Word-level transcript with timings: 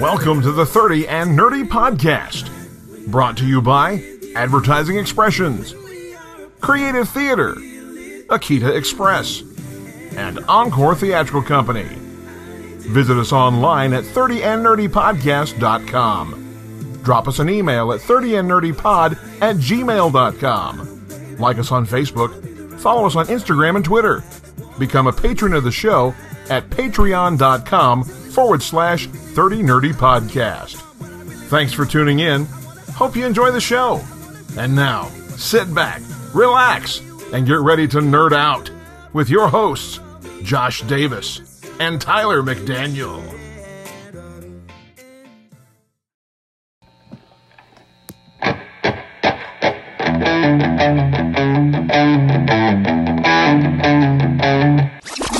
Welcome 0.00 0.42
to 0.42 0.52
the 0.52 0.66
30 0.66 1.08
and 1.08 1.38
Nerdy 1.38 1.64
Podcast, 1.64 2.50
brought 3.10 3.36
to 3.36 3.46
you 3.46 3.62
by 3.62 4.02
Advertising 4.34 4.98
Expressions, 4.98 5.74
Creative 6.60 7.08
Theater, 7.08 7.54
Akita 8.28 8.76
Express, 8.76 9.42
and 10.16 10.40
Encore 10.48 10.94
Theatrical 10.94 11.42
Company. 11.42 11.86
Visit 12.88 13.16
us 13.16 13.32
online 13.32 13.92
at 13.92 14.04
30andnerdypodcast.com. 14.04 16.98
Drop 17.02 17.28
us 17.28 17.38
an 17.38 17.48
email 17.48 17.92
at 17.92 18.00
30andnerdypod 18.00 19.42
at 19.42 19.56
gmail.com. 19.56 21.36
Like 21.38 21.58
us 21.58 21.72
on 21.72 21.86
Facebook, 21.86 22.51
follow 22.82 23.06
us 23.06 23.16
on 23.16 23.26
Instagram 23.26 23.76
and 23.76 23.84
Twitter. 23.84 24.22
Become 24.78 25.06
a 25.06 25.12
patron 25.12 25.54
of 25.54 25.64
the 25.64 25.70
show 25.72 26.14
at 26.50 26.68
patreon.com 26.70 28.04
forward 28.04 28.62
slash 28.62 29.06
30 29.06 29.62
Nerdy 29.62 29.92
Podcast. 29.92 30.76
Thanks 31.48 31.72
for 31.72 31.86
tuning 31.86 32.20
in. 32.20 32.46
Hope 32.94 33.16
you 33.16 33.24
enjoy 33.24 33.50
the 33.50 33.60
show. 33.60 34.00
And 34.58 34.74
now, 34.74 35.04
sit 35.36 35.72
back, 35.74 36.02
relax, 36.34 37.00
and 37.32 37.46
get 37.46 37.60
ready 37.60 37.86
to 37.88 37.98
nerd 37.98 38.32
out 38.32 38.70
with 39.12 39.30
your 39.30 39.48
hosts, 39.48 40.00
Josh 40.42 40.82
Davis 40.82 41.40
and 41.78 42.00
Tyler 42.00 42.42
McDaniel. 42.42 43.41
Thank 50.42 50.90
you. 55.20 55.31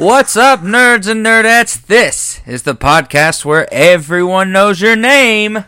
What's 0.00 0.34
up, 0.34 0.60
nerds 0.60 1.06
and 1.06 1.22
nerdettes? 1.26 1.84
This 1.86 2.40
is 2.46 2.62
the 2.62 2.74
podcast 2.74 3.44
where 3.44 3.68
everyone 3.70 4.50
knows 4.50 4.80
your 4.80 4.96
name. 4.96 5.66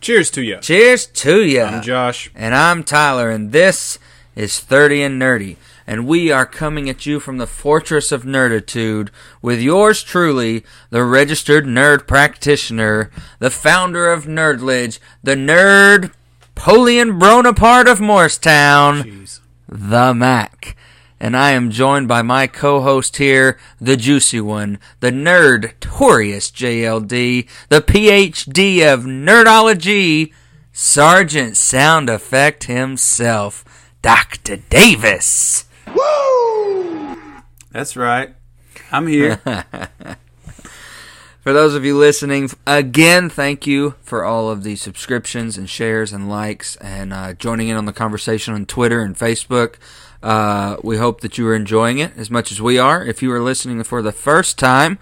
Cheers 0.00 0.28
to 0.32 0.42
you. 0.42 0.58
Cheers 0.58 1.06
to 1.06 1.44
you. 1.44 1.62
I'm 1.62 1.82
Josh. 1.82 2.28
And 2.34 2.52
I'm 2.52 2.82
Tyler, 2.82 3.30
and 3.30 3.52
this 3.52 4.00
is 4.34 4.58
30 4.58 5.02
and 5.04 5.22
Nerdy. 5.22 5.54
And 5.86 6.08
we 6.08 6.32
are 6.32 6.46
coming 6.46 6.90
at 6.90 7.06
you 7.06 7.20
from 7.20 7.38
the 7.38 7.46
fortress 7.46 8.10
of 8.10 8.24
nerditude 8.24 9.10
with 9.40 9.60
yours 9.60 10.02
truly, 10.02 10.64
the 10.90 11.04
registered 11.04 11.64
nerd 11.64 12.08
practitioner, 12.08 13.12
the 13.38 13.50
founder 13.50 14.10
of 14.10 14.24
Nerdledge, 14.24 14.98
the 15.22 15.36
nerd 15.36 16.10
Napoleon 16.56 17.20
Bonaparte 17.20 17.86
of 17.86 18.00
Morristown, 18.00 19.04
Jeez. 19.04 19.40
the 19.68 20.12
Mac. 20.12 20.76
And 21.22 21.36
I 21.36 21.50
am 21.50 21.70
joined 21.70 22.08
by 22.08 22.22
my 22.22 22.46
co-host 22.46 23.18
here, 23.18 23.58
the 23.78 23.96
juicy 23.96 24.40
one, 24.40 24.78
the 25.00 25.10
nerd 25.10 25.74
Torius 25.78 26.50
JLD, 26.50 27.46
the 27.68 27.82
PhD 27.82 28.92
of 28.92 29.00
nerdology, 29.00 30.32
Sergeant 30.72 31.58
Sound 31.58 32.08
Effect 32.08 32.64
himself, 32.64 33.92
Dr. 34.00 34.56
Davis. 34.70 35.66
Woo! 35.94 37.18
That's 37.70 37.96
right. 37.96 38.34
I'm 38.90 39.06
here. 39.06 39.42
For 41.40 41.52
those 41.54 41.74
of 41.74 41.84
you 41.84 41.96
listening, 41.96 42.50
again, 42.66 43.30
thank 43.30 43.66
you 43.66 43.94
for 44.02 44.24
all 44.24 44.50
of 44.50 44.62
the 44.62 44.76
subscriptions 44.76 45.56
and 45.56 45.70
shares 45.70 46.12
and 46.12 46.28
likes 46.28 46.76
and 46.76 47.14
uh, 47.14 47.32
joining 47.32 47.68
in 47.68 47.76
on 47.76 47.86
the 47.86 47.94
conversation 47.94 48.52
on 48.52 48.66
Twitter 48.66 49.00
and 49.00 49.16
Facebook. 49.16 49.76
Uh, 50.22 50.76
we 50.82 50.96
hope 50.98 51.20
that 51.22 51.38
you 51.38 51.46
are 51.48 51.54
enjoying 51.54 51.98
it 51.98 52.12
as 52.16 52.30
much 52.30 52.52
as 52.52 52.60
we 52.60 52.78
are. 52.78 53.04
If 53.04 53.22
you 53.22 53.32
are 53.32 53.40
listening 53.42 53.82
for 53.84 54.02
the 54.02 54.12
first 54.12 54.58
time, 54.58 54.98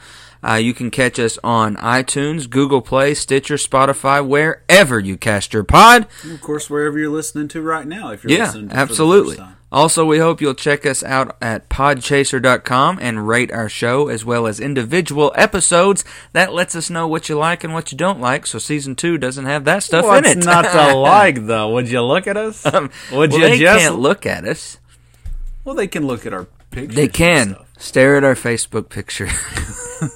uh, 0.46 0.54
you 0.54 0.72
can 0.72 0.90
catch 0.92 1.18
us 1.18 1.38
on 1.42 1.74
iTunes, 1.76 2.48
Google 2.48 2.80
Play, 2.80 3.14
Stitcher, 3.14 3.56
Spotify, 3.56 4.24
wherever 4.24 5.00
you 5.00 5.16
cast 5.16 5.52
your 5.52 5.64
pod. 5.64 6.06
And 6.22 6.32
of 6.32 6.40
course, 6.40 6.70
wherever 6.70 6.96
you're 6.98 7.10
listening 7.10 7.48
to 7.48 7.60
right 7.62 7.86
now, 7.86 8.12
if 8.12 8.22
you're 8.22 8.32
Yeah, 8.32 8.46
listening 8.46 8.68
to 8.68 8.76
absolutely. 8.76 9.34
For 9.34 9.40
the 9.40 9.42
first 9.42 9.48
time. 9.48 9.54
Also, 9.70 10.04
we 10.06 10.18
hope 10.18 10.40
you'll 10.40 10.54
check 10.54 10.86
us 10.86 11.02
out 11.02 11.36
at 11.42 11.68
podchaser.com 11.68 12.98
and 13.02 13.28
rate 13.28 13.52
our 13.52 13.68
show 13.68 14.08
as 14.08 14.24
well 14.24 14.46
as 14.46 14.60
individual 14.60 15.32
episodes. 15.36 16.04
That 16.32 16.54
lets 16.54 16.74
us 16.74 16.88
know 16.88 17.06
what 17.06 17.28
you 17.28 17.36
like 17.36 17.64
and 17.64 17.74
what 17.74 17.92
you 17.92 17.98
don't 17.98 18.20
like, 18.20 18.46
so 18.46 18.58
season 18.58 18.94
two 18.96 19.18
doesn't 19.18 19.44
have 19.44 19.64
that 19.64 19.82
stuff 19.82 20.04
in 20.16 20.24
it. 20.24 20.44
not 20.44 20.62
to 20.62 20.94
like, 20.96 21.46
though? 21.46 21.72
Would 21.74 21.88
you 21.90 22.00
look 22.02 22.26
at 22.26 22.36
us? 22.36 22.64
Would 22.64 22.74
Um, 22.74 22.90
well, 23.12 23.24
you 23.30 23.40
they 23.40 23.58
just? 23.58 23.80
can't 23.80 23.98
look 23.98 24.24
at 24.24 24.46
us. 24.46 24.78
Well, 25.68 25.76
they 25.76 25.86
can 25.86 26.06
look 26.06 26.24
at 26.24 26.32
our 26.32 26.46
pictures. 26.70 26.96
They 26.96 27.08
can 27.08 27.54
stare 27.76 28.16
at 28.16 28.24
our 28.24 28.34
Facebook 28.34 28.88
picture. 28.88 29.28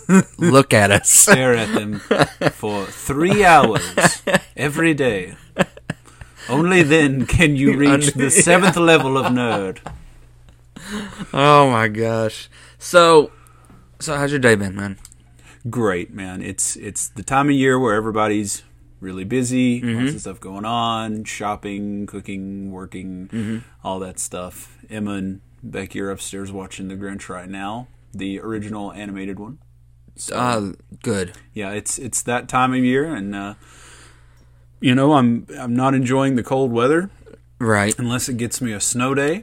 look 0.39 0.73
at 0.73 0.91
us. 0.91 1.11
stare 1.11 1.55
at 1.55 1.75
them 1.75 1.99
for 2.53 2.87
three 2.87 3.45
hours 3.45 4.23
every 4.57 4.95
day. 4.95 5.35
Only 6.49 6.83
then 6.83 7.27
can 7.27 7.55
you 7.55 7.77
reach 7.85 8.15
the 8.15 8.31
seventh 8.31 8.77
level 8.79 9.19
of 9.19 9.27
nerd. 9.27 9.79
Oh 11.35 11.71
my 11.71 11.89
gosh. 11.89 12.49
So, 12.79 13.31
so 14.01 14.17
how's 14.17 14.31
your 14.33 14.41
day 14.41 14.55
been, 14.55 14.75
man? 14.75 14.99
great, 15.69 16.13
man. 16.13 16.41
It's 16.43 16.75
it's 16.77 17.09
the 17.11 17.23
time 17.23 17.49
of 17.49 17.55
year 17.55 17.79
where 17.79 17.95
everybody's 17.95 18.63
really 19.01 19.25
busy, 19.25 19.81
Mm-hmm. 19.83 20.01
lots 20.01 20.15
of 20.15 20.21
stuff 20.23 20.41
going 20.41 20.65
on, 20.65 21.25
shopping, 21.25 22.07
cooking, 22.07 22.71
working, 22.73 23.29
Mm-hmm. 23.29 23.59
all 23.85 23.99
that 24.01 24.19
stuff. 24.19 24.77
Emma 24.93 25.13
and 25.13 25.41
Becky 25.63 26.01
are 26.01 26.11
upstairs 26.11 26.53
watching 26.53 26.89
The 26.89 26.97
Grinch 26.97 27.29
right 27.29 27.49
now, 27.49 27.89
the 28.13 28.39
original 28.41 28.93
animated 28.93 29.39
one. 29.39 29.59
Uh, 30.33 30.73
good. 31.03 31.33
Yeah, 31.55 31.71
it's 31.73 31.99
it's 31.99 32.23
that 32.23 32.49
time 32.49 32.75
of 32.75 32.85
year, 32.85 33.15
and 33.15 33.35
uh, 33.35 33.55
you 34.81 34.95
know 34.95 35.15
I'm 35.15 35.47
I'm 35.59 35.75
not 35.75 35.95
enjoying 35.95 36.37
the 36.37 36.43
cold 36.43 36.71
weather 36.73 37.11
Right. 37.59 37.95
unless 37.99 38.29
it 38.29 38.37
gets 38.37 38.61
me 38.61 38.73
a 38.73 38.81
snow 38.81 39.15
day. 39.15 39.41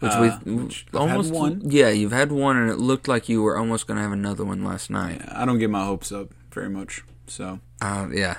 Which 0.00 0.12
uh, 0.12 0.38
we've 0.44 0.62
which 0.64 0.86
almost 0.94 1.32
one. 1.32 1.62
Yeah, 1.64 1.88
you've 1.90 2.12
had 2.12 2.32
one, 2.32 2.56
and 2.56 2.70
it 2.70 2.78
looked 2.78 3.06
like 3.08 3.28
you 3.28 3.42
were 3.42 3.56
almost 3.56 3.86
going 3.86 3.96
to 3.96 4.02
have 4.02 4.12
another 4.12 4.44
one 4.44 4.62
last 4.64 4.90
night. 4.90 5.22
I 5.30 5.44
don't 5.46 5.58
get 5.58 5.70
my 5.70 5.84
hopes 5.84 6.10
up 6.12 6.30
very 6.52 6.68
much, 6.70 7.02
so 7.26 7.60
Uh, 7.80 8.08
yeah. 8.12 8.38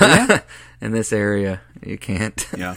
Yeah. 0.00 0.40
In 0.80 0.92
this 0.92 1.12
area, 1.12 1.60
you 1.84 1.96
can't. 1.98 2.46
Yeah. 2.56 2.76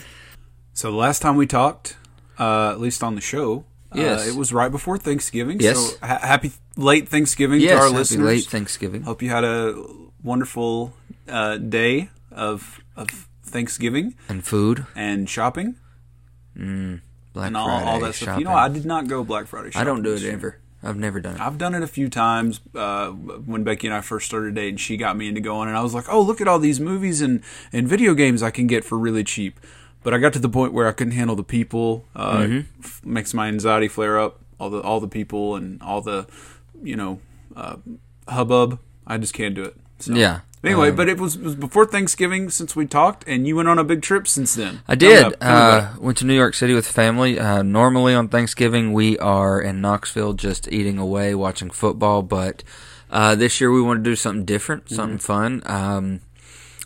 So 0.73 0.91
the 0.91 0.97
last 0.97 1.21
time 1.21 1.35
we 1.37 1.45
talked, 1.47 1.97
uh, 2.39 2.71
at 2.71 2.79
least 2.79 3.03
on 3.03 3.15
the 3.15 3.21
show, 3.21 3.65
Yes. 3.93 4.25
uh, 4.27 4.29
it 4.31 4.35
was 4.35 4.51
right 4.51 4.71
before 4.71 4.97
Thanksgiving. 4.97 5.59
Yes. 5.59 5.77
So 5.93 5.97
ha- 6.05 6.19
happy 6.21 6.51
late 6.75 7.07
Thanksgiving 7.07 7.61
yes, 7.61 7.71
to 7.71 7.75
our 7.77 7.83
happy 7.83 7.95
listeners. 7.95 8.25
late 8.27 8.43
Thanksgiving. 8.45 9.03
Hope 9.03 9.21
you 9.21 9.29
had 9.29 9.43
a 9.43 9.81
wonderful 10.23 10.93
uh, 11.29 11.57
day 11.57 12.09
of 12.31 12.81
of 12.97 13.27
Thanksgiving 13.43 14.15
And 14.27 14.43
food, 14.45 14.85
and 14.95 15.29
shopping 15.29 15.75
Mm, 16.57 17.01
Black 17.33 17.47
and 17.47 17.57
all, 17.57 17.67
Friday, 17.67 17.85
all 17.91 17.99
that 17.99 18.15
stuff. 18.15 18.25
shopping. 18.27 18.39
You 18.39 18.45
know, 18.45 18.53
I 18.55 18.69
did 18.69 18.85
not 18.85 19.07
go 19.07 19.23
Black 19.23 19.47
Friday. 19.47 19.71
Shopping 19.71 19.81
I 19.81 19.83
don't 19.83 20.03
do 20.03 20.13
it 20.13 20.23
ever. 20.23 20.57
I've 20.83 20.97
never 20.97 21.19
done 21.19 21.35
it. 21.35 21.41
I've 21.41 21.57
done 21.57 21.73
it 21.73 21.81
a 21.83 21.87
few 21.87 22.09
times 22.09 22.59
uh, 22.75 23.09
when 23.09 23.63
Becky 23.63 23.87
and 23.87 23.93
I 23.95 24.01
first 24.01 24.27
started 24.27 24.53
dating. 24.55 24.77
She 24.77 24.97
got 24.97 25.17
me 25.17 25.27
into 25.27 25.41
going, 25.41 25.67
and 25.67 25.75
I 25.77 25.81
was 25.81 25.93
like, 25.93 26.05
"Oh, 26.07 26.21
look 26.21 26.39
at 26.41 26.47
all 26.47 26.59
these 26.59 26.79
movies 26.79 27.21
and, 27.21 27.41
and 27.73 27.87
video 27.87 28.13
games 28.13 28.43
I 28.43 28.51
can 28.51 28.67
get 28.67 28.83
for 28.85 28.97
really 28.97 29.23
cheap." 29.23 29.59
But 30.05 30.13
I 30.13 30.19
got 30.19 30.33
to 30.33 30.39
the 30.39 30.47
point 30.49 30.71
where 30.71 30.87
I 30.87 30.91
couldn't 30.93 31.13
handle 31.13 31.35
the 31.35 31.43
people. 31.43 32.05
Uh, 32.15 32.37
Mm-hmm. 32.43 32.59
f- 32.83 33.01
makes 33.03 33.33
my 33.33 33.47
anxiety 33.47 33.87
flare 33.89 34.19
up. 34.19 34.39
All 34.59 34.69
the 34.69 34.79
all 34.81 34.99
the 35.01 35.07
people 35.09 35.55
and 35.57 35.81
all 35.81 35.99
the 36.01 36.27
you 36.83 36.95
know 36.95 37.19
uh, 37.57 37.75
hubbub. 38.29 38.79
I 39.05 39.17
just 39.17 39.33
can't 39.33 39.53
do 39.55 39.63
it. 39.63 39.75
So. 39.99 40.13
Yeah. 40.13 40.39
Anyway, 40.63 40.89
Um, 40.89 40.95
but 40.95 41.07
it 41.09 41.19
was, 41.19 41.35
it 41.35 41.43
was 41.43 41.53
before 41.55 41.85
Thanksgiving 41.85 42.49
since 42.49 42.75
we 42.75 42.87
talked, 42.87 43.23
and 43.27 43.45
you 43.47 43.55
went 43.55 43.67
on 43.69 43.77
a 43.77 43.83
big 43.83 44.01
trip 44.01 44.27
since 44.27 44.55
then. 44.55 44.81
I 44.87 44.95
did. 44.95 45.19
about- 45.27 45.39
tell 45.39 45.49
me 45.51 45.55
about 45.57 45.83
Uh, 45.97 45.99
went 46.01 46.17
to 46.19 46.25
New 46.25 46.33
York 46.33 46.53
City 46.55 46.73
with 46.73 46.87
family. 46.87 47.37
Uh, 47.39 47.61
normally 47.61 48.15
on 48.15 48.29
Thanksgiving 48.29 48.91
we 48.93 49.17
are 49.19 49.61
in 49.61 49.79
Knoxville 49.81 50.33
just 50.33 50.67
eating 50.71 50.97
away, 50.97 51.35
watching 51.35 51.69
football. 51.69 52.23
But 52.23 52.63
uh, 53.11 53.35
this 53.35 53.59
year 53.61 53.71
we 53.71 53.81
want 53.81 54.03
to 54.03 54.09
do 54.09 54.15
something 54.15 54.45
different, 54.45 54.89
something 54.89 55.19
fun. 55.19 55.61
Um, 55.65 56.21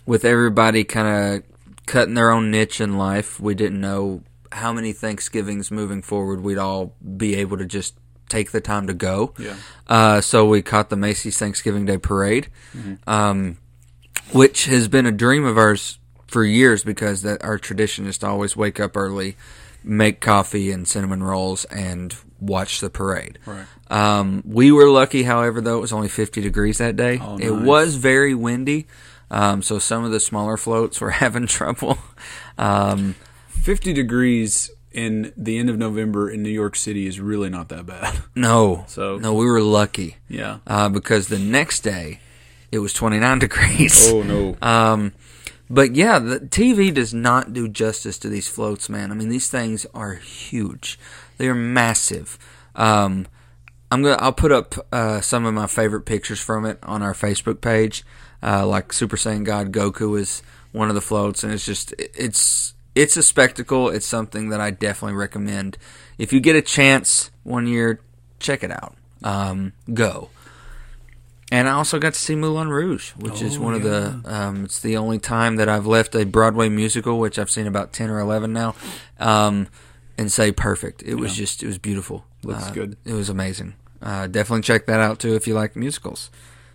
with 0.05 0.25
everybody 0.25 0.83
kind 0.83 1.07
of 1.07 1.43
cutting 1.89 2.13
their 2.13 2.29
own 2.29 2.51
niche 2.51 2.79
in 2.79 2.99
life, 2.99 3.39
we 3.39 3.55
didn't 3.55 3.81
know 3.81 4.21
how 4.51 4.71
many 4.71 4.93
Thanksgivings 4.93 5.71
moving 5.71 6.03
forward 6.03 6.39
we'd 6.41 6.59
all 6.59 6.95
be 7.17 7.35
able 7.35 7.57
to 7.57 7.65
just 7.65 7.95
take 8.29 8.51
the 8.51 8.61
time 8.61 8.85
to 8.85 8.93
go. 8.93 9.33
Yeah. 9.39 9.55
Uh, 9.87 10.21
so 10.21 10.45
we 10.47 10.61
caught 10.61 10.91
the 10.91 10.95
Macy's 10.95 11.39
Thanksgiving 11.39 11.85
Day 11.85 11.97
Parade, 11.97 12.47
um, 13.07 13.57
which 14.31 14.65
has 14.65 14.87
been 14.87 15.07
a 15.07 15.11
dream 15.11 15.45
of 15.45 15.57
ours 15.57 15.97
for 16.27 16.43
years 16.43 16.83
because 16.83 17.23
that 17.23 17.43
our 17.43 17.57
tradition 17.57 18.05
is 18.05 18.19
to 18.19 18.27
always 18.27 18.55
wake 18.55 18.79
up 18.79 18.95
early, 18.95 19.35
make 19.83 20.21
coffee 20.21 20.71
and 20.71 20.87
cinnamon 20.87 21.23
rolls, 21.23 21.65
and 21.65 22.15
watch 22.39 22.81
the 22.81 22.89
parade. 22.91 23.39
Right. 23.47 23.65
Um, 23.89 24.43
we 24.45 24.71
were 24.71 24.89
lucky, 24.89 25.23
however, 25.23 25.59
though 25.59 25.79
it 25.79 25.81
was 25.81 25.91
only 25.91 26.07
50 26.07 26.39
degrees 26.41 26.77
that 26.77 26.95
day. 26.95 27.19
Oh, 27.19 27.39
It 27.39 27.49
was 27.51 27.95
very 27.95 28.35
windy, 28.35 28.85
um, 29.31 29.61
so 29.61 29.79
some 29.79 30.03
of 30.03 30.11
the 30.11 30.19
smaller 30.19 30.57
floats 30.57 30.99
were 31.01 31.11
having 31.23 31.47
trouble. 31.47 31.97
Um, 32.57 33.15
50 33.49 33.93
degrees 33.93 34.71
in 34.91 35.31
the 35.37 35.59
end 35.59 35.69
of 35.69 35.77
November 35.77 36.29
in 36.29 36.41
New 36.41 36.49
York 36.49 36.75
City 36.75 37.05
is 37.07 37.19
really 37.19 37.49
not 37.49 37.69
that 37.69 37.85
bad. 37.85 38.19
no, 38.35 38.85
So- 38.87 39.17
no, 39.17 39.33
we 39.33 39.45
were 39.45 39.61
lucky 39.61 40.17
Yeah. 40.27 40.59
uh, 40.65 40.89
because 40.89 41.27
the 41.27 41.39
next 41.39 41.81
day 41.81 42.19
it 42.71 42.79
was 42.79 42.93
29 42.93 43.39
degrees. 43.47 44.11
Oh 44.11 44.23
no. 44.23 44.57
Um, 44.61 45.13
but 45.69 45.93
yeah, 45.95 46.17
the 46.17 46.39
TV 46.39 46.91
does 46.91 47.13
not 47.13 47.53
do 47.53 47.67
justice 47.67 48.17
to 48.19 48.29
these 48.29 48.47
floats, 48.47 48.89
man. 48.89 49.11
I 49.11 49.15
mean, 49.15 49.29
these 49.29 49.49
things 49.49 49.85
are 49.93 50.15
huge. 50.15 50.97
They 51.37 51.47
are 51.47 51.53
massive. 51.55 52.39
Um, 52.75 53.27
I'm 53.91 54.01
gonna. 54.03 54.17
I'll 54.19 54.33
put 54.33 54.51
up 54.51 54.73
uh, 54.91 55.21
some 55.21 55.45
of 55.45 55.53
my 55.53 55.67
favorite 55.67 56.01
pictures 56.01 56.39
from 56.39 56.65
it 56.65 56.79
on 56.83 57.01
our 57.03 57.13
Facebook 57.13 57.61
page. 57.61 58.03
Uh, 58.41 58.65
like 58.65 58.93
Super 58.93 59.17
Saiyan 59.17 59.43
God 59.43 59.71
Goku 59.71 60.17
is 60.19 60.41
one 60.71 60.89
of 60.89 60.95
the 60.95 61.01
floats, 61.01 61.43
and 61.43 61.51
it's 61.53 61.65
just 61.65 61.93
it's 61.97 62.73
it's 62.95 63.17
a 63.17 63.23
spectacle. 63.23 63.89
It's 63.89 64.05
something 64.05 64.49
that 64.49 64.61
I 64.61 64.71
definitely 64.71 65.17
recommend. 65.17 65.77
If 66.17 66.31
you 66.33 66.39
get 66.39 66.55
a 66.55 66.61
chance 66.61 67.31
one 67.43 67.67
year, 67.67 67.99
check 68.39 68.63
it 68.63 68.71
out. 68.71 68.95
Um, 69.23 69.73
go. 69.93 70.29
And 71.51 71.67
I 71.67 71.71
also 71.71 71.97
got 71.97 72.13
to 72.13 72.19
see 72.19 72.35
Moulin 72.35 72.69
Rouge, 72.69 73.11
which 73.13 73.41
is 73.41 73.57
Oh, 73.57 73.61
one 73.61 73.73
of 73.73 73.81
the. 73.83 74.21
Um, 74.23 74.65
it's 74.65 74.79
the 74.81 74.97
only 74.97 75.17
time 75.17 75.55
that 75.55 75.67
I've 75.67 75.87
left 75.87 76.13
a 76.15 76.23
Broadway 76.23 76.69
musical, 76.69 77.17
which 77.19 77.39
I've 77.39 77.49
seen 77.49 77.65
about 77.65 77.91
ten 77.91 78.09
or 78.11 78.19
eleven 78.19 78.53
now, 78.53 78.75
um, 79.19 79.67
and 80.17 80.31
say 80.31 80.51
perfect. 80.51 81.01
It 81.03 81.15
was 81.15 81.35
just, 81.35 81.63
it 81.63 81.67
was 81.67 81.79
beautiful. 81.79 82.23
Looks 82.43 82.65
Uh, 82.67 82.71
good. 82.71 82.97
It 83.03 83.13
was 83.13 83.29
amazing. 83.29 83.73
Uh, 84.01 84.27
definitely 84.27 84.61
check 84.61 84.85
that 84.85 84.99
out 84.99 85.19
too 85.19 85.33
if 85.35 85.47
you 85.47 85.55
like 85.55 85.75
musicals. 85.75 86.29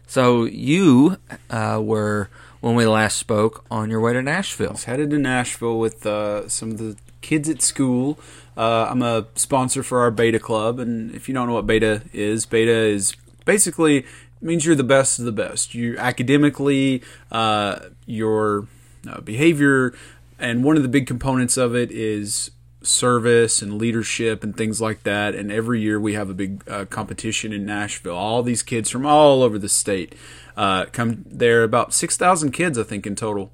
So 0.07 0.45
you 0.45 1.19
uh, 1.51 1.81
were 1.83 2.29
when 2.61 2.75
we 2.75 2.87
last 2.87 3.19
spoke 3.19 3.65
on 3.71 3.91
your 3.91 4.01
way 4.01 4.13
to 4.13 4.23
Nashville. 4.23 4.71
I 4.71 4.73
was 4.73 4.85
headed 4.85 5.11
to 5.11 5.19
Nashville 5.19 5.79
with 5.79 6.07
uh, 6.07 6.49
some 6.49 6.71
of 6.71 6.79
the 6.79 6.97
kids 7.21 7.49
at 7.49 7.63
school. 7.63 8.19
Uh, 8.57 8.87
I'm 8.91 9.03
a 9.03 9.27
sponsor 9.35 9.83
for 9.83 10.01
our 10.01 10.11
Beta 10.11 10.39
Club, 10.39 10.79
and 10.79 11.15
if 11.15 11.29
you 11.29 11.35
don't 11.35 11.49
know 11.49 11.55
what 11.55 11.67
Beta 11.67 12.03
is, 12.13 12.47
Beta 12.47 12.73
is 12.73 13.17
basically 13.45 14.07
means 14.41 14.67
you're 14.67 14.75
the 14.75 14.85
best 14.85 15.19
of 15.19 15.25
the 15.25 15.33
best. 15.33 15.75
You 15.75 15.97
academically, 15.99 17.03
uh, 17.33 17.81
your 18.07 18.69
uh, 19.09 19.21
behavior, 19.21 19.95
and 20.39 20.63
one 20.63 20.77
of 20.77 20.83
the 20.83 20.89
big 20.89 21.07
components 21.07 21.57
of 21.57 21.75
it 21.75 21.91
is 21.91 22.51
service 22.85 23.63
and 23.63 23.79
leadership 23.79 24.45
and 24.45 24.57
things 24.57 24.81
like 24.81 25.03
that. 25.03 25.35
And 25.35 25.51
every 25.51 25.81
year 25.81 25.99
we 25.99 26.15
have 26.15 26.31
a 26.31 26.35
big 26.35 26.63
uh, 26.69 26.85
competition 26.85 27.53
in 27.53 27.67
Nashville. 27.67 28.17
All 28.17 28.43
these 28.43 28.63
kids 28.63 28.91
from 28.91 29.07
all 29.07 29.43
over 29.43 29.59
the 29.59 29.69
state 29.69 30.15
uh, 30.57 30.87
come 30.87 31.25
there. 31.27 31.63
About 31.63 31.93
six 31.93 32.17
thousand 32.17 32.53
kids, 32.53 32.79
I 32.79 32.83
think, 32.83 33.07
in 33.07 33.17
total 33.17 33.51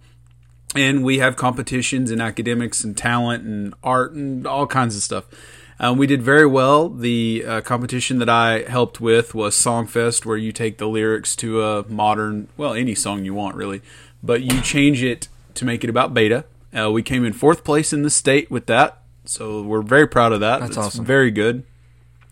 and 0.75 1.03
we 1.03 1.19
have 1.19 1.37
competitions 1.37 2.11
in 2.11 2.21
academics 2.21 2.85
and 2.85 2.97
talent 2.97 3.44
and 3.44 3.75
art 3.82 4.12
and 4.12 4.47
all 4.47 4.67
kinds 4.67 4.97
of 4.97 5.03
stuff. 5.03 5.27
Um, 5.81 5.97
we 5.97 6.06
did 6.06 6.23
very 6.23 6.47
well. 6.47 6.91
The 6.91 7.44
uh, 7.47 7.61
competition 7.62 8.19
that 8.19 8.29
I 8.29 8.65
helped 8.69 9.00
with 9.00 9.35
was 9.35 9.55
Songfest, 9.55 10.27
where 10.27 10.37
you 10.37 10.53
take 10.53 10.79
the 10.79 10.87
lyrics 10.87 11.35
to 11.37 11.62
a 11.62 11.88
modern, 11.88 12.49
well, 12.56 12.75
any 12.75 12.94
song 12.94 13.25
you 13.25 13.32
want, 13.32 13.56
really, 13.56 13.81
but 14.23 14.43
you 14.43 14.61
change 14.61 15.03
it 15.03 15.29
to 15.55 15.65
make 15.65 15.82
it 15.82 15.91
about 15.91 16.12
beta. 16.12 16.44
Uh, 16.79 16.91
we 16.91 17.03
came 17.03 17.25
in 17.25 17.32
fourth 17.32 17.65
place 17.65 17.93
in 17.93 18.03
the 18.03 18.11
state 18.11 18.50
with 18.50 18.67
that, 18.67 19.00
so 19.25 19.62
we're 19.62 19.82
very 19.82 20.06
proud 20.06 20.32
of 20.32 20.40
that. 20.40 20.61
That's 20.61 20.70
It's 20.70 20.78
awesome. 20.78 21.05
Very 21.05 21.31
good. 21.31 21.64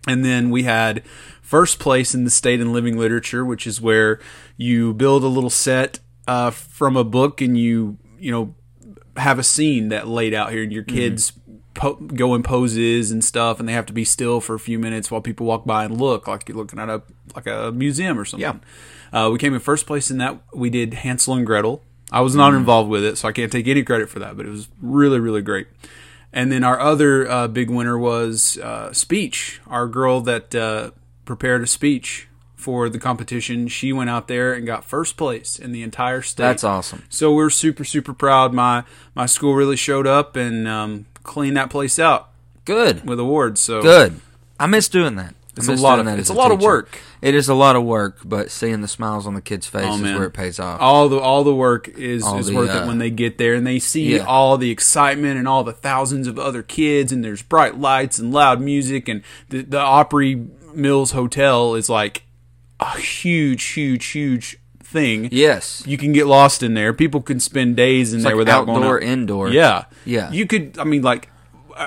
And 0.07 0.25
then 0.25 0.51
we 0.51 0.63
had 0.63 1.05
first 1.43 1.79
place 1.79 2.15
in 2.15 2.25
the 2.25 2.31
state 2.31 2.61
in 2.61 2.73
living 2.73 2.99
literature, 2.99 3.45
which 3.45 3.67
is 3.67 3.81
where 3.81 4.21
you 4.57 4.95
build 4.95 5.23
a 5.23 5.29
little 5.29 5.51
set 5.51 6.01
uh, 6.27 6.51
from 6.51 6.97
a 6.97 7.05
book 7.05 7.41
and 7.41 7.59
you, 7.59 7.99
you 8.19 8.31
know, 8.31 8.55
have 9.17 9.39
a 9.39 9.43
scene 9.43 9.89
that 9.89 10.07
laid 10.07 10.33
out 10.33 10.53
here 10.53 10.63
and 10.63 10.73
your 10.73 10.85
kids 10.85 11.33
po- 11.75 11.95
go 11.95 12.35
in 12.35 12.43
poses 12.43 13.11
and 13.11 13.25
stuff 13.25 13.59
and 13.59 13.69
they 13.69 13.73
have 13.73 13.87
to 13.87 13.93
be 13.93 14.05
still 14.05 14.41
for 14.41 14.55
a 14.55 14.61
few 14.61 14.79
minutes 14.79 15.11
while 15.11 15.21
people 15.21 15.47
walk 15.47 15.65
by 15.65 15.85
and 15.85 16.01
look 16.01 16.29
like 16.29 16.49
you're 16.49 16.57
looking 16.57 16.79
at 16.79 16.89
a 16.89 17.03
like 17.35 17.47
a 17.47 17.73
museum 17.73 18.19
or 18.19 18.25
something. 18.25 18.43
Uh, 19.13 19.31
we 19.33 19.39
came 19.39 19.55
in 19.55 19.61
first 19.61 19.87
place 19.87 20.11
in 20.11 20.19
that. 20.19 20.39
We 20.55 20.71
did 20.71 20.95
Hansel 20.95 21.35
and 21.35 21.47
Gretel. 21.47 21.83
I 22.11 22.21
was 22.21 22.35
not 22.35 22.55
involved 22.55 22.89
with 22.89 23.05
it, 23.05 23.19
so 23.19 23.29
I 23.29 23.33
can't 23.33 23.53
take 23.53 23.67
any 23.69 23.83
credit 23.83 24.09
for 24.09 24.19
that, 24.19 24.37
but 24.37 24.47
it 24.47 24.51
was 24.51 24.69
really, 24.81 25.21
really 25.21 25.43
great. 25.43 25.67
And 26.39 26.53
then 26.53 26.63
our 26.63 26.79
other 26.79 27.29
uh, 27.29 27.49
big 27.49 27.69
winner 27.69 27.99
was 27.99 28.59
uh, 28.59 28.93
speech. 28.93 29.61
Our 29.67 29.89
girl 29.89 30.21
that 30.21 30.55
uh, 30.55 30.93
prepared 31.25 31.63
a 31.63 31.67
speech 31.67 32.29
for 32.55 32.89
the 32.89 33.01
competition, 33.01 33.67
she 33.67 33.93
went 33.93 34.09
out 34.09 34.29
there 34.29 34.55
and 34.55 34.65
got 34.65 34.85
first 34.85 35.17
place 35.17 35.59
in 35.59 35.73
the 35.73 35.83
entire 35.83 36.23
state. 36.23 36.45
That's 36.45 36.63
awesome. 36.63 37.03
So 37.09 37.35
we're 37.35 37.51
super, 37.51 37.83
super 37.83 38.15
proud. 38.15 38.55
My 38.55 38.85
my 39.17 39.27
school 39.27 39.57
really 39.57 39.75
showed 39.75 40.07
up 40.07 40.37
and 40.37 40.69
um, 40.69 41.07
cleaned 41.25 41.57
that 41.57 41.71
place 41.71 41.99
out 41.99 42.31
Good. 42.65 43.05
with 43.05 43.19
awards. 43.19 43.61
So 43.61 43.83
Good. 43.83 44.21
I 44.61 44.67
miss 44.67 44.89
doing 44.89 45.17
that. 45.17 45.35
It's 45.59 45.69
a 45.69 45.75
lot 45.83 45.99
of- 45.99 46.07
it's 46.19 46.29
a 46.31 46.35
lot 46.35 46.51
of 46.53 46.61
work. 46.61 46.99
It 47.21 47.35
is 47.35 47.49
a 47.49 47.55
lot 47.55 47.75
of 47.77 47.83
work, 47.83 48.19
but 48.25 48.51
seeing 48.51 48.81
the 48.81 48.89
smiles 48.89 49.27
on 49.27 49.35
the 49.35 49.41
kids' 49.41 49.67
faces 49.67 50.01
Oh, 50.01 50.05
is 50.05 50.15
where 50.17 50.25
it 50.27 50.33
pays 50.33 50.61
off. 50.61 50.81
all 50.81 51.09
the 51.09 51.19
all 51.19 51.43
the 51.45 51.55
work 51.55 51.89
is, 51.89 52.23
All 52.23 52.39
is 52.39 52.47
the, 52.47 52.55
worth 52.55 52.71
uh, 52.71 52.83
it 52.83 52.87
when 52.87 52.99
they 52.99 53.11
get 53.11 53.39
there 53.39 53.55
and 53.55 53.67
they 53.67 53.79
see 53.79 54.15
Yeah. 54.17 54.25
all 54.25 54.57
the 54.57 54.71
excitement 54.71 55.37
and 55.39 55.49
all 55.49 55.65
the 55.65 55.73
thousands 55.73 56.27
of 56.29 56.39
other 56.39 56.63
kids 56.63 57.11
and 57.13 57.25
there's 57.25 57.43
bright 57.43 57.79
lights 57.81 58.19
and 58.19 58.33
loud 58.33 58.61
music 58.61 59.09
and 59.09 59.23
the, 59.49 59.63
the 59.63 59.81
Opry 59.81 60.47
Mills 60.75 61.11
Hotel 61.11 61.75
is 61.75 61.89
like 61.89 62.23
a 62.81 62.97
huge, 62.99 63.65
huge, 63.65 64.07
huge 64.07 64.59
thing. 64.83 65.29
yes. 65.33 65.83
You 65.87 65.99
can 65.99 66.13
get 66.13 66.27
lost 66.27 66.63
in 66.63 66.75
there. 66.75 66.93
People 66.95 67.21
can 67.21 67.41
spend 67.41 67.77
days 67.77 68.13
in 68.13 68.21
It's 68.21 68.25
there 68.25 68.35
like 68.35 68.39
without 68.39 68.67
going 68.67 68.79
outdoor, 68.85 68.97
out. 68.99 69.03
indoor. 69.03 69.49
Yeah, 69.51 69.85
Yeah. 70.05 70.31
You 70.31 70.47
could. 70.47 70.79
I 70.79 70.85
mean, 70.85 71.03
like 71.03 71.29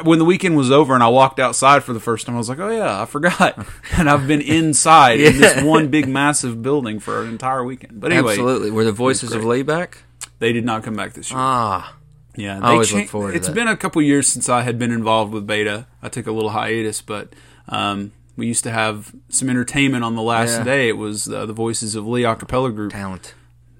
when 0.03 0.19
the 0.19 0.25
weekend 0.25 0.55
was 0.57 0.71
over 0.71 0.93
and 0.93 1.03
I 1.03 1.07
walked 1.09 1.39
outside 1.39 1.83
for 1.83 1.93
the 1.93 1.99
first 1.99 2.25
time, 2.25 2.35
I 2.35 2.37
was 2.37 2.49
like, 2.49 2.59
"Oh 2.59 2.69
yeah, 2.69 3.01
I 3.01 3.05
forgot." 3.05 3.57
and 3.97 4.09
I've 4.09 4.27
been 4.27 4.41
inside 4.41 5.19
in 5.19 5.37
this 5.39 5.61
one 5.63 5.89
big 5.89 6.07
massive 6.07 6.61
building 6.61 6.99
for 6.99 7.21
an 7.23 7.29
entire 7.29 7.63
weekend. 7.63 7.99
But 7.99 8.11
anyway, 8.11 8.31
Absolutely. 8.33 8.71
Were 8.71 8.83
the 8.85 8.91
voices 8.91 9.33
of 9.33 9.43
Lee 9.45 9.63
back? 9.63 10.03
they 10.39 10.51
did 10.53 10.65
not 10.65 10.83
come 10.83 10.95
back 10.95 11.13
this 11.13 11.29
year. 11.29 11.39
Ah. 11.39 11.95
yeah, 12.35 12.57
I 12.57 12.59
they 12.61 12.65
always 12.67 12.91
look 12.93 13.03
cha- 13.05 13.09
forward 13.11 13.31
to 13.31 13.37
It's 13.37 13.49
been 13.49 13.67
a 13.67 13.77
couple 13.77 14.01
years 14.01 14.27
since 14.27 14.49
I 14.49 14.61
had 14.61 14.79
been 14.79 14.91
involved 14.91 15.33
with 15.33 15.45
Beta. 15.45 15.85
I 16.01 16.09
took 16.09 16.25
a 16.25 16.31
little 16.31 16.49
hiatus, 16.51 17.01
but 17.01 17.33
um, 17.69 18.11
we 18.35 18.47
used 18.47 18.63
to 18.63 18.71
have 18.71 19.13
some 19.29 19.49
entertainment 19.51 20.03
on 20.03 20.15
the 20.15 20.21
last 20.23 20.57
Yeah. 20.59 20.63
day. 20.63 20.87
It 20.89 20.97
was 20.97 21.27
uh, 21.29 21.45
the 21.45 21.53
Voices 21.53 21.93
of 21.95 22.07
Lee 22.07 22.23
acapella 22.23 22.73
group, 22.73 22.91
Talent. 22.91 23.35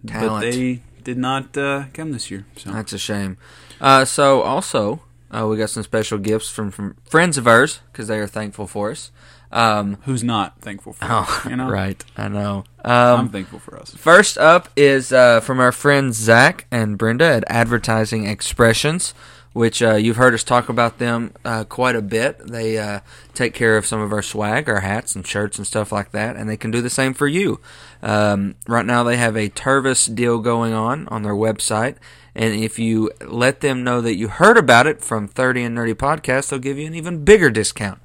talent. 0.06 0.44
but 0.46 0.52
they 0.52 0.82
did 1.04 1.18
not 1.18 1.58
uh, 1.58 1.86
come 1.94 2.12
this 2.12 2.30
year. 2.30 2.46
So 2.58 2.72
That's 2.72 2.94
a 2.94 3.00
shame. 3.00 3.38
Uh, 3.80 4.06
so 4.06 4.42
also, 4.44 5.02
uh, 5.36 5.48
we 5.48 5.58
got 5.58 5.70
some 5.70 5.84
special 5.84 6.18
gifts 6.18 6.50
from, 6.50 6.72
from 6.72 6.96
friends 7.06 7.38
of 7.38 7.48
ours 7.48 7.80
because 7.92 8.08
they 8.08 8.20
are 8.20 8.28
thankful 8.28 8.68
for 8.68 8.92
us. 8.92 9.12
Um, 9.54 9.98
who's 10.04 10.24
not 10.24 10.62
thankful 10.62 10.94
for? 10.94 11.06
oh, 11.10 11.42
us, 11.44 11.46
you 11.46 11.56
know, 11.58 11.70
right. 11.70 12.02
I 12.16 12.28
know. 12.30 12.64
I'm 12.86 13.20
Um, 13.22 13.30
thankful 13.30 13.60
for 13.60 13.78
us. 13.78 13.94
First 13.94 14.38
up 14.38 14.70
is 14.78 15.12
uh, 15.12 15.42
from 15.42 15.60
our 15.60 15.72
friends 15.74 16.16
Zach 16.18 16.68
and 16.72 16.98
Brenda 16.98 17.26
at 17.26 17.44
Advertising 17.48 18.26
Expressions, 18.26 19.14
which 19.52 19.82
uh, 19.84 19.96
you've 19.96 20.16
heard 20.16 20.34
us 20.34 20.46
talk 20.46 20.70
about 20.70 21.00
them 21.00 21.34
uh, 21.44 21.66
quite 21.66 21.98
a 21.98 22.02
bit. 22.02 22.40
They 22.48 22.78
uh, 22.78 23.02
take 23.34 23.54
care 23.54 23.76
of 23.76 23.86
some 23.86 24.00
of 24.00 24.14
our 24.14 24.22
swag, 24.22 24.70
our 24.70 24.80
hats 24.80 25.14
and 25.16 25.28
shirts 25.28 25.58
and 25.58 25.68
stuff 25.68 25.92
like 25.92 26.12
that, 26.12 26.38
and 26.38 26.50
they 26.50 26.56
can 26.56 26.72
do 26.72 26.82
the 26.82 26.90
same 26.90 27.14
for 27.14 27.28
you. 27.28 27.60
Um, 28.02 28.56
right 28.70 28.86
now, 28.86 29.04
they 29.04 29.18
have 29.18 29.36
a 29.36 29.50
Tervis 29.50 30.14
deal 30.16 30.40
going 30.40 30.72
on 30.72 31.10
on 31.10 31.24
their 31.24 31.34
website, 31.36 31.98
and 32.36 32.54
if 32.54 32.80
you 32.80 33.12
let 33.26 33.62
them 33.62 33.84
know 33.84 34.02
that 34.02 34.16
you 34.16 34.28
heard 34.28 34.58
about 34.58 34.88
it 34.88 35.02
from 35.02 35.28
30 35.28 35.64
and 35.64 35.78
Nerdy 35.78 35.94
Podcast, 35.94 36.50
they'll 36.50 36.60
give 36.60 36.78
you 36.78 36.88
an 36.88 36.96
even 36.96 37.26
bigger 37.26 37.50
discount. 37.50 38.00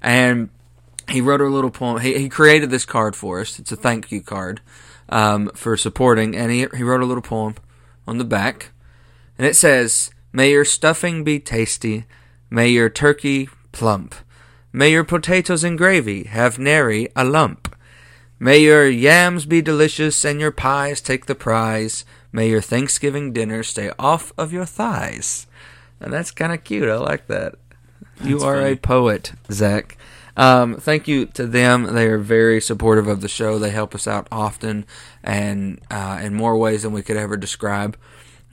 And 0.00 0.50
he 1.08 1.20
wrote 1.20 1.40
a 1.40 1.46
little 1.46 1.70
poem. 1.70 2.00
He, 2.00 2.16
he 2.18 2.28
created 2.28 2.70
this 2.70 2.84
card 2.84 3.16
for 3.16 3.40
us. 3.40 3.58
It's 3.58 3.72
a 3.72 3.76
thank 3.76 4.12
you 4.12 4.22
card 4.22 4.60
um, 5.08 5.50
for 5.54 5.76
supporting, 5.76 6.36
and 6.36 6.50
he, 6.50 6.66
he 6.74 6.82
wrote 6.82 7.02
a 7.02 7.06
little 7.06 7.22
poem 7.22 7.54
on 8.06 8.18
the 8.18 8.24
back, 8.24 8.70
and 9.36 9.46
it 9.46 9.54
says, 9.54 10.10
"May 10.32 10.52
your 10.52 10.64
stuffing 10.64 11.24
be 11.24 11.38
tasty, 11.38 12.06
may 12.50 12.68
your 12.68 12.88
turkey 12.88 13.48
plump, 13.72 14.14
may 14.72 14.90
your 14.90 15.04
potatoes 15.04 15.64
and 15.64 15.76
gravy 15.76 16.24
have 16.24 16.58
nary 16.58 17.08
a 17.14 17.24
lump, 17.24 17.76
may 18.38 18.58
your 18.58 18.88
yams 18.88 19.44
be 19.44 19.60
delicious 19.60 20.24
and 20.24 20.40
your 20.40 20.50
pies 20.52 21.00
take 21.00 21.26
the 21.26 21.34
prize, 21.34 22.04
may 22.32 22.48
your 22.48 22.60
Thanksgiving 22.60 23.32
dinner 23.32 23.62
stay 23.62 23.92
off 23.98 24.32
of 24.36 24.52
your 24.52 24.66
thighs." 24.66 25.46
And 26.00 26.12
that's 26.12 26.32
kind 26.32 26.52
of 26.52 26.64
cute. 26.64 26.88
I 26.88 26.96
like 26.96 27.28
that. 27.28 27.54
you 28.22 28.40
are 28.40 28.60
funny. 28.60 28.72
a 28.72 28.76
poet, 28.76 29.32
Zach. 29.50 29.96
Um, 30.36 30.76
thank 30.76 31.06
you 31.06 31.26
to 31.26 31.46
them. 31.46 31.94
They 31.94 32.06
are 32.06 32.18
very 32.18 32.60
supportive 32.60 33.06
of 33.06 33.20
the 33.20 33.28
show. 33.28 33.58
They 33.58 33.70
help 33.70 33.94
us 33.94 34.06
out 34.06 34.26
often 34.32 34.86
and 35.22 35.80
uh, 35.90 36.20
in 36.22 36.34
more 36.34 36.56
ways 36.56 36.82
than 36.82 36.92
we 36.92 37.02
could 37.02 37.16
ever 37.16 37.36
describe. 37.36 37.96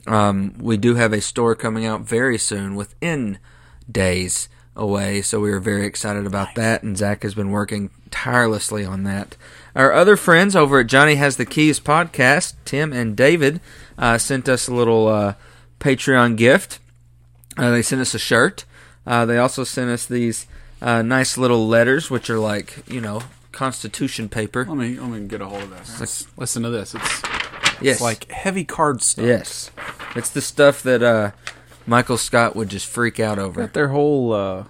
Um, 0.06 0.56
we 0.60 0.78
do 0.78 0.96
have 0.96 1.14
a 1.14 1.22
store 1.22 1.56
coming 1.56 1.86
out 1.86 2.02
very 2.02 2.38
soon, 2.38 2.76
within 2.76 3.40
days 3.90 4.50
away. 4.76 5.22
So 5.22 5.40
we 5.40 5.52
are 5.52 5.60
very 5.60 5.86
excited 5.86 6.26
about 6.26 6.56
that, 6.56 6.84
and 6.84 6.98
Zach 6.98 7.24
has 7.24 7.36
been 7.36 7.52
working 7.52 7.92
tirelessly 8.12 8.86
on 8.86 9.04
that. 9.04 9.36
Our 9.76 9.92
other 9.94 10.18
friends 10.18 10.56
over 10.56 10.80
at 10.80 10.88
Johnny 10.88 11.16
Has 11.16 11.38
the 11.38 11.46
Keys 11.46 11.80
podcast, 11.80 12.54
Tim 12.66 12.92
and 12.92 13.16
David, 13.16 13.62
uh, 13.98 14.18
sent 14.18 14.50
us 14.50 14.68
a 14.68 14.74
little 14.74 15.08
uh, 15.08 15.34
Patreon 15.80 16.36
gift. 16.38 16.80
Uh, 17.58 17.72
they 17.72 17.82
sent 17.82 18.02
us 18.02 18.14
a 18.14 18.20
shirt. 18.20 18.66
Uh, 19.06 19.26
they 19.26 19.38
also 19.38 19.64
sent 19.64 19.90
us 19.90 20.06
these 20.06 20.48
uh, 20.82 21.02
nice 21.02 21.38
little 21.38 21.68
letters, 21.68 22.10
which 22.10 22.30
are 22.30 22.40
like 22.40 22.84
you 22.90 23.02
know 23.02 23.22
Constitution 23.52 24.30
paper. 24.30 24.66
Let 24.66 24.78
me 24.78 25.00
let 25.00 25.10
me 25.10 25.28
get 25.28 25.42
a 25.42 25.46
hold 25.48 25.64
of 25.64 25.70
that. 25.72 26.00
Let's 26.00 26.28
listen 26.38 26.64
to 26.64 26.70
this. 26.70 26.96
It's 26.96 27.22
Yes, 27.82 27.96
it's 27.96 28.02
like 28.02 28.30
heavy 28.30 28.66
card 28.66 29.02
stuff. 29.02 29.26
yes, 29.26 29.72
it's 30.16 30.30
the 30.30 30.42
stuff 30.42 30.84
that 30.84 31.02
uh, 31.02 31.32
Michael 31.88 32.18
Scott 32.18 32.56
would 32.56 32.68
just 32.70 32.86
freak 32.86 33.20
out 33.22 33.40
over. 33.40 33.62
Got 33.62 33.74
their 33.74 33.88
whole 33.90 34.34
uh, 34.34 34.66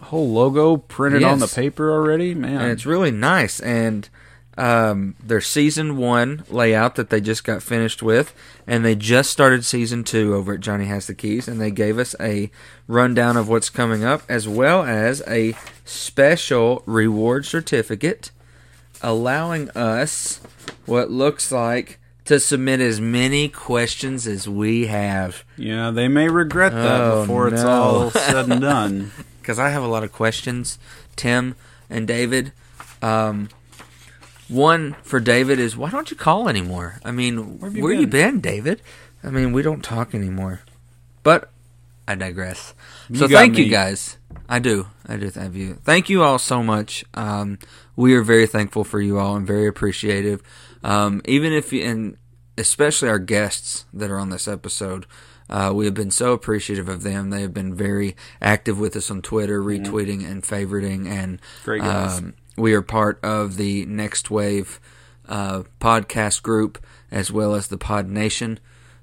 whole 0.00 0.30
logo 0.30 0.78
printed 0.78 1.22
on 1.22 1.40
the 1.40 1.46
paper 1.46 1.90
already, 1.92 2.34
man. 2.34 2.62
and 2.62 2.70
it's 2.70 2.86
really 2.86 3.10
nice. 3.10 3.60
And 3.60 4.08
um, 4.56 5.14
their 5.22 5.40
season 5.40 5.96
one 5.96 6.44
layout 6.48 6.94
that 6.96 7.10
they 7.10 7.20
just 7.20 7.44
got 7.44 7.62
finished 7.62 8.02
with, 8.02 8.32
and 8.66 8.84
they 8.84 8.94
just 8.94 9.30
started 9.30 9.64
season 9.64 10.04
two 10.04 10.34
over 10.34 10.54
at 10.54 10.60
Johnny 10.60 10.84
Has 10.86 11.06
the 11.06 11.14
Keys, 11.14 11.48
and 11.48 11.60
they 11.60 11.70
gave 11.70 11.98
us 11.98 12.14
a 12.20 12.50
rundown 12.86 13.36
of 13.36 13.48
what's 13.48 13.70
coming 13.70 14.04
up, 14.04 14.22
as 14.28 14.46
well 14.48 14.82
as 14.84 15.22
a 15.26 15.54
special 15.84 16.82
reward 16.86 17.44
certificate 17.46 18.30
allowing 19.02 19.68
us 19.70 20.40
what 20.86 21.10
looks 21.10 21.52
like 21.52 21.98
to 22.24 22.40
submit 22.40 22.80
as 22.80 23.00
many 23.00 23.48
questions 23.48 24.26
as 24.26 24.48
we 24.48 24.86
have. 24.86 25.44
yeah, 25.58 25.90
they 25.90 26.08
may 26.08 26.26
regret 26.28 26.72
that 26.72 27.00
Oh, 27.02 27.20
before 27.22 27.48
it's 27.48 27.62
all 27.62 28.10
said 28.12 28.48
and 28.48 28.62
done. 28.62 29.10
because 29.42 29.58
I 29.58 29.68
have 29.68 29.82
a 29.82 29.88
lot 29.88 30.04
of 30.04 30.12
questions. 30.12 30.78
Tim 31.16 31.54
and 31.90 32.08
David. 32.08 32.52
Um, 33.02 33.50
one 34.54 34.94
for 35.02 35.20
David 35.20 35.58
is 35.58 35.76
why 35.76 35.90
don't 35.90 36.10
you 36.10 36.16
call 36.16 36.48
anymore? 36.48 37.00
I 37.04 37.10
mean, 37.10 37.58
where 37.58 37.70
have 37.70 37.76
you 37.76 37.88
you, 37.90 38.06
been? 38.06 38.32
been, 38.34 38.40
David? 38.40 38.82
I 39.22 39.30
mean, 39.30 39.52
we 39.52 39.62
don't 39.62 39.82
talk 39.82 40.14
anymore. 40.14 40.60
But 41.22 41.50
I 42.06 42.14
digress. 42.14 42.74
You 43.08 43.16
so 43.16 43.28
thank 43.28 43.56
you 43.58 43.68
guys. 43.68 44.18
I 44.48 44.58
do. 44.58 44.88
I 45.06 45.16
do 45.16 45.30
thank 45.30 45.54
you. 45.54 45.74
Thank 45.84 46.08
you 46.08 46.22
all 46.22 46.38
so 46.38 46.62
much. 46.62 47.04
Um, 47.14 47.58
we 47.96 48.14
are 48.14 48.22
very 48.22 48.46
thankful 48.46 48.84
for 48.84 49.00
you 49.00 49.18
all 49.18 49.36
and 49.36 49.46
very 49.46 49.66
appreciative. 49.66 50.42
Um, 50.82 51.22
even 51.24 51.52
if 51.52 51.72
you, 51.72 51.82
and 51.84 52.16
especially 52.58 53.08
our 53.08 53.18
guests 53.18 53.86
that 53.94 54.10
are 54.10 54.18
on 54.18 54.28
this 54.28 54.46
episode, 54.46 55.06
uh, 55.48 55.72
we 55.74 55.86
have 55.86 55.94
been 55.94 56.10
so 56.10 56.32
appreciative 56.32 56.88
of 56.88 57.02
them. 57.02 57.30
They 57.30 57.40
have 57.42 57.54
been 57.54 57.74
very 57.74 58.16
active 58.40 58.78
with 58.78 58.96
us 58.96 59.10
on 59.10 59.22
Twitter, 59.22 59.62
retweeting 59.62 60.24
and 60.30 60.42
favoriting, 60.42 61.06
and 61.06 61.40
Great 61.64 61.82
guys. 61.82 62.18
um, 62.18 62.34
we 62.56 62.72
are 62.74 62.82
part 62.82 63.18
of 63.22 63.56
the 63.56 63.84
Next 63.86 64.30
Wave 64.30 64.80
uh, 65.28 65.62
podcast 65.80 66.42
group 66.42 66.84
as 67.10 67.30
well 67.30 67.54
as 67.54 67.68
the 67.68 67.78
Pod 67.78 68.08
Nation, 68.08 68.58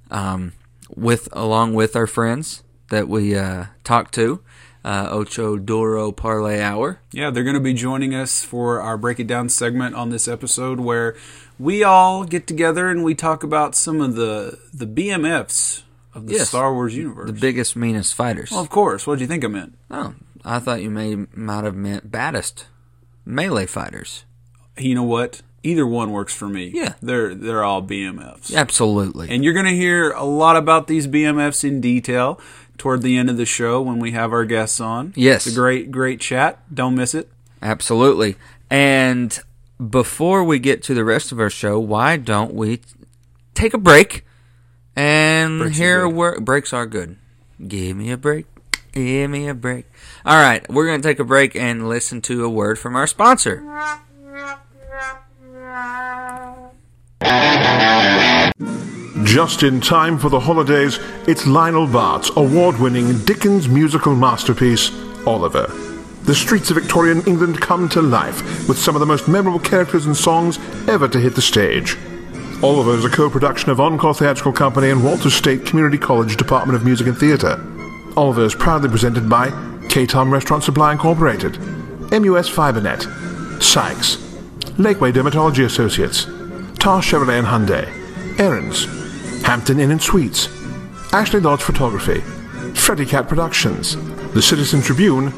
um, 0.10 0.54
with 0.96 1.30
along 1.32 1.74
with 1.74 1.96
our 1.96 2.08
friends 2.08 2.64
that 2.90 3.08
we 3.08 3.36
uh, 3.36 3.66
talk 3.84 4.12
to. 4.12 4.42
Uh, 4.84 5.08
Ocho 5.12 5.58
Duro 5.58 6.12
Parlay 6.12 6.60
Hour. 6.60 7.00
Yeah, 7.12 7.30
they're 7.30 7.44
going 7.44 7.54
to 7.54 7.60
be 7.60 7.76
joining 7.76 8.16
us 8.16 8.44
for 8.44 8.82
our 8.82 8.98
Break 8.98 9.20
It 9.20 9.28
Down 9.28 9.48
segment 9.48 9.94
on 9.94 10.10
this 10.10 10.28
episode 10.28 10.80
where 10.80 11.16
we 11.60 11.84
all 11.84 12.24
get 12.24 12.48
together 12.48 12.90
and 12.90 13.04
we 13.04 13.14
talk 13.14 13.44
about 13.44 13.76
some 13.76 14.02
of 14.02 14.16
the 14.16 14.58
the 14.74 14.88
BMFs 14.88 15.84
of 16.16 16.26
the 16.26 16.34
Yes. 16.34 16.50
Star 16.50 16.74
Wars 16.74 16.96
universe. 16.98 17.28
The 17.28 17.40
biggest, 17.40 17.76
meanest 17.76 18.16
fighters. 18.16 18.50
well, 18.50 18.60
of 18.62 18.70
course. 18.72 19.06
What 19.06 19.20
do 19.20 19.22
you 19.24 19.28
think 19.28 19.46
I 19.46 19.50
meant? 19.50 19.78
oh, 19.92 20.16
I 20.44 20.58
thought 20.58 20.82
you 20.82 20.90
may 20.90 21.16
might 21.36 21.64
have 21.64 21.76
meant 21.76 22.10
baddest 22.12 22.66
melee 23.26 23.66
fighters. 23.66 24.26
You 24.78 24.96
know 24.96 25.04
what? 25.04 25.42
Either 25.64 25.86
one 25.86 26.12
works 26.12 26.34
for 26.34 26.48
me. 26.48 26.72
Yeah. 26.74 26.94
They're 27.02 27.36
they're 27.36 27.64
all 27.64 27.84
BMFs. 27.84 28.54
Absolutely. 28.56 29.30
And 29.30 29.44
you're 29.44 29.54
going 29.54 29.66
to 29.66 29.76
hear 29.76 30.12
a 30.12 30.24
lot 30.24 30.56
about 30.56 30.88
these 30.88 31.08
BMFs 31.08 31.64
in 31.64 31.82
detail 31.82 32.40
toward 32.78 33.04
the 33.04 33.18
end 33.18 33.30
of 33.30 33.38
the 33.38 33.46
show 33.46 33.82
when 33.82 34.00
we 34.00 34.12
have 34.12 34.34
our 34.34 34.46
guests 34.46 34.80
on. 34.80 35.14
Yes. 35.16 35.46
It's 35.46 35.56
a 35.56 35.60
great, 35.60 35.92
great 35.92 36.20
chat. 36.20 36.60
Don't 36.74 36.96
miss 36.96 37.14
it. 37.14 37.30
Absolutely. 37.62 38.38
And 38.72 39.38
before 39.90 40.44
we 40.44 40.58
get 40.58 40.82
to 40.84 40.96
the 40.96 41.04
rest 41.04 41.32
of 41.32 41.40
our 41.40 41.50
show, 41.50 41.80
why 41.80 42.18
don't 42.18 42.54
we 42.56 42.82
take 43.54 43.76
a 43.76 43.78
break 43.78 44.26
and 44.96 45.60
Breaks 45.60 45.78
hear 45.78 46.08
where 46.08 46.40
breaks 46.40 46.74
are 46.74 46.86
good. 46.86 47.18
Give 47.68 47.96
me 47.96 48.12
a 48.12 48.18
break. 48.18 48.46
Give 48.92 49.30
me 49.30 49.48
a 49.48 49.54
break. 49.54 49.86
All 50.24 50.38
right, 50.38 50.68
we're 50.70 50.86
going 50.86 51.02
to 51.02 51.08
take 51.08 51.20
a 51.20 51.24
break 51.24 51.56
and 51.56 51.90
listen 51.90 52.22
to 52.22 52.46
a 52.46 52.50
word 52.50 52.78
from 52.78 52.96
our 52.96 53.08
sponsor. 53.08 53.64
Just 59.24 59.64
in 59.64 59.82
time 59.82 60.20
for 60.20 60.30
the 60.30 60.40
holidays, 60.40 61.00
it's 61.28 61.48
Lionel 61.48 61.88
Bart's 61.88 62.30
award 62.36 62.80
winning 62.80 63.18
Dickens 63.26 63.68
musical 63.68 64.16
masterpiece, 64.16 64.92
Oliver. 65.26 65.66
The 66.24 66.36
streets 66.36 66.70
of 66.70 66.76
Victorian 66.78 67.24
England 67.26 67.60
come 67.60 67.90
to 67.90 68.02
life 68.04 68.68
with 68.68 68.78
some 68.78 68.96
of 68.96 69.00
the 69.00 69.08
most 69.08 69.28
memorable 69.28 69.60
characters 69.60 70.06
and 70.06 70.16
songs 70.16 70.60
ever 70.88 71.08
to 71.08 71.20
hit 71.20 71.34
the 71.34 71.42
stage. 71.42 71.98
Oliver 72.62 72.94
is 72.94 73.06
a 73.06 73.10
co 73.10 73.28
production 73.28 73.72
of 73.72 73.80
Encore 73.80 74.14
Theatrical 74.14 74.54
Company 74.54 74.92
and 74.92 75.04
Walters 75.04 75.34
State 75.34 75.66
Community 75.66 75.98
College 75.98 76.38
Department 76.38 76.76
of 76.76 76.86
Music 76.86 77.08
and 77.08 77.18
Theatre. 77.18 77.60
Oliver 78.16 78.44
is 78.44 78.54
proudly 78.54 78.90
presented 78.90 79.28
by 79.28 79.50
K-Tom 79.90 80.32
Restaurant 80.32 80.64
Supply 80.64 80.92
Incorporated, 80.92 81.60
MUS 82.12 82.50
FiberNet, 82.50 83.62
Sykes, 83.62 84.18
Lakeway 84.78 85.12
Dermatology 85.12 85.66
Associates, 85.66 86.26
Tar 86.80 87.02
Chevrolet 87.02 87.40
and 87.40 87.48
Hyundai, 87.48 88.40
Aaron's, 88.40 88.86
Hampton 89.44 89.80
Inn 89.80 89.92
and 89.92 90.02
Suites, 90.02 90.48
Ashley 91.14 91.40
Lodge 91.40 91.62
Photography, 91.62 92.22
Freddy 92.74 93.06
Cat 93.06 93.28
Productions, 93.28 93.96
The 94.34 94.42
Citizen 94.42 94.82
Tribune, 94.82 95.34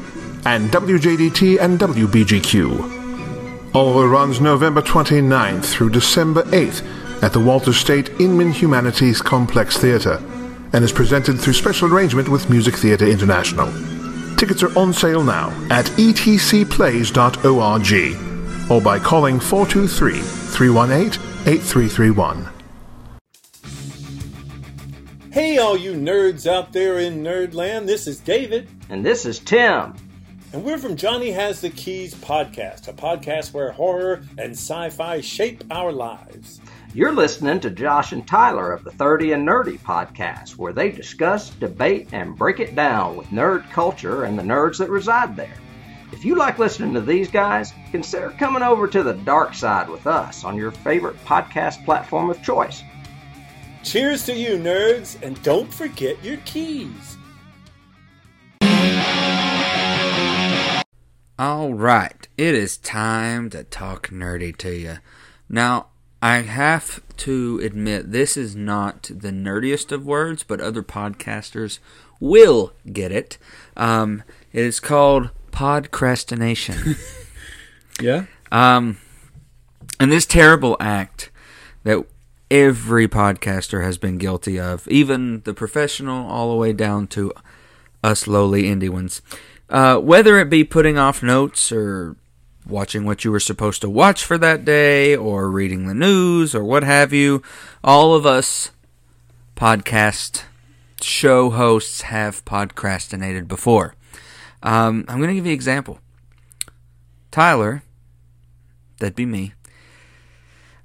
and 0.46 0.70
WJDT 0.70 1.58
and 1.60 1.78
WBGQ. 1.78 3.74
Oliver 3.74 4.08
runs 4.08 4.40
November 4.40 4.82
29th 4.82 5.64
through 5.64 5.90
December 5.90 6.42
8th 6.44 7.22
at 7.22 7.32
the 7.32 7.40
Walters 7.40 7.76
State 7.76 8.10
Inman 8.20 8.52
Humanities 8.52 9.20
Complex 9.20 9.76
Theatre 9.78 10.22
and 10.72 10.84
is 10.84 10.92
presented 10.92 11.40
through 11.40 11.54
special 11.54 11.92
arrangement 11.92 12.28
with 12.28 12.50
Music 12.50 12.76
Theatre 12.76 13.06
International. 13.06 13.66
Tickets 14.36 14.62
are 14.62 14.76
on 14.78 14.92
sale 14.92 15.22
now 15.22 15.48
at 15.70 15.86
etcplays.org 15.86 17.10
or 18.70 18.80
by 18.80 18.98
calling 18.98 19.38
423 19.40 20.20
318 20.20 21.20
8331. 21.46 22.48
Hey, 25.32 25.58
all 25.58 25.76
you 25.76 25.92
nerds 25.94 26.46
out 26.46 26.72
there 26.72 26.98
in 26.98 27.22
Nerdland, 27.22 27.86
this 27.86 28.06
is 28.06 28.20
David, 28.20 28.68
And 28.88 29.04
this 29.04 29.26
is 29.26 29.38
Tim. 29.40 29.94
and 30.52 30.62
we're 30.64 30.78
from 30.78 30.94
Johnny 30.96 31.30
Has 31.32 31.60
the 31.60 31.70
Keys 31.70 32.14
podcast, 32.14 32.86
a 32.88 32.92
podcast 32.92 33.52
where 33.52 33.72
horror 33.72 34.22
and 34.38 34.52
sci 34.52 34.90
fi 34.90 35.20
shape 35.20 35.64
our 35.70 35.90
lives. 35.92 36.60
You're 36.96 37.12
listening 37.12 37.58
to 37.58 37.70
Josh 37.70 38.12
and 38.12 38.24
Tyler 38.24 38.70
of 38.70 38.84
the 38.84 38.92
30 38.92 39.32
and 39.32 39.44
Nerdy 39.44 39.80
podcast, 39.80 40.56
where 40.56 40.72
they 40.72 40.92
discuss, 40.92 41.50
debate, 41.50 42.10
and 42.12 42.38
break 42.38 42.60
it 42.60 42.76
down 42.76 43.16
with 43.16 43.26
nerd 43.30 43.68
culture 43.72 44.22
and 44.22 44.38
the 44.38 44.44
nerds 44.44 44.78
that 44.78 44.88
reside 44.88 45.34
there. 45.34 45.56
If 46.12 46.24
you 46.24 46.36
like 46.36 46.60
listening 46.60 46.94
to 46.94 47.00
these 47.00 47.28
guys, 47.28 47.72
consider 47.90 48.30
coming 48.30 48.62
over 48.62 48.86
to 48.86 49.02
the 49.02 49.14
dark 49.14 49.54
side 49.54 49.88
with 49.88 50.06
us 50.06 50.44
on 50.44 50.56
your 50.56 50.70
favorite 50.70 51.16
podcast 51.24 51.84
platform 51.84 52.30
of 52.30 52.40
choice. 52.44 52.84
Cheers 53.82 54.24
to 54.26 54.32
you, 54.36 54.50
nerds, 54.50 55.20
and 55.20 55.42
don't 55.42 55.74
forget 55.74 56.22
your 56.22 56.36
keys. 56.44 57.16
All 61.40 61.74
right, 61.74 62.28
it 62.38 62.54
is 62.54 62.78
time 62.78 63.50
to 63.50 63.64
talk 63.64 64.10
nerdy 64.10 64.56
to 64.58 64.72
you. 64.72 64.98
Now, 65.48 65.88
I 66.24 66.38
have 66.40 67.02
to 67.18 67.60
admit, 67.62 68.10
this 68.10 68.34
is 68.38 68.56
not 68.56 69.10
the 69.14 69.28
nerdiest 69.30 69.92
of 69.92 70.06
words, 70.06 70.42
but 70.42 70.58
other 70.58 70.82
podcasters 70.82 71.80
will 72.18 72.72
get 72.90 73.12
it. 73.12 73.36
Um, 73.76 74.22
it 74.50 74.64
is 74.64 74.80
called 74.80 75.28
podcrastination. 75.52 76.98
Yeah. 78.00 78.24
Um, 78.50 78.96
and 80.00 80.10
this 80.10 80.26
terrible 80.26 80.76
act 80.80 81.30
that 81.84 82.04
every 82.50 83.06
podcaster 83.06 83.84
has 83.84 83.98
been 83.98 84.18
guilty 84.18 84.58
of, 84.58 84.88
even 84.88 85.42
the 85.42 85.54
professional, 85.54 86.26
all 86.28 86.50
the 86.50 86.56
way 86.56 86.72
down 86.72 87.06
to 87.08 87.32
us 88.02 88.26
lowly 88.26 88.64
indie 88.64 88.88
ones. 88.90 89.22
uh, 89.70 89.98
whether 89.98 90.40
it 90.40 90.50
be 90.50 90.64
putting 90.64 90.98
off 90.98 91.22
notes 91.22 91.70
or 91.70 92.16
watching 92.66 93.04
what 93.04 93.24
you 93.24 93.30
were 93.30 93.40
supposed 93.40 93.80
to 93.82 93.90
watch 93.90 94.24
for 94.24 94.38
that 94.38 94.64
day 94.64 95.14
or 95.14 95.50
reading 95.50 95.86
the 95.86 95.94
news 95.94 96.54
or 96.54 96.64
what 96.64 96.82
have 96.82 97.12
you, 97.12 97.42
all 97.82 98.14
of 98.14 98.24
us 98.24 98.70
podcast 99.56 100.44
show 101.00 101.50
hosts 101.50 102.02
have 102.02 102.44
podcrastinated 102.44 103.46
before. 103.46 103.94
Um, 104.62 105.04
I'm 105.08 105.18
going 105.18 105.28
to 105.28 105.34
give 105.34 105.46
you 105.46 105.52
an 105.52 105.54
example. 105.54 106.00
Tyler, 107.30 107.82
that'd 108.98 109.14
be 109.14 109.26
me, 109.26 109.52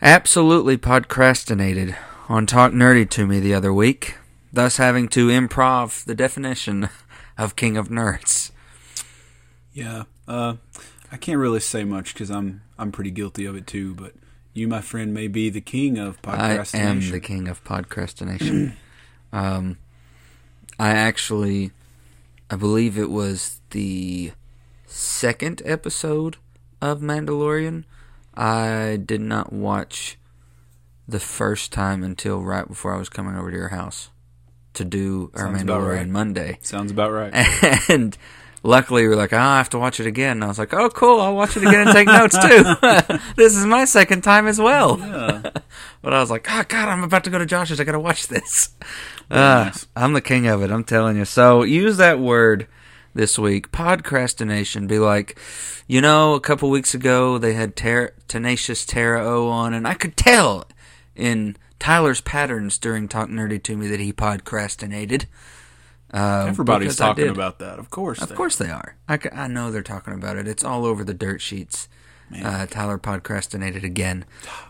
absolutely 0.01 0.77
podcrastinated 0.77 1.95
on 2.27 2.45
Talk 2.45 2.71
Nerdy 2.73 3.09
to 3.11 3.25
me 3.25 3.39
the 3.39 3.53
other 3.53 3.73
week, 3.73 4.17
thus 4.51 4.77
having 4.77 5.07
to 5.09 5.27
improv 5.27 6.03
the 6.03 6.15
definition 6.15 6.89
of 7.37 7.55
King 7.55 7.77
of 7.77 7.89
Nerds. 7.89 8.51
Yeah, 9.73 10.03
uh, 10.27 10.55
I 11.11 11.17
can't 11.17 11.39
really 11.39 11.59
say 11.59 11.83
much 11.83 12.13
because 12.13 12.29
I'm 12.29 12.61
I'm 12.77 12.91
pretty 12.91 13.11
guilty 13.11 13.45
of 13.45 13.55
it 13.55 13.67
too. 13.67 13.93
But 13.95 14.13
you, 14.53 14.67
my 14.67 14.81
friend, 14.81 15.13
may 15.13 15.27
be 15.27 15.49
the 15.49 15.61
king 15.61 15.97
of 15.97 16.21
Podcrastination. 16.21 16.75
I 16.75 16.83
am 16.83 17.11
the 17.11 17.19
king 17.19 17.47
of 17.47 17.63
podcrastination. 17.63 18.73
um, 19.33 19.77
I 20.79 20.89
actually, 20.91 21.71
I 22.49 22.55
believe 22.55 22.97
it 22.97 23.09
was 23.09 23.61
the 23.71 24.31
second 24.85 25.61
episode 25.65 26.37
of 26.81 27.01
Mandalorian. 27.01 27.83
I 28.35 28.99
did 29.03 29.21
not 29.21 29.51
watch 29.51 30.17
the 31.07 31.19
first 31.19 31.71
time 31.73 32.03
until 32.03 32.41
right 32.41 32.67
before 32.67 32.93
I 32.95 32.97
was 32.97 33.09
coming 33.09 33.35
over 33.35 33.51
to 33.51 33.57
your 33.57 33.69
house 33.69 34.09
to 34.73 34.85
do 34.85 35.31
our 35.33 35.47
Sounds 35.47 35.63
Mandalorian 35.63 35.97
right. 35.97 36.07
Monday. 36.07 36.59
Sounds 36.61 36.91
about 36.91 37.11
right. 37.11 37.33
And 37.89 38.17
luckily, 38.63 39.03
we 39.03 39.09
were 39.09 39.15
like, 39.15 39.33
oh, 39.33 39.37
I 39.37 39.57
have 39.57 39.69
to 39.71 39.79
watch 39.79 39.99
it 39.99 40.05
again. 40.05 40.37
And 40.37 40.43
I 40.43 40.47
was 40.47 40.59
like, 40.59 40.73
oh, 40.73 40.89
cool, 40.89 41.21
I'll 41.21 41.35
watch 41.35 41.57
it 41.57 41.63
again 41.63 41.87
and 41.87 41.91
take 41.91 42.07
notes 42.07 42.37
too. 42.37 43.19
this 43.35 43.55
is 43.55 43.65
my 43.65 43.85
second 43.85 44.23
time 44.23 44.47
as 44.47 44.59
well. 44.59 44.97
but 46.01 46.13
I 46.13 46.19
was 46.19 46.29
like, 46.29 46.47
oh, 46.49 46.63
God, 46.67 46.89
I'm 46.89 47.03
about 47.03 47.23
to 47.25 47.29
go 47.29 47.37
to 47.37 47.45
Josh's. 47.45 47.79
I 47.79 47.83
got 47.83 47.93
to 47.93 47.99
watch 47.99 48.27
this. 48.27 48.69
Uh, 49.29 49.65
nice. 49.65 49.87
I'm 49.95 50.13
the 50.13 50.21
king 50.21 50.47
of 50.47 50.63
it, 50.63 50.71
I'm 50.71 50.83
telling 50.83 51.17
you. 51.17 51.25
So 51.25 51.63
use 51.63 51.97
that 51.97 52.19
word 52.19 52.67
this 53.13 53.37
week, 53.37 53.71
podcrastination. 53.71 54.87
Be 54.87 54.99
like, 54.99 55.39
you 55.87 56.01
know, 56.01 56.33
a 56.33 56.39
couple 56.39 56.69
weeks 56.69 56.93
ago 56.93 57.37
they 57.37 57.53
had 57.53 57.75
ter- 57.75 58.13
Tenacious 58.27 58.85
Tara 58.85 59.23
O 59.23 59.49
on, 59.49 59.73
and 59.73 59.87
I 59.87 59.93
could 59.93 60.15
tell 60.15 60.65
in 61.15 61.57
Tyler's 61.79 62.21
patterns 62.21 62.77
during 62.77 63.07
Talk 63.07 63.29
Nerdy 63.29 63.61
to 63.63 63.75
me 63.75 63.87
that 63.87 63.99
he 63.99 64.13
podcrastinated. 64.13 65.25
Uh, 66.13 66.45
Everybody's 66.47 66.95
talking 66.95 67.27
about 67.27 67.59
that. 67.59 67.79
Of 67.79 67.89
course. 67.89 68.21
Of 68.21 68.29
they 68.29 68.35
course 68.35 68.55
they 68.55 68.69
are. 68.69 68.95
I 69.07 69.47
know 69.47 69.71
they're 69.71 69.81
talking 69.83 70.13
about 70.13 70.37
it. 70.37 70.47
It's 70.47 70.63
all 70.63 70.85
over 70.85 71.03
the 71.03 71.13
dirt 71.13 71.41
sheets. 71.41 71.87
Uh, 72.43 72.67
Tyler 72.67 72.99
podcrastinated 72.99 73.83
again. 73.83 74.23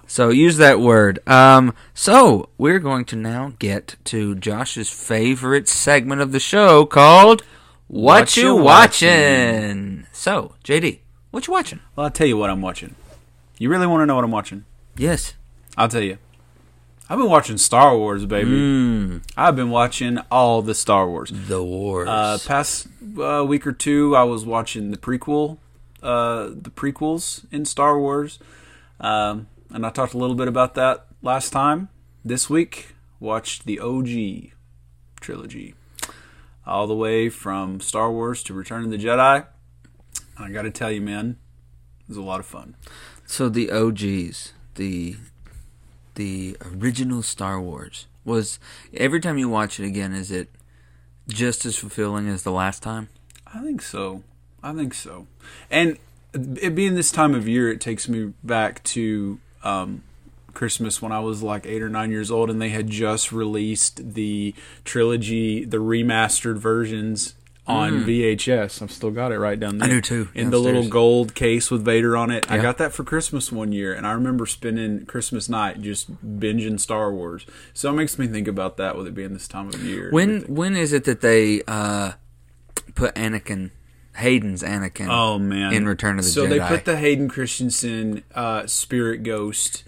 So 0.08 0.30
use 0.30 0.58
that 0.58 0.80
word. 0.80 1.20
Um, 1.28 1.74
so 1.94 2.50
we're 2.58 2.80
going 2.80 3.04
to 3.06 3.18
now 3.18 3.54
get 3.60 3.98
to 4.06 4.36
Josh's 4.36 4.90
favorite 4.90 5.68
segment 5.68 6.22
of 6.22 6.32
the 6.32 6.40
show 6.40 6.86
called 6.86 7.42
"What, 7.88 8.22
What 8.22 8.38
You 8.38 8.56
You 8.56 8.56
Watching." 8.56 10.06
So 10.14 10.56
JD, 10.64 11.00
what 11.32 11.48
you 11.48 11.54
watching? 11.54 11.82
Well, 11.96 12.06
I'll 12.06 12.12
tell 12.12 12.28
you 12.28 12.38
what 12.38 12.50
I'm 12.50 12.62
watching. 12.62 12.96
You 13.58 13.70
really 13.70 13.88
want 13.88 14.02
to 14.02 14.06
know 14.06 14.16
what 14.16 14.24
I'm 14.24 14.32
watching? 14.32 14.64
Yes. 14.96 15.34
I'll 15.78 15.90
tell 15.90 16.02
you. 16.02 16.18
I've 17.12 17.18
been 17.18 17.30
watching 17.30 17.58
Star 17.58 17.98
Wars, 17.98 18.28
baby. 18.28 18.52
Mm, 18.52 19.24
I've 19.36 19.56
been 19.56 19.72
watching 19.72 20.20
all 20.30 20.62
the 20.62 20.76
Star 20.76 21.10
Wars. 21.10 21.32
the 21.34 21.64
Wars. 21.64 22.08
Uh, 22.08 22.38
past 22.46 22.88
uh, 23.20 23.44
week 23.48 23.66
or 23.66 23.72
two, 23.72 24.16
I 24.16 24.22
was 24.24 24.46
watching 24.46 24.92
the 24.92 24.98
prequel, 24.98 25.58
uh, 26.04 26.50
the 26.50 26.70
prequels 26.70 27.52
in 27.52 27.66
Star 27.66 28.00
Wars, 28.00 28.38
um, 29.00 29.48
and 29.72 29.88
I 29.88 29.90
talked 29.90 30.14
a 30.14 30.20
little 30.20 30.36
bit 30.36 30.48
about 30.48 30.76
that 30.76 31.08
last 31.24 31.50
time. 31.50 31.90
This 32.24 32.48
week, 32.48 32.94
watched 33.20 33.66
the 33.66 33.80
OG 33.80 34.52
trilogy, 35.20 35.74
all 36.68 36.86
the 36.86 36.96
way 36.96 37.28
from 37.30 37.80
Star 37.80 38.12
Wars 38.12 38.44
to 38.44 38.54
Return 38.54 38.84
of 38.84 38.92
the 38.92 38.98
Jedi. 39.00 39.48
I 40.38 40.50
got 40.52 40.62
to 40.62 40.70
tell 40.70 40.92
you, 40.92 41.02
man, 41.02 41.38
it 42.02 42.10
was 42.10 42.18
a 42.18 42.22
lot 42.22 42.40
of 42.40 42.46
fun. 42.46 42.76
So 43.26 43.50
the 43.50 43.72
OGs, 43.72 44.54
the 44.76 45.16
the 46.20 46.58
original 46.76 47.24
Star 47.24 47.62
Wars 47.62 48.06
was 48.26 48.60
every 48.94 49.22
time 49.22 49.38
you 49.38 49.48
watch 49.48 49.80
it 49.80 49.86
again, 49.86 50.12
is 50.12 50.32
it 50.32 50.50
just 51.30 51.66
as 51.66 51.78
fulfilling 51.78 52.28
as 52.28 52.44
the 52.44 52.52
last 52.52 52.84
time? 52.84 53.08
I 53.48 53.64
think 53.64 53.82
so. 53.82 54.24
I 54.62 54.74
think 54.74 54.94
so. 54.94 55.28
And 55.72 55.98
it 56.34 56.76
being 56.76 56.96
this 56.96 57.14
time 57.14 57.34
of 57.34 57.48
year, 57.48 57.72
it 57.72 57.80
takes 57.80 58.10
me 58.10 58.34
back 58.44 58.84
to 58.84 59.40
um, 59.64 60.04
Christmas 60.54 61.02
when 61.02 61.14
I 61.14 61.22
was 61.22 61.42
like 61.42 61.66
eight 61.66 61.82
or 61.82 61.88
nine 61.88 62.12
years 62.12 62.30
old, 62.30 62.50
and 62.50 62.62
they 62.62 62.70
had 62.70 62.90
just 62.90 63.32
released 63.32 64.14
the 64.16 64.54
trilogy, 64.84 65.64
the 65.64 65.78
remastered 65.78 66.58
versions 66.58 67.36
on 67.70 68.04
VHS. 68.04 68.82
I've 68.82 68.92
still 68.92 69.12
got 69.12 69.32
it 69.32 69.40
right 69.40 69.60
down 69.60 69.78
there. 69.78 69.88
Mm. 69.88 69.92
do 69.92 70.02
too, 70.02 70.30
In 70.34 70.50
the 70.50 70.60
little 70.60 70.88
gold 70.88 71.36
case 71.36 71.70
with 71.70 71.84
Vader 71.86 72.18
on 72.18 72.32
it. 72.32 72.50
I 72.50 72.58
got 72.58 72.78
that 72.80 72.94
for 72.94 73.04
Christmas 73.04 73.52
one 73.52 73.72
year, 73.72 73.94
and 73.94 74.06
I 74.06 74.12
remember 74.12 74.46
spending 74.46 75.06
Christmas 75.06 75.50
night 75.50 75.82
just 75.82 76.12
binging 76.26 76.80
Star 76.80 77.14
Wars. 77.14 77.46
So 77.74 77.90
it 77.90 77.94
makes 77.94 78.18
me 78.18 78.28
think 78.28 78.48
about 78.48 78.78
that 78.78 78.98
with 78.98 79.08
it 79.08 79.14
being 79.14 79.34
this 79.34 79.48
time 79.48 79.70
of 79.70 79.84
year. 79.84 80.12
When 80.12 80.42
when 80.42 80.76
is 80.76 80.94
it 80.94 81.04
that 81.06 81.22
they 81.22 81.62
uh, 81.68 82.14
put 82.96 83.16
Anakin, 83.16 83.72
Hayden's 84.16 84.64
Anakin? 84.64 85.08
Oh 85.10 85.40
man! 85.40 85.74
in 85.74 85.86
Return 85.86 86.20
of 86.20 86.26
the 86.26 86.32
so 86.32 86.46
Jedi. 86.46 86.50
they 86.50 86.60
put 86.60 86.86
the 86.86 86.98
Hayden 86.98 87.30
Christensen 87.30 88.24
uh, 88.34 88.66
Spirit 88.68 89.24
Ghost, 89.24 89.84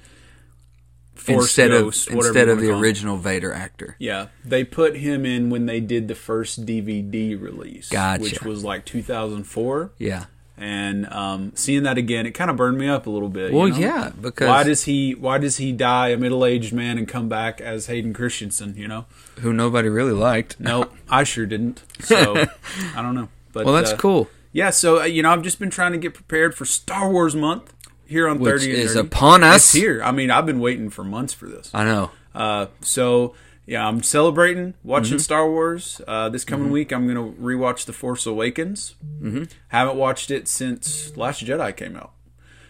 instead 1.29 1.71
Ghost, 1.71 2.07
of 2.07 2.15
instead 2.15 2.49
of 2.49 2.59
the 2.59 2.67
call 2.67 2.75
him. 2.77 2.81
original 2.83 3.17
Vader 3.17 3.53
actor. 3.53 3.95
Yeah, 3.99 4.27
they 4.43 4.63
put 4.63 4.97
him 4.97 5.25
in 5.25 5.49
when 5.49 5.65
they 5.65 5.79
did 5.79 6.07
the 6.07 6.15
first 6.15 6.65
DVD 6.65 7.39
release, 7.39 7.89
Gotcha. 7.89 8.23
which 8.23 8.43
was 8.43 8.63
like 8.63 8.85
2004. 8.85 9.91
Yeah. 9.97 10.25
And 10.57 11.07
um, 11.07 11.53
seeing 11.55 11.83
that 11.83 11.97
again, 11.97 12.27
it 12.27 12.31
kind 12.31 12.51
of 12.51 12.57
burned 12.57 12.77
me 12.77 12.87
up 12.87 13.07
a 13.07 13.09
little 13.09 13.29
bit. 13.29 13.51
you 13.51 13.57
Well, 13.57 13.69
know? 13.69 13.77
yeah, 13.77 14.11
because 14.21 14.47
why 14.47 14.63
does 14.63 14.83
he 14.83 15.15
why 15.15 15.39
does 15.39 15.57
he 15.57 15.71
die 15.71 16.09
a 16.09 16.17
middle 16.17 16.45
aged 16.45 16.71
man 16.71 16.99
and 16.99 17.07
come 17.07 17.27
back 17.27 17.59
as 17.59 17.87
Hayden 17.87 18.13
Christensen? 18.13 18.75
You 18.77 18.87
know, 18.87 19.05
who 19.39 19.53
nobody 19.53 19.89
really 19.89 20.11
liked. 20.13 20.59
nope, 20.59 20.93
I 21.09 21.23
sure 21.23 21.47
didn't. 21.47 21.81
So 22.01 22.35
I 22.95 23.01
don't 23.01 23.15
know. 23.15 23.29
But 23.53 23.65
Well, 23.65 23.73
that's 23.73 23.91
uh, 23.93 23.97
cool. 23.97 24.29
Yeah, 24.53 24.69
so 24.69 25.01
uh, 25.01 25.05
you 25.05 25.23
know, 25.23 25.31
I've 25.31 25.41
just 25.41 25.57
been 25.57 25.71
trying 25.71 25.93
to 25.93 25.97
get 25.97 26.13
prepared 26.13 26.53
for 26.55 26.65
Star 26.65 27.09
Wars 27.09 27.33
month 27.35 27.73
here 28.11 28.27
on 28.27 28.37
Which 28.39 28.61
30 28.61 28.71
is 28.71 28.95
Nerdy. 28.95 28.99
upon 28.99 29.43
us. 29.43 29.55
It's 29.57 29.71
here. 29.73 30.03
I 30.03 30.11
mean, 30.11 30.29
I've 30.29 30.45
been 30.45 30.59
waiting 30.59 30.89
for 30.89 31.03
months 31.03 31.33
for 31.33 31.47
this. 31.47 31.71
I 31.73 31.83
know. 31.83 32.11
Uh, 32.35 32.67
so 32.81 33.33
yeah, 33.65 33.87
I'm 33.87 34.03
celebrating 34.03 34.73
watching 34.83 35.13
Mm-hmm. 35.13 35.19
Star 35.21 35.49
Wars. 35.49 36.01
Uh, 36.07 36.29
this 36.29 36.43
coming 36.45 36.69
week, 36.71 36.91
I'm 36.91 37.07
gonna 37.07 37.31
rewatch 37.31 37.85
The 37.85 37.93
Force 37.93 38.25
Awakens. 38.25 38.95
Mm-hmm. 39.21 39.43
Haven't 39.69 39.95
watched 39.97 40.29
it 40.31 40.47
since 40.47 41.15
Last 41.17 41.43
Jedi 41.43 41.75
came 41.75 41.95
out. 41.95 42.11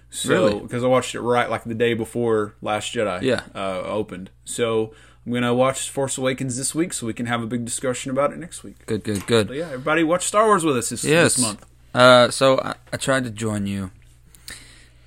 So 0.09 0.29
Really? 0.29 0.59
because 0.59 0.83
I 0.83 0.87
watched 0.87 1.15
it 1.15 1.21
right 1.21 1.49
like 1.49 1.63
the 1.63 1.73
day 1.73 1.93
before 1.93 2.55
Last 2.61 2.93
Jedi 2.93 3.21
Yeah. 3.21 3.43
uh, 3.55 3.81
opened. 3.85 4.29
So 4.45 4.93
I'm 5.25 5.31
gonna 5.31 5.53
watch 5.53 5.89
Force 5.89 6.17
Awakens 6.17 6.57
this 6.57 6.75
week, 6.75 6.91
so 6.93 7.07
we 7.07 7.13
can 7.13 7.27
have 7.27 7.41
a 7.41 7.47
big 7.47 7.63
discussion 7.65 8.11
about 8.11 8.33
it 8.33 8.39
next 8.39 8.63
week. 8.63 8.85
Good, 8.87 9.03
good, 9.03 9.25
good. 9.27 9.47
But 9.47 9.57
yeah, 9.57 9.65
everybody 9.67 10.03
watch 10.03 10.25
Star 10.25 10.45
Wars 10.47 10.65
with 10.65 10.75
us 10.77 10.89
this, 10.89 11.03
Yes. 11.03 11.35
this 11.35 11.45
month. 11.45 11.65
Uh, 11.93 12.29
so 12.31 12.59
I, 12.59 12.75
I 12.91 12.97
tried 12.97 13.23
to 13.25 13.29
join 13.29 13.67
you 13.67 13.91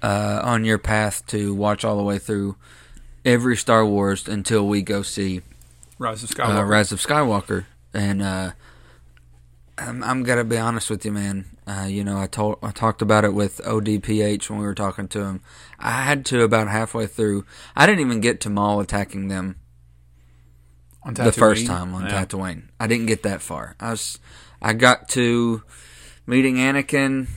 uh, 0.05 0.40
on 0.45 0.64
your 0.64 0.79
path 0.79 1.27
to 1.29 1.55
watch 1.55 1.85
all 1.85 1.97
the 1.97 2.03
way 2.03 2.19
through 2.19 2.57
every 3.25 3.57
Star 3.57 3.87
Wars 3.87 4.29
until 4.29 4.67
we 4.69 4.83
go 4.83 5.03
see 5.03 5.40
Rise 5.99 6.23
of 6.23 6.31
Skywalker. 6.31 6.59
uh, 6.61 6.64
Rise 6.64 6.93
of 6.93 7.01
Skywalker. 7.01 7.64
And 7.95 8.21
uh, 8.23 8.51
I'm, 9.79 10.03
I'm 10.05 10.23
gonna 10.25 10.45
be 10.45 10.59
honest 10.59 10.90
with 10.90 11.05
you, 11.05 11.12
man. 11.12 11.47
Uh, 11.67 11.87
you 11.88 12.05
know, 12.05 12.19
I 12.19 12.27
told 12.27 12.59
I 12.62 12.71
talked 12.71 13.01
about 13.01 13.25
it 13.25 13.33
with 13.33 13.61
ODPH 13.64 14.51
when 14.51 14.59
we 14.59 14.67
were 14.67 14.75
talking 14.75 15.09
to 15.09 15.21
him. 15.25 15.40
I 15.79 16.03
had 16.03 16.27
to 16.27 16.43
about 16.43 16.69
halfway 16.69 17.07
through. 17.07 17.47
I 17.75 17.87
didn't 17.87 18.01
even 18.01 18.21
get 18.21 18.40
to 18.43 18.51
Maul 18.51 18.81
attacking 18.81 19.29
them 19.29 19.57
on 21.03 21.14
the 21.14 21.33
first 21.33 21.67
time 21.67 21.95
on 21.95 22.05
Yeah. 22.05 22.25
Tatooine. 22.25 22.64
I 22.79 22.87
didn't 22.87 23.07
get 23.07 23.23
that 23.23 23.40
far. 23.40 23.77
I 23.81 23.93
was, 23.93 24.19
I 24.61 24.75
got 24.75 25.09
to 25.11 25.62
meeting 26.27 26.57
Anakin, 26.57 27.29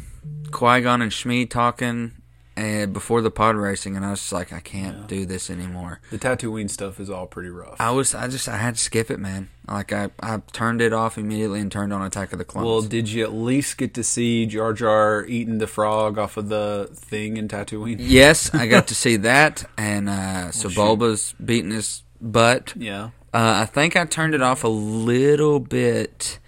Qui 0.52 0.82
Gon, 0.82 1.02
and 1.02 1.12
Shmi 1.12 1.50
talking, 1.50 2.14
and 2.58 2.92
before 2.92 3.22
the 3.22 3.30
pod 3.30 3.56
racing, 3.56 3.96
and 3.96 4.04
I 4.04 4.10
was 4.10 4.20
just 4.20 4.34
like, 4.34 4.52
I 4.52 4.60
can't 4.60 5.08
do 5.08 5.28
this 5.28 5.52
anymore. 5.52 6.02
The 6.10 6.18
Tatooine 6.18 6.70
stuff 6.72 7.00
is 7.00 7.08
all 7.08 7.28
pretty 7.28 7.50
rough. 7.50 7.76
I 7.80 7.92
was, 7.92 8.16
I 8.16 8.28
just, 8.28 8.50
I 8.50 8.58
had 8.58 8.76
to 8.76 8.82
skip 8.82 9.12
it, 9.12 9.20
man. 9.20 9.50
Like 9.68 9.94
I, 9.94 10.10
I 10.20 10.42
turned 10.54 10.82
it 10.82 10.92
off 10.92 11.20
immediately 11.20 11.60
and 11.60 11.72
turned 11.72 11.94
on 11.94 12.02
Attack 12.02 12.34
of 12.34 12.40
the 12.40 12.46
Clones. 12.46 12.66
Well, 12.66 12.82
did 12.82 13.10
you 13.10 13.24
at 13.24 13.32
least 13.32 13.78
get 13.78 13.94
to 13.94 14.04
see 14.04 14.48
Jar 14.48 14.74
Jar 14.74 15.24
eating 15.26 15.60
the 15.60 15.68
frog 15.68 16.18
off 16.18 16.36
of 16.36 16.50
the 16.50 16.90
thing 16.94 17.38
in 17.38 17.48
Tatooine? 17.48 17.98
yes, 18.00 18.52
I 18.56 18.66
got 18.68 18.88
to 18.88 18.96
see 19.04 19.18
that, 19.18 19.70
and 19.78 20.10
uh, 20.10 20.52
so. 20.52 20.70
Bulba's 20.70 21.36
beating 21.44 21.72
his 21.72 22.02
butt. 22.20 22.74
Yeah. 22.76 23.12
Uh, 23.34 23.62
I 23.62 23.66
think 23.66 23.96
I 23.96 24.06
turned 24.06 24.34
it 24.34 24.42
off 24.42 24.64
a 24.64 24.68
little 24.68 25.60
bit 25.60 26.40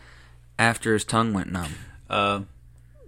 after 0.58 0.94
his 0.94 1.06
tongue 1.06 1.34
went 1.34 1.52
numb. 1.52 1.76
Uh, 2.10 2.42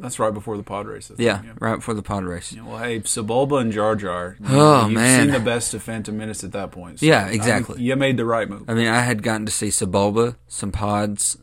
that's 0.02 0.20
right 0.20 0.34
before 0.34 0.58
the 0.58 0.64
pod 0.64 0.88
race. 0.88 1.06
I 1.12 1.16
think, 1.16 1.20
Yeah, 1.20 1.42
right 1.60 1.76
before 1.76 1.94
the 1.94 2.02
pod 2.04 2.24
race. 2.26 2.54
Well, 2.54 2.78
hey, 2.80 3.00
Sebulba 3.02 3.62
and 3.62 3.72
Jar 3.72 3.96
Jar. 3.96 4.36
you- 4.40 4.46
Oh, 4.50 4.84
you've 4.86 4.94
man. 4.96 5.22
seen 5.26 5.32
the 5.32 5.40
best 5.40 5.74
of 5.74 5.82
Phantom 5.84 6.18
Menace 6.18 6.44
at 6.44 6.52
that 6.52 6.72
point. 6.72 7.00
so 7.00 7.06
Yeah, 7.06 7.26
I 7.28 7.30
exactly. 7.30 7.76
think 7.76 7.86
you 7.88 7.96
made 7.96 8.18
the 8.18 8.26
right 8.26 8.50
move. 8.50 8.64
I 8.68 8.74
mean, 8.74 8.88
I 8.88 9.02
had 9.02 9.24
gotten 9.24 9.46
to 9.46 9.52
see 9.52 9.68
Sebulba, 9.70 10.36
some 10.48 10.72
pods, 10.72 11.38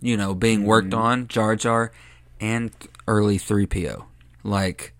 you 0.00 0.16
know, 0.16 0.34
being 0.34 0.64
worked 0.64 0.90
Mm-hmm. 0.90 1.00
on, 1.02 1.28
Jar 1.28 1.56
Jar, 1.56 1.90
and 2.40 2.70
early 3.08 3.38
3PO. 3.38 4.04
Like, 4.44 4.94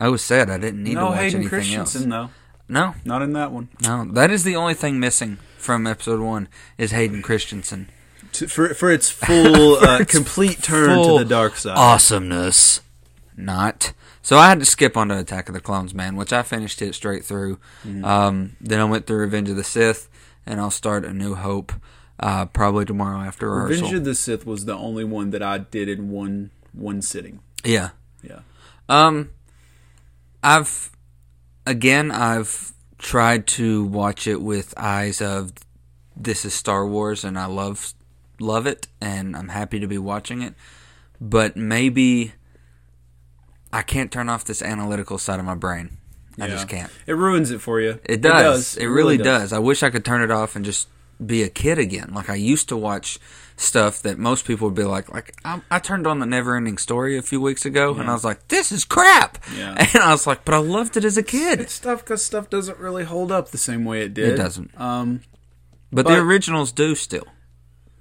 I 0.00 0.08
was 0.08 0.22
sad 0.22 0.50
I 0.50 0.58
didn't 0.58 0.82
need 0.84 0.94
to 0.94 1.04
watch 1.04 1.18
Hayden 1.18 1.40
anything 1.40 1.48
Christensen 1.48 2.12
else. 2.12 2.30
though. 2.68 2.72
No, 2.72 2.94
Not 3.04 3.22
in 3.22 3.32
that 3.34 3.52
one. 3.52 3.68
no. 3.82 4.04
That 4.12 4.30
is 4.30 4.42
the 4.44 4.56
only 4.56 4.74
thing 4.74 4.98
missing 4.98 5.38
from 5.56 5.86
episode 5.86 6.20
one 6.20 6.48
is 6.78 6.90
Hayden 6.90 7.22
Christensen. 7.22 7.88
To, 8.36 8.48
for 8.48 8.74
for 8.74 8.90
its 8.90 9.08
full, 9.10 9.76
uh, 9.80 10.00
its 10.00 10.12
complete 10.12 10.62
turn 10.62 10.90
full 10.90 11.18
to 11.18 11.24
the 11.24 11.28
dark 11.28 11.56
side. 11.56 11.76
Awesomeness. 11.76 12.80
Not. 13.36 13.92
So 14.22 14.38
I 14.38 14.48
had 14.48 14.58
to 14.58 14.66
skip 14.66 14.96
on 14.96 15.08
to 15.08 15.18
Attack 15.18 15.48
of 15.48 15.54
the 15.54 15.60
Clones, 15.60 15.94
man, 15.94 16.16
which 16.16 16.32
I 16.32 16.42
finished 16.42 16.82
it 16.82 16.94
straight 16.94 17.24
through. 17.24 17.58
Mm-hmm. 17.84 18.04
Um, 18.04 18.56
then 18.60 18.80
I 18.80 18.84
went 18.84 19.06
through 19.06 19.18
Revenge 19.18 19.50
of 19.50 19.56
the 19.56 19.62
Sith, 19.62 20.08
and 20.44 20.60
I'll 20.60 20.70
start 20.70 21.04
A 21.04 21.12
New 21.12 21.34
Hope 21.34 21.72
uh, 22.18 22.46
probably 22.46 22.84
tomorrow 22.84 23.20
after 23.20 23.50
rehearsal. 23.50 23.76
Revenge 23.76 23.94
of 23.98 24.04
the 24.04 24.14
Sith 24.14 24.46
was 24.46 24.64
the 24.64 24.76
only 24.76 25.04
one 25.04 25.30
that 25.30 25.42
I 25.42 25.58
did 25.58 25.88
in 25.88 26.10
one 26.10 26.50
one 26.72 27.02
sitting. 27.02 27.40
yeah. 27.64 27.90
Yeah. 28.22 28.40
Um, 28.88 29.30
I've 30.42 30.90
again, 31.66 32.10
I've 32.10 32.72
tried 32.98 33.46
to 33.48 33.84
watch 33.84 34.26
it 34.26 34.40
with 34.40 34.74
eyes 34.76 35.20
of 35.20 35.52
this 36.16 36.44
is 36.44 36.54
Star 36.54 36.86
Wars, 36.86 37.24
and 37.24 37.38
I 37.38 37.46
love 37.46 37.92
love 38.40 38.66
it, 38.66 38.88
and 39.00 39.36
I'm 39.36 39.48
happy 39.48 39.80
to 39.80 39.86
be 39.86 39.98
watching 39.98 40.42
it. 40.42 40.54
But 41.20 41.56
maybe 41.56 42.32
I 43.72 43.82
can't 43.82 44.10
turn 44.12 44.28
off 44.28 44.44
this 44.44 44.62
analytical 44.62 45.18
side 45.18 45.38
of 45.38 45.46
my 45.46 45.54
brain. 45.54 45.98
I 46.38 46.48
just 46.48 46.68
can't. 46.68 46.90
It 47.06 47.14
ruins 47.14 47.50
it 47.50 47.60
for 47.62 47.80
you. 47.80 47.98
It 48.04 48.20
does. 48.20 48.76
It, 48.76 48.86
really 48.86 49.16
does. 49.16 49.52
I 49.54 49.58
wish 49.58 49.82
I 49.82 49.88
could 49.88 50.04
turn 50.04 50.20
it 50.20 50.30
off 50.30 50.54
and 50.54 50.64
just 50.66 50.88
be 51.24 51.42
a 51.42 51.48
kid 51.48 51.78
again. 51.78 52.12
Like 52.12 52.28
I 52.28 52.34
used 52.34 52.68
to 52.68 52.76
watch 52.76 53.18
stuff 53.56 54.02
that 54.02 54.18
most 54.18 54.44
people 54.44 54.68
would 54.68 54.74
be 54.74 54.84
like, 54.84 55.10
like 55.10 55.34
I, 55.46 55.62
I 55.70 55.78
turned 55.78 56.06
on 56.06 56.18
the 56.18 56.26
Never-Ending 56.26 56.76
Story 56.76 57.16
a 57.16 57.22
few 57.22 57.40
weeks 57.40 57.64
ago, 57.64 57.94
and 57.94 58.10
I 58.10 58.12
was 58.12 58.22
like, 58.22 58.48
this 58.48 58.70
is 58.70 58.84
crap. 58.84 59.38
Yeah. 59.56 59.74
And 59.94 60.02
I 60.02 60.10
was 60.10 60.26
like, 60.26 60.44
but 60.44 60.52
I 60.54 60.58
loved 60.58 60.98
it 60.98 61.06
as 61.06 61.16
a 61.16 61.22
kid. 61.22 61.58
It's 61.58 61.78
tough 61.78 62.04
because 62.04 62.22
stuff 62.22 62.50
doesn't 62.50 62.78
really 62.78 63.04
hold 63.04 63.32
up 63.32 63.48
the 63.48 63.56
same 63.58 63.86
way 63.86 64.02
it 64.02 64.12
did. 64.12 64.34
It 64.34 64.36
doesn't. 64.36 64.78
Um, 64.78 65.22
But, 65.90 66.04
but- 66.04 66.10
the 66.14 66.18
originals 66.20 66.70
do 66.70 66.94
still 66.94 67.26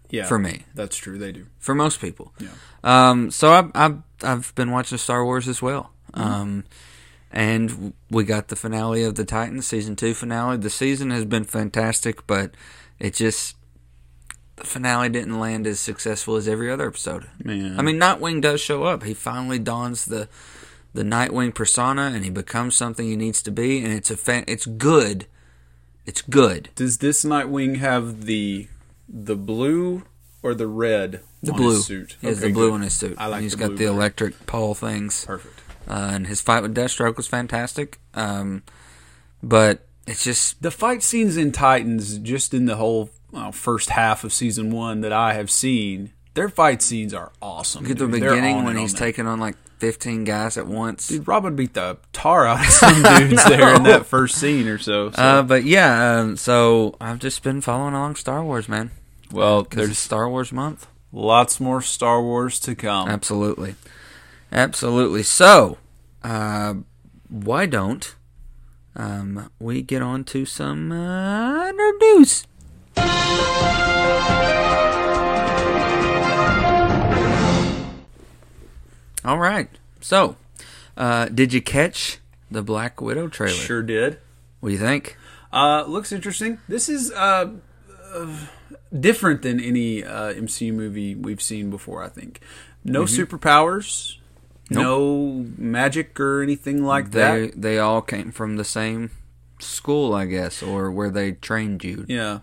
yeah, 0.09 0.25
for 0.25 0.39
me, 0.39 0.63
that's 0.73 0.97
true. 0.97 1.17
They 1.17 1.31
do. 1.31 1.47
for 1.59 1.75
most 1.75 1.99
people. 1.99 2.33
Yeah. 2.39 2.49
Um, 2.83 3.31
so 3.31 3.51
I've, 3.51 3.71
I've 3.73 3.97
I've 4.23 4.55
been 4.55 4.71
watching 4.71 4.97
Star 4.97 5.23
Wars 5.23 5.47
as 5.47 5.61
well. 5.61 5.91
Mm-hmm. 6.13 6.21
Um, 6.21 6.63
and 7.31 7.93
we 8.09 8.23
got 8.23 8.47
the 8.47 8.55
finale 8.55 9.03
of 9.03 9.15
the 9.15 9.25
Titans 9.25 9.67
season 9.67 9.95
two 9.95 10.13
finale. 10.13 10.57
The 10.57 10.69
season 10.69 11.11
has 11.11 11.25
been 11.25 11.43
fantastic, 11.43 12.25
but 12.27 12.51
it 12.99 13.13
just 13.13 13.57
the 14.55 14.63
finale 14.63 15.09
didn't 15.09 15.39
land 15.39 15.67
as 15.67 15.79
successful 15.79 16.37
as 16.37 16.47
every 16.47 16.71
other 16.71 16.87
episode. 16.87 17.27
Man. 17.43 17.77
I 17.77 17.81
mean, 17.81 17.97
Nightwing 17.97 18.41
does 18.41 18.61
show 18.61 18.83
up. 18.83 19.03
He 19.03 19.13
finally 19.13 19.59
dons 19.59 20.05
the 20.05 20.29
the 20.93 21.03
Nightwing 21.03 21.53
persona, 21.53 22.03
and 22.03 22.23
he 22.23 22.29
becomes 22.29 22.75
something 22.75 23.05
he 23.05 23.17
needs 23.17 23.41
to 23.43 23.51
be. 23.51 23.83
And 23.83 23.93
it's 23.93 24.09
a 24.09 24.15
fan, 24.17 24.45
it's 24.47 24.65
good. 24.65 25.27
It's 26.05 26.21
good. 26.21 26.69
Does 26.75 26.99
this 26.99 27.25
Nightwing 27.25 27.77
have 27.77 28.25
the 28.25 28.67
the 29.07 29.35
blue 29.35 30.03
or 30.43 30.53
the 30.53 30.67
red? 30.67 31.21
The 31.43 31.51
on 31.51 31.57
blue. 31.57 31.69
His 31.75 31.85
suit. 31.85 32.17
He 32.21 32.27
has 32.27 32.37
Okay, 32.39 32.47
the 32.47 32.53
blue 32.53 32.69
good. 32.69 32.73
on 32.75 32.81
his 32.81 32.93
suit. 32.93 33.15
I 33.19 33.27
like 33.27 33.41
He's 33.41 33.55
the 33.55 33.67
got 33.67 33.77
the 33.77 33.85
electric 33.85 34.45
pole 34.45 34.73
things. 34.73 35.25
Perfect. 35.25 35.61
Uh, 35.87 36.09
and 36.13 36.27
his 36.27 36.41
fight 36.41 36.63
with 36.63 36.73
Deathstroke 36.75 37.15
was 37.17 37.27
fantastic. 37.27 37.99
Um, 38.15 38.63
but 39.43 39.85
it's 40.07 40.23
just 40.23 40.61
The 40.61 40.71
fight 40.71 41.03
scenes 41.03 41.37
in 41.37 41.51
Titans, 41.51 42.17
just 42.19 42.53
in 42.53 42.65
the 42.65 42.75
whole 42.77 43.11
well, 43.31 43.51
first 43.51 43.91
half 43.91 44.23
of 44.23 44.33
season 44.33 44.71
one 44.71 45.01
that 45.01 45.13
I 45.13 45.33
have 45.33 45.51
seen, 45.51 46.11
their 46.33 46.49
fight 46.49 46.81
scenes 46.81 47.13
are 47.13 47.31
awesome. 47.41 47.83
look 47.83 47.91
at 47.91 47.97
the 47.97 48.05
dude. 48.05 48.13
Beginning 48.13 48.63
when 48.63 48.77
he's 48.77 48.93
taking 48.93 49.27
on 49.27 49.39
like 49.39 49.55
15 49.79 50.23
guys 50.23 50.57
at 50.57 50.67
once. 50.67 51.07
Dude, 51.07 51.27
Robin 51.27 51.55
beat 51.55 51.73
the 51.73 51.97
tar 52.13 52.45
out 52.47 52.65
of 52.65 52.71
some 52.71 53.01
dudes 53.17 53.43
there 53.45 53.75
in 53.75 53.83
that 53.83 54.05
first 54.05 54.35
scene 54.35 54.67
or 54.67 54.77
so. 54.77 55.11
so. 55.11 55.21
Uh, 55.21 55.41
but 55.43 55.63
yeah, 55.63 56.19
um, 56.19 56.37
so 56.37 56.95
I've 57.01 57.19
just 57.19 57.43
been 57.43 57.61
following 57.61 57.93
along 57.93 58.15
Star 58.15 58.43
Wars, 58.43 58.67
man. 58.69 58.91
well, 59.31 59.63
There's 59.63 59.97
Star 59.97 60.29
Wars 60.29 60.51
month. 60.51 60.87
lots 61.11 61.59
more 61.59 61.81
Star 61.81 62.21
Wars 62.21 62.59
to 62.61 62.75
come. 62.75 63.09
Absolutely. 63.09 63.75
Absolutely. 64.51 65.23
So, 65.23 65.77
uh, 66.23 66.75
why 67.29 67.65
don't 67.65 68.15
um, 68.95 69.49
we 69.59 69.81
get 69.81 70.01
on 70.01 70.23
to 70.25 70.45
some 70.45 70.91
uh, 70.91 71.71
nerd 71.71 71.99
news? 71.99 72.45
All 79.25 79.39
right. 79.39 79.69
So, 80.01 80.35
uh, 80.95 81.25
did 81.25 81.51
you 81.51 81.61
catch 81.61 82.19
the 82.51 82.61
Black 82.61 83.01
Widow 83.01 83.27
trailer? 83.27 83.53
Sure 83.55 83.81
did. 83.81 84.19
What 84.59 84.69
do 84.69 84.73
you 84.73 84.79
think? 84.79 85.17
Uh, 85.51 85.83
looks 85.87 86.11
interesting. 86.11 86.59
This 86.67 86.87
is 86.89 87.11
uh, 87.11 87.53
uh, 88.13 88.35
different 88.97 89.41
than 89.41 89.59
any 89.59 90.03
uh, 90.03 90.33
MCU 90.33 90.73
movie 90.73 91.15
we've 91.15 91.41
seen 91.41 91.69
before. 91.69 92.03
I 92.03 92.09
think 92.09 92.39
no 92.83 93.03
superpowers, 93.03 94.17
no 94.69 95.45
magic 95.57 96.19
or 96.19 96.43
anything 96.43 96.83
like 96.83 97.11
They 97.11 97.47
that. 97.47 97.61
they 97.61 97.79
all 97.79 98.01
came 98.01 98.31
from 98.31 98.57
the 98.57 98.63
same 98.63 99.11
school, 99.59 100.13
I 100.13 100.25
guess, 100.25 100.61
or 100.61 100.91
where 100.91 101.09
they 101.09 101.31
trained 101.31 101.83
you. 101.83 102.05
Yeah. 102.07 102.39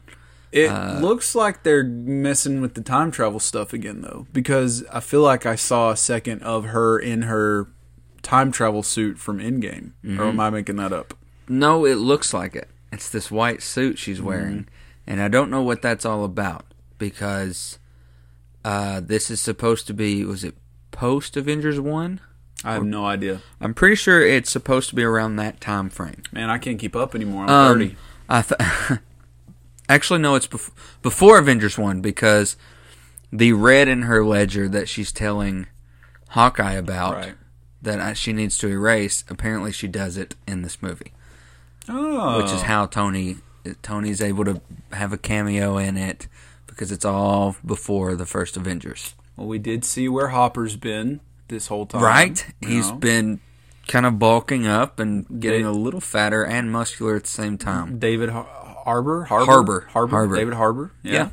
It 0.53 0.69
Uh, 0.71 0.99
looks 1.01 1.35
like 1.35 1.63
they're 1.63 1.83
messing 1.83 2.61
with 2.61 2.75
the 2.75 2.83
time 2.83 3.11
travel 3.11 3.41
stuff 3.41 3.73
again, 3.73 4.03
though, 4.03 4.27
because 4.33 4.85
I 4.93 5.01
feel 5.01 5.23
like 5.23 5.47
I 5.47 5.55
saw 5.57 5.91
a 5.91 5.97
second 5.97 6.43
of 6.43 6.67
her 6.67 6.99
in 6.99 7.23
her 7.23 7.69
time 8.23 8.53
travel 8.53 8.83
suit 8.83 9.19
from 9.19 9.39
Endgame. 9.39 9.93
Mm-hmm. 10.05 10.21
Or 10.21 10.25
am 10.25 10.39
I 10.41 10.51
making 10.51 10.77
that 10.77 10.93
up? 10.93 11.15
No, 11.49 11.85
it 11.87 11.95
looks 11.97 12.35
like 12.35 12.55
it. 12.55 12.69
It's 12.93 13.09
this 13.09 13.31
white 13.31 13.63
suit 13.63 13.99
she's 13.99 14.19
Mm-hmm. 14.19 14.27
wearing, 14.27 14.69
and 15.07 15.23
I 15.23 15.29
don't 15.29 15.51
know 15.51 15.63
what 15.63 15.81
that's 15.81 16.05
all 16.05 16.23
about 16.25 16.67
because 16.99 17.79
uh, 18.65 19.01
this 19.01 19.31
is 19.31 19.41
supposed 19.41 19.87
to 19.87 19.95
be. 19.95 20.25
Was 20.25 20.45
it 20.45 20.55
post 20.91 21.37
Avengers 21.37 21.81
one? 21.81 22.21
I 22.65 22.75
have 22.75 22.85
no 22.85 23.07
idea. 23.07 23.41
I'm 23.61 23.75
pretty 23.75 23.97
sure 23.97 24.21
it's 24.25 24.51
supposed 24.51 24.89
to 24.91 24.95
be 24.95 25.03
around 25.03 25.35
that 25.37 25.61
time 25.61 25.89
frame. 25.91 26.23
Man, 26.31 26.49
I 26.51 26.59
can't 26.59 26.79
keep 26.79 26.95
up 26.95 27.15
anymore. 27.15 27.45
I'm 27.45 27.51
Um, 27.51 27.79
30. 27.79 27.97
I 28.29 28.43
th- 28.43 29.01
actually 29.89 30.21
no, 30.21 30.35
it's 30.35 30.47
bef- 30.47 30.71
before 31.03 31.39
Avengers 31.39 31.79
one 31.79 32.01
because 32.01 32.57
the 33.33 33.53
red 33.53 33.89
in 33.89 34.03
her 34.03 34.25
ledger 34.25 34.69
that 34.69 34.89
she's 34.89 35.13
telling 35.13 35.67
Hawkeye 36.31 36.75
about 36.75 37.15
Right. 37.15 37.35
that 37.83 38.01
I, 38.01 38.13
she 38.13 38.33
needs 38.33 38.59
to 38.59 38.69
erase. 38.69 39.25
Apparently, 39.29 39.73
she 39.73 39.89
does 39.89 40.17
it 40.17 40.35
in 40.47 40.63
this 40.63 40.83
movie. 40.83 41.13
Oh. 41.89 42.39
which 42.39 42.53
is 42.53 42.61
oh. 42.61 42.65
how 42.65 42.87
Tony 42.87 43.39
Tony's 43.83 44.21
able 44.21 44.45
to 44.45 44.61
have 44.93 45.13
a 45.13 45.19
cameo 45.19 45.79
in 45.79 45.97
it 45.97 46.29
because 46.67 46.91
it's 46.93 47.05
all 47.05 47.57
before 47.65 48.15
the 48.17 48.27
first 48.27 48.57
Avengers. 48.57 49.15
Well, 49.37 49.47
we 49.47 49.59
did 49.59 49.85
see 49.85 50.09
where 50.09 50.29
Hopper's 50.29 50.77
been 50.77 51.21
this 51.49 51.69
whole 51.69 51.87
time. 51.87 52.03
Right? 52.03 52.47
you 52.61 52.69
He's 52.69 52.91
know. 52.91 52.97
been 52.97 53.41
kind 53.89 54.07
of 54.07 54.19
bulking 54.19 54.67
up 54.67 54.99
and 55.01 55.41
getting 55.41 55.65
a 55.65 55.73
little 55.73 56.01
fatter 56.01 56.45
and 56.45 56.71
muscular 56.71 57.17
at 57.17 57.25
the 57.25 57.31
same 57.31 57.59
time. 57.59 57.99
David 57.99 58.31
Har- 58.83 58.95
Harbour? 58.95 59.25
Harbour? 59.25 59.87
Harbour. 59.93 60.11
Harbour. 60.17 60.37
David 60.37 60.55
Harbour. 60.55 60.93
Yeah. 61.03 61.13
Yeah. 61.13 61.29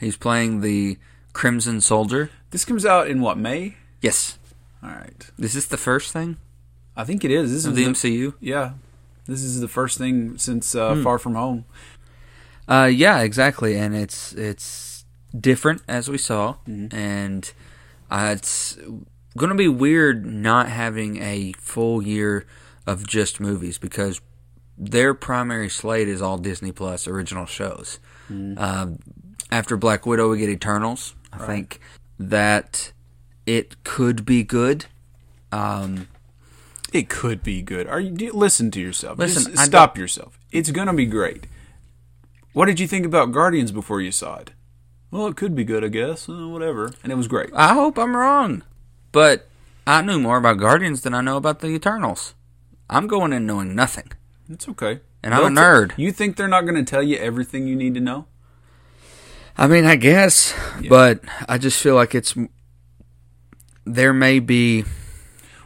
He's 0.00 0.16
playing 0.16 0.60
the 0.60 0.98
Crimson 1.32 1.80
Soldier. 1.80 2.30
This 2.50 2.64
comes 2.64 2.84
out 2.86 3.08
in 3.08 3.20
what, 3.20 3.36
May? 3.38 3.76
Yes. 4.00 4.38
All 4.82 4.90
right. 4.90 5.30
Is 5.38 5.54
this 5.54 5.66
the 5.66 5.76
first 5.76 6.12
thing 6.12 6.36
I 6.96 7.04
think 7.04 7.24
it 7.24 7.30
is. 7.30 7.52
This 7.52 7.64
of 7.64 7.72
is 7.72 7.76
the 7.76 7.84
the, 7.84 7.90
MCU? 7.90 8.34
Yeah. 8.40 8.72
This 9.26 9.42
is 9.42 9.60
the 9.60 9.68
first 9.68 9.98
thing 9.98 10.38
since 10.38 10.74
uh, 10.74 10.94
Hmm. 10.94 11.02
Far 11.02 11.18
From 11.18 11.34
Home. 11.34 11.64
Uh, 12.68 12.84
yeah, 12.92 13.20
exactly, 13.20 13.76
and 13.76 13.94
it's 13.96 14.32
it's 14.34 15.04
different 15.38 15.82
as 15.88 16.08
we 16.08 16.18
saw, 16.18 16.54
Mm-hmm. 16.68 16.94
and 16.96 17.52
uh, 18.10 18.34
it's 18.36 18.76
going 19.36 19.50
to 19.50 19.54
be 19.56 19.68
weird 19.68 20.24
not 20.26 20.68
having 20.68 21.16
a 21.22 21.52
full 21.58 22.02
year 22.02 22.46
of 22.86 23.06
just 23.06 23.40
movies 23.40 23.78
because 23.78 24.20
their 24.78 25.12
primary 25.14 25.68
slate 25.68 26.08
is 26.08 26.22
all 26.22 26.38
Disney 26.38 26.72
Plus 26.72 27.06
original 27.08 27.46
shows. 27.46 27.98
Um, 28.30 28.98
after 29.50 29.76
Black 29.76 30.04
Widow, 30.06 30.30
we 30.30 30.38
get 30.38 30.48
Eternals. 30.50 31.14
I 31.32 31.38
think 31.46 31.80
that 32.18 32.92
it 33.46 33.82
could 33.84 34.24
be 34.26 34.42
good. 34.42 34.86
Um, 35.52 36.08
It 36.92 37.08
could 37.10 37.42
be 37.42 37.60
good. 37.62 37.86
Are 37.86 38.00
you 38.00 38.10
do- 38.10 38.32
listen 38.32 38.70
to 38.70 38.80
yourself? 38.80 39.18
Listen, 39.18 39.52
Just 39.52 39.64
stop 39.66 39.98
yourself. 39.98 40.38
It's 40.52 40.70
gonna 40.70 40.94
be 40.94 41.04
great. 41.06 41.46
What 42.54 42.64
did 42.66 42.80
you 42.80 42.88
think 42.88 43.04
about 43.06 43.32
Guardians 43.32 43.72
before 43.72 44.00
you 44.00 44.10
saw 44.10 44.36
it? 44.36 44.52
Well, 45.10 45.26
it 45.26 45.36
could 45.36 45.54
be 45.54 45.64
good, 45.64 45.84
I 45.84 45.88
guess. 45.88 46.28
Uh, 46.28 46.48
whatever. 46.48 46.92
And 47.02 47.12
it 47.12 47.16
was 47.16 47.28
great. 47.28 47.50
I 47.54 47.74
hope 47.74 47.98
I'm 47.98 48.16
wrong. 48.16 48.62
But 49.12 49.48
I 49.86 50.02
knew 50.02 50.18
more 50.18 50.36
about 50.38 50.58
Guardians 50.58 51.00
than 51.02 51.14
I 51.14 51.20
know 51.22 51.36
about 51.36 51.60
the 51.60 51.68
Eternals. 51.68 52.34
I'm 52.90 53.06
going 53.06 53.32
in 53.32 53.46
knowing 53.46 53.74
nothing. 53.74 54.10
It's 54.50 54.68
okay. 54.68 55.00
And 55.22 55.34
I'm 55.34 55.40
a 55.40 55.54
They'll 55.54 55.64
nerd. 55.64 55.92
You 55.96 56.12
think 56.12 56.36
they're 56.36 56.48
not 56.48 56.62
going 56.62 56.76
to 56.76 56.88
tell 56.88 57.02
you 57.02 57.16
everything 57.16 57.66
you 57.66 57.76
need 57.76 57.94
to 57.94 58.00
know? 58.00 58.26
I 59.56 59.66
mean, 59.66 59.84
I 59.84 59.96
guess, 59.96 60.54
but 60.88 61.20
I 61.48 61.58
just 61.58 61.82
feel 61.82 61.96
like 61.96 62.14
it's 62.14 62.34
there 63.84 64.12
may 64.12 64.38
be 64.38 64.84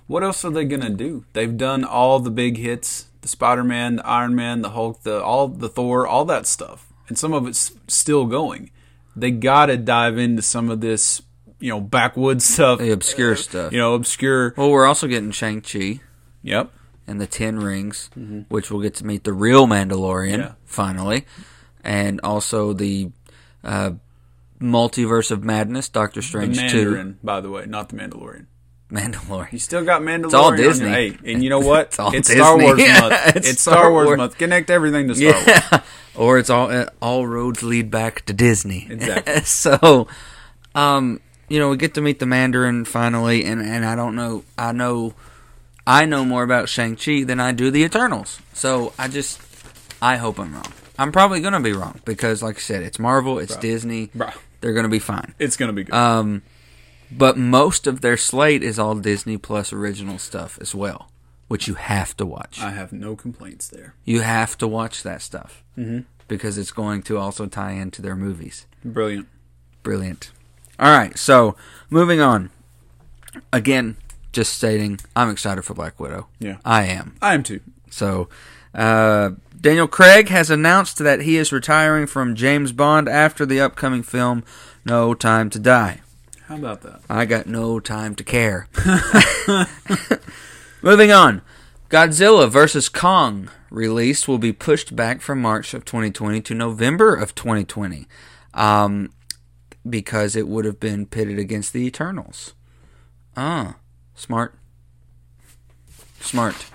What 0.06 0.22
else 0.22 0.44
are 0.44 0.50
they 0.50 0.64
going 0.64 0.80
to 0.80 0.90
do? 0.90 1.26
They've 1.34 1.56
done 1.56 1.84
all 1.84 2.18
the 2.18 2.30
big 2.30 2.56
hits: 2.56 3.06
the 3.20 3.28
Spider-Man, 3.28 3.96
the 3.96 4.06
Iron 4.06 4.34
Man, 4.34 4.62
the 4.62 4.70
Hulk, 4.70 5.02
the 5.02 5.22
all 5.22 5.48
the 5.48 5.68
Thor, 5.68 6.06
all 6.06 6.24
that 6.24 6.46
stuff, 6.46 6.90
and 7.08 7.18
some 7.18 7.34
of 7.34 7.46
it's 7.46 7.72
still 7.86 8.24
going. 8.24 8.70
They 9.14 9.30
got 9.30 9.66
to 9.66 9.76
dive 9.76 10.16
into 10.16 10.40
some 10.40 10.70
of 10.70 10.80
this, 10.80 11.20
you 11.60 11.68
know, 11.68 11.80
backwoods 11.80 12.44
stuff, 12.54 12.78
the 12.78 12.92
obscure 12.92 13.32
uh, 13.32 13.36
stuff. 13.36 13.72
you 13.72 13.78
know, 13.78 13.92
obscure. 13.92 14.54
Well, 14.56 14.70
we're 14.70 14.86
also 14.86 15.06
getting 15.06 15.32
Shang 15.32 15.60
Chi 15.60 16.00
Yep. 16.42 16.72
And 17.12 17.20
the 17.20 17.26
Ten 17.28 17.58
Rings, 17.60 18.08
which 18.48 18.70
we'll 18.70 18.80
get 18.82 18.94
to 18.96 19.06
meet 19.06 19.22
the 19.24 19.32
real 19.32 19.66
Mandalorian 19.66 20.32
Mm-hmm. 20.32 20.40
Yeah. 20.40 20.52
finally, 20.64 21.26
and 21.84 22.20
also 22.24 22.72
the 22.72 23.10
uh, 23.62 23.92
multiverse 24.60 25.30
of 25.30 25.44
madness, 25.44 25.88
Doctor 25.88 26.20
The 26.20 26.26
Strange 26.26 26.56
Mandarin, 26.56 27.18
by 27.22 27.40
the 27.40 27.50
way, 27.50 27.66
not 27.66 27.88
the 27.90 27.96
Mandalorian. 27.96 28.46
Mandalorian. 28.90 29.52
You 29.52 29.58
still 29.58 29.84
got 29.84 30.02
Mandalorian. 30.02 30.24
It's 30.24 30.34
all 30.34 30.56
Disney. 30.56 30.88
Hey, 30.88 31.18
and 31.24 31.42
you 31.42 31.48
know 31.50 31.60
what? 31.60 31.86
It's 31.88 31.98
all 31.98 32.12
Star. 32.22 32.58
Wars 32.58 32.78
month. 33.00 33.36
it's 33.36 33.48
It's, 33.50 33.60
Star 33.62 33.74
Star 33.74 33.90
Wars 33.92 34.06
Wars. 34.06 34.18
month. 34.18 34.38
Connect 34.38 34.68
everything 34.70 35.08
to 35.08 35.14
Star 35.14 35.32
Wars. 35.72 35.82
Or 36.14 36.38
it's 36.38 36.50
all 36.50 36.70
all 37.00 37.26
roads 37.26 37.62
lead 37.62 37.90
back 37.90 38.26
to 38.26 38.34
Disney. 38.34 38.86
Exactly. 38.90 39.40
so, 39.44 40.08
um, 40.74 41.20
you 41.48 41.58
know, 41.58 41.70
we 41.70 41.78
get 41.78 41.94
to 41.94 42.02
meet 42.02 42.18
the 42.18 42.26
Mandarin 42.26 42.84
finally, 42.84 43.46
and 43.46 43.62
and 43.62 43.82
I 43.82 43.96
don't 43.96 44.14
know, 44.14 44.44
I 44.58 44.72
know, 44.72 45.14
I 45.86 46.06
know 46.06 46.24
more 46.24 46.42
about 46.42 46.68
Shang 46.68 46.96
Chi 46.96 47.24
than 47.24 47.40
I 47.40 47.52
do 47.52 47.70
the 47.70 47.82
Eternals. 47.82 48.40
So 48.52 48.92
I 48.98 49.08
just, 49.08 49.40
I 50.00 50.16
hope 50.16 50.38
I'm 50.38 50.54
wrong. 50.54 50.72
I'm 50.98 51.10
probably 51.10 51.40
gonna 51.40 51.60
be 51.60 51.72
wrong 51.72 52.00
because, 52.04 52.42
like 52.42 52.56
I 52.56 52.60
said, 52.60 52.82
it's 52.82 52.98
Marvel, 52.98 53.38
it's 53.38 53.56
Disney. 53.56 54.08
Bruh. 54.08 54.34
They're 54.60 54.74
gonna 54.74 54.88
be 54.88 55.00
fine. 55.00 55.34
It's 55.38 55.56
gonna 55.56 55.72
be 55.72 55.84
good. 55.84 55.94
Um, 55.94 56.42
but 57.10 57.36
most 57.36 57.86
of 57.86 58.00
their 58.00 58.16
slate 58.16 58.62
is 58.62 58.78
all 58.78 58.94
Disney 58.94 59.36
plus 59.36 59.72
original 59.72 60.18
stuff 60.18 60.58
as 60.60 60.74
well, 60.74 61.10
which 61.48 61.66
you 61.66 61.74
have 61.74 62.16
to 62.18 62.26
watch. 62.26 62.60
I 62.60 62.70
have 62.70 62.92
no 62.92 63.16
complaints 63.16 63.68
there. 63.68 63.94
You 64.04 64.20
have 64.20 64.56
to 64.58 64.68
watch 64.68 65.02
that 65.02 65.20
stuff 65.20 65.62
mm-hmm. 65.76 66.00
because 66.28 66.56
it's 66.56 66.72
going 66.72 67.02
to 67.04 67.18
also 67.18 67.46
tie 67.46 67.72
into 67.72 68.00
their 68.00 68.16
movies. 68.16 68.66
Brilliant. 68.84 69.28
Brilliant. 69.82 70.30
All 70.78 70.96
right, 70.96 71.18
so 71.18 71.56
moving 71.90 72.20
on. 72.20 72.50
Again, 73.52 73.96
just 74.32 74.54
stating, 74.54 74.98
I'm 75.14 75.30
excited 75.30 75.62
for 75.62 75.74
Black 75.74 76.00
Widow. 76.00 76.28
Yeah. 76.38 76.58
I 76.64 76.84
am. 76.84 77.16
I 77.20 77.34
am 77.34 77.42
too. 77.42 77.60
So, 77.90 78.28
uh, 78.74 79.32
Daniel 79.60 79.86
Craig 79.86 80.28
has 80.28 80.50
announced 80.50 80.98
that 80.98 81.20
he 81.22 81.36
is 81.36 81.52
retiring 81.52 82.06
from 82.06 82.34
James 82.34 82.72
Bond 82.72 83.08
after 83.08 83.46
the 83.46 83.60
upcoming 83.60 84.02
film 84.02 84.42
No 84.84 85.14
Time 85.14 85.50
to 85.50 85.58
Die. 85.58 86.00
How 86.46 86.56
about 86.56 86.82
that? 86.82 87.00
I 87.08 87.24
got 87.24 87.46
no 87.46 87.78
time 87.80 88.14
to 88.16 88.24
care. 88.24 88.68
Moving 90.82 91.12
on. 91.12 91.42
Godzilla 91.88 92.50
vs. 92.50 92.88
Kong 92.88 93.50
release 93.70 94.26
will 94.26 94.38
be 94.38 94.52
pushed 94.52 94.96
back 94.96 95.20
from 95.20 95.40
March 95.40 95.74
of 95.74 95.84
2020 95.84 96.40
to 96.42 96.54
November 96.54 97.14
of 97.14 97.34
2020 97.34 98.06
um, 98.54 99.12
because 99.88 100.34
it 100.36 100.48
would 100.48 100.64
have 100.64 100.80
been 100.80 101.06
pitted 101.06 101.38
against 101.38 101.72
the 101.72 101.86
Eternals. 101.86 102.54
Ah, 103.36 103.76
smart. 104.22 104.54
Smart. 106.20 106.66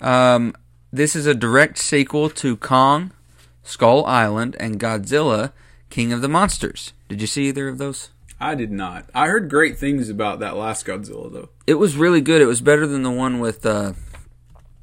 Um, 0.00 0.54
this 0.92 1.16
is 1.16 1.26
a 1.26 1.34
direct 1.34 1.78
sequel 1.78 2.28
to 2.30 2.56
Kong, 2.58 3.12
Skull 3.62 4.04
Island, 4.04 4.56
and 4.60 4.78
Godzilla, 4.78 5.52
King 5.88 6.12
of 6.12 6.20
the 6.20 6.28
Monsters. 6.28 6.92
Did 7.08 7.22
you 7.22 7.26
see 7.26 7.48
either 7.48 7.68
of 7.68 7.78
those? 7.78 8.10
I 8.38 8.54
did 8.54 8.70
not. 8.70 9.08
I 9.14 9.28
heard 9.28 9.48
great 9.50 9.78
things 9.78 10.08
about 10.08 10.40
that 10.40 10.56
last 10.56 10.86
Godzilla 10.86 11.32
though. 11.32 11.48
It 11.66 11.74
was 11.74 11.96
really 11.96 12.20
good. 12.20 12.42
It 12.42 12.46
was 12.46 12.60
better 12.60 12.86
than 12.86 13.02
the 13.02 13.10
one 13.10 13.38
with 13.38 13.64
uh, 13.64 13.94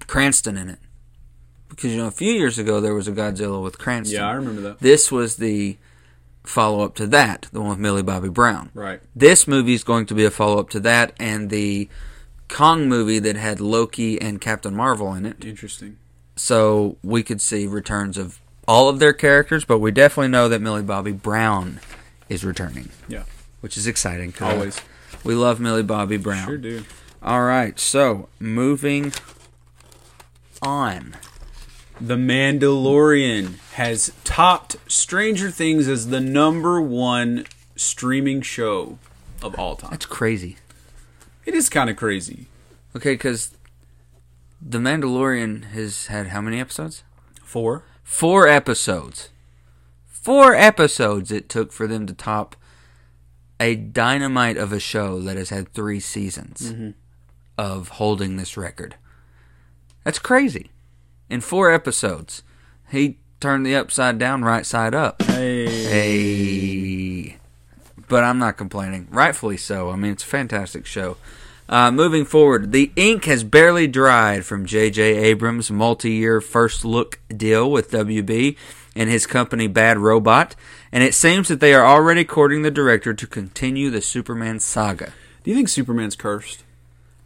Cranston 0.07 0.57
in 0.57 0.69
it. 0.69 0.79
Because 1.69 1.91
you 1.91 1.97
know, 1.97 2.07
a 2.07 2.11
few 2.11 2.33
years 2.33 2.57
ago 2.57 2.81
there 2.81 2.93
was 2.93 3.07
a 3.07 3.11
Godzilla 3.11 3.61
with 3.61 3.77
Cranston. 3.77 4.19
Yeah, 4.19 4.27
I 4.27 4.33
remember 4.33 4.61
that. 4.61 4.79
This 4.79 5.11
was 5.11 5.37
the 5.37 5.77
follow 6.47 6.83
up 6.83 6.95
to 6.95 7.07
that, 7.07 7.47
the 7.51 7.59
one 7.59 7.69
with 7.71 7.79
Millie 7.79 8.03
Bobby 8.03 8.29
Brown. 8.29 8.69
Right. 8.73 9.01
This 9.15 9.47
movie 9.47 9.73
is 9.73 9.83
going 9.83 10.05
to 10.07 10.13
be 10.15 10.25
a 10.25 10.31
follow 10.31 10.59
up 10.59 10.69
to 10.71 10.79
that, 10.81 11.13
and 11.19 11.49
the 11.49 11.89
Kong 12.47 12.87
movie 12.87 13.19
that 13.19 13.35
had 13.35 13.59
Loki 13.59 14.19
and 14.21 14.39
Captain 14.39 14.73
Marvel 14.75 15.13
in 15.13 15.25
it. 15.25 15.43
Interesting. 15.43 15.97
So 16.35 16.97
we 17.03 17.23
could 17.23 17.41
see 17.41 17.67
returns 17.67 18.17
of 18.17 18.39
all 18.67 18.89
of 18.89 18.99
their 18.99 19.13
characters, 19.13 19.65
but 19.65 19.79
we 19.79 19.91
definitely 19.91 20.29
know 20.29 20.47
that 20.49 20.61
Millie 20.61 20.83
Bobby 20.83 21.11
Brown 21.11 21.79
is 22.29 22.43
returning, 22.45 22.89
Yeah. 23.07 23.23
which 23.61 23.75
is 23.77 23.87
exciting. 23.87 24.33
Always. 24.39 24.79
We 25.23 25.35
love 25.35 25.59
Millie 25.59 25.83
Bobby 25.83 26.17
Brown. 26.17 26.45
Sure 26.45 26.57
do. 26.57 26.83
All 27.21 27.43
right, 27.43 27.77
so 27.79 28.29
moving 28.39 29.11
on. 30.61 31.15
The 31.99 32.15
Mandalorian 32.15 33.57
has 33.73 34.11
topped 34.23 34.77
Stranger 34.87 35.49
Things 35.49 35.87
as 35.87 36.09
the 36.09 36.19
number 36.19 36.79
one 36.79 37.45
streaming 37.75 38.41
show 38.41 38.99
of 39.41 39.55
all 39.55 39.75
time. 39.75 39.91
That's 39.91 40.05
crazy. 40.05 40.57
It 41.45 41.53
is 41.53 41.69
kind 41.69 41.89
of 41.89 41.95
crazy. 41.95 42.47
Okay, 42.95 43.13
because 43.13 43.55
The 44.61 44.77
Mandalorian 44.77 45.65
has 45.71 46.07
had 46.07 46.27
how 46.27 46.41
many 46.41 46.59
episodes? 46.59 47.03
Four. 47.43 47.83
Four 48.03 48.47
episodes. 48.47 49.29
Four 50.05 50.53
episodes 50.53 51.31
it 51.31 51.49
took 51.49 51.71
for 51.71 51.87
them 51.87 52.05
to 52.05 52.13
top 52.13 52.55
a 53.59 53.75
dynamite 53.75 54.57
of 54.57 54.71
a 54.71 54.79
show 54.79 55.19
that 55.21 55.37
has 55.37 55.49
had 55.49 55.73
three 55.73 55.99
seasons 55.99 56.71
mm-hmm. 56.71 56.91
of 57.57 57.89
holding 57.89 58.37
this 58.37 58.55
record. 58.55 58.95
That's 60.03 60.19
crazy. 60.19 60.69
In 61.29 61.41
four 61.41 61.71
episodes, 61.71 62.43
he 62.89 63.17
turned 63.39 63.65
the 63.65 63.75
upside 63.75 64.17
down, 64.17 64.43
right 64.43 64.65
side 64.65 64.95
up. 64.95 65.21
Hey. 65.23 65.65
Hey. 65.85 67.37
But 68.07 68.23
I'm 68.23 68.39
not 68.39 68.57
complaining. 68.57 69.07
Rightfully 69.11 69.57
so. 69.57 69.89
I 69.89 69.95
mean, 69.95 70.13
it's 70.13 70.23
a 70.23 70.27
fantastic 70.27 70.85
show. 70.85 71.17
Uh, 71.69 71.91
moving 71.91 72.23
forward, 72.23 72.71
the 72.71 72.91
ink 72.95 73.25
has 73.25 73.43
barely 73.43 73.87
dried 73.87 74.45
from 74.45 74.65
J.J. 74.65 75.01
Abrams' 75.01 75.69
multi 75.69 76.11
year 76.11 76.39
first 76.39 76.85
look 76.85 77.19
deal 77.27 77.69
with 77.69 77.91
WB 77.91 78.55
and 78.95 79.09
his 79.09 79.27
company 79.27 79.67
Bad 79.67 79.97
Robot, 79.97 80.55
and 80.93 81.03
it 81.03 81.13
seems 81.13 81.49
that 81.49 81.59
they 81.59 81.73
are 81.73 81.85
already 81.85 82.23
courting 82.23 82.61
the 82.61 82.71
director 82.71 83.13
to 83.13 83.27
continue 83.27 83.89
the 83.89 84.01
Superman 84.01 84.61
saga. 84.61 85.11
Do 85.43 85.51
you 85.51 85.57
think 85.57 85.67
Superman's 85.67 86.15
cursed? 86.15 86.63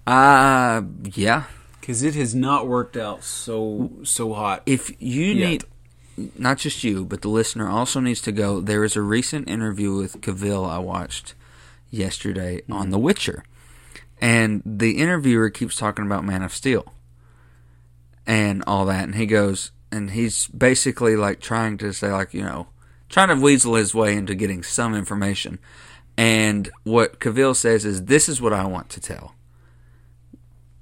Uh, 0.08 0.82
yeah. 1.14 1.44
Because 1.82 2.04
it 2.04 2.16
has 2.16 2.34
not 2.34 2.68
worked 2.68 2.96
out 2.96 3.24
so 3.24 3.92
so 4.04 4.34
hot. 4.34 4.64
If 4.66 4.92
you 5.02 5.26
Yet. 5.26 5.50
need, 5.50 6.32
not 6.38 6.60
just 6.60 6.84
you, 6.84 7.04
but 7.04 7.22
the 7.22 7.28
listener 7.28 7.68
also 7.68 8.00
needs 8.00 8.22
to 8.22 8.32
go. 8.32 8.62
There 8.62 8.84
is 8.84 8.96
a 8.96 9.02
recent 9.02 9.50
interview 9.50 9.96
with 9.96 10.22
Cavill 10.22 10.70
I 10.70 10.78
watched 10.78 11.34
yesterday 11.90 12.62
on 12.70 12.84
mm-hmm. 12.84 12.92
The 12.92 13.00
Witcher, 13.00 13.44
and 14.22 14.62
the 14.66 15.00
interviewer 15.00 15.50
keeps 15.50 15.76
talking 15.76 16.06
about 16.06 16.24
Man 16.24 16.44
of 16.44 16.54
Steel 16.54 16.94
and 18.26 18.64
all 18.66 18.86
that, 18.86 19.04
and 19.04 19.16
he 19.16 19.26
goes, 19.26 19.72
and 19.92 20.12
he's 20.12 20.48
basically 20.48 21.16
like 21.16 21.40
trying 21.40 21.78
to 21.78 21.92
say, 21.94 22.12
like 22.12 22.34
you 22.34 22.44
know, 22.44 22.68
trying 23.10 23.30
to 23.30 23.36
weasel 23.36 23.76
his 23.76 23.94
way 23.94 24.16
into 24.16 24.36
getting 24.36 24.64
some 24.64 24.96
information. 24.96 25.60
And 26.18 26.70
what 26.84 27.20
Cavill 27.20 27.56
says 27.56 27.86
is, 27.86 28.06
"This 28.06 28.30
is 28.30 28.42
what 28.42 28.54
I 28.54 28.66
want 28.66 28.90
to 28.92 29.02
tell." 29.02 29.36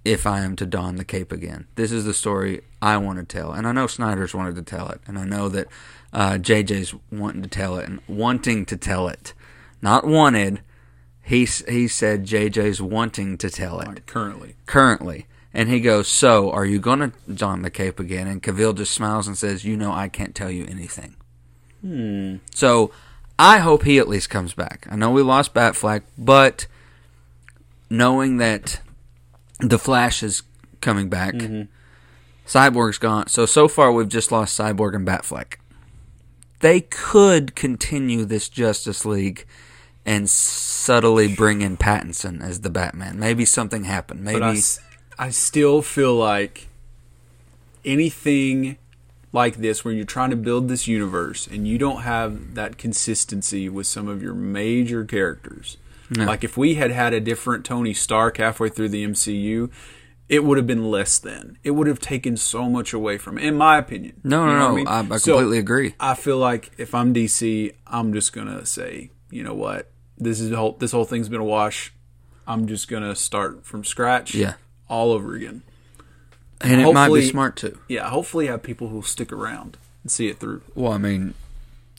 If 0.05 0.25
I 0.25 0.39
am 0.39 0.55
to 0.57 0.65
don 0.65 0.95
the 0.95 1.03
cape 1.05 1.31
again. 1.31 1.67
This 1.75 1.91
is 1.91 2.05
the 2.05 2.13
story 2.13 2.61
I 2.81 2.97
want 2.97 3.19
to 3.19 3.25
tell. 3.25 3.51
And 3.51 3.67
I 3.67 3.71
know 3.71 3.87
Snyder's 3.87 4.33
wanted 4.33 4.55
to 4.55 4.61
tell 4.61 4.89
it. 4.89 5.01
And 5.05 5.19
I 5.19 5.25
know 5.25 5.49
that 5.49 5.67
uh, 6.13 6.31
JJ's 6.33 6.95
wanting 7.11 7.41
to 7.43 7.49
tell 7.49 7.77
it 7.77 7.87
and 7.87 7.99
wanting 8.07 8.65
to 8.67 8.77
tell 8.77 9.07
it. 9.07 9.33
Not 9.81 10.07
wanted. 10.07 10.61
He, 11.21 11.45
he 11.45 11.87
said 11.87 12.25
JJ's 12.25 12.81
wanting 12.81 13.37
to 13.39 13.49
tell 13.49 13.79
it 13.81 13.87
Like, 13.87 14.05
currently. 14.05 14.55
currently. 14.65 15.27
And 15.53 15.67
he 15.69 15.79
goes, 15.81 16.07
So, 16.07 16.49
are 16.51 16.65
you 16.65 16.79
going 16.79 16.99
to 16.99 17.11
don 17.31 17.61
the 17.63 17.69
cape 17.69 17.99
again? 17.99 18.27
And 18.27 18.41
Cavill 18.41 18.75
just 18.75 18.93
smiles 18.93 19.27
and 19.27 19.37
says, 19.37 19.65
You 19.65 19.75
know, 19.77 19.91
I 19.91 20.07
can't 20.07 20.33
tell 20.35 20.51
you 20.51 20.65
anything. 20.65 21.15
Hmm. 21.81 22.37
So, 22.53 22.91
I 23.37 23.57
hope 23.59 23.83
he 23.83 23.99
at 23.99 24.07
least 24.07 24.29
comes 24.29 24.53
back. 24.53 24.85
I 24.91 24.95
know 24.95 25.11
we 25.11 25.21
lost 25.21 25.53
Batfleck, 25.53 26.03
but 26.17 26.67
knowing 27.89 28.37
that 28.37 28.81
the 29.59 29.79
Flash 29.79 30.23
is 30.23 30.43
coming 30.81 31.09
back, 31.09 31.35
mm-hmm. 31.35 31.63
Cyborg's 32.47 32.97
gone. 32.97 33.27
So, 33.27 33.45
so 33.45 33.67
far 33.67 33.91
we've 33.91 34.09
just 34.09 34.31
lost 34.31 34.57
Cyborg 34.57 34.95
and 34.95 35.07
Batfleck. 35.07 35.55
They 36.61 36.81
could 36.81 37.55
continue 37.55 38.25
this 38.25 38.49
Justice 38.49 39.05
League 39.05 39.45
and 40.05 40.29
subtly 40.29 41.33
bring 41.33 41.61
in 41.61 41.77
Pattinson 41.77 42.41
as 42.41 42.61
the 42.61 42.69
Batman. 42.69 43.19
Maybe 43.19 43.45
something 43.45 43.83
happened. 43.83 44.23
Maybe 44.23 44.39
But 44.39 44.79
I, 45.17 45.27
I 45.27 45.29
still 45.29 45.81
feel 45.81 46.15
like 46.15 46.67
anything 47.85 48.77
like 49.31 49.57
this, 49.57 49.85
where 49.85 49.93
you're 49.93 50.05
trying 50.05 50.31
to 50.31 50.35
build 50.35 50.67
this 50.67 50.87
universe 50.87 51.45
and 51.45 51.67
you 51.67 51.77
don't 51.77 52.01
have 52.01 52.55
that 52.55 52.77
consistency 52.77 53.69
with 53.69 53.85
some 53.85 54.07
of 54.07 54.23
your 54.23 54.33
major 54.33 55.05
characters. 55.05 55.77
Like 56.15 56.43
if 56.43 56.57
we 56.57 56.75
had 56.75 56.91
had 56.91 57.13
a 57.13 57.19
different 57.19 57.65
Tony 57.65 57.93
Stark 57.93 58.37
halfway 58.37 58.69
through 58.69 58.89
the 58.89 59.03
MCU, 59.05 59.69
it 60.27 60.43
would 60.43 60.57
have 60.57 60.67
been 60.67 60.89
less 60.89 61.17
than. 61.19 61.57
It 61.63 61.71
would 61.71 61.87
have 61.87 61.99
taken 61.99 62.35
so 62.37 62.69
much 62.69 62.93
away 62.93 63.17
from 63.17 63.37
it, 63.37 63.45
in 63.45 63.55
my 63.55 63.77
opinion. 63.77 64.19
No, 64.23 64.41
You 64.45 64.53
no, 64.53 64.57
know 64.59 64.65
what 64.65 64.69
no, 64.69 64.75
mean? 64.75 64.87
I- 64.87 65.15
I 65.15 65.17
So, 65.17 65.33
completely 65.33 65.57
agree. 65.59 65.95
I 65.99 66.13
feel 66.15 66.37
like 66.37 66.71
if 66.77 66.93
I'm 66.95 67.13
DC, 67.13 67.73
I'm 67.87 68.13
just 68.13 68.33
gonna 68.33 68.65
say, 68.65 69.11
you 69.31 69.43
know 69.43 69.53
what, 69.53 69.91
this 70.17 70.39
is 70.39 70.53
whole 70.53 70.73
this 70.79 70.91
whole 70.91 71.05
thing's 71.05 71.29
been 71.29 71.41
a 71.41 71.45
wash. 71.45 71.93
I'm 72.47 72.67
just 72.67 72.87
gonna 72.87 73.15
start 73.15 73.65
from 73.65 73.83
scratch. 73.83 74.33
Yeah. 74.35 74.53
all 74.87 75.11
over 75.11 75.35
again. 75.35 75.61
and 76.61 76.81
it 76.81 76.93
might 76.93 77.13
be 77.13 77.27
smart 77.27 77.55
too. 77.55 77.77
Yeah, 77.87 78.09
hopefully 78.09 78.47
have 78.47 78.63
people 78.63 78.87
who'll 78.89 79.03
stick 79.03 79.31
around 79.31 79.77
and 80.03 80.11
see 80.11 80.27
it 80.27 80.39
through. 80.39 80.61
Well, 80.75 80.91
I 80.91 80.97
mean, 80.97 81.35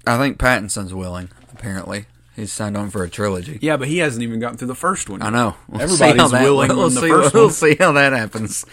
I 0.06 0.18
think 0.18 0.38
Pattinson's 0.38 0.92
willing. 0.92 1.28
Apparently, 1.52 2.06
he's 2.40 2.52
signed 2.52 2.76
on 2.76 2.90
for 2.90 3.02
a 3.04 3.08
trilogy. 3.10 3.58
Yeah, 3.62 3.76
but 3.76 3.88
he 3.88 3.98
hasn't 3.98 4.22
even 4.22 4.40
gotten 4.40 4.56
through 4.58 4.68
the 4.68 4.74
first 4.74 5.08
one. 5.08 5.22
I 5.22 5.30
know. 5.30 5.54
We'll 5.68 5.82
Everybody's 5.82 6.30
that- 6.30 6.42
willing 6.42 6.68
We'll, 6.76 6.90
see, 6.90 7.10
we'll 7.34 7.50
see 7.50 7.76
how 7.76 7.92
that 7.92 8.12
happens. 8.12 8.64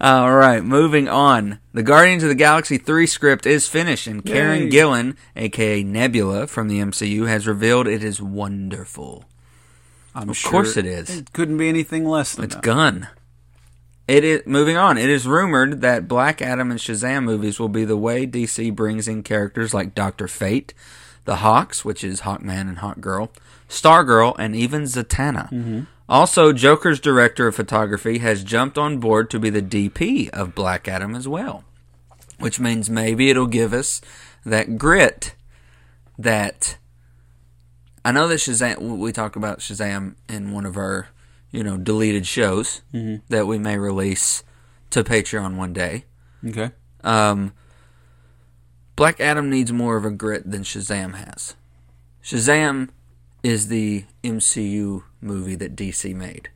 Uh, 0.00 0.22
all 0.22 0.34
right, 0.34 0.64
moving 0.64 1.08
on. 1.08 1.60
The 1.72 1.82
Guardians 1.84 2.22
of 2.24 2.28
the 2.28 2.34
Galaxy 2.34 2.76
3 2.76 3.06
script 3.06 3.46
is 3.46 3.68
finished, 3.68 4.06
and 4.08 4.24
Karen 4.24 4.62
Yay. 4.64 4.70
Gillan, 4.70 5.16
aka 5.36 5.82
Nebula 5.84 6.46
from 6.48 6.66
the 6.68 6.80
MCU, 6.80 7.28
has 7.28 7.46
revealed 7.46 7.86
it 7.86 8.02
is 8.02 8.20
wonderful. 8.20 9.24
I'm 10.14 10.28
Of 10.30 10.36
sure 10.36 10.50
course 10.50 10.76
it 10.76 10.84
is. 10.86 11.08
It 11.08 11.32
couldn't 11.32 11.56
be 11.56 11.68
anything 11.68 12.04
less 12.04 12.34
than 12.34 12.44
It's 12.46 12.54
that. 12.56 12.64
gun. 12.64 13.08
It 14.08 14.24
is 14.24 14.42
moving 14.44 14.76
on. 14.76 14.98
It 14.98 15.08
is 15.08 15.26
rumored 15.26 15.80
that 15.80 16.08
Black 16.08 16.42
Adam 16.42 16.70
and 16.72 16.80
Shazam 16.80 17.22
movies 17.22 17.60
will 17.60 17.68
be 17.68 17.84
the 17.84 17.96
way 17.96 18.26
DC 18.26 18.74
brings 18.74 19.06
in 19.06 19.22
characters 19.22 19.72
like 19.72 19.94
Doctor 19.94 20.26
Fate, 20.26 20.74
the 21.24 21.36
Hawks, 21.36 21.84
which 21.84 22.02
is 22.02 22.22
Hawkman 22.22 22.68
and 22.68 22.78
Hawkgirl, 22.78 23.30
Stargirl, 23.68 24.34
and 24.38 24.54
even 24.56 24.82
Zatanna. 24.82 25.86
Also, 26.08 26.52
Joker's 26.52 27.00
director 27.00 27.46
of 27.46 27.54
photography 27.54 28.18
has 28.18 28.44
jumped 28.44 28.76
on 28.76 28.98
board 28.98 29.30
to 29.30 29.38
be 29.38 29.50
the 29.50 29.62
DP 29.62 30.28
of 30.30 30.54
Black 30.54 30.88
Adam 30.88 31.14
as 31.14 31.26
well, 31.26 31.64
which 32.38 32.60
means 32.60 32.90
maybe 32.90 33.30
it'll 33.30 33.46
give 33.46 33.72
us 33.72 34.00
that 34.44 34.76
grit 34.76 35.34
that 36.18 36.76
I 38.04 38.12
know 38.12 38.26
that 38.28 38.36
Shazam. 38.40 38.98
We 38.98 39.12
talk 39.12 39.36
about 39.36 39.60
Shazam 39.60 40.16
in 40.28 40.50
one 40.52 40.66
of 40.66 40.76
our, 40.76 41.08
you 41.50 41.62
know, 41.62 41.76
deleted 41.78 42.26
shows 42.26 42.82
that 43.28 43.46
we 43.46 43.58
may 43.58 43.78
release 43.78 44.42
to 44.90 45.04
Patreon 45.04 45.56
one 45.56 45.72
day. 45.72 46.04
Okay. 46.46 46.72
Um, 47.04 47.52
Black 48.96 49.20
Adam 49.20 49.48
needs 49.50 49.72
more 49.72 49.96
of 49.96 50.04
a 50.04 50.10
grit 50.10 50.50
than 50.50 50.62
Shazam 50.62 51.14
has. 51.14 51.54
Shazam 52.22 52.90
is 53.42 53.68
the 53.68 54.04
MCU 54.22 55.02
movie 55.20 55.54
that 55.56 55.74
DC 55.74 56.14
made. 56.14 56.50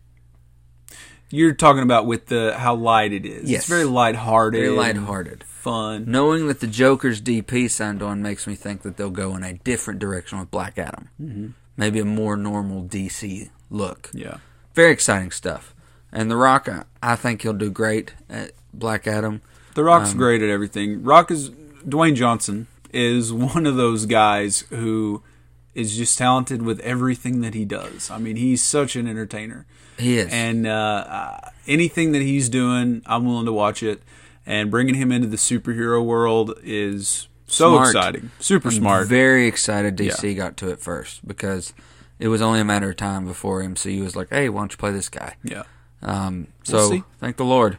You're 1.29 1.55
talking 1.55 1.83
about 1.83 2.07
with 2.07 2.27
the 2.27 2.55
how 2.57 2.77
light 2.77 3.13
it 3.13 3.27
is. 3.27 3.51
Yes. 3.51 3.63
It's 3.63 3.69
very 3.69 3.85
lighthearted. 3.85 4.61
Very 4.61 4.77
lighthearted. 4.77 5.43
Fun. 5.43 6.05
Knowing 6.07 6.47
that 6.47 6.61
the 6.61 6.69
Joker's 6.69 7.21
DP 7.21 7.69
signed 7.69 8.01
on 8.03 8.23
makes 8.23 8.47
me 8.47 8.55
think 8.55 8.83
that 8.83 8.97
they'll 8.97 9.11
go 9.11 9.35
in 9.35 9.43
a 9.43 9.55
different 9.55 9.99
direction 9.99 10.39
with 10.39 10.51
Black 10.53 10.79
Adam. 10.79 11.09
Mm-hmm. 11.21 11.47
Maybe 11.77 11.99
a 11.99 12.05
more 12.05 12.37
normal 12.37 12.85
DC 12.85 13.51
look. 13.71 14.09
Yeah. 14.15 14.37
Very 14.75 14.93
exciting 14.93 15.33
stuff. 15.33 15.75
And 16.13 16.31
The 16.31 16.37
Rock, 16.37 16.69
I- 16.69 16.85
I 17.03 17.17
think 17.17 17.43
he'll 17.43 17.53
do 17.53 17.71
great 17.71 18.15
at 18.31 18.53
Black 18.73 19.09
Adam. 19.09 19.43
The 19.75 19.83
Rock's 19.83 20.13
Um, 20.13 20.19
great 20.19 20.43
at 20.43 20.49
everything. 20.49 21.03
Rock 21.03 21.33
is 21.33 21.51
Dwayne 21.87 22.15
Johnson 22.15 22.67
is 22.93 23.33
one 23.33 23.67
of 23.67 23.77
those 23.77 24.07
guys 24.07 24.61
who 24.71 25.23
is 25.75 25.97
just 25.97 26.17
talented 26.17 26.63
with 26.63 26.81
everything 26.81 27.41
that 27.43 27.53
he 27.55 27.65
does. 27.65 28.11
I 28.11 28.19
mean, 28.19 28.37
he's 28.37 28.63
such 28.63 28.97
an 28.97 29.07
entertainer. 29.07 29.67
He 29.99 30.19
is. 30.19 30.33
And 30.33 30.67
uh, 30.67 30.71
uh, 30.71 31.51
anything 31.67 32.13
that 32.13 32.23
he's 32.23 32.49
doing, 32.49 33.03
I'm 33.07 33.27
willing 33.27 33.47
to 33.47 33.53
watch 33.53 33.83
it. 33.83 34.03
And 34.47 34.71
bringing 34.71 34.95
him 34.95 35.11
into 35.13 35.27
the 35.27 35.37
superhero 35.37 36.05
world 36.05 36.55
is 36.63 37.29
so 37.47 37.73
Smart. 37.75 37.89
exciting. 37.89 38.31
Super 38.39 38.69
I'm 38.69 38.75
smart. 38.75 39.09
Very 39.09 39.47
excited 39.47 39.97
DC 39.97 40.23
Yeah. 40.23 40.33
got 40.35 40.57
to 40.59 40.71
it 40.71 40.81
first 40.81 41.27
because 41.27 41.75
it 42.19 42.29
was 42.29 42.41
only 42.41 42.61
a 42.61 42.65
matter 42.65 42.91
of 42.91 42.97
time 42.97 43.27
before 43.27 43.61
MCU 43.63 44.03
was 44.03 44.15
like, 44.17 44.29
"Hey, 44.31 44.49
why 44.49 44.61
don't 44.61 44.73
you 44.73 44.79
play 44.79 44.93
this 44.93 45.09
guy?" 45.09 45.35
yeah. 45.43 45.65
Um, 46.03 46.47
We'll 46.69 46.81
so 46.83 46.91
see. 46.91 47.05
thank 47.21 47.37
the 47.39 47.45
Lord. 47.45 47.79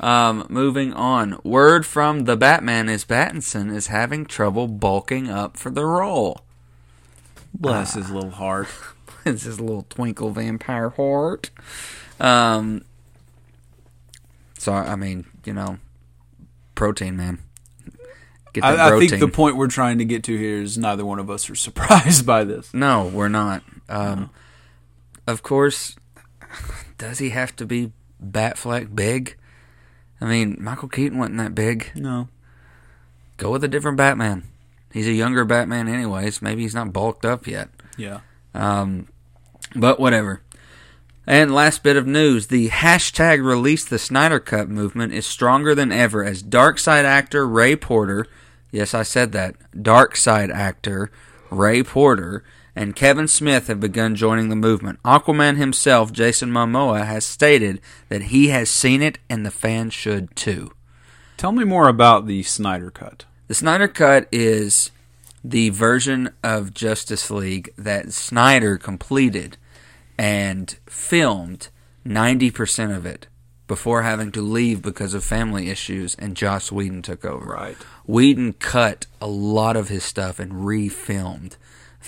Um, 0.00 0.46
moving 0.48 0.92
on. 0.92 1.40
Word 1.42 1.84
from 1.84 2.24
the 2.24 2.36
Batman 2.36 2.88
is 2.88 3.04
Pattinson 3.04 3.74
is 3.74 3.88
having 3.88 4.26
trouble 4.26 4.68
bulking 4.68 5.28
up 5.28 5.56
for 5.56 5.70
the 5.70 5.84
role. 5.84 6.42
Bless 7.52 7.94
his 7.94 8.10
little 8.10 8.30
heart. 8.30 8.68
it's 9.24 9.42
his 9.44 9.60
little 9.60 9.86
twinkle 9.88 10.30
vampire 10.30 10.90
heart. 10.90 11.50
Um, 12.20 12.84
so 14.56 14.72
I 14.72 14.94
mean, 14.96 15.26
you 15.44 15.52
know, 15.52 15.78
protein 16.74 17.16
man. 17.16 17.38
Get 18.52 18.62
that 18.62 18.78
I, 18.78 18.96
I 18.96 18.98
think 18.98 19.18
the 19.18 19.28
point 19.28 19.56
we're 19.56 19.66
trying 19.68 19.98
to 19.98 20.04
get 20.04 20.22
to 20.24 20.36
here 20.36 20.62
is 20.62 20.78
neither 20.78 21.04
one 21.04 21.18
of 21.18 21.28
us 21.30 21.50
are 21.50 21.54
surprised 21.56 22.24
by 22.24 22.44
this. 22.44 22.72
No, 22.72 23.06
we're 23.06 23.28
not. 23.28 23.62
Um, 23.88 24.30
Of 25.26 25.42
course, 25.42 25.96
does 26.98 27.18
he 27.18 27.30
have 27.30 27.56
to 27.56 27.66
be 27.66 27.92
Batfleck 28.22 28.94
big? 28.94 29.36
I 30.20 30.26
mean, 30.26 30.56
Michael 30.60 30.88
Keaton 30.88 31.18
wasn't 31.18 31.38
that 31.38 31.54
big. 31.54 31.90
No. 31.94 32.28
Go 33.36 33.52
with 33.52 33.62
a 33.64 33.68
different 33.68 33.96
Batman. 33.96 34.44
He's 34.92 35.06
a 35.06 35.12
younger 35.12 35.44
Batman, 35.44 35.88
anyways. 35.88 36.42
Maybe 36.42 36.62
he's 36.62 36.74
not 36.74 36.92
bulked 36.92 37.24
up 37.24 37.46
yet. 37.46 37.68
Yeah. 37.96 38.20
Um, 38.54 39.08
but 39.76 40.00
whatever. 40.00 40.42
And 41.26 41.54
last 41.54 41.82
bit 41.82 41.96
of 41.96 42.06
news 42.06 42.46
the 42.46 42.70
hashtag 42.70 43.44
release 43.44 43.84
the 43.84 43.98
Snyder 43.98 44.40
Cut 44.40 44.70
movement 44.70 45.12
is 45.12 45.26
stronger 45.26 45.74
than 45.74 45.92
ever 45.92 46.24
as 46.24 46.42
Darkseid 46.42 47.04
actor 47.04 47.46
Ray 47.46 47.76
Porter, 47.76 48.26
yes, 48.70 48.94
I 48.94 49.02
said 49.02 49.32
that, 49.32 49.54
Darkseid 49.76 50.50
actor 50.50 51.10
Ray 51.50 51.82
Porter, 51.82 52.44
and 52.78 52.94
Kevin 52.94 53.26
Smith 53.26 53.66
have 53.66 53.80
begun 53.80 54.14
joining 54.14 54.50
the 54.50 54.54
movement. 54.56 55.02
Aquaman 55.02 55.56
himself, 55.56 56.12
Jason 56.12 56.52
Momoa, 56.52 57.04
has 57.04 57.26
stated 57.26 57.80
that 58.08 58.22
he 58.22 58.48
has 58.48 58.70
seen 58.70 59.02
it 59.02 59.18
and 59.28 59.44
the 59.44 59.50
fans 59.50 59.92
should 59.92 60.36
too. 60.36 60.70
Tell 61.36 61.50
me 61.50 61.64
more 61.64 61.88
about 61.88 62.26
the 62.26 62.44
Snyder 62.44 62.92
Cut. 62.92 63.24
The 63.48 63.54
Snyder 63.56 63.88
Cut 63.88 64.28
is 64.30 64.92
the 65.42 65.70
version 65.70 66.30
of 66.44 66.72
Justice 66.72 67.32
League 67.32 67.74
that 67.76 68.12
Snyder 68.12 68.78
completed 68.78 69.56
and 70.16 70.76
filmed 70.86 71.70
90% 72.06 72.96
of 72.96 73.04
it 73.04 73.26
before 73.66 74.02
having 74.02 74.30
to 74.30 74.40
leave 74.40 74.82
because 74.82 75.14
of 75.14 75.24
family 75.24 75.68
issues 75.68 76.14
and 76.14 76.36
Joss 76.36 76.70
Whedon 76.70 77.02
took 77.02 77.24
over. 77.24 77.54
Right. 77.54 77.76
Whedon 78.06 78.52
cut 78.52 79.06
a 79.20 79.26
lot 79.26 79.76
of 79.76 79.88
his 79.88 80.04
stuff 80.04 80.38
and 80.38 80.52
refilmed 80.52 81.56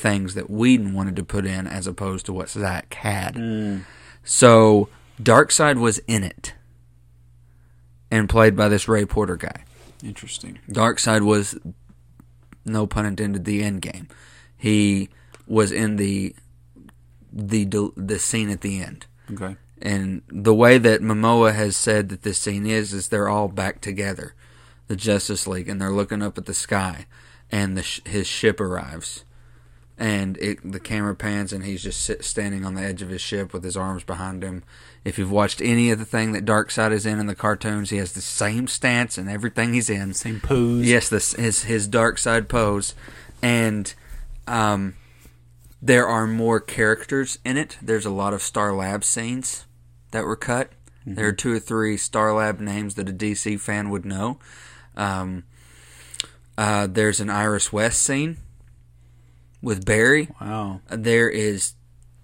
things 0.00 0.34
that 0.34 0.50
Whedon 0.50 0.94
wanted 0.94 1.16
to 1.16 1.24
put 1.24 1.44
in 1.46 1.66
as 1.66 1.86
opposed 1.86 2.26
to 2.26 2.32
what 2.32 2.48
Zach 2.48 2.92
had. 2.94 3.34
Mm. 3.34 3.84
So 4.24 4.88
Darkseid 5.22 5.78
was 5.78 5.98
in 6.06 6.24
it 6.24 6.54
and 8.10 8.28
played 8.28 8.56
by 8.56 8.68
this 8.68 8.88
Ray 8.88 9.04
Porter 9.04 9.36
guy. 9.36 9.64
Interesting. 10.02 10.58
Darkseid 10.68 11.22
was, 11.22 11.58
no 12.64 12.86
pun 12.86 13.06
intended, 13.06 13.44
the 13.44 13.62
end 13.62 13.82
game. 13.82 14.08
He 14.56 15.08
was 15.46 15.72
in 15.72 15.96
the 15.96 16.34
the 17.32 17.64
the 17.96 18.18
scene 18.18 18.50
at 18.50 18.60
the 18.60 18.82
end, 18.82 19.06
Okay. 19.32 19.56
and 19.80 20.22
the 20.28 20.54
way 20.54 20.78
that 20.78 21.00
Momoa 21.00 21.54
has 21.54 21.76
said 21.76 22.08
that 22.08 22.22
this 22.22 22.38
scene 22.38 22.66
is 22.66 22.92
is 22.92 23.08
they're 23.08 23.28
all 23.28 23.46
back 23.48 23.80
together, 23.80 24.34
the 24.88 24.96
Justice 24.96 25.46
League, 25.46 25.68
and 25.68 25.80
they're 25.80 25.92
looking 25.92 26.22
up 26.22 26.36
at 26.38 26.46
the 26.46 26.54
sky, 26.54 27.06
and 27.50 27.76
the 27.76 27.82
sh- 27.82 28.00
his 28.04 28.26
ship 28.26 28.60
arrives, 28.60 29.24
and 30.00 30.38
it 30.38 30.58
the 30.64 30.80
camera 30.80 31.14
pans 31.14 31.52
and 31.52 31.62
he's 31.62 31.82
just 31.82 32.00
sit, 32.00 32.24
standing 32.24 32.64
on 32.64 32.74
the 32.74 32.82
edge 32.82 33.02
of 33.02 33.10
his 33.10 33.20
ship 33.20 33.52
with 33.52 33.62
his 33.62 33.76
arms 33.76 34.02
behind 34.02 34.42
him. 34.42 34.64
If 35.04 35.18
you've 35.18 35.30
watched 35.30 35.60
any 35.60 35.90
of 35.90 35.98
the 35.98 36.06
thing 36.06 36.32
that 36.32 36.46
Darkseid 36.46 36.90
is 36.90 37.04
in 37.04 37.20
in 37.20 37.26
the 37.26 37.34
cartoons, 37.34 37.90
he 37.90 37.98
has 37.98 38.12
the 38.12 38.22
same 38.22 38.66
stance 38.66 39.18
and 39.18 39.28
everything 39.28 39.74
he's 39.74 39.90
in. 39.90 40.14
Same 40.14 40.40
pose. 40.40 40.86
Yes, 40.86 41.10
this 41.10 41.34
his 41.34 41.64
his 41.64 41.86
Darkseid 41.86 42.48
pose, 42.48 42.94
and 43.42 43.92
um, 44.48 44.96
there 45.82 46.08
are 46.08 46.26
more 46.26 46.60
characters 46.60 47.38
in 47.44 47.58
it. 47.58 47.76
There's 47.82 48.06
a 48.06 48.10
lot 48.10 48.32
of 48.32 48.40
Star 48.40 48.74
Lab 48.74 49.04
scenes 49.04 49.66
that 50.12 50.24
were 50.24 50.36
cut. 50.36 50.72
There 51.06 51.26
are 51.26 51.32
two 51.32 51.52
or 51.52 51.58
three 51.58 51.96
Star 51.96 52.32
Lab 52.34 52.60
names 52.60 52.94
that 52.94 53.08
a 53.08 53.12
DC 53.12 53.58
fan 53.60 53.90
would 53.90 54.04
know. 54.04 54.38
Um, 54.96 55.44
uh, 56.56 56.86
there's 56.86 57.20
an 57.20 57.30
Iris 57.30 57.72
West 57.72 58.02
scene 58.02 58.38
with 59.62 59.84
Barry. 59.84 60.28
Wow. 60.40 60.80
There 60.88 61.28
is 61.28 61.74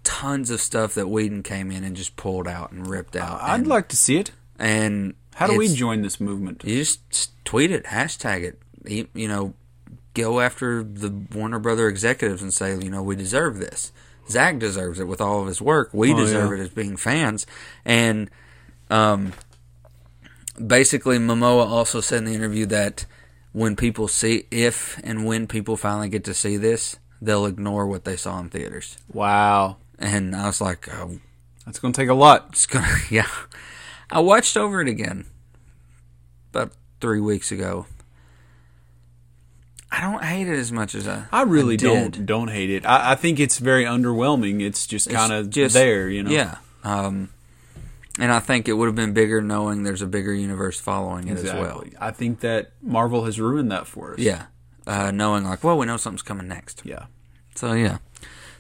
tons 0.05 0.51
of 0.51 0.61
stuff 0.61 0.95
that 0.95 1.09
Whedon 1.09 1.43
came 1.43 1.71
in 1.71 1.85
and 1.85 1.97
just 1.97 2.17
pulled 2.17 2.47
out 2.49 2.71
and 2.73 2.87
ripped 2.87 3.17
out. 3.17 3.41
I'd 3.43 3.61
and, 3.61 3.67
like 3.67 3.89
to 3.89 3.97
see 3.97 4.19
it. 4.19 4.31
And 4.59 5.15
How 5.35 5.47
do 5.47 5.57
we 5.59 5.69
join 5.75 6.03
this 6.03 6.21
movement? 6.21 6.63
You 6.65 6.77
just 6.77 7.33
tweet 7.45 7.71
it, 7.71 7.85
hashtag 7.85 8.43
it. 8.45 8.59
You 8.85 9.09
you 9.15 9.29
know, 9.29 9.55
go 10.15 10.41
after 10.41 10.83
the 10.83 11.11
Warner 11.35 11.59
Brother 11.59 11.89
executives 11.89 12.41
and 12.43 12.55
say, 12.55 12.79
you 12.79 12.89
know, 12.91 13.03
we 13.03 13.17
deserve 13.17 13.59
this. 13.59 13.93
Zach 14.29 14.59
deserves 14.59 14.99
it 14.99 15.05
with 15.07 15.21
all 15.21 15.41
of 15.43 15.47
his 15.47 15.61
work. 15.61 15.91
We 15.93 16.13
Oh, 16.13 16.17
deserve 16.17 16.51
yeah. 16.51 16.59
it 16.59 16.61
as 16.63 16.71
being 16.71 16.97
fans. 16.97 17.47
And 17.85 18.31
um, 18.91 19.33
basically, 20.65 21.19
Momoa 21.19 21.67
also 21.67 22.01
said 22.01 22.19
in 22.19 22.25
the 22.25 22.35
interview 22.35 22.67
that 22.67 23.07
when 23.53 23.77
people 23.77 24.09
see, 24.09 24.47
if 24.51 25.01
and 25.05 25.25
when 25.25 25.47
people 25.47 25.77
finally 25.77 26.09
get 26.09 26.25
to 26.25 26.35
see 26.35 26.57
this, 26.57 26.97
they'll 27.21 27.47
ignore 27.47 27.87
what 27.87 28.05
they 28.05 28.17
saw 28.17 28.39
in 28.41 28.49
theaters. 28.51 28.97
Wow, 29.13 29.77
And 29.99 30.35
I 30.35 30.47
was 30.47 30.61
like, 30.61 30.89
oh, 30.95 31.19
that's 31.65 31.79
going 31.79 31.93
to 31.93 32.01
take 32.01 32.09
a 32.11 32.15
lot. 32.15 32.47
it's 32.51 32.67
gonna, 32.67 32.87
yeah. 33.11 33.29
I 34.11 34.21
watched 34.21 34.57
over 34.57 34.81
it 34.81 34.89
again 34.89 35.27
about 36.53 36.73
three 37.01 37.21
weeks 37.21 37.51
ago. 37.51 37.87
I 39.91 40.01
don't 40.01 40.23
hate 40.23 40.49
it 40.49 40.59
as 40.59 40.73
much 40.73 40.95
as 40.95 41.09
I. 41.09 41.27
I 41.33 41.43
really 41.43 41.77
did. 41.77 41.87
don't 41.87 42.27
don't 42.27 42.49
hate 42.49 42.71
it. 42.71 42.85
I, 42.85 43.13
I 43.13 43.15
think 43.15 43.39
it's 43.41 43.59
very 43.59 43.85
underwhelming. 43.85 44.61
It's 44.61 44.87
just 44.87 45.09
kind 45.09 45.33
of 45.33 45.49
just- 45.51 45.75
there, 45.75 46.09
you 46.09 46.23
know. 46.23 46.31
Yeah. 46.31 46.57
Um, 46.85 47.31
and 48.19 48.33
I 48.33 48.41
think 48.41 48.69
it 48.69 48.73
would 48.75 48.87
have 48.87 48.95
been 48.95 49.13
bigger 49.13 49.41
knowing 49.43 49.83
there's 49.83 50.03
a 50.03 50.07
bigger 50.07 50.33
universe 50.33 50.79
following 50.81 51.29
it 51.29 51.33
exactly. 51.33 51.61
as 51.61 51.67
well. 51.67 51.85
I 52.01 52.11
think 52.11 52.41
that 52.41 52.73
Marvel 52.83 53.25
has 53.25 53.39
ruined 53.41 53.71
that 53.73 53.87
for 53.87 54.15
us. 54.15 54.19
Yeah. 54.19 54.47
Uh, 54.87 55.11
knowing 55.11 55.45
like, 55.45 55.65
well, 55.65 55.77
we 55.77 55.85
know 55.87 55.97
something's 55.97 56.23
coming 56.23 56.47
next. 56.49 56.83
yeah. 56.85 57.07
So 57.55 57.73
yeah. 57.73 57.99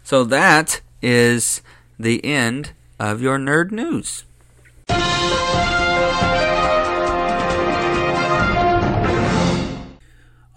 So 0.02 0.24
that 0.24 0.80
is 1.02 1.62
the 1.98 2.24
end 2.24 2.72
of 2.98 3.20
your 3.22 3.38
nerd 3.38 3.70
news. 3.70 4.24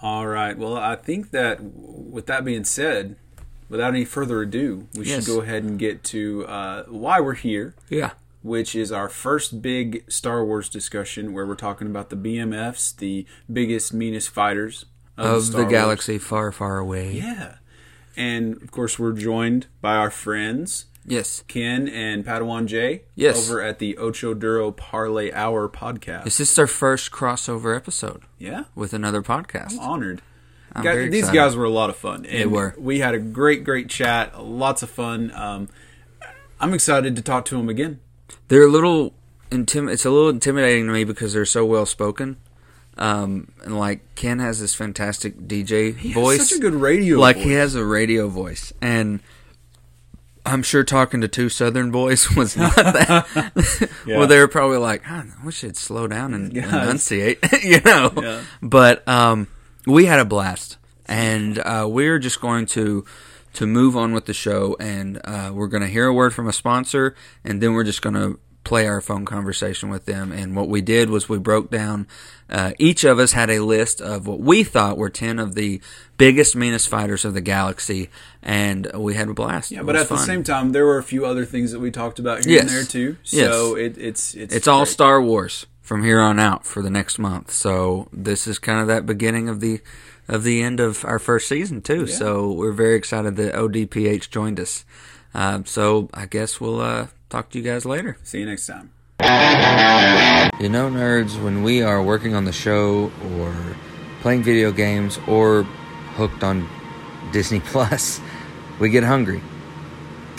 All 0.02 0.28
right. 0.28 0.58
Well, 0.58 0.78
I 0.78 0.96
think 0.96 1.32
that 1.32 1.60
with 1.62 2.26
that 2.28 2.46
being 2.46 2.64
said, 2.64 3.18
without 3.68 3.90
any 3.94 4.06
further 4.06 4.42
ado, 4.42 4.88
we 4.96 5.06
Yes. 5.06 5.26
should 5.26 5.34
go 5.34 5.42
ahead 5.42 5.64
and 5.64 5.78
get 5.78 6.04
to 6.06 6.46
uh, 6.48 6.84
why 6.86 7.20
we're 7.20 7.34
here. 7.36 7.76
Yeah. 7.90 8.12
which 8.42 8.74
is 8.74 8.90
our 8.90 9.10
first 9.10 9.62
big 9.62 10.02
Star 10.10 10.46
Wars 10.46 10.70
discussion 10.70 11.34
where 11.34 11.46
we're 11.46 11.56
talking 11.56 11.88
about 11.88 12.10
the 12.10 12.16
BMFs, 12.16 12.96
the 12.96 13.26
biggest, 13.52 13.94
meanest 13.94 14.30
fighters 14.30 14.86
of, 15.20 15.52
the 15.52 15.58
Wars. 15.60 15.72
galaxy 15.72 16.18
far, 16.18 16.52
far 16.52 16.78
away. 16.78 17.12
Yeah. 17.14 17.56
And 18.18 18.62
of 18.62 18.72
course, 18.72 18.98
we're 19.00 19.14
joined 19.14 19.68
by 19.82 19.96
our 19.96 20.12
friends 20.12 20.86
Yes. 21.06 21.44
Ken 21.48 21.88
and 21.88 22.24
Padawan 22.26 22.68
Jay. 22.68 23.04
Yes. 23.16 23.50
Over 23.50 23.62
at 23.62 23.80
the 23.80 23.98
Ocho 23.98 24.34
Duro 24.34 24.72
Parlay 24.72 25.32
Hour 25.32 25.68
podcast. 25.70 26.24
This 26.26 26.40
is 26.40 26.60
our 26.60 26.68
first 26.68 27.12
crossover 27.12 27.76
episode 27.76 28.24
yeah. 28.38 28.66
with 28.76 28.94
another 28.94 29.22
podcast? 29.24 29.74
I'm 29.74 29.80
honored. 29.80 30.22
I'm 30.74 30.84
Guys- 30.84 31.12
these 31.12 31.30
guys 31.32 31.56
were 31.56 31.66
a 31.66 31.70
lot 31.70 31.90
of 31.90 31.96
fun. 31.96 32.26
And 32.28 32.52
were. 32.52 32.76
We 32.78 33.00
had 33.00 33.16
a 33.16 33.20
great, 33.20 33.64
great 33.64 33.90
chat. 33.90 34.40
Lots 34.44 34.84
of 34.84 34.90
fun. 34.92 35.32
Um, 35.34 35.70
I'm 36.60 36.74
excited 36.76 37.16
to 37.16 37.22
talk 37.24 37.46
to 37.46 37.58
them 37.58 37.70
again. 37.70 38.00
They're 38.50 38.68
a 38.68 38.72
little 38.72 39.14
intim- 39.50 39.92
It's 39.92 40.06
a 40.06 40.12
little 40.12 40.30
intimidating 40.30 40.86
to 40.88 40.94
me 40.94 41.06
because 41.06 41.34
they're 41.34 41.46
so 41.46 41.66
well 41.66 41.88
spoken. 41.88 42.38
Um, 43.00 43.52
and 43.64 43.80
like 43.80 44.02
Ken 44.16 44.40
has 44.40 44.60
this 44.60 44.76
fantastic 44.76 45.38
DJ 45.48 45.96
He 45.96 46.12
voice, 46.14 46.50
such 46.50 46.58
a 46.58 46.62
good 46.62 46.76
radio 46.76 47.18
like 47.18 47.38
voice. 47.38 47.46
he 47.46 47.52
has 47.54 47.74
a 47.76 47.84
radio 47.86 48.28
voice, 48.28 48.74
and 48.82 49.22
I'm 50.46 50.64
sure 50.64 50.84
talking 50.84 51.22
to 51.22 51.28
two 51.28 51.48
Southern 51.50 51.92
boys 51.92 52.30
was 52.36 52.58
not 52.58 52.76
that. 52.76 53.26
Yeah. 54.06 54.18
Well, 54.18 54.28
they 54.28 54.40
were 54.40 54.48
probably 54.48 54.78
like, 54.78 55.04
"Huh, 55.04 55.24
we 55.46 55.52
should 55.52 55.78
slow 55.78 56.08
down 56.08 56.34
and 56.34 56.54
Guys. 56.54 56.66
enunciate, 56.66 57.40
you 57.64 57.80
know. 57.82 58.12
Yeah. 58.18 58.42
But 58.62 59.08
um, 59.08 59.48
we 59.86 60.06
had 60.06 60.20
a 60.20 60.26
blast, 60.26 60.78
and 61.06 61.60
uh, 61.60 61.88
we're 61.90 62.20
just 62.20 62.42
going 62.42 62.66
to 62.68 63.06
to 63.54 63.66
move 63.68 63.96
on 63.96 64.14
with 64.14 64.26
the 64.26 64.34
show, 64.34 64.76
and 64.80 65.22
uh, 65.24 65.52
we're 65.54 65.68
going 65.68 65.84
to 65.84 65.88
hear 65.90 66.08
a 66.08 66.14
word 66.14 66.34
from 66.34 66.48
a 66.48 66.54
sponsor, 66.54 67.16
and 67.44 67.62
then 67.62 67.74
we're 67.74 67.84
just 67.84 68.02
going 68.02 68.16
to 68.16 68.40
play 68.64 68.88
our 68.88 69.02
phone 69.02 69.26
conversation 69.26 69.90
with 69.90 70.06
them. 70.06 70.32
And 70.32 70.56
what 70.56 70.68
we 70.70 70.82
did 70.82 71.10
was 71.10 71.30
we 71.30 71.38
broke 71.40 71.70
down. 71.72 72.08
Uh, 72.50 72.74
each 72.80 73.04
of 73.04 73.20
us 73.20 73.34
had 73.34 73.50
a 73.50 73.60
list 73.60 74.02
of 74.02 74.28
what 74.28 74.40
we 74.40 74.64
thought 74.64 74.98
were 74.98 75.10
ten 75.10 75.40
of 75.40 75.56
the 75.56 75.82
biggest, 76.18 76.56
meanest 76.56 76.90
fighters 76.90 77.26
of 77.26 77.34
the 77.34 77.42
galaxy, 77.42 78.10
and 78.42 78.92
we 78.96 79.16
had 79.16 79.30
a 79.30 79.34
blast. 79.34 79.72
Yeah, 79.72 79.84
but 79.84 79.96
at 79.96 80.10
the 80.10 80.18
same 80.18 80.44
time, 80.44 80.72
there 80.72 80.86
were 80.86 80.98
a 80.98 81.04
few 81.04 81.26
other 81.26 81.46
things 81.46 81.72
that 81.72 81.80
we 81.80 81.92
talked 81.92 82.20
about 82.20 82.46
here 82.46 82.62
and 82.62 82.70
there 82.70 82.84
too. 82.84 83.18
Yes. 83.26 83.52
So 83.52 83.76
it, 83.76 83.98
it's 83.98 84.36
it's 84.36 84.54
it's 84.54 84.68
all. 84.68 84.86
Star 84.86 85.22
Wars 85.22 85.68
from 85.82 86.04
here 86.04 86.20
on 86.20 86.40
out 86.40 86.66
for 86.66 86.82
the 86.82 86.90
next 86.90 87.18
month. 87.20 87.52
So 87.52 88.10
this 88.12 88.48
is 88.48 88.60
kind 88.60 88.80
of 88.80 88.88
that 88.88 89.06
beginning 89.06 89.50
of 89.50 89.60
the 89.60 89.82
of 90.28 90.44
the 90.44 90.62
end 90.62 90.80
of 90.80 91.04
our 91.06 91.20
first 91.20 91.48
season 91.48 91.82
too. 91.82 92.06
So 92.06 92.52
we're 92.52 92.72
very 92.72 92.96
excited 92.96 93.36
that 93.38 93.56
ODPH 93.56 94.30
joined 94.30 94.60
us. 94.60 94.86
Um, 95.34 95.66
so 95.66 96.10
I 96.14 96.26
guess 96.26 96.62
we'll 96.62 96.82
uh, 96.82 97.08
talk 97.30 97.50
to 97.52 97.58
you 97.58 97.64
guys 97.64 97.86
later. 97.86 98.18
See 98.24 98.40
you 98.40 98.46
next 98.46 98.68
time. 98.68 98.92
You 99.22 100.70
know, 100.70 100.90
nerds, 100.90 101.42
when 101.42 101.64
we 101.64 101.82
are 101.82 102.02
working 102.02 102.36
on 102.36 102.46
the 102.46 102.52
show 102.52 103.12
or 103.34 103.56
playing 104.22 104.44
video 104.44 104.72
games 104.72 105.20
or 105.28 105.64
hooked 106.16 106.44
on 106.44 106.68
Disney 107.32 107.60
Plus, 107.66 108.22
we 108.80 108.90
get 108.90 109.04
hungry. 109.04 109.42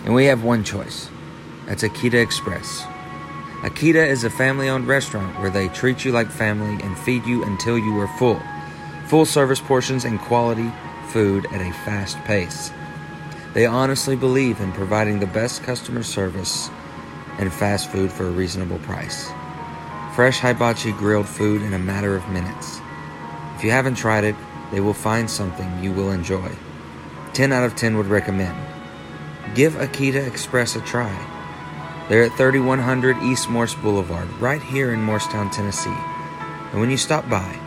And 0.04 0.14
we 0.14 0.26
have 0.26 0.42
one 0.42 0.64
choice 0.64 1.08
that's 1.66 1.82
Akita 1.82 2.22
Express. 2.22 2.82
Akita 3.62 4.06
is 4.06 4.24
a 4.24 4.30
family 4.30 4.68
owned 4.68 4.88
restaurant 4.88 5.38
where 5.40 5.50
they 5.50 5.68
treat 5.68 6.04
you 6.04 6.12
like 6.12 6.30
family 6.30 6.82
and 6.82 6.98
feed 6.98 7.24
you 7.26 7.44
until 7.44 7.78
you 7.78 7.98
are 8.00 8.08
full. 8.18 8.40
Full 9.08 9.26
service 9.26 9.60
portions 9.60 10.04
and 10.04 10.18
quality 10.20 10.72
food 11.08 11.46
at 11.52 11.60
a 11.60 11.72
fast 11.84 12.18
pace. 12.24 12.72
They 13.52 13.66
honestly 13.66 14.16
believe 14.16 14.60
in 14.60 14.72
providing 14.72 15.20
the 15.20 15.26
best 15.26 15.62
customer 15.62 16.02
service 16.02 16.70
and 17.40 17.52
fast 17.52 17.90
food 17.90 18.12
for 18.12 18.26
a 18.26 18.30
reasonable 18.30 18.78
price. 18.80 19.28
Fresh 20.14 20.40
hibachi 20.40 20.92
grilled 20.92 21.26
food 21.26 21.62
in 21.62 21.72
a 21.72 21.78
matter 21.78 22.14
of 22.14 22.28
minutes. 22.28 22.80
If 23.56 23.64
you 23.64 23.70
haven't 23.70 23.94
tried 23.94 24.24
it, 24.24 24.36
they 24.70 24.80
will 24.80 24.94
find 24.94 25.28
something 25.28 25.82
you 25.82 25.90
will 25.90 26.10
enjoy. 26.10 26.50
10 27.32 27.52
out 27.52 27.64
of 27.64 27.74
10 27.76 27.96
would 27.96 28.06
recommend. 28.06 28.56
Give 29.54 29.72
Akita 29.74 30.26
Express 30.26 30.76
a 30.76 30.80
try. 30.82 31.14
They're 32.08 32.24
at 32.24 32.36
3100 32.36 33.22
East 33.22 33.48
Morris 33.48 33.74
Boulevard, 33.74 34.28
right 34.40 34.62
here 34.62 34.92
in 34.92 35.02
Morristown, 35.02 35.50
Tennessee. 35.50 35.96
And 36.72 36.80
when 36.80 36.90
you 36.90 36.96
stop 36.96 37.28
by, 37.30 37.58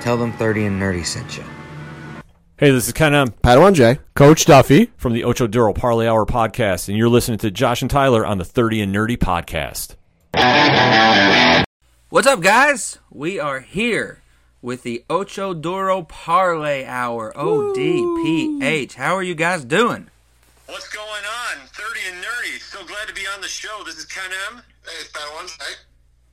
tell 0.00 0.16
them 0.16 0.32
30 0.32 0.66
and 0.66 0.80
Nerdy 0.80 1.04
sent 1.04 1.36
you. 1.36 1.44
Hey, 2.60 2.72
this 2.72 2.88
is 2.88 2.92
Ken 2.92 3.14
M. 3.14 3.28
Padawan 3.28 3.72
J. 3.72 4.00
Coach 4.14 4.44
Duffy 4.44 4.90
from 4.96 5.12
the 5.12 5.22
Ocho 5.22 5.46
Duro 5.46 5.72
Parlay 5.72 6.08
Hour 6.08 6.26
podcast, 6.26 6.88
and 6.88 6.98
you're 6.98 7.08
listening 7.08 7.38
to 7.38 7.52
Josh 7.52 7.82
and 7.82 7.88
Tyler 7.88 8.26
on 8.26 8.38
the 8.38 8.44
30 8.44 8.80
and 8.80 8.92
Nerdy 8.92 9.16
podcast. 9.16 9.94
What's 12.08 12.26
up, 12.26 12.40
guys? 12.40 12.98
We 13.12 13.38
are 13.38 13.60
here 13.60 14.22
with 14.60 14.82
the 14.82 15.04
Ocho 15.08 15.54
Duro 15.54 16.02
Parlay 16.02 16.84
Hour, 16.84 17.32
ODPH. 17.36 18.94
How 18.94 19.14
are 19.14 19.22
you 19.22 19.36
guys 19.36 19.64
doing? 19.64 20.10
What's 20.66 20.88
going 20.88 21.06
on? 21.06 21.64
30 21.68 22.00
and 22.08 22.24
Nerdy. 22.24 22.60
So 22.60 22.84
glad 22.84 23.06
to 23.06 23.14
be 23.14 23.22
on 23.32 23.40
the 23.40 23.46
show. 23.46 23.84
This 23.84 23.98
is 23.98 24.04
Ken 24.04 24.32
M. 24.50 24.62
Hey, 24.84 24.90
it's 25.00 25.12
Padawan 25.12 25.46
J. 25.46 25.64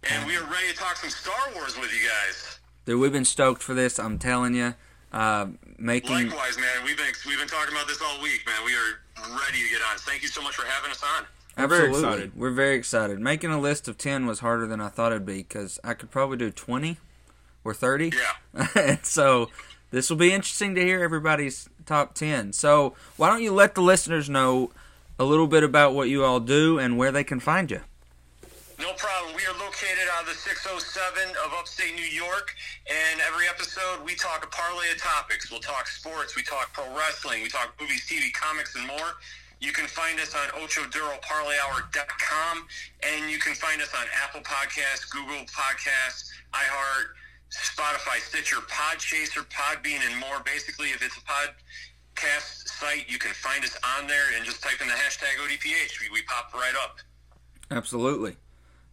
And 0.10 0.26
we 0.26 0.36
are 0.38 0.44
ready 0.46 0.70
to 0.72 0.76
talk 0.76 0.96
some 0.96 1.12
Star 1.12 1.54
Wars 1.54 1.78
with 1.80 1.94
you 1.94 2.10
guys. 2.10 2.58
Dude, 2.86 3.00
we've 3.00 3.14
been 3.14 3.26
stoked 3.26 3.62
for 3.62 3.76
this. 3.76 4.00
I'm 4.00 4.18
telling 4.18 4.56
you, 4.56 4.74
uh, 5.16 5.48
making 5.80 6.28
Likewise, 6.28 6.58
man. 6.58 6.84
We've 6.84 6.98
been 6.98 7.14
we've 7.26 7.40
been 7.40 7.48
talking 7.48 7.74
about 7.74 7.88
this 7.88 8.02
all 8.02 8.22
week, 8.22 8.46
man. 8.46 8.66
We 8.66 8.74
are 8.74 9.38
ready 9.40 9.64
to 9.64 9.70
get 9.70 9.82
on. 9.90 9.98
Thank 10.00 10.22
you 10.22 10.28
so 10.28 10.42
much 10.42 10.56
for 10.56 10.66
having 10.66 10.92
us 10.92 11.02
on. 11.02 11.26
I'm 11.58 11.70
very 11.70 11.88
Absolutely. 11.88 12.10
excited. 12.10 12.32
We're 12.36 12.52
very 12.52 12.76
excited. 12.76 13.20
Making 13.20 13.52
a 13.52 13.60
list 13.60 13.88
of 13.88 13.98
ten 13.98 14.26
was 14.26 14.40
harder 14.40 14.68
than 14.68 14.82
I 14.82 14.90
thought 14.90 15.14
it'd 15.14 15.26
be 15.26 15.38
because 15.38 15.80
I 15.86 15.94
could 15.94 16.12
probably 16.12 16.36
do 16.36 16.52
twenty 16.52 16.98
or 17.64 17.74
thirty. 17.74 18.12
Yeah. 18.14 18.68
and 18.76 19.06
so 19.06 19.50
this 19.92 20.10
will 20.10 20.18
be 20.18 20.34
interesting 20.34 20.76
to 20.76 20.84
hear 20.84 21.02
everybody's 21.02 21.70
top 21.86 22.14
ten. 22.14 22.52
So 22.52 22.94
why 23.16 23.30
don't 23.30 23.42
you 23.42 23.54
let 23.54 23.74
the 23.74 23.82
listeners 23.82 24.30
know 24.30 24.72
a 25.18 25.24
little 25.24 25.48
bit 25.48 25.64
about 25.64 25.94
what 25.94 26.10
you 26.10 26.26
all 26.26 26.42
do 26.42 26.78
and 26.78 26.98
where 26.98 27.14
they 27.14 27.24
can 27.24 27.40
find 27.40 27.72
you? 27.72 27.80
No 28.78 28.92
problem. 28.94 29.36
We 29.36 29.46
are 29.48 29.54
located 29.56 30.10
out 30.12 30.24
of 30.24 30.28
the 30.28 30.36
607 30.36 31.34
of 31.46 31.54
upstate 31.56 31.96
New 31.96 32.04
York, 32.04 32.54
and 32.92 33.22
every 33.22 33.48
episode 33.48 34.04
we 34.04 34.16
talk 34.16 34.44
a 34.44 34.48
parlay 34.52 34.92
of 34.92 34.98
topics. 35.00 35.50
We'll 35.50 35.62
talk 35.62 35.88
sports, 35.88 36.36
we 36.36 36.44
talk 36.44 36.74
pro 36.74 36.84
wrestling, 36.96 37.42
we 37.42 37.48
talk 37.48 37.74
movies, 37.80 38.06
TV, 38.06 38.34
comics, 38.34 38.76
and 38.76 38.86
more. 38.86 39.16
You 39.62 39.72
can 39.72 39.88
find 39.88 40.20
us 40.20 40.36
on 40.36 40.50
OchoDuroParlayHour.com, 40.60 42.68
and 43.08 43.32
you 43.32 43.40
can 43.40 43.56
find 43.56 43.82
us 43.82 43.94
on 43.96 44.06
Apple 44.22 44.42
Podcasts, 44.42 45.10
Google 45.10 45.46
Podcasts, 45.48 46.32
iHeart, 46.52 47.16
Spotify, 47.56 48.20
Stitcher, 48.20 48.58
Podchaser, 48.68 49.48
Podbean, 49.48 50.06
and 50.06 50.18
more. 50.20 50.42
Basically, 50.44 50.90
if 50.90 51.02
it's 51.02 51.16
a 51.18 51.22
podcast 51.22 52.68
site. 52.68 53.10
You 53.10 53.18
can 53.20 53.32
find 53.32 53.64
us 53.64 53.78
on 53.98 54.08
there 54.08 54.36
and 54.36 54.46
just 54.46 54.62
type 54.62 54.82
in 54.82 54.88
the 54.88 54.94
hashtag 54.94 55.38
ODPH. 55.40 56.02
We, 56.02 56.10
we 56.12 56.22
pop 56.24 56.54
right 56.54 56.74
up. 56.84 56.98
Absolutely, 57.72 58.36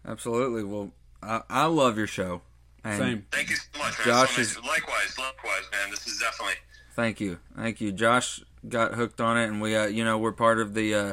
absolutely. 0.07 0.65
Well, 0.65 0.91
I, 1.23 1.43
I 1.49 1.67
love 1.67 1.97
your 1.99 2.07
show. 2.07 2.43
And 2.85 2.99
Same. 2.99 3.27
Thank 3.31 3.51
you 3.51 3.57
so 3.57 3.79
much, 3.79 3.99
man. 3.99 4.07
Josh 4.09 4.31
so 4.35 4.41
nice. 4.43 4.51
is- 4.51 4.57
likewise, 4.59 5.17
likewise, 5.19 5.63
man. 5.71 5.91
This 5.91 6.07
is 6.07 6.19
definitely. 6.19 6.55
Thank 6.95 7.21
you, 7.21 7.39
thank 7.57 7.81
you. 7.81 7.91
Josh 7.93 8.43
got 8.69 8.95
hooked 8.95 9.21
on 9.21 9.39
it, 9.39 9.47
and 9.47 9.61
we, 9.63 9.75
uh, 9.75 9.87
you 9.87 10.05
know, 10.05 10.19
we're 10.19 10.33
part 10.33 10.59
of 10.61 10.75
the 10.75 10.95
uh, 10.95 11.13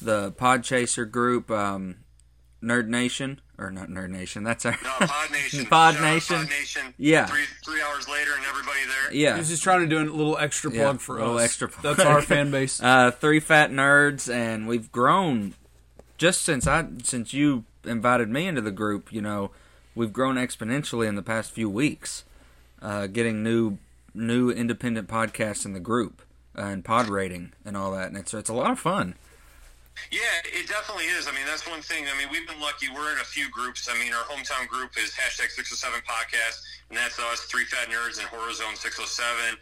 the 0.00 0.32
Podchaser 0.32 1.08
group, 1.08 1.48
um, 1.50 1.96
Nerd 2.62 2.88
Nation, 2.88 3.40
or 3.58 3.70
not 3.70 3.88
Nerd 3.88 4.08
Nation. 4.10 4.42
That's 4.42 4.64
our 4.66 4.72
No, 4.82 5.06
Pod 5.06 5.30
Nation. 5.30 5.66
Pod 5.70 5.94
Shout 5.94 6.02
Nation. 6.02 6.36
Pod 6.38 6.48
Nation. 6.48 6.94
Yeah. 6.98 7.26
Three 7.26 7.44
three 7.64 7.80
hours 7.82 8.08
later, 8.08 8.30
and 8.34 8.44
everybody 8.46 8.80
there. 8.86 9.14
Yeah, 9.14 9.36
He's 9.36 9.50
just 9.50 9.62
trying 9.62 9.80
to 9.80 9.86
do 9.86 9.98
a 9.98 10.08
little 10.10 10.38
extra 10.38 10.72
Yeah, 10.72 10.84
plug 10.84 11.00
for 11.00 11.18
little 11.18 11.36
us. 11.36 11.44
extra 11.44 11.68
plug. 11.68 11.96
That's 11.98 12.08
our 12.08 12.22
fan 12.22 12.50
base. 12.50 12.82
uh, 12.82 13.10
three 13.12 13.38
fat 13.40 13.70
nerds, 13.70 14.32
and 14.32 14.66
we've 14.66 14.90
grown 14.90 15.54
just 16.18 16.42
since 16.42 16.66
I 16.66 16.86
since 17.04 17.32
you 17.32 17.64
invited 17.84 18.28
me 18.28 18.46
into 18.46 18.60
the 18.60 18.70
group. 18.70 19.12
You 19.12 19.22
know, 19.22 19.50
we've 19.94 20.12
grown 20.12 20.36
exponentially 20.36 21.06
in 21.06 21.16
the 21.16 21.22
past 21.22 21.50
few 21.50 21.68
weeks, 21.68 22.24
uh, 22.80 23.06
getting 23.06 23.42
new 23.42 23.78
new 24.14 24.50
independent 24.50 25.08
podcasts 25.08 25.64
in 25.64 25.72
the 25.72 25.80
group 25.80 26.22
uh, 26.56 26.62
and 26.62 26.84
pod 26.84 27.08
rating 27.08 27.52
and 27.64 27.76
all 27.76 27.92
that, 27.92 28.08
and 28.08 28.16
it's 28.16 28.34
it's 28.34 28.50
a 28.50 28.54
lot 28.54 28.70
of 28.70 28.78
fun. 28.78 29.14
Yeah, 30.10 30.40
it 30.44 30.66
definitely 30.68 31.04
is. 31.04 31.28
I 31.28 31.32
mean, 31.32 31.44
that's 31.46 31.68
one 31.68 31.82
thing. 31.82 32.04
I 32.08 32.16
mean, 32.16 32.28
we've 32.32 32.48
been 32.48 32.60
lucky. 32.60 32.88
We're 32.88 33.12
in 33.12 33.20
a 33.20 33.28
few 33.28 33.50
groups. 33.50 33.88
I 33.92 33.98
mean, 34.00 34.12
our 34.14 34.24
hometown 34.24 34.66
group 34.66 34.96
is 34.96 35.12
hashtag 35.12 35.52
607 35.52 36.00
podcast, 36.08 36.64
and 36.88 36.96
that's 36.96 37.18
us, 37.18 37.42
Three 37.42 37.64
Fat 37.64 37.88
Nerds 37.88 38.18
and 38.18 38.26
Horror 38.28 38.52
Zone 38.52 38.74
607. 38.74 39.58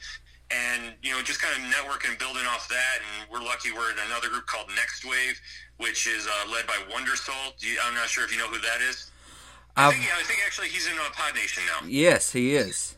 And, 0.50 0.94
you 1.02 1.12
know, 1.12 1.22
just 1.22 1.40
kind 1.40 1.54
of 1.54 1.62
networking 1.70 2.10
and 2.10 2.18
building 2.18 2.42
off 2.46 2.68
that. 2.68 2.98
And 2.98 3.30
we're 3.30 3.42
lucky 3.42 3.70
we're 3.70 3.90
in 3.90 3.98
another 4.10 4.28
group 4.28 4.46
called 4.46 4.66
Next 4.74 5.04
Wave, 5.04 5.40
which 5.78 6.06
is 6.06 6.26
uh, 6.26 6.50
led 6.50 6.66
by 6.66 6.76
Wonder 6.90 7.14
Soul. 7.14 7.54
I'm 7.86 7.94
not 7.94 8.08
sure 8.08 8.24
if 8.24 8.32
you 8.32 8.38
know 8.38 8.48
who 8.48 8.58
that 8.58 8.80
is. 8.82 9.10
I 9.76 9.86
I've, 9.86 9.94
think, 9.94 10.10
I 10.10 10.22
think 10.24 10.40
actually 10.44 10.68
he's 10.68 10.86
in 10.90 10.98
uh, 10.98 11.06
Pod 11.14 11.34
Nation 11.34 11.62
now. 11.70 11.86
yes, 11.86 12.32
he 12.32 12.56
is. 12.56 12.96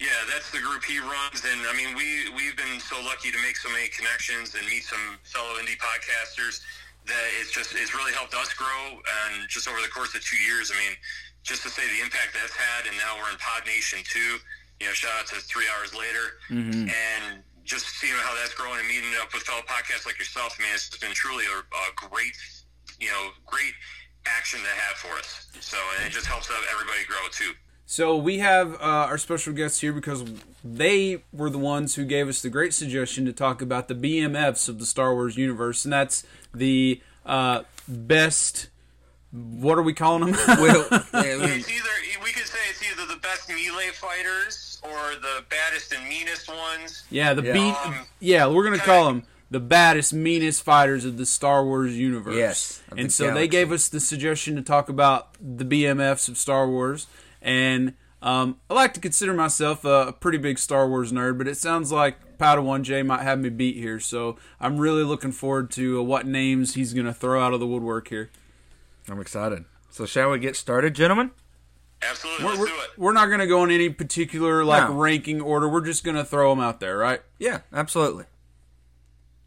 Yeah, 0.00 0.08
that's 0.26 0.50
the 0.50 0.58
group 0.58 0.82
he 0.82 0.98
runs, 0.98 1.46
and 1.46 1.62
I 1.70 1.76
mean, 1.78 1.94
we 1.94 2.26
we've 2.34 2.56
been 2.56 2.80
so 2.82 2.98
lucky 3.06 3.30
to 3.30 3.38
make 3.46 3.54
so 3.54 3.70
many 3.70 3.86
connections 3.86 4.56
and 4.58 4.66
meet 4.66 4.82
some 4.82 5.14
fellow 5.22 5.54
indie 5.62 5.78
podcasters 5.78 6.58
that 7.06 7.22
it's 7.38 7.52
just 7.52 7.70
it's 7.78 7.94
really 7.94 8.10
helped 8.10 8.34
us 8.34 8.50
grow. 8.52 8.98
And 8.98 9.46
just 9.46 9.68
over 9.68 9.78
the 9.78 9.86
course 9.94 10.10
of 10.16 10.24
two 10.24 10.42
years, 10.42 10.72
I 10.74 10.78
mean, 10.82 10.98
just 11.44 11.62
to 11.62 11.70
say 11.70 11.86
the 11.86 12.02
impact 12.02 12.34
that's 12.34 12.56
had, 12.56 12.90
and 12.90 12.96
now 12.98 13.14
we're 13.14 13.30
in 13.30 13.38
Pod 13.38 13.62
Nation 13.62 14.00
too. 14.02 14.42
You 14.82 14.88
know, 14.88 14.94
shout 14.94 15.12
out 15.20 15.26
to 15.28 15.36
Three 15.36 15.64
Hours 15.78 15.94
Later, 15.94 16.34
and 16.50 17.42
just 17.64 17.86
seeing 18.00 18.12
how 18.14 18.34
that's 18.34 18.52
growing 18.54 18.80
and 18.80 18.88
meeting 18.88 19.10
up 19.22 19.32
with 19.32 19.44
fellow 19.44 19.62
podcasts 19.62 20.04
like 20.06 20.18
yourself. 20.18 20.56
I 20.58 20.62
mean, 20.64 20.72
it's 20.74 20.98
been 20.98 21.12
truly 21.12 21.44
a, 21.46 21.58
a 21.60 22.08
great, 22.10 22.34
you 22.98 23.06
know, 23.08 23.28
great 23.46 23.74
action 24.26 24.58
to 24.60 24.66
have 24.66 24.96
for 24.96 25.16
us. 25.18 25.46
So, 25.60 25.76
and 25.98 26.06
it 26.06 26.10
just 26.12 26.26
helps 26.26 26.50
out 26.50 26.56
everybody 26.72 26.98
grow 27.06 27.28
too. 27.30 27.52
So 27.86 28.16
we 28.16 28.38
have 28.38 28.74
uh, 28.74 29.06
our 29.08 29.18
special 29.18 29.52
guests 29.52 29.80
here 29.80 29.92
because 29.92 30.24
they 30.64 31.22
were 31.32 31.50
the 31.50 31.58
ones 31.58 31.94
who 31.94 32.04
gave 32.04 32.28
us 32.28 32.40
the 32.42 32.48
great 32.50 32.72
suggestion 32.74 33.24
to 33.26 33.32
talk 33.32 33.60
about 33.62 33.86
the 33.88 33.94
BMFs 33.94 34.68
of 34.68 34.78
the 34.80 34.86
Star 34.86 35.14
Wars 35.14 35.36
universe, 35.36 35.84
and 35.84 35.92
that's 35.92 36.24
the 36.54 37.00
uh, 37.24 37.62
best. 37.86 38.68
What 39.30 39.78
are 39.78 39.82
we 39.82 39.94
calling 39.94 40.32
them? 40.32 40.40
Well, 40.48 40.86
yeah, 40.90 41.36
we- 41.38 41.52
It's 41.52 41.70
either 41.70 41.88
we 42.24 42.32
could 42.32 42.46
say 42.46 42.58
it's 42.70 42.82
either 42.82 43.06
the 43.12 43.20
best 43.20 43.48
melee 43.48 43.88
fighters 43.92 44.71
or 44.82 45.14
the 45.20 45.44
baddest 45.48 45.92
and 45.92 46.08
meanest 46.08 46.48
ones. 46.48 47.04
yeah, 47.10 47.34
the 47.34 47.42
Yeah. 47.42 47.52
beat. 47.52 47.74
Um, 47.86 47.94
Yeah, 48.20 48.46
we're 48.46 48.64
gonna 48.64 48.78
call 48.78 49.06
them 49.06 49.22
the 49.50 49.60
baddest, 49.60 50.12
meanest 50.12 50.62
fighters 50.62 51.04
of 51.04 51.16
the 51.18 51.26
Star 51.26 51.64
Wars 51.64 51.96
universe. 51.96 52.34
Yes, 52.36 52.82
of 52.90 52.96
the 52.96 53.02
and 53.02 53.12
so 53.12 53.32
they 53.34 53.46
gave 53.48 53.70
us 53.72 53.88
the 53.88 54.00
suggestion 54.00 54.56
to 54.56 54.62
talk 54.62 54.88
about 54.88 55.28
the 55.40 55.64
BMFs 55.64 56.28
of 56.28 56.38
Star 56.38 56.66
Wars, 56.68 57.06
and 57.40 57.94
um, 58.22 58.56
I 58.70 58.74
like 58.74 58.94
to 58.94 59.00
consider 59.00 59.34
myself 59.34 59.84
a, 59.84 60.06
a 60.08 60.12
pretty 60.12 60.38
big 60.38 60.58
Star 60.58 60.88
Wars 60.88 61.12
nerd, 61.12 61.38
but 61.38 61.48
it 61.48 61.56
sounds 61.56 61.90
like 61.90 62.38
Padawan 62.38 62.82
J 62.82 63.02
might 63.02 63.22
have 63.22 63.40
me 63.40 63.48
beat 63.50 63.76
here. 63.76 63.98
So 64.00 64.36
I'm 64.60 64.78
really 64.78 65.02
looking 65.02 65.32
forward 65.32 65.70
to 65.72 65.98
uh, 66.00 66.02
what 66.02 66.24
names 66.26 66.74
he's 66.74 66.92
gonna 66.94 67.12
throw 67.14 67.42
out 67.44 67.52
of 67.52 67.58
the 67.60 67.66
woodwork 67.66 68.08
here. 68.08 68.30
I'm 69.08 69.20
excited. 69.20 69.64
So, 69.90 70.06
shall 70.06 70.30
we 70.30 70.38
get 70.38 70.54
started, 70.56 70.94
gentlemen? 70.94 71.32
Absolutely, 72.08 72.44
We're, 72.44 72.50
let's 72.50 72.60
we're, 72.60 72.66
do 72.66 72.72
it. 72.74 72.90
we're 72.98 73.12
not 73.12 73.26
gonna 73.26 73.46
go 73.46 73.62
in 73.64 73.70
any 73.70 73.88
particular 73.88 74.64
like 74.64 74.88
No. 74.88 74.94
ranking 74.96 75.40
order. 75.40 75.68
We're 75.68 75.84
just 75.84 76.02
gonna 76.04 76.24
throw 76.24 76.50
them 76.50 76.60
out 76.60 76.80
there, 76.80 76.96
right? 76.98 77.22
Yeah, 77.38 77.60
absolutely. 77.72 78.24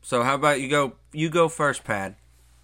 So, 0.02 0.24
how 0.24 0.36
about 0.36 0.62
you 0.62 0.70
go? 0.70 0.94
You 1.12 1.30
go 1.30 1.50
first, 1.50 1.84
Pad. 1.84 2.16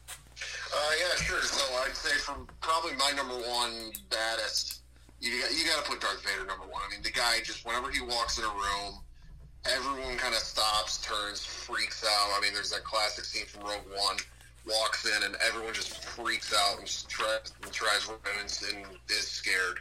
Uh, 0.08 0.92
yeah, 1.00 1.22
sure. 1.24 1.42
So 1.42 1.64
I'd 1.84 1.96
say 1.96 2.16
from 2.20 2.48
probably 2.62 2.94
my 2.98 3.12
number 3.16 3.34
one 3.34 3.92
baddest, 4.10 4.82
you 5.20 5.42
got, 5.42 5.52
you 5.52 5.66
got 5.66 5.84
to 5.84 5.89
put 5.92 6.00
Darth 6.00 6.24
Vader 6.24 6.46
number 6.46 6.66
one. 6.68 6.82
I 6.88 6.92
mean, 6.94 7.02
the 7.04 7.12
guy 7.12 7.39
just 7.44 7.66
whenever 7.66 7.89
he 7.92 8.00
walks 8.02 8.38
in 8.38 8.46
a 8.46 8.48
room, 8.48 9.00
everyone 9.66 10.18
kind 10.18 10.34
of 10.34 10.39
stops, 10.39 11.00
turns, 11.06 11.44
freaks 11.44 12.06
out. 12.06 12.38
I 12.38 12.42
mean, 12.42 12.54
there's 12.54 12.70
that 12.72 12.84
classic 12.84 13.26
scene 13.26 13.46
from 13.48 13.64
Rogue 13.64 13.86
One. 13.96 14.18
Walks 14.68 15.05
in 15.05 15.24
and 15.24 15.36
everyone 15.47 15.74
just 15.74 16.03
freaks 16.03 16.53
out 16.53 16.80
and 16.80 16.88
tries 17.07 17.53
and 17.64 17.72
tries 17.72 18.05
to 18.05 18.12
run 18.12 18.39
and, 18.39 18.62
and 18.74 18.86
is 19.09 19.28
scared. 19.28 19.80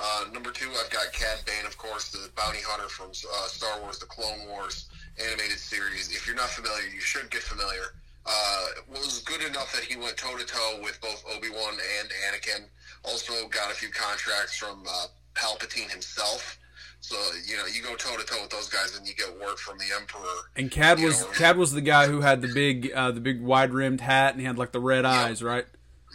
Uh, 0.00 0.24
number 0.32 0.50
two, 0.50 0.68
I've 0.82 0.90
got 0.90 1.12
Cad 1.12 1.44
Bane, 1.46 1.66
of 1.66 1.78
course, 1.78 2.10
the 2.10 2.28
bounty 2.36 2.58
hunter 2.66 2.88
from 2.88 3.10
uh, 3.10 3.46
Star 3.46 3.80
Wars, 3.80 3.98
the 3.98 4.06
Clone 4.06 4.48
Wars 4.48 4.88
animated 5.24 5.58
series. 5.58 6.10
If 6.10 6.26
you're 6.26 6.36
not 6.36 6.50
familiar, 6.50 6.86
you 6.92 7.00
should 7.00 7.30
get 7.30 7.42
familiar. 7.42 7.94
Uh, 8.26 8.66
was 8.90 9.22
good 9.22 9.42
enough 9.42 9.72
that 9.72 9.84
he 9.84 9.96
went 9.96 10.16
toe 10.16 10.36
to 10.36 10.44
toe 10.44 10.80
with 10.82 11.00
both 11.00 11.24
Obi 11.32 11.48
Wan 11.50 11.74
and 12.00 12.08
Anakin. 12.26 12.64
Also 13.04 13.46
got 13.48 13.70
a 13.70 13.74
few 13.74 13.88
contracts 13.90 14.56
from 14.56 14.82
uh, 14.88 15.06
Palpatine 15.34 15.90
himself. 15.90 16.58
So 17.00 17.16
you 17.46 17.56
know, 17.56 17.66
you 17.66 17.82
go 17.82 17.94
toe 17.94 18.16
to 18.16 18.24
toe 18.24 18.42
with 18.42 18.50
those 18.50 18.68
guys, 18.68 18.96
and 18.96 19.06
you 19.06 19.14
get 19.14 19.38
work 19.40 19.58
from 19.58 19.78
the 19.78 19.84
Emperor. 19.94 20.20
And 20.56 20.70
Cad 20.70 21.00
was 21.00 21.22
know, 21.22 21.28
Cad 21.32 21.56
was 21.56 21.72
the 21.72 21.80
guy 21.80 22.06
who 22.08 22.20
had 22.20 22.42
the 22.42 22.48
big 22.52 22.90
uh, 22.92 23.12
the 23.12 23.20
big 23.20 23.40
wide 23.40 23.72
rimmed 23.72 24.00
hat 24.00 24.32
and 24.32 24.40
he 24.40 24.46
had 24.46 24.58
like 24.58 24.72
the 24.72 24.80
red 24.80 25.04
eyes, 25.04 25.42
right? 25.42 25.66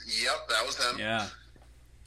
Yep, 0.07 0.49
that 0.49 0.65
was 0.65 0.77
him. 0.83 0.99
Yeah. 0.99 1.27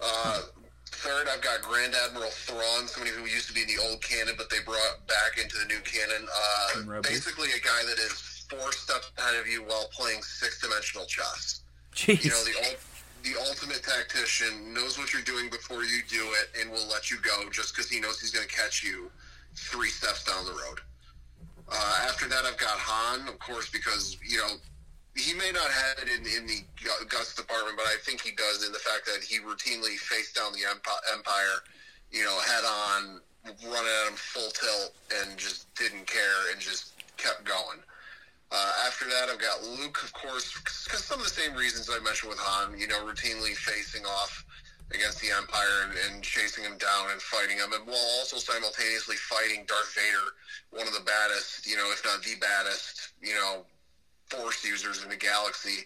Uh, 0.01 0.41
third, 0.87 1.29
I've 1.33 1.41
got 1.41 1.63
Grand 1.63 1.95
Admiral 1.95 2.31
Thrawn, 2.31 2.87
somebody 2.89 3.15
who 3.17 3.25
used 3.25 3.49
to 3.49 3.55
be 3.55 3.63
in 3.63 3.69
the 3.69 3.83
old 3.89 4.03
canon, 4.03 4.35
but 4.37 4.51
they 4.51 4.59
brought 4.67 5.07
back 5.07 5.43
into 5.43 5.57
the 5.59 5.67
new 5.67 5.81
canon. 5.81 6.27
Uh, 6.29 7.01
basically, 7.01 7.49
a 7.53 7.61
guy 7.61 7.83
that 7.89 7.99
is 7.99 8.47
four 8.51 8.73
steps 8.73 9.13
ahead 9.19 9.41
of 9.41 9.47
you 9.47 9.63
while 9.63 9.89
playing 9.93 10.23
six 10.23 10.61
dimensional 10.61 11.07
chess. 11.07 11.63
Jeez. 11.95 12.25
You 12.25 12.31
know, 12.31 12.45
the 12.45 12.69
ul- 12.69 12.77
the 13.25 13.41
ultimate 13.49 13.83
tactician 13.83 14.75
knows 14.75 14.99
what 14.99 15.13
you're 15.13 15.23
doing 15.23 15.49
before 15.49 15.83
you 15.83 16.03
do 16.09 16.23
it, 16.43 16.61
and 16.61 16.71
will 16.71 16.87
let 16.89 17.11
you 17.11 17.17
go 17.23 17.49
just 17.51 17.75
because 17.75 17.91
he 17.91 17.99
knows 17.99 18.21
he's 18.21 18.31
going 18.31 18.47
to 18.47 18.55
catch 18.55 18.85
you 18.85 19.11
three 19.57 19.89
steps 19.89 20.25
down 20.25 20.45
the 20.45 20.53
road. 20.53 20.81
Uh, 21.69 22.07
after 22.07 22.29
that, 22.29 22.45
I've 22.45 22.59
got 22.59 22.77
Han, 22.77 23.27
of 23.27 23.39
course, 23.39 23.71
because 23.71 24.19
you 24.23 24.37
know 24.37 24.61
he 25.17 25.33
may 25.33 25.51
not 25.53 25.71
have 25.71 26.05
it 26.05 26.09
in, 26.13 26.27
in 26.27 26.47
the 26.47 26.61
gu- 26.83 27.07
guts 27.09 27.35
department, 27.35 27.77
but 27.77 27.87
I 27.87 27.97
think 28.03 28.21
he 28.21 28.33
does 28.33 28.67
in 28.67 28.73
the 28.73 28.79
fact 28.79 29.07
that 29.07 29.25
he 29.25 29.39
routinely 29.39 29.97
faced 29.97 30.35
down 30.35 30.53
the 30.53 30.69
Empire, 30.69 31.57
you 32.11 32.25
know, 32.25 32.39
head 32.41 32.65
on, 32.65 33.21
running 33.65 33.95
at 34.03 34.09
him 34.11 34.17
full 34.17 34.51
tilt, 34.51 34.93
and 35.23 35.39
just 35.39 35.73
didn't 35.77 36.07
care 36.07 36.53
and 36.53 36.61
just 36.61 36.93
kept 37.17 37.45
going. 37.45 37.79
Uh, 38.55 38.87
after 38.87 39.05
that, 39.07 39.27
I've 39.29 39.41
got 39.41 39.65
Luke, 39.65 39.99
of 40.05 40.13
course, 40.13 40.55
because 40.63 41.03
some 41.03 41.19
of 41.19 41.27
the 41.27 41.35
same 41.35 41.57
reasons 41.57 41.91
I 41.91 41.99
mentioned 42.05 42.31
with 42.31 42.39
Han, 42.39 42.79
you 42.79 42.87
know, 42.87 43.03
routinely 43.03 43.51
facing 43.51 44.07
off 44.07 44.47
against 44.95 45.19
the 45.21 45.35
Empire 45.35 45.91
and, 45.91 45.93
and 46.07 46.23
chasing 46.23 46.63
him 46.63 46.79
down 46.79 47.11
and 47.11 47.19
fighting 47.21 47.59
him, 47.59 47.75
and 47.75 47.83
while 47.83 48.09
also 48.23 48.39
simultaneously 48.39 49.17
fighting 49.17 49.67
Darth 49.67 49.91
Vader, 49.99 50.39
one 50.71 50.87
of 50.87 50.95
the 50.95 51.03
baddest, 51.03 51.67
you 51.67 51.75
know, 51.75 51.91
if 51.91 52.05
not 52.07 52.23
the 52.23 52.39
baddest, 52.39 53.19
you 53.21 53.35
know, 53.35 53.67
Force 54.31 54.65
users 54.65 55.03
in 55.03 55.11
the 55.11 55.17
galaxy 55.17 55.85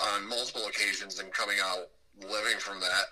on 0.00 0.26
multiple 0.28 0.66
occasions 0.66 1.18
and 1.18 1.30
coming 1.32 1.58
out 1.62 1.90
living 2.22 2.58
from 2.58 2.78
that. 2.80 3.10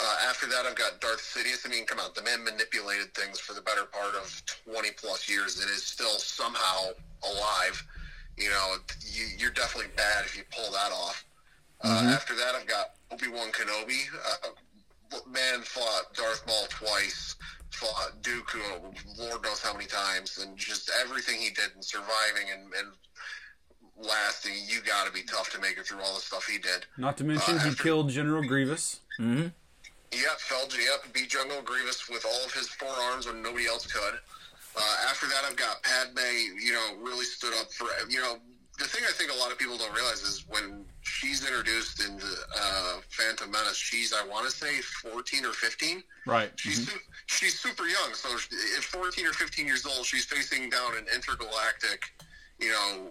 Uh, 0.00 0.16
after 0.28 0.46
that, 0.46 0.64
I've 0.64 0.74
got 0.74 1.00
Darth 1.00 1.20
Sidious. 1.20 1.66
I 1.66 1.70
mean, 1.70 1.84
come 1.84 2.00
on, 2.00 2.10
the 2.16 2.22
man 2.22 2.42
manipulated 2.42 3.14
things 3.14 3.38
for 3.38 3.52
the 3.52 3.60
better 3.60 3.84
part 3.84 4.14
of 4.14 4.42
20 4.64 4.90
plus 4.96 5.28
years 5.28 5.60
and 5.60 5.70
is 5.70 5.84
still 5.84 6.18
somehow 6.18 6.96
alive. 7.22 7.86
You 8.40 8.48
know, 8.48 8.76
you, 9.12 9.26
you're 9.38 9.50
definitely 9.50 9.90
bad 9.96 10.24
if 10.24 10.36
you 10.36 10.42
pull 10.50 10.72
that 10.72 10.92
off. 10.92 11.24
Uh, 11.82 12.10
after 12.14 12.34
that, 12.34 12.54
I've 12.54 12.66
got 12.66 12.92
Obi 13.10 13.28
Wan 13.28 13.50
Kenobi. 13.52 14.00
Uh, 14.14 14.48
man 15.30 15.60
fought 15.60 16.14
Darth 16.14 16.46
Maul 16.46 16.66
twice, 16.70 17.36
fought 17.70 18.22
Dooku, 18.22 18.60
Lord 19.18 19.42
knows 19.42 19.60
how 19.60 19.72
many 19.72 19.86
times, 19.86 20.38
and 20.38 20.56
just 20.56 20.90
everything 21.02 21.38
he 21.38 21.50
did 21.50 21.70
in 21.76 21.82
surviving 21.82 22.46
and, 22.52 22.62
and 22.78 24.06
lasting. 24.06 24.52
You 24.66 24.80
got 24.82 25.06
to 25.06 25.12
be 25.12 25.22
tough 25.22 25.50
to 25.52 25.60
make 25.60 25.78
it 25.78 25.86
through 25.86 26.00
all 26.00 26.14
the 26.14 26.20
stuff 26.20 26.46
he 26.46 26.58
did. 26.58 26.86
Not 26.96 27.16
to 27.18 27.24
mention 27.24 27.56
Uh, 27.56 27.60
he 27.60 27.74
killed 27.74 28.10
General 28.10 28.42
Grievous. 28.42 29.00
Yep, 29.18 30.38
fell 30.38 30.66
yep, 30.72 31.12
beat 31.12 31.30
General 31.30 31.62
Grievous 31.62 32.08
with 32.08 32.24
all 32.24 32.44
of 32.44 32.52
his 32.52 32.68
forearms 32.68 33.26
when 33.26 33.42
nobody 33.42 33.66
else 33.66 33.86
could. 33.86 34.18
Uh, 34.80 35.10
after 35.10 35.26
that, 35.26 35.42
I've 35.46 35.56
got 35.56 35.82
Padme. 35.82 36.18
You 36.58 36.72
know, 36.72 36.96
really 37.02 37.24
stood 37.24 37.54
up 37.60 37.70
for 37.72 37.86
you 38.08 38.20
know. 38.20 38.38
The 38.78 38.86
thing 38.86 39.02
I 39.06 39.12
think 39.12 39.30
a 39.30 39.36
lot 39.36 39.52
of 39.52 39.58
people 39.58 39.76
don't 39.76 39.92
realize 39.94 40.22
is 40.22 40.46
when 40.48 40.86
she's 41.02 41.46
introduced 41.46 42.00
into 42.00 42.24
uh, 42.58 43.00
Phantom 43.10 43.50
Menace, 43.50 43.76
she's 43.76 44.14
I 44.14 44.26
want 44.26 44.48
to 44.48 44.50
say 44.50 44.80
fourteen 44.80 45.44
or 45.44 45.52
fifteen. 45.52 46.02
Right. 46.24 46.50
She's 46.56 46.88
su- 46.88 47.00
she's 47.26 47.58
super 47.58 47.84
young, 47.86 48.14
so 48.14 48.28
at 48.34 48.84
14 48.84 49.26
or 49.26 49.32
15 49.32 49.66
years 49.66 49.86
old, 49.86 50.04
she's 50.04 50.24
facing 50.24 50.68
down 50.68 50.96
an 50.96 51.06
intergalactic, 51.14 52.02
you 52.58 52.70
know, 52.70 53.08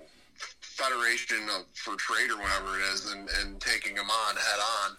federation 0.61 1.37
of, 1.55 1.65
for 1.73 1.95
trade 1.95 2.29
or 2.29 2.37
whatever 2.37 2.77
it 2.77 2.83
is, 2.93 3.11
and, 3.11 3.29
and 3.41 3.59
taking 3.61 3.95
them 3.95 4.09
on 4.09 4.35
head 4.35 4.59
on. 4.85 4.97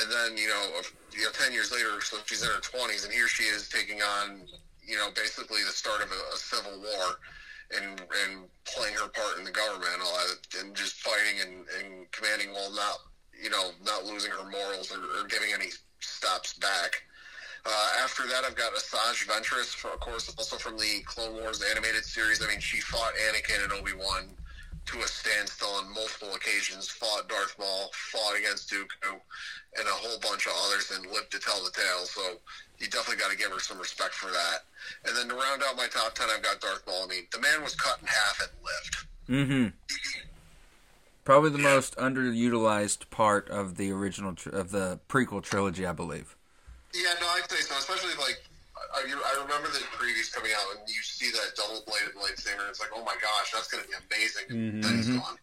And 0.00 0.10
then 0.10 0.36
you 0.38 0.48
know, 0.48 0.80
you 1.12 1.24
know, 1.24 1.30
10 1.32 1.52
years 1.52 1.70
later, 1.70 2.00
so 2.00 2.16
she's 2.24 2.42
in 2.42 2.48
her 2.48 2.60
20s, 2.60 3.04
and 3.04 3.12
here 3.12 3.28
she 3.28 3.44
is 3.44 3.68
taking 3.68 4.00
on, 4.00 4.42
you 4.86 4.96
know, 4.96 5.10
basically 5.14 5.62
the 5.64 5.72
start 5.72 6.02
of 6.02 6.10
a, 6.10 6.34
a 6.34 6.36
civil 6.36 6.78
war. 6.80 7.18
And, 7.72 8.02
and 8.02 8.44
playing 8.66 8.92
her 8.96 9.08
part 9.08 9.38
in 9.38 9.44
the 9.44 9.50
government 9.50 9.88
and 9.94 10.02
all 10.02 10.12
that, 10.12 10.60
and 10.60 10.76
just 10.76 11.00
fighting 11.00 11.40
and, 11.40 11.64
and 11.80 12.12
commanding 12.12 12.52
while 12.52 12.70
not, 12.74 12.98
you 13.32 13.48
know, 13.48 13.70
not 13.82 14.04
losing 14.04 14.30
her 14.30 14.44
morals 14.44 14.92
or, 14.92 14.98
or 14.98 15.26
giving 15.26 15.54
any 15.54 15.70
stops 16.00 16.52
back. 16.52 17.00
Uh, 17.64 17.88
after 18.04 18.26
that, 18.26 18.44
I've 18.44 18.56
got 18.56 18.74
Asajj 18.74 19.24
Ventress, 19.24 19.72
for, 19.72 19.88
of 19.88 20.00
course, 20.00 20.28
also 20.36 20.58
from 20.58 20.76
the 20.76 21.00
Clone 21.06 21.40
Wars 21.40 21.62
animated 21.62 22.04
series. 22.04 22.42
I 22.42 22.48
mean, 22.48 22.60
she 22.60 22.78
fought 22.80 23.14
Anakin 23.30 23.64
and 23.64 23.72
Obi 23.72 23.94
Wan 23.94 24.28
to 24.84 24.98
a 24.98 25.06
standstill 25.06 25.68
on 25.68 25.94
multiple 25.94 26.34
occasions. 26.34 26.90
Fought 26.90 27.30
Darth 27.30 27.56
Maul, 27.58 27.90
fought 27.94 28.36
against 28.36 28.68
Dooku, 28.68 29.16
and 29.78 29.88
a 29.88 29.92
whole 29.92 30.18
bunch 30.20 30.44
of 30.44 30.52
others, 30.66 30.90
and 30.90 31.06
lived 31.06 31.32
to 31.32 31.38
tell 31.38 31.64
the 31.64 31.70
tale. 31.70 32.04
So 32.04 32.36
you 32.82 32.88
definitely 32.88 33.22
got 33.22 33.30
to 33.30 33.36
give 33.36 33.52
her 33.52 33.60
some 33.60 33.78
respect 33.78 34.12
for 34.12 34.30
that. 34.30 34.64
And 35.06 35.16
then 35.16 35.28
to 35.28 35.34
round 35.34 35.62
out 35.62 35.76
my 35.76 35.86
top 35.86 36.14
ten, 36.14 36.26
I've 36.34 36.42
got 36.42 36.60
Darth 36.60 36.82
Maul. 36.86 37.04
I 37.04 37.06
mean, 37.06 37.26
the 37.32 37.40
man 37.40 37.62
was 37.62 37.76
cut 37.76 38.00
in 38.00 38.08
half 38.08 38.40
and 38.40 38.50
lived. 38.60 38.96
Mm-hmm. 39.28 39.76
Probably 41.24 41.50
the 41.50 41.58
most 41.58 41.96
underutilized 41.96 43.08
part 43.10 43.48
of 43.48 43.76
the 43.76 43.92
original 43.92 44.34
tr- 44.34 44.50
of 44.50 44.72
the 44.72 44.98
prequel 45.08 45.40
trilogy, 45.40 45.86
I 45.86 45.92
believe. 45.92 46.34
Yeah, 46.92 47.14
no, 47.20 47.28
I'd 47.28 47.48
say 47.48 47.60
so. 47.60 47.76
Especially 47.78 48.14
like 48.18 48.42
I, 48.94 49.02
I 49.02 49.42
remember 49.42 49.68
the 49.68 49.78
previews 49.96 50.34
coming 50.34 50.50
out, 50.52 50.76
and 50.76 50.88
you 50.88 51.00
see 51.02 51.30
that 51.30 51.54
double 51.56 51.84
bladed 51.86 52.16
lightsaber, 52.16 52.60
and 52.60 52.70
it's 52.70 52.80
like, 52.80 52.90
oh 52.94 53.04
my 53.04 53.14
gosh, 53.22 53.52
that's 53.52 53.68
going 53.68 53.84
to 53.84 53.88
be 53.88 53.94
amazing. 54.10 54.42
And 54.50 54.82
then 54.84 54.98
it's 54.98 55.08
gone. 55.08 55.36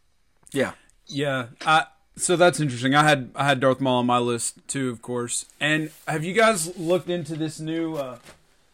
Yeah. 0.52 0.74
Yeah. 1.08 1.48
I, 1.66 1.86
so 2.20 2.36
that's 2.36 2.59
interesting. 2.59 2.95
I 2.95 3.03
had 3.03 3.32
I 3.36 3.45
had 3.45 3.59
Darth 3.59 3.80
Maul 3.80 3.99
on 3.99 4.05
my 4.05 4.20
list 4.20 4.59
too, 4.67 4.89
of 4.89 5.01
course. 5.01 5.45
And 5.59 5.91
have 6.07 6.24
you 6.24 6.34
guys 6.34 6.78
looked 6.78 7.09
into 7.09 7.36
this 7.36 7.59
new 7.59 7.95
uh, 7.95 8.17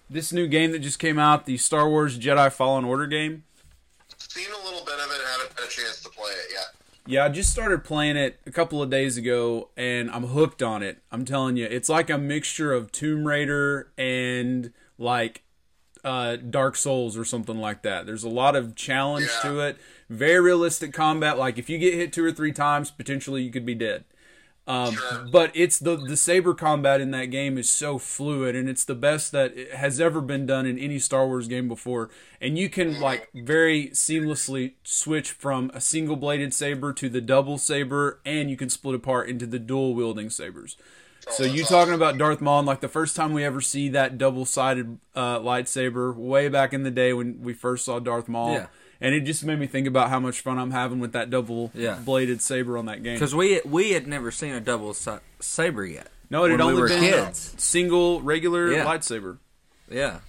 this 0.09 0.31
new 0.33 0.47
game 0.47 0.71
that 0.71 0.79
just 0.79 0.99
came 0.99 1.19
out, 1.19 1.45
the 1.45 1.57
Star 1.57 1.89
Wars 1.89 2.19
Jedi 2.19 2.51
Fallen 2.51 2.85
Order 2.85 3.07
game? 3.07 3.43
Seen 4.17 4.47
a 4.47 4.65
little 4.65 4.85
bit 4.85 4.95
of 4.95 5.11
it, 5.11 5.21
haven't 5.25 5.57
had 5.57 5.65
a 5.65 5.69
chance 5.69 6.01
to 6.03 6.09
play 6.09 6.31
it 6.31 6.51
yet. 6.53 6.75
Yeah, 7.07 7.25
I 7.25 7.29
just 7.29 7.51
started 7.51 7.83
playing 7.83 8.17
it 8.17 8.39
a 8.47 8.51
couple 8.51 8.81
of 8.81 8.89
days 8.89 9.15
ago, 9.15 9.69
and 9.77 10.09
I'm 10.09 10.27
hooked 10.27 10.63
on 10.63 10.81
it. 10.81 10.97
I'm 11.11 11.23
telling 11.23 11.55
you, 11.55 11.65
it's 11.65 11.87
like 11.87 12.09
a 12.09 12.17
mixture 12.17 12.73
of 12.73 12.91
Tomb 12.91 13.27
Raider 13.27 13.89
and 13.97 14.73
like 14.97 15.43
uh, 16.05 16.37
Dark 16.37 16.77
Souls 16.77 17.17
or 17.17 17.25
something 17.25 17.57
like 17.57 17.81
that. 17.81 18.05
There's 18.05 18.23
a 18.23 18.29
lot 18.29 18.55
of 18.55 18.75
challenge 18.75 19.27
Yeah. 19.43 19.49
to 19.49 19.59
it. 19.59 19.77
Very 20.09 20.39
realistic 20.39 20.93
combat. 20.93 21.37
Like 21.37 21.57
if 21.57 21.69
you 21.69 21.77
get 21.77 21.95
hit 21.95 22.13
two 22.13 22.23
or 22.23 22.31
three 22.31 22.53
times, 22.53 22.91
potentially 22.91 23.41
you 23.41 23.51
could 23.51 23.65
be 23.65 23.75
dead. 23.75 24.05
Um, 24.67 24.93
Sure. 24.95 25.27
But 25.31 25.51
it's 25.53 25.77
the 25.77 25.95
the 25.95 26.17
saber 26.17 26.55
combat 26.55 26.99
in 26.99 27.11
that 27.11 27.25
game 27.25 27.57
is 27.59 27.69
so 27.69 27.99
fluid, 27.99 28.55
and 28.55 28.67
it's 28.67 28.83
the 28.83 28.95
best 28.95 29.31
that 29.31 29.55
it 29.55 29.73
has 29.75 29.99
ever 30.01 30.21
been 30.21 30.47
done 30.47 30.65
in 30.65 30.79
any 30.79 30.97
Star 30.97 31.27
Wars 31.27 31.47
game 31.47 31.67
before. 31.67 32.09
And 32.41 32.57
you 32.57 32.67
can 32.69 32.99
like 32.99 33.29
very 33.35 33.89
seamlessly 33.89 34.73
switch 34.83 35.31
from 35.31 35.69
a 35.75 35.81
single 35.81 36.15
bladed 36.15 36.51
saber 36.53 36.93
to 36.93 37.09
the 37.09 37.21
double 37.21 37.59
saber, 37.59 38.19
and 38.25 38.49
you 38.49 38.57
can 38.57 38.69
split 38.69 38.95
apart 38.95 39.29
into 39.29 39.45
the 39.45 39.59
dual 39.59 39.93
wielding 39.93 40.31
sabers. 40.31 40.77
So 41.31 41.43
you 41.43 41.63
talking 41.63 41.93
about 41.93 42.17
Darth 42.17 42.39
Maul? 42.41 42.59
and, 42.59 42.67
Like 42.67 42.81
the 42.81 42.87
first 42.87 43.15
time 43.15 43.33
we 43.33 43.43
ever 43.43 43.61
see 43.61 43.89
that 43.89 44.17
double 44.17 44.45
sided 44.45 44.99
uh, 45.15 45.39
lightsaber, 45.39 46.15
way 46.15 46.49
back 46.49 46.73
in 46.73 46.83
the 46.83 46.91
day 46.91 47.13
when 47.13 47.41
we 47.41 47.53
first 47.53 47.85
saw 47.85 47.99
Darth 47.99 48.27
Maul. 48.27 48.53
Yeah. 48.53 48.67
And 49.01 49.13
it 49.13 49.21
just 49.21 49.43
made 49.43 49.59
me 49.59 49.67
think 49.67 49.87
about 49.87 50.09
how 50.09 50.19
much 50.19 50.39
fun 50.41 50.57
I'm 50.57 50.71
having 50.71 50.99
with 50.99 51.11
that 51.13 51.29
double 51.29 51.71
Yeah. 51.73 51.95
bladed 52.03 52.41
saber 52.41 52.77
on 52.77 52.85
that 52.85 53.03
game. 53.03 53.15
Because 53.15 53.35
we 53.35 53.59
we 53.65 53.91
had 53.91 54.07
never 54.07 54.31
seen 54.31 54.53
a 54.53 54.61
double 54.61 54.93
sa- 54.93 55.19
saber 55.39 55.85
yet. 55.85 56.07
No, 56.29 56.45
it 56.45 56.51
had 56.51 56.59
when 56.59 56.67
we 56.67 56.71
only 56.73 56.81
were 56.81 56.87
been 56.87 56.99
kids. 57.01 57.53
single 57.57 58.21
regular 58.21 58.71
Yeah. 58.71 58.85
lightsaber. 58.85 59.37
Yeah. 59.89 60.19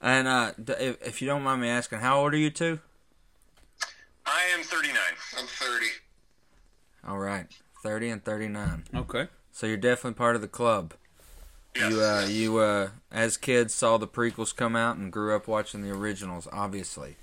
And 0.00 0.28
uh, 0.28 0.52
d- 0.62 0.74
if, 0.78 1.02
if 1.06 1.22
you 1.22 1.28
don't 1.28 1.42
mind 1.42 1.60
me 1.62 1.68
asking, 1.68 1.98
how 2.00 2.20
old 2.20 2.34
are 2.34 2.38
you 2.38 2.50
two? 2.50 2.78
I 4.26 4.42
am 4.56 4.62
39. 4.62 4.96
I'm 5.38 5.46
30. 5.46 5.86
All 7.06 7.18
right, 7.18 7.46
thirty 7.82 8.08
and 8.08 8.24
thirty-nine. 8.24 8.84
Okay. 8.94 9.28
So 9.54 9.68
you're 9.68 9.76
definitely 9.76 10.18
part 10.18 10.34
of 10.34 10.42
the 10.42 10.48
club. 10.48 10.94
Yes. 11.76 11.92
You 11.92 12.02
uh, 12.02 12.26
you 12.28 12.58
uh, 12.58 12.88
as 13.12 13.36
kids 13.36 13.72
saw 13.72 13.98
the 13.98 14.08
prequels 14.08 14.54
come 14.54 14.74
out 14.74 14.96
and 14.96 15.12
grew 15.12 15.34
up 15.34 15.46
watching 15.46 15.80
the 15.80 15.92
originals. 15.92 16.48
Obviously. 16.52 17.16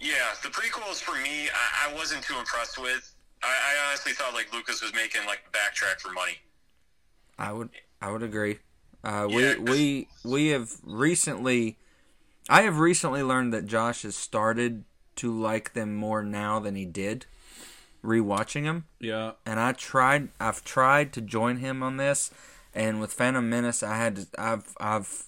Yeah, 0.00 0.34
the 0.42 0.48
prequels 0.48 1.00
for 1.00 1.14
me, 1.22 1.48
I, 1.48 1.88
I 1.90 1.94
wasn't 1.94 2.24
too 2.24 2.36
impressed 2.36 2.78
with. 2.80 3.14
I, 3.44 3.46
I 3.46 3.88
honestly 3.88 4.12
thought 4.12 4.34
like 4.34 4.52
Lucas 4.52 4.82
was 4.82 4.92
making 4.92 5.24
like 5.24 5.40
backtrack 5.52 6.00
for 6.00 6.12
money. 6.12 6.38
I 7.38 7.52
would 7.52 7.70
I 8.02 8.10
would 8.10 8.24
agree. 8.24 8.58
Uh, 9.04 9.28
Yeah, 9.30 9.54
we 9.58 9.58
we 9.58 10.08
we 10.24 10.46
have 10.48 10.72
recently, 10.82 11.78
I 12.48 12.62
have 12.62 12.80
recently 12.80 13.22
learned 13.22 13.52
that 13.54 13.66
Josh 13.66 14.02
has 14.02 14.16
started 14.16 14.82
to 15.16 15.32
like 15.32 15.74
them 15.74 15.94
more 15.94 16.24
now 16.24 16.58
than 16.58 16.74
he 16.74 16.86
did, 16.86 17.26
rewatching 18.02 18.62
him. 18.64 18.84
Yeah. 18.98 19.32
And 19.46 19.58
I 19.60 19.72
tried, 19.72 20.28
I've 20.40 20.64
tried 20.64 21.12
to 21.14 21.20
join 21.20 21.58
him 21.58 21.82
on 21.82 21.96
this, 21.96 22.30
and 22.74 23.00
with 23.00 23.12
Phantom 23.12 23.48
Menace, 23.48 23.82
I 23.82 23.96
had 23.96 24.16
to, 24.16 24.26
I've 24.38 24.74
I've 24.80 25.24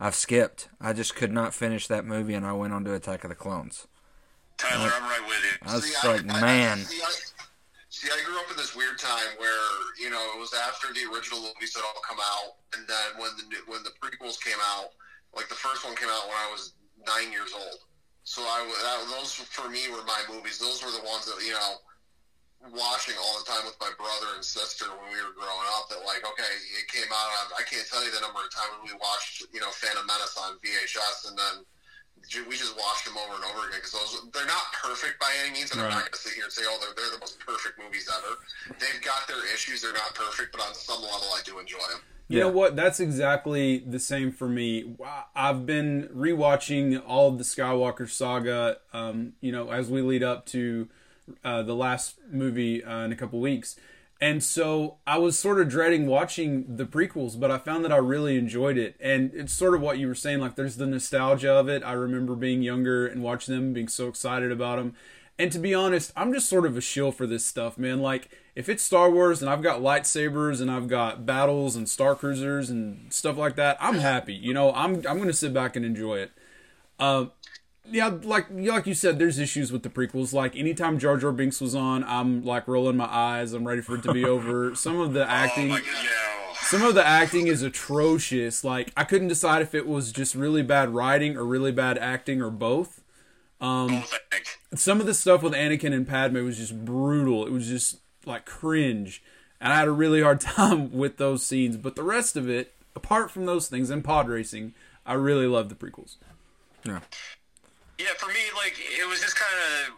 I've 0.00 0.14
skipped. 0.14 0.68
I 0.80 0.92
just 0.92 1.14
could 1.14 1.32
not 1.32 1.54
finish 1.54 1.86
that 1.86 2.04
movie, 2.04 2.34
and 2.34 2.44
I 2.46 2.52
went 2.52 2.72
on 2.72 2.84
to 2.84 2.94
Attack 2.94 3.24
of 3.24 3.30
the 3.30 3.36
Clones. 3.36 3.86
Tyler, 4.58 4.90
I'm 4.94 5.02
right 5.02 5.22
with 5.28 5.42
you. 5.42 5.68
I 5.68 5.74
was 5.76 5.84
See, 5.94 6.08
like, 6.08 6.28
I- 6.30 6.38
I- 6.38 6.40
man, 6.40 6.78
see, 6.78 7.00
I, 7.02 7.10
see, 7.88 8.08
I 8.12 8.22
grew 8.26 8.38
up 8.40 8.50
in 8.50 8.56
this 8.56 8.74
weird 8.76 8.98
time 8.98 9.34
where 9.38 9.62
you 10.00 10.10
know 10.10 10.20
it 10.36 10.38
was 10.40 10.52
after 10.54 10.88
the 10.92 11.06
original 11.14 11.40
movies 11.40 11.74
had 11.74 11.82
all 11.82 12.02
come 12.06 12.18
out, 12.20 12.56
and 12.76 12.86
then 12.86 13.20
when 13.20 13.30
the 13.38 13.44
new- 13.48 13.64
when 13.72 13.82
the 13.84 13.90
prequels 14.02 14.40
came 14.42 14.58
out, 14.76 14.90
like 15.34 15.48
the 15.48 15.54
first 15.54 15.84
one 15.84 15.94
came 15.96 16.08
out 16.10 16.26
when 16.28 16.36
I 16.36 16.50
was 16.52 16.74
nine 17.06 17.32
years 17.32 17.52
old. 17.54 17.78
So 18.24 18.42
I 18.42 18.62
that, 18.66 19.10
those 19.18 19.34
for 19.34 19.68
me 19.68 19.88
were 19.90 20.02
my 20.04 20.22
movies. 20.30 20.58
Those 20.58 20.82
were 20.84 20.90
the 20.92 21.02
ones 21.06 21.26
that 21.26 21.42
you 21.44 21.52
know 21.52 21.74
watching 22.70 23.18
all 23.18 23.34
the 23.42 23.46
time 23.50 23.66
with 23.66 23.74
my 23.82 23.90
brother 23.98 24.38
and 24.38 24.44
sister 24.44 24.86
when 25.02 25.10
we 25.10 25.18
were 25.18 25.34
growing 25.34 25.68
up. 25.74 25.90
That 25.90 26.06
like, 26.06 26.22
okay, 26.22 26.52
it 26.78 26.86
came 26.86 27.10
out. 27.10 27.30
On, 27.42 27.58
I 27.58 27.66
can't 27.66 27.86
tell 27.90 28.04
you 28.04 28.14
the 28.14 28.22
number 28.22 28.38
of 28.38 28.50
times 28.54 28.78
we 28.86 28.94
watched 28.94 29.42
you 29.50 29.58
know 29.58 29.70
Phantom 29.74 30.06
Menace 30.06 30.38
on 30.38 30.58
VHS, 30.62 31.28
and 31.30 31.34
then 31.34 31.54
we 32.46 32.54
just 32.54 32.78
watched 32.78 33.04
them 33.04 33.18
over 33.18 33.34
and 33.34 33.44
over 33.50 33.66
again 33.66 33.82
because 33.82 33.92
those 33.98 34.14
they're 34.30 34.46
not 34.46 34.70
perfect 34.78 35.18
by 35.18 35.30
any 35.42 35.58
means, 35.58 35.72
and 35.74 35.82
I'm 35.82 35.90
not 35.90 36.06
going 36.06 36.14
to 36.14 36.22
sit 36.22 36.38
here 36.38 36.44
and 36.46 36.52
say, 36.52 36.62
oh, 36.66 36.78
they're 36.78 36.94
they're 36.94 37.12
the 37.18 37.20
most 37.20 37.40
perfect 37.42 37.82
movies 37.82 38.06
ever. 38.06 38.38
They've 38.78 39.02
got 39.02 39.26
their 39.26 39.42
issues; 39.52 39.82
they're 39.82 39.92
not 39.92 40.14
perfect, 40.14 40.52
but 40.54 40.62
on 40.62 40.74
some 40.74 41.02
level, 41.02 41.26
I 41.34 41.42
do 41.44 41.58
enjoy 41.58 41.82
them. 41.90 42.00
You 42.28 42.38
Yeah. 42.38 42.44
know 42.44 42.50
what? 42.52 42.76
That's 42.76 43.00
exactly 43.00 43.78
the 43.80 43.98
same 43.98 44.30
for 44.32 44.48
me. 44.48 44.96
I've 45.34 45.66
been 45.66 46.08
rewatching 46.14 47.02
all 47.06 47.28
of 47.28 47.38
the 47.38 47.44
Skywalker 47.44 48.08
saga. 48.08 48.78
Um, 48.92 49.32
you 49.40 49.50
know, 49.52 49.70
as 49.70 49.90
we 49.90 50.00
lead 50.00 50.22
up 50.22 50.46
to 50.46 50.88
uh, 51.44 51.62
the 51.62 51.74
last 51.74 52.16
movie 52.30 52.82
uh, 52.84 53.04
in 53.04 53.12
a 53.12 53.16
couple 53.16 53.40
weeks, 53.40 53.76
and 54.22 54.40
so 54.40 54.98
I 55.04 55.18
was 55.18 55.36
sort 55.36 55.60
of 55.60 55.68
dreading 55.68 56.06
watching 56.06 56.76
the 56.76 56.84
prequels, 56.84 57.38
but 57.40 57.50
I 57.50 57.58
found 57.58 57.84
that 57.84 57.92
I 57.92 57.96
really 57.96 58.38
enjoyed 58.38 58.78
it. 58.78 58.94
And 59.00 59.32
it's 59.34 59.52
sort 59.52 59.74
of 59.74 59.80
what 59.80 59.98
you 59.98 60.06
were 60.06 60.14
saying. 60.14 60.38
Like, 60.38 60.54
there's 60.54 60.76
the 60.76 60.86
nostalgia 60.86 61.52
of 61.52 61.68
it. 61.68 61.82
I 61.82 61.90
remember 61.94 62.36
being 62.36 62.62
younger 62.62 63.04
and 63.04 63.20
watching 63.20 63.52
them, 63.52 63.72
being 63.72 63.88
so 63.88 64.06
excited 64.06 64.52
about 64.52 64.76
them. 64.76 64.94
And 65.40 65.50
to 65.50 65.58
be 65.58 65.74
honest, 65.74 66.12
I'm 66.14 66.32
just 66.32 66.48
sort 66.48 66.66
of 66.66 66.76
a 66.76 66.80
shill 66.80 67.10
for 67.10 67.26
this 67.26 67.44
stuff, 67.44 67.76
man. 67.76 67.98
Like, 67.98 68.30
if 68.54 68.68
it's 68.68 68.84
Star 68.84 69.10
Wars 69.10 69.42
and 69.42 69.50
I've 69.50 69.60
got 69.60 69.80
lightsabers 69.80 70.60
and 70.60 70.70
I've 70.70 70.86
got 70.86 71.26
battles 71.26 71.74
and 71.74 71.88
star 71.88 72.14
cruisers 72.14 72.70
and 72.70 73.12
stuff 73.12 73.36
like 73.36 73.56
that, 73.56 73.76
I'm 73.80 73.96
happy. 73.96 74.34
You 74.34 74.54
know, 74.54 74.72
I'm 74.72 75.04
I'm 75.04 75.18
gonna 75.18 75.32
sit 75.32 75.52
back 75.52 75.74
and 75.74 75.84
enjoy 75.84 76.18
it. 76.18 76.30
Uh, 77.00 77.26
yeah, 77.90 78.08
like 78.22 78.46
like 78.50 78.86
you 78.86 78.94
said, 78.94 79.18
there's 79.18 79.38
issues 79.38 79.72
with 79.72 79.82
the 79.82 79.88
prequels. 79.90 80.32
Like 80.32 80.56
anytime 80.56 80.98
Jar 80.98 81.16
Jar 81.16 81.32
Binks 81.32 81.60
was 81.60 81.74
on, 81.74 82.04
I'm 82.04 82.44
like 82.44 82.68
rolling 82.68 82.96
my 82.96 83.06
eyes. 83.06 83.52
I'm 83.52 83.66
ready 83.66 83.80
for 83.82 83.96
it 83.96 84.02
to 84.04 84.12
be 84.12 84.24
over. 84.36 84.74
Some 84.74 85.00
of 85.00 85.12
the 85.12 85.22
Oh 85.24 85.28
acting, 85.30 85.68
my 85.68 85.80
god, 85.80 85.86
yeah. 86.04 86.52
some 86.62 86.82
of 86.82 86.94
the 86.94 87.06
acting 87.06 87.46
is 87.48 87.62
atrocious. 87.62 88.64
Like 88.64 88.92
I 88.96 89.04
couldn't 89.04 89.28
decide 89.28 89.62
if 89.62 89.74
it 89.74 89.86
was 89.86 90.12
just 90.12 90.34
really 90.34 90.62
bad 90.62 90.90
writing 90.94 91.36
or 91.36 91.44
really 91.44 91.72
bad 91.72 91.98
acting 91.98 92.40
or 92.40 92.50
both. 92.50 93.00
Um, 93.60 93.88
both, 93.88 94.14
I 94.14 94.36
think. 94.36 94.58
some 94.74 95.00
of 95.00 95.06
the 95.06 95.14
stuff 95.14 95.42
with 95.42 95.52
Anakin 95.52 95.92
and 95.94 96.06
Padme 96.08 96.44
was 96.44 96.58
just 96.58 96.84
brutal. 96.84 97.46
It 97.46 97.52
was 97.52 97.68
just 97.68 98.00
like 98.26 98.44
cringe. 98.44 99.22
And 99.60 99.72
I 99.72 99.76
had 99.76 99.86
a 99.88 99.92
really 99.92 100.22
hard 100.22 100.40
time 100.40 100.92
with 100.92 101.16
those 101.18 101.44
scenes. 101.46 101.76
But 101.76 101.94
the 101.94 102.02
rest 102.02 102.36
of 102.36 102.48
it, 102.50 102.74
apart 102.96 103.30
from 103.30 103.46
those 103.46 103.68
things 103.68 103.90
and 103.90 104.02
pod 104.02 104.28
racing, 104.28 104.74
I 105.06 105.12
really 105.14 105.46
love 105.46 105.68
the 105.68 105.74
prequels. 105.76 106.16
Yeah. 106.84 107.00
Yeah, 108.02 108.18
for 108.18 108.26
me, 108.34 108.50
like 108.58 108.74
it 108.82 109.06
was 109.06 109.22
just 109.22 109.38
kind 109.38 109.54
of 109.62 109.94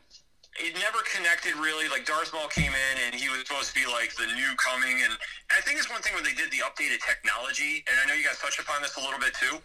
it 0.60 0.76
never 0.76 1.00
connected 1.08 1.56
really. 1.56 1.88
Like 1.88 2.04
Darth 2.04 2.36
Maul 2.36 2.52
came 2.52 2.68
in 2.68 2.94
and 3.08 3.16
he 3.16 3.32
was 3.32 3.40
supposed 3.48 3.72
to 3.72 3.76
be 3.80 3.88
like 3.88 4.12
the 4.14 4.28
new 4.36 4.52
coming, 4.60 5.00
and 5.00 5.16
I 5.48 5.64
think 5.64 5.80
it's 5.80 5.88
one 5.88 6.04
thing 6.04 6.12
when 6.12 6.22
they 6.22 6.36
did 6.36 6.52
the 6.52 6.60
updated 6.68 7.00
technology, 7.00 7.80
and 7.88 7.96
I 7.96 8.04
know 8.04 8.12
you 8.12 8.28
guys 8.28 8.36
touched 8.44 8.60
upon 8.60 8.84
this 8.84 8.96
a 8.96 9.00
little 9.00 9.18
bit 9.18 9.32
too. 9.32 9.56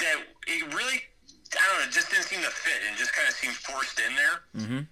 That 0.00 0.16
it 0.48 0.64
really, 0.72 1.04
I 1.52 1.64
don't 1.68 1.84
know, 1.84 1.92
just 1.92 2.08
didn't 2.08 2.24
seem 2.24 2.40
to 2.40 2.48
fit 2.48 2.80
and 2.88 2.96
just 2.96 3.12
kind 3.12 3.28
of 3.28 3.36
seemed 3.36 3.54
forced 3.54 4.00
in 4.00 4.12
there. 4.16 4.36
Mm-hmm. 4.56 4.82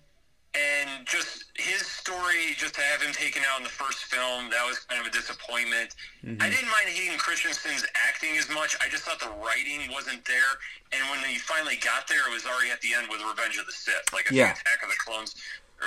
And 0.57 1.05
just 1.05 1.53
his 1.53 1.85
story, 1.85 2.57
just 2.57 2.75
to 2.77 2.81
have 2.81 3.03
him 3.05 3.13
taken 3.13 3.43
out 3.45 3.61
in 3.61 3.65
the 3.65 3.73
first 3.73 4.09
film, 4.09 4.49
that 4.49 4.65
was 4.65 4.81
kind 4.89 5.05
of 5.05 5.07
a 5.07 5.13
disappointment. 5.13 5.93
Mm-hmm. 6.25 6.41
I 6.41 6.49
didn't 6.49 6.73
mind 6.73 6.89
Hayden 6.89 7.21
Christensen's 7.21 7.85
acting 7.93 8.41
as 8.41 8.49
much. 8.49 8.73
I 8.81 8.89
just 8.89 9.05
thought 9.05 9.21
the 9.21 9.29
writing 9.45 9.85
wasn't 9.93 10.25
there. 10.25 10.57
And 10.97 11.05
when 11.13 11.21
he 11.29 11.37
finally 11.37 11.77
got 11.77 12.09
there, 12.09 12.25
it 12.25 12.33
was 12.33 12.49
already 12.49 12.73
at 12.73 12.81
the 12.81 12.97
end 12.97 13.13
with 13.13 13.21
Revenge 13.21 13.61
of 13.61 13.69
the 13.69 13.77
Sith. 13.77 14.09
Like, 14.17 14.33
I 14.33 14.35
Yeah. 14.35 14.57
Attack 14.57 14.81
of 14.81 14.89
the 14.89 14.97
Clones 14.97 15.37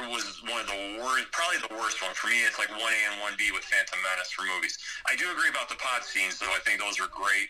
was 0.06 0.44
one 0.46 0.62
of 0.62 0.70
the 0.70 1.02
worst, 1.02 1.34
probably 1.34 1.58
the 1.66 1.74
worst 1.74 1.98
one. 2.06 2.14
For 2.14 2.30
me, 2.30 2.46
it's 2.46 2.62
like 2.62 2.70
1A 2.70 3.00
and 3.10 3.18
1B 3.26 3.50
with 3.50 3.66
Phantom 3.66 3.98
Menace 4.06 4.30
for 4.30 4.46
movies. 4.46 4.78
I 5.10 5.16
do 5.18 5.26
agree 5.34 5.50
about 5.50 5.68
the 5.68 5.82
pod 5.82 6.06
scenes, 6.06 6.38
though. 6.38 6.54
I 6.54 6.62
think 6.62 6.78
those 6.78 7.02
were 7.02 7.10
great. 7.10 7.50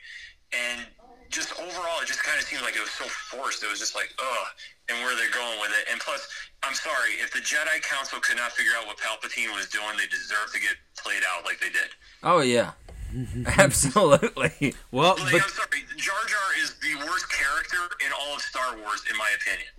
And 0.56 0.88
just 1.30 1.52
overall, 1.60 2.00
it 2.02 2.08
just 2.08 2.24
kind 2.24 2.40
of 2.40 2.46
seemed 2.46 2.64
like 2.64 2.76
it 2.76 2.82
was 2.82 2.96
so 2.96 3.06
forced. 3.06 3.62
It 3.62 3.70
was 3.70 3.78
just 3.78 3.94
like, 3.94 4.10
ugh, 4.18 4.48
and 4.90 4.98
where 5.06 5.16
they're 5.16 5.32
going 5.32 5.60
with 5.62 5.72
it. 5.72 5.88
And 5.92 6.00
plus, 6.02 6.28
I'm 6.64 6.74
sorry, 6.74 7.14
if 7.24 7.32
the 7.32 7.40
Jedi 7.40 7.82
Council 7.82 8.20
could 8.20 8.38
not 8.38 8.52
figure 8.52 8.74
out 8.80 8.88
what 8.88 8.98
Palpatine 8.98 9.54
was 9.56 9.68
doing, 9.70 9.96
they 9.98 10.08
deserve 10.08 10.52
to 10.54 10.60
get 10.60 10.76
played 10.98 11.24
out 11.32 11.46
like 11.46 11.60
they 11.60 11.70
did. 11.70 11.90
Oh 12.24 12.42
yeah, 12.42 12.72
absolutely. 13.58 14.74
Well, 14.92 15.16
Like, 15.20 15.32
but 15.32 15.42
I'm 15.44 15.50
sorry, 15.50 15.82
Jar 15.98 16.20
Jar 16.28 16.48
is 16.62 16.76
the 16.82 16.96
worst 17.08 17.28
character 17.32 17.78
in 18.06 18.12
all 18.14 18.36
of 18.36 18.42
Star 18.42 18.78
Wars, 18.78 19.04
in 19.10 19.18
my 19.18 19.30
opinion. 19.40 19.70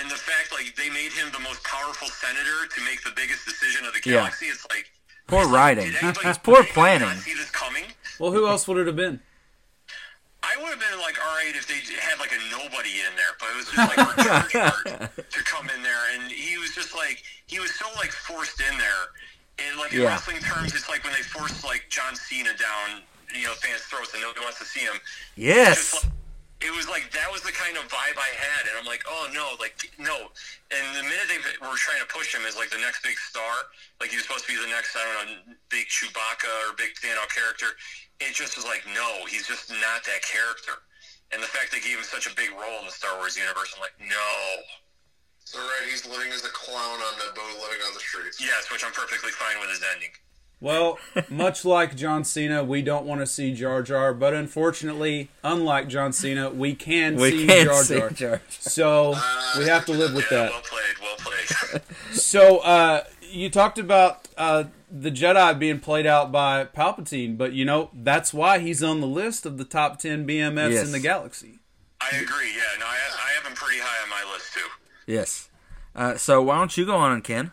And 0.00 0.10
the 0.10 0.14
fact, 0.16 0.52
like, 0.52 0.74
they 0.76 0.88
made 0.90 1.10
him 1.12 1.28
the 1.32 1.40
most 1.40 1.62
powerful 1.64 2.08
senator 2.08 2.66
to 2.74 2.80
make 2.84 3.02
the 3.02 3.10
biggest 3.16 3.44
decision 3.46 3.86
of 3.86 3.92
the 3.94 4.00
Yeah. 4.04 4.22
galaxy, 4.28 4.46
it's 4.46 4.66
like, 4.70 4.86
Poor 5.26 5.46
writing. 5.48 5.86
did 5.90 6.02
anybody, 6.02 6.28
It's 6.28 6.38
poor 6.42 6.62
planning. 6.64 7.08
not 7.08 7.16
see 7.18 7.34
this 7.34 7.50
coming? 7.50 7.84
well, 8.18 8.30
who 8.32 8.46
else 8.46 8.68
would 8.68 8.78
it 8.78 8.86
have 8.86 8.96
been? 8.96 9.20
I 10.42 10.56
would 10.56 10.72
have 10.72 10.80
been 10.80 10.98
like, 11.00 11.20
all 11.20 11.34
right, 11.36 11.52
if 11.54 11.68
they 11.68 11.80
had 12.00 12.18
like 12.18 12.32
a 12.32 12.40
nobody 12.50 13.04
in 13.04 13.12
there, 13.16 13.36
but 13.38 13.52
it 13.52 13.56
was 13.60 13.68
just 13.68 13.84
like 13.92 14.00
for 14.00 14.16
Jar 14.24 14.42
Jar 14.48 15.08
to 15.12 15.40
come 15.44 15.68
in 15.68 15.82
there, 15.82 16.00
and 16.16 16.32
he 16.32 16.56
was 16.56 16.74
just 16.74 16.96
like, 16.96 17.22
he 17.46 17.60
was 17.60 17.74
so 17.74 17.84
like 17.96 18.10
forced 18.10 18.60
in 18.60 18.76
there. 18.78 19.04
And 19.60 19.76
like 19.76 19.92
in 19.92 20.00
Yeah. 20.00 20.08
wrestling 20.16 20.40
terms, 20.40 20.72
it's 20.74 20.88
like 20.88 21.04
when 21.04 21.12
they 21.12 21.20
force 21.20 21.62
like 21.62 21.84
John 21.92 22.16
Cena 22.16 22.56
down, 22.56 23.04
you 23.36 23.44
know, 23.44 23.52
fans' 23.60 23.84
throats, 23.84 24.14
and 24.16 24.22
nobody 24.24 24.40
wants 24.40 24.58
to 24.60 24.64
see 24.64 24.80
him. 24.80 24.96
Yes. 25.36 25.92
It 26.60 26.72
was 26.76 26.88
like 26.88 27.08
that 27.12 27.28
was 27.32 27.40
the 27.40 27.52
kind 27.52 27.76
of 27.76 27.84
vibe 27.88 28.16
I 28.20 28.32
had, 28.36 28.68
and 28.68 28.76
I'm 28.80 28.84
like, 28.84 29.04
oh 29.08 29.28
no, 29.32 29.56
like 29.60 29.76
no. 30.00 30.28
And 30.72 30.84
the 30.96 31.04
minute 31.04 31.28
they 31.28 31.40
were 31.60 31.76
trying 31.76 32.00
to 32.00 32.08
push 32.08 32.32
him 32.34 32.44
as 32.48 32.56
like 32.56 32.68
the 32.72 32.80
next 32.80 33.00
big 33.04 33.16
star, 33.16 33.68
like 34.00 34.08
he 34.08 34.16
was 34.16 34.24
supposed 34.24 34.44
to 34.48 34.52
be 34.52 34.60
the 34.60 34.68
next, 34.68 34.96
I 34.96 35.04
don't 35.04 35.16
know, 35.28 35.56
big 35.68 35.88
Chewbacca 35.88 36.48
or 36.68 36.76
big 36.76 36.96
standout 36.96 37.28
character, 37.32 37.76
it 38.20 38.34
just 38.34 38.56
was 38.56 38.64
like, 38.64 38.82
no, 38.94 39.24
he's 39.26 39.46
just 39.46 39.70
not 39.70 40.04
that 40.04 40.22
character. 40.22 40.72
And 41.32 41.42
the 41.42 41.46
fact 41.46 41.72
they 41.72 41.80
gave 41.80 41.96
him 41.98 42.04
such 42.04 42.26
a 42.26 42.34
big 42.34 42.50
role 42.52 42.78
in 42.80 42.86
the 42.86 42.92
Star 42.92 43.16
Wars 43.18 43.36
universe, 43.36 43.72
I'm 43.74 43.80
like, 43.80 43.94
no. 44.00 44.62
So 45.44 45.58
right, 45.58 45.88
he's 45.88 46.06
living 46.06 46.32
as 46.32 46.44
a 46.44 46.48
clown 46.48 46.98
on 47.00 47.14
the 47.18 47.32
boat, 47.34 47.54
living 47.62 47.80
on 47.86 47.94
the 47.94 48.00
streets. 48.00 48.40
Yes, 48.40 48.70
which 48.70 48.84
I'm 48.84 48.92
perfectly 48.92 49.30
fine 49.30 49.58
with 49.60 49.70
his 49.70 49.82
ending. 49.94 50.10
Well, 50.60 50.98
much 51.30 51.64
like 51.64 51.96
John 51.96 52.22
Cena, 52.24 52.62
we 52.62 52.82
don't 52.82 53.06
want 53.06 53.20
to 53.22 53.26
see 53.26 53.54
Jar 53.54 53.82
Jar, 53.82 54.12
but 54.12 54.34
unfortunately, 54.34 55.30
unlike 55.42 55.88
John 55.88 56.12
Cena, 56.12 56.50
we 56.50 56.74
can 56.74 57.16
We 57.16 57.30
see 57.30 57.46
can't 57.46 57.68
Jar 57.68 57.82
see 57.84 57.98
Jar. 57.98 58.10
Jar. 58.10 58.42
So 58.50 59.14
we 59.58 59.66
have 59.66 59.86
to 59.86 59.92
live 59.92 60.14
with 60.14 60.26
yeah, 60.30 60.38
that. 60.38 60.50
well 60.52 60.62
played, 60.62 60.98
well 61.00 61.16
played. 61.16 61.82
So 62.12 62.58
uh, 62.58 63.04
you 63.22 63.48
talked 63.50 63.78
about 63.78 64.28
uh, 64.40 64.64
the 64.90 65.10
Jedi 65.10 65.56
being 65.58 65.78
played 65.80 66.06
out 66.06 66.32
by 66.32 66.64
Palpatine, 66.64 67.36
but 67.38 67.52
you 67.52 67.64
know 67.64 67.90
that's 67.94 68.32
why 68.34 68.58
he's 68.58 68.82
on 68.82 69.00
the 69.00 69.06
list 69.06 69.44
of 69.46 69.58
the 69.58 69.64
top 69.64 69.98
ten 69.98 70.26
BMFs 70.26 70.72
Yes. 70.72 70.86
in 70.86 70.92
the 70.92 70.98
galaxy. 70.98 71.60
I 72.00 72.08
agree. 72.16 72.50
Yeah, 72.56 72.80
no, 72.80 72.86
I, 72.86 72.96
I 72.96 73.30
have 73.36 73.46
him 73.46 73.54
pretty 73.54 73.78
high 73.80 74.02
on 74.02 74.08
my 74.08 74.32
list 74.32 74.54
too. 74.54 74.66
Yes. 75.06 75.48
Uh, 75.94 76.16
so 76.16 76.40
why 76.42 76.56
don't 76.58 76.74
you 76.76 76.86
go 76.86 76.96
on, 76.96 77.20
Ken? 77.20 77.52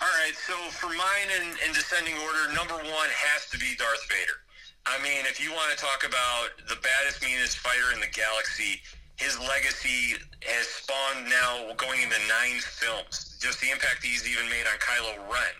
All 0.00 0.06
right, 0.24 0.36
so 0.46 0.54
for 0.70 0.86
mine 0.86 1.28
in, 1.42 1.48
in 1.66 1.74
descending 1.74 2.14
order, 2.22 2.54
number 2.54 2.74
one 2.76 3.10
has 3.10 3.50
to 3.50 3.58
be 3.58 3.74
Darth 3.76 4.06
Vader. 4.08 4.38
I 4.86 5.02
mean, 5.02 5.26
if 5.26 5.42
you 5.42 5.50
want 5.52 5.74
to 5.74 5.76
talk 5.76 6.06
about 6.06 6.54
the 6.68 6.76
baddest, 6.80 7.20
meanest 7.24 7.58
fighter 7.58 7.90
in 7.92 8.00
the 8.00 8.06
galaxy, 8.14 8.80
his 9.16 9.34
legacy 9.40 10.14
has 10.46 10.66
spawned 10.68 11.26
now 11.28 11.74
going 11.76 12.00
into 12.00 12.16
nine 12.30 12.60
films. 12.62 13.36
Just 13.42 13.60
the 13.60 13.70
impact 13.74 14.04
he's 14.06 14.22
even 14.30 14.46
made 14.48 14.64
on 14.70 14.78
Kylo 14.78 15.18
Ren. 15.26 15.54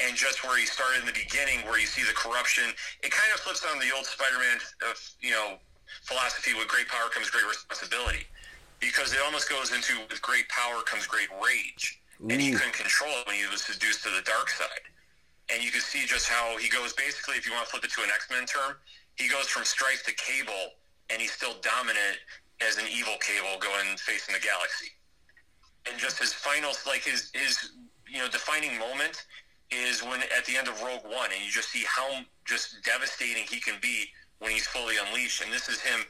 And 0.00 0.16
just 0.16 0.42
where 0.44 0.56
he 0.56 0.64
started 0.64 1.00
in 1.00 1.06
the 1.06 1.12
beginning, 1.12 1.60
where 1.68 1.78
you 1.78 1.86
see 1.86 2.02
the 2.02 2.16
corruption, 2.16 2.64
it 3.02 3.12
kind 3.12 3.28
of 3.34 3.40
flips 3.40 3.60
on 3.68 3.78
the 3.78 3.92
old 3.94 4.06
Spider-Man, 4.06 4.58
uh, 4.80 4.96
you 5.20 5.30
know, 5.30 5.60
philosophy. 6.08 6.54
With 6.56 6.68
great 6.68 6.88
power 6.88 7.12
comes 7.12 7.28
great 7.28 7.44
responsibility, 7.44 8.24
because 8.80 9.12
it 9.12 9.20
almost 9.20 9.50
goes 9.50 9.72
into 9.76 10.00
with 10.08 10.22
great 10.22 10.48
power 10.48 10.80
comes 10.88 11.06
great 11.06 11.28
rage, 11.36 12.00
and 12.20 12.40
he 12.40 12.52
couldn't 12.52 12.72
control 12.72 13.12
it 13.20 13.26
when 13.26 13.36
he 13.36 13.44
was 13.52 13.60
seduced 13.62 14.02
to 14.04 14.10
the 14.10 14.24
dark 14.24 14.48
side. 14.48 14.88
And 15.52 15.62
you 15.62 15.70
can 15.70 15.82
see 15.82 16.06
just 16.06 16.28
how 16.28 16.56
he 16.56 16.70
goes. 16.70 16.94
Basically, 16.94 17.36
if 17.36 17.44
you 17.44 17.52
want 17.52 17.66
to 17.66 17.70
flip 17.70 17.84
it 17.84 17.92
to 17.92 18.02
an 18.02 18.08
X-Men 18.14 18.46
term, 18.46 18.80
he 19.16 19.28
goes 19.28 19.52
from 19.52 19.64
Stryfe 19.68 20.04
to 20.06 20.14
Cable, 20.14 20.80
and 21.10 21.20
he's 21.20 21.32
still 21.32 21.60
dominant 21.60 22.22
as 22.64 22.78
an 22.78 22.86
evil 22.88 23.16
Cable 23.20 23.60
going 23.60 23.96
facing 23.98 24.32
the 24.32 24.40
galaxy. 24.40 24.96
And 25.88 25.98
just 25.98 26.18
his 26.18 26.32
final, 26.32 26.72
like 26.86 27.02
his 27.02 27.30
his 27.34 27.72
you 28.08 28.18
know 28.18 28.28
defining 28.28 28.78
moment 28.78 29.26
is 29.72 30.02
when 30.02 30.20
at 30.36 30.44
the 30.46 30.56
end 30.56 30.68
of 30.68 30.80
Rogue 30.82 31.04
One, 31.04 31.30
and 31.34 31.44
you 31.44 31.50
just 31.50 31.68
see 31.70 31.84
how 31.86 32.08
just 32.44 32.82
devastating 32.84 33.44
he 33.48 33.60
can 33.60 33.74
be 33.80 34.04
when 34.38 34.50
he's 34.50 34.66
fully 34.66 34.94
unleashed. 35.06 35.42
And 35.42 35.52
this 35.52 35.68
is 35.68 35.80
him 35.80 36.00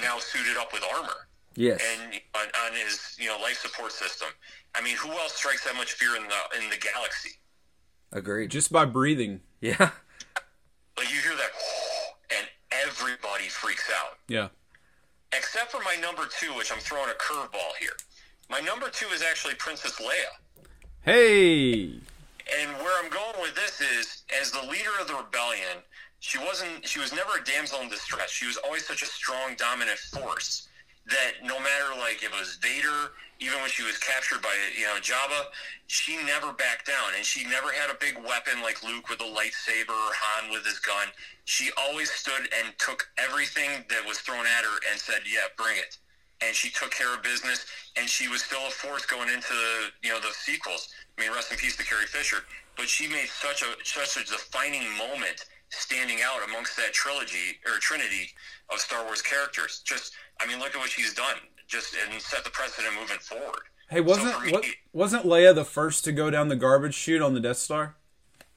now 0.00 0.18
suited 0.18 0.56
up 0.56 0.72
with 0.72 0.82
armor 0.94 1.28
Yes. 1.56 1.80
and 1.96 2.14
on, 2.34 2.46
on 2.66 2.72
his 2.76 3.14
you 3.18 3.28
know 3.28 3.38
life 3.40 3.58
support 3.58 3.92
system. 3.92 4.28
I 4.74 4.82
mean, 4.82 4.96
who 4.96 5.10
else 5.10 5.34
strikes 5.34 5.64
that 5.64 5.76
much 5.76 5.92
fear 5.92 6.16
in 6.16 6.22
the 6.24 6.62
in 6.64 6.68
the 6.70 6.76
galaxy? 6.76 7.30
Agreed. 8.12 8.50
Just 8.50 8.72
by 8.72 8.84
breathing. 8.84 9.40
Yeah. 9.60 9.90
Like 10.96 11.12
you 11.12 11.18
hear 11.20 11.34
that, 11.34 11.50
and 12.38 12.46
everybody 12.86 13.48
freaks 13.48 13.90
out. 13.90 14.16
Yeah. 14.28 14.48
Except 15.36 15.72
for 15.72 15.80
my 15.82 15.96
number 16.00 16.22
two, 16.38 16.54
which 16.54 16.70
I'm 16.70 16.78
throwing 16.78 17.10
a 17.10 17.14
curveball 17.14 17.74
here. 17.80 17.96
My 18.48 18.60
number 18.60 18.88
two 18.90 19.06
is 19.08 19.20
actually 19.20 19.54
Princess 19.56 19.96
Leia. 20.00 20.62
Hey. 21.02 21.98
And 22.60 22.76
where 22.76 23.02
I'm 23.02 23.10
going 23.10 23.40
with 23.40 23.54
this 23.54 23.80
is, 23.80 24.24
as 24.40 24.50
the 24.50 24.62
leader 24.62 24.92
of 25.00 25.08
the 25.08 25.14
rebellion, 25.14 25.82
she 26.20 26.38
wasn't. 26.38 26.86
She 26.86 27.00
was 27.00 27.12
never 27.12 27.38
a 27.40 27.44
damsel 27.44 27.80
in 27.80 27.88
distress. 27.88 28.30
She 28.30 28.46
was 28.46 28.56
always 28.58 28.86
such 28.86 29.02
a 29.02 29.06
strong, 29.06 29.54
dominant 29.56 29.98
force 29.98 30.68
that 31.06 31.44
no 31.44 31.58
matter 31.60 31.92
like 31.98 32.22
if 32.22 32.32
it 32.32 32.38
was 32.38 32.56
Vader, 32.56 33.12
even 33.40 33.60
when 33.60 33.68
she 33.68 33.82
was 33.82 33.98
captured 33.98 34.40
by 34.40 34.54
you 34.76 34.84
know 34.84 34.96
Jabba, 35.00 35.52
she 35.86 36.16
never 36.24 36.52
backed 36.52 36.86
down, 36.86 37.12
and 37.16 37.24
she 37.24 37.44
never 37.44 37.72
had 37.72 37.90
a 37.90 37.98
big 38.00 38.16
weapon 38.16 38.62
like 38.62 38.82
Luke 38.82 39.08
with 39.08 39.20
a 39.20 39.28
lightsaber 39.28 39.92
or 39.92 40.12
Han 40.16 40.50
with 40.50 40.64
his 40.64 40.78
gun. 40.78 41.08
She 41.44 41.70
always 41.76 42.10
stood 42.10 42.48
and 42.56 42.72
took 42.78 43.06
everything 43.18 43.84
that 43.90 44.06
was 44.06 44.18
thrown 44.18 44.46
at 44.46 44.64
her 44.64 44.78
and 44.90 44.98
said, 44.98 45.22
"Yeah, 45.26 45.52
bring 45.56 45.76
it." 45.76 45.98
And 46.40 46.54
she 46.56 46.70
took 46.70 46.90
care 46.90 47.12
of 47.14 47.22
business, 47.22 47.66
and 47.96 48.08
she 48.08 48.28
was 48.28 48.42
still 48.42 48.66
a 48.66 48.70
force 48.70 49.04
going 49.04 49.28
into 49.28 49.54
you 50.02 50.10
know 50.10 50.20
the 50.20 50.32
sequels. 50.32 50.88
I 51.18 51.22
mean, 51.22 51.32
rest 51.32 51.50
in 51.52 51.58
peace 51.58 51.76
to 51.76 51.84
Carrie 51.84 52.06
Fisher, 52.06 52.38
but 52.76 52.88
she 52.88 53.06
made 53.08 53.28
such 53.28 53.62
a 53.62 53.66
such 53.84 54.16
a 54.16 54.24
defining 54.24 54.82
moment 54.96 55.44
standing 55.70 56.18
out 56.24 56.40
amongst 56.48 56.76
that 56.76 56.92
trilogy 56.92 57.58
or 57.66 57.78
trinity 57.78 58.30
of 58.72 58.78
Star 58.80 59.04
Wars 59.04 59.22
characters. 59.22 59.82
Just, 59.84 60.12
I 60.40 60.46
mean, 60.46 60.58
look 60.58 60.74
at 60.74 60.78
what 60.78 60.90
she's 60.90 61.14
done. 61.14 61.36
Just 61.66 61.94
and 62.10 62.20
set 62.20 62.44
the 62.44 62.50
precedent 62.50 62.94
moving 62.98 63.18
forward. 63.18 63.62
Hey, 63.90 64.00
wasn't 64.00 64.32
So 64.34 64.40
me- 64.40 64.52
wa- 64.52 64.60
wasn't 64.92 65.24
Leia 65.24 65.54
the 65.54 65.64
first 65.64 66.04
to 66.04 66.12
go 66.12 66.30
down 66.30 66.48
the 66.48 66.56
garbage 66.56 66.94
chute 66.94 67.22
on 67.22 67.34
the 67.34 67.40
Death 67.40 67.56
Star? 67.58 67.96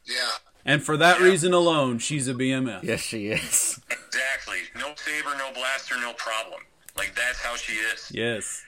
Yeah. 0.05 0.29
And 0.65 0.83
for 0.83 0.97
that 0.97 1.19
reason 1.21 1.53
alone, 1.53 1.99
she's 1.99 2.27
a 2.27 2.33
BMF. 2.33 2.83
Yes, 2.83 2.99
she 3.01 3.27
is. 3.27 3.79
Exactly. 3.89 4.57
No 4.75 4.93
saber, 4.95 5.35
no 5.37 5.51
blaster, 5.53 5.95
no 5.99 6.13
problem. 6.13 6.61
Like 6.97 7.13
that's 7.15 7.39
how 7.41 7.55
she 7.55 7.73
is. 7.73 8.11
Yes. 8.11 8.63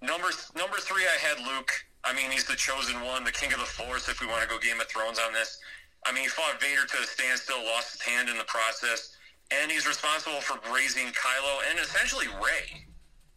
Number 0.00 0.28
number 0.56 0.76
three, 0.78 1.02
I 1.02 1.18
had 1.18 1.38
Luke. 1.46 1.70
I 2.04 2.12
mean, 2.14 2.30
he's 2.30 2.44
the 2.44 2.56
chosen 2.56 3.00
one, 3.02 3.24
the 3.24 3.32
king 3.32 3.52
of 3.52 3.60
the 3.60 3.66
Force. 3.66 4.08
If 4.08 4.20
we 4.20 4.26
want 4.26 4.42
to 4.42 4.48
go 4.48 4.58
Game 4.58 4.80
of 4.80 4.88
Thrones 4.88 5.18
on 5.18 5.32
this, 5.32 5.58
I 6.04 6.12
mean, 6.12 6.24
he 6.24 6.28
fought 6.28 6.60
Vader 6.60 6.84
to 6.84 6.96
a 6.98 7.06
standstill, 7.06 7.62
lost 7.64 7.92
his 7.92 8.02
hand 8.02 8.28
in 8.28 8.36
the 8.36 8.44
process, 8.44 9.16
and 9.50 9.70
he's 9.70 9.86
responsible 9.86 10.40
for 10.40 10.58
raising 10.74 11.06
Kylo 11.14 11.62
and 11.70 11.78
essentially 11.78 12.26
Rey 12.42 12.86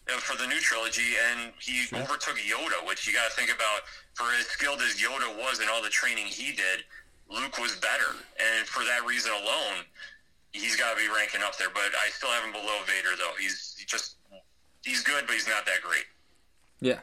for 0.07 0.38
the 0.38 0.47
new 0.47 0.59
trilogy. 0.59 1.13
And 1.30 1.53
he 1.59 1.86
overtook 1.93 2.38
Yoda, 2.41 2.86
which 2.88 3.05
you 3.05 3.13
got 3.13 3.30
to 3.30 3.36
think 3.36 3.53
about. 3.53 3.86
For 4.16 4.26
as 4.39 4.47
skilled 4.47 4.82
as 4.82 4.95
Yoda 4.95 5.38
was 5.38 5.59
and 5.59 5.70
all 5.70 5.84
the 5.84 5.89
training 5.89 6.26
he 6.26 6.53
did, 6.53 6.86
Luke 7.30 7.57
was 7.57 7.76
better, 7.78 8.16
and 8.38 8.68
for 8.68 8.84
that 8.86 9.05
reason 9.05 9.32
alone, 9.32 9.84
he's 10.53 10.76
got 10.76 10.95
to 10.95 10.97
be 10.97 11.09
ranking 11.09 11.41
up 11.43 11.57
there. 11.57 11.70
But 11.74 11.91
I 12.01 12.09
still 12.09 12.30
have 12.30 12.43
him 12.43 12.51
below 12.51 12.80
Vader, 12.86 13.18
though. 13.18 13.34
He's 13.39 13.76
just 13.88 14.16
he's 14.84 15.01
good, 15.03 15.26
but 15.26 15.34
he's 15.34 15.47
not 15.47 15.66
that 15.66 15.82
great. 15.82 16.05
Yeah. 16.82 16.99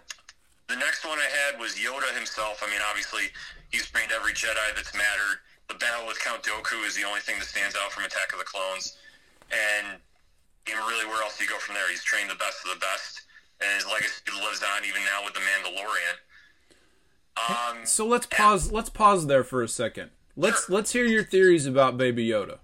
The 0.72 0.80
next 0.80 1.04
one 1.04 1.18
I 1.20 1.28
had 1.28 1.60
was 1.60 1.76
Yoda 1.76 2.16
himself. 2.16 2.64
I 2.64 2.70
mean, 2.72 2.80
obviously, 2.88 3.28
he's 3.68 3.84
trained 3.92 4.10
every 4.10 4.32
Jedi 4.32 4.72
that's 4.74 4.94
mattered. 4.96 5.44
The 5.68 5.74
battle 5.74 6.06
with 6.06 6.18
Count 6.20 6.42
Dooku 6.42 6.86
is 6.88 6.96
the 6.96 7.04
only 7.04 7.20
thing 7.20 7.38
that 7.38 7.44
stands 7.44 7.76
out 7.76 7.92
from 7.92 8.04
Attack 8.04 8.32
of 8.32 8.38
the 8.38 8.46
Clones. 8.46 8.96
And 9.52 10.00
you 10.66 10.74
know, 10.74 10.88
really, 10.88 11.04
where 11.04 11.22
else 11.22 11.36
do 11.36 11.44
you 11.44 11.50
go 11.50 11.58
from 11.58 11.74
there? 11.74 11.90
He's 11.90 12.02
trained 12.02 12.30
the 12.30 12.36
best 12.40 12.64
of 12.64 12.72
the 12.72 12.80
best, 12.80 13.20
and 13.60 13.68
his 13.76 13.84
legacy 13.84 14.24
lives 14.32 14.64
on 14.64 14.82
even 14.88 15.02
now 15.04 15.20
with 15.22 15.34
the 15.34 15.40
Mandalorian. 15.44 16.16
Um, 17.36 17.84
So 17.84 18.06
let's 18.06 18.24
pause. 18.24 18.72
Let's 18.72 18.88
pause 18.88 19.26
there 19.26 19.44
for 19.44 19.62
a 19.62 19.68
second. 19.68 20.08
Let's 20.36 20.70
let's 20.70 20.92
hear 20.92 21.04
your 21.04 21.22
theories 21.24 21.66
about 21.66 21.98
Baby 21.98 22.26
Yoda. 22.28 22.58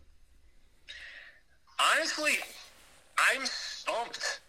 honestly, 1.78 2.38
I'm 3.18 3.44
stumped. 3.44 4.40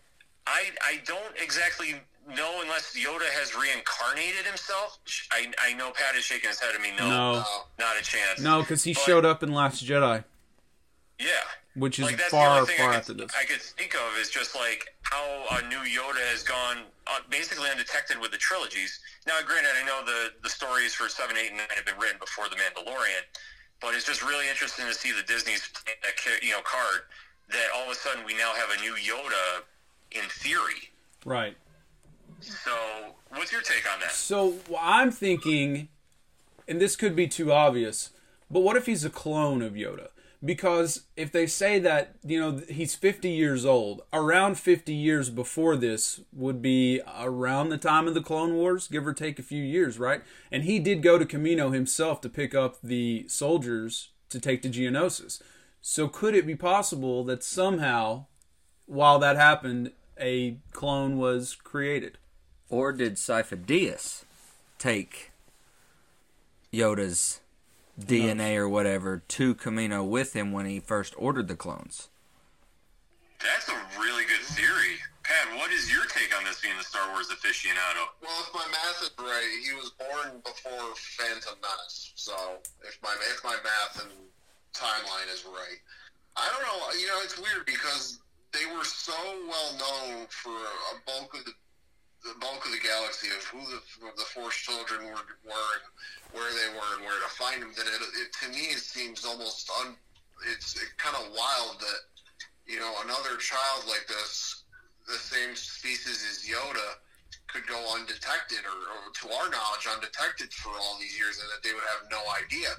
I 0.47 0.71
I 0.81 1.01
don't 1.05 1.35
exactly 1.41 1.95
know 2.35 2.61
unless 2.61 2.95
Yoda 2.95 3.29
has 3.39 3.55
reincarnated 3.55 4.45
himself. 4.45 4.97
I 5.31 5.51
I 5.61 5.73
know 5.73 5.91
Pat 5.91 6.15
is 6.15 6.23
shaking 6.23 6.49
his 6.49 6.59
head 6.59 6.75
at 6.75 6.81
me. 6.81 6.91
No, 6.97 7.09
No. 7.09 7.45
not 7.77 7.97
a 7.99 8.03
chance. 8.03 8.39
No, 8.39 8.61
because 8.61 8.83
he 8.83 8.93
But- 8.93 9.03
showed 9.03 9.25
up 9.25 9.43
in 9.43 9.51
Last 9.53 9.85
Jedi, 9.85 10.23
Yeah. 11.17 11.29
which 11.75 11.99
is 11.99 12.05
like 12.05 12.19
far 12.21 12.65
far 12.65 12.91
I 12.91 12.95
after 12.95 13.13
could, 13.13 13.29
this. 13.29 13.35
I 13.35 13.43
could 13.45 13.61
think 13.61 13.95
of 13.95 14.17
is 14.17 14.29
just 14.29 14.55
like 14.55 14.87
how 15.03 15.45
a 15.51 15.61
new 15.63 15.79
Yoda 15.79 16.25
has 16.31 16.43
gone 16.43 16.85
uh, 17.07 17.19
basically 17.29 17.69
undetected 17.69 18.17
with 18.19 18.31
the 18.31 18.37
trilogies. 18.37 18.99
Now, 19.25 19.41
granted, 19.41 19.71
I 19.75 19.83
know 19.83 20.03
the 20.05 20.33
the 20.43 20.49
stories 20.49 20.93
for 20.93 21.09
seven, 21.09 21.37
eight, 21.37 21.49
and 21.49 21.57
nine 21.57 21.67
have 21.75 21.85
been 21.85 21.97
written 21.97 22.19
before 22.19 22.47
the 22.49 22.55
Mandalorian, 22.55 23.23
but 23.79 23.95
it's 23.95 24.05
just 24.05 24.21
really 24.23 24.47
interesting 24.47 24.85
to 24.85 24.93
see 24.93 25.11
the 25.11 25.23
Disney's 25.23 25.69
you 26.41 26.51
know 26.51 26.61
card 26.61 27.01
that 27.49 27.67
all 27.75 27.85
of 27.85 27.89
a 27.89 27.95
sudden 27.95 28.23
we 28.25 28.35
now 28.35 28.53
have 28.53 28.69
a 28.69 28.81
new 28.81 28.93
Yoda 28.93 29.63
in 30.11 30.21
theory. 30.29 30.91
Right. 31.25 31.57
So, 32.41 32.71
what's 33.29 33.51
your 33.51 33.61
take 33.61 33.91
on 33.91 33.99
that? 34.01 34.11
So 34.11 34.55
I'm 34.79 35.11
thinking, 35.11 35.89
and 36.67 36.79
this 36.79 36.95
could 36.95 37.15
be 37.15 37.27
too 37.27 37.51
obvious, 37.51 38.11
but 38.49 38.61
what 38.61 38.77
if 38.77 38.85
he's 38.85 39.05
a 39.05 39.09
clone 39.09 39.61
of 39.61 39.73
Yoda? 39.73 40.09
Because 40.43 41.03
if 41.17 41.33
they 41.33 41.47
say 41.47 41.79
that 41.79 42.15
you 42.23 42.39
know 42.39 42.61
he's 42.69 42.95
50 42.95 43.29
years 43.29 43.65
old, 43.65 44.03
around 44.13 44.57
50 44.57 44.93
years 44.93 45.29
before 45.29 45.75
this 45.75 46.21
would 46.31 46.61
be 46.61 47.01
around 47.19 47.69
the 47.69 47.77
time 47.77 48.07
of 48.07 48.13
the 48.13 48.21
Clone 48.21 48.53
Wars, 48.53 48.87
give 48.87 49.05
or 49.05 49.13
take 49.13 49.37
a 49.37 49.43
few 49.43 49.61
years, 49.61 49.99
right? 49.99 50.21
And 50.49 50.63
he 50.63 50.79
did 50.79 51.03
go 51.03 51.17
to 51.17 51.25
Kamino 51.25 51.73
himself 51.73 52.21
to 52.21 52.29
pick 52.29 52.55
up 52.55 52.77
the 52.81 53.25
soldiers 53.27 54.11
to 54.29 54.39
take 54.39 54.61
to 54.61 54.69
Geonosis. 54.69 55.41
So 55.81 56.07
could 56.07 56.35
it 56.35 56.47
be 56.47 56.55
possible 56.55 57.25
that 57.25 57.43
somehow, 57.43 58.27
while 58.85 59.19
that 59.19 59.35
happened, 59.35 59.91
a 60.17 60.57
clone 60.71 61.17
was 61.17 61.55
created? 61.55 62.17
Or 62.69 62.91
did 62.91 63.15
Sifo-Dyas 63.15 64.23
take 64.77 65.31
Yoda's 66.71 67.41
DNA 67.99 68.55
or 68.57 68.69
whatever 68.69 69.23
to 69.27 69.55
Kamino 69.55 70.07
with 70.07 70.35
him 70.35 70.51
when 70.51 70.65
he 70.65 70.79
first 70.79 71.13
ordered 71.17 71.47
the 71.47 71.55
clones? 71.55 72.09
That's 73.41 73.69
a 73.69 73.77
really 73.99 74.23
good 74.25 74.45
theory. 74.53 74.99
Pat, 75.23 75.57
what 75.57 75.71
is 75.71 75.91
your 75.91 76.05
take 76.05 76.35
on 76.37 76.43
this 76.43 76.61
being 76.61 76.77
a 76.79 76.83
Star 76.83 77.09
Wars 77.11 77.29
aficionado? 77.29 78.05
Well, 78.21 78.33
if 78.41 78.53
my 78.53 78.65
math 78.71 79.01
is 79.01 79.11
right, 79.17 79.51
he 79.65 79.73
was 79.73 79.91
born 79.97 80.41
before 80.43 80.95
Phantom 80.95 81.53
Menace. 81.61 82.13
So 82.15 82.33
if 82.81 82.97
my 83.03 83.15
if 83.29 83.43
my 83.43 83.55
math 83.63 84.03
and 84.03 84.11
timeline 84.73 85.33
is 85.33 85.45
right, 85.45 85.79
I 86.35 86.49
don't 86.49 86.63
know. 86.63 86.99
You 86.99 87.07
know, 87.07 87.19
it's 87.23 87.37
weird 87.37 87.65
because 87.65 88.19
they 88.53 88.65
were 88.75 88.83
so 88.83 89.13
well 89.47 89.71
known 89.77 90.25
for 90.29 90.55
a 90.55 90.93
bulk 91.05 91.33
of 91.35 91.45
the, 91.45 91.51
the 92.23 92.35
bulk 92.39 92.65
of 92.65 92.71
the 92.71 92.83
galaxy 92.83 93.27
of 93.31 93.43
who 93.47 93.63
the 93.71 93.79
the 94.17 94.27
Force 94.35 94.55
children 94.55 95.07
were, 95.07 95.23
were 95.47 95.71
and 95.79 95.85
where 96.35 96.51
they 96.51 96.69
were 96.75 96.91
and 96.99 97.05
where 97.05 97.19
to 97.19 97.31
find 97.35 97.61
them. 97.61 97.71
That 97.75 97.87
it, 97.87 98.01
it 98.19 98.29
to 98.43 98.47
me 98.51 98.75
it 98.75 98.83
seems 98.83 99.25
almost 99.25 99.69
un. 99.81 99.95
It's 100.51 100.75
kind 100.97 101.15
of 101.15 101.31
wild 101.35 101.79
that 101.79 102.01
you 102.67 102.79
know 102.79 102.91
another 103.03 103.37
child 103.37 103.87
like 103.87 104.07
this, 104.07 104.63
the 105.07 105.19
same 105.19 105.55
species 105.55 106.23
as 106.27 106.47
Yoda 106.47 106.99
could 107.47 107.65
go 107.65 107.79
undetected 107.97 108.61
or, 108.61 108.77
or 108.77 109.03
to 109.09 109.25
our 109.41 109.49
knowledge 109.49 109.87
undetected 109.89 110.53
for 110.53 110.69
all 110.69 110.97
these 110.99 111.17
years 111.17 111.41
and 111.41 111.49
that 111.49 111.65
they 111.65 111.73
would 111.73 111.87
have 111.97 112.05
no 112.11 112.21
idea 112.37 112.69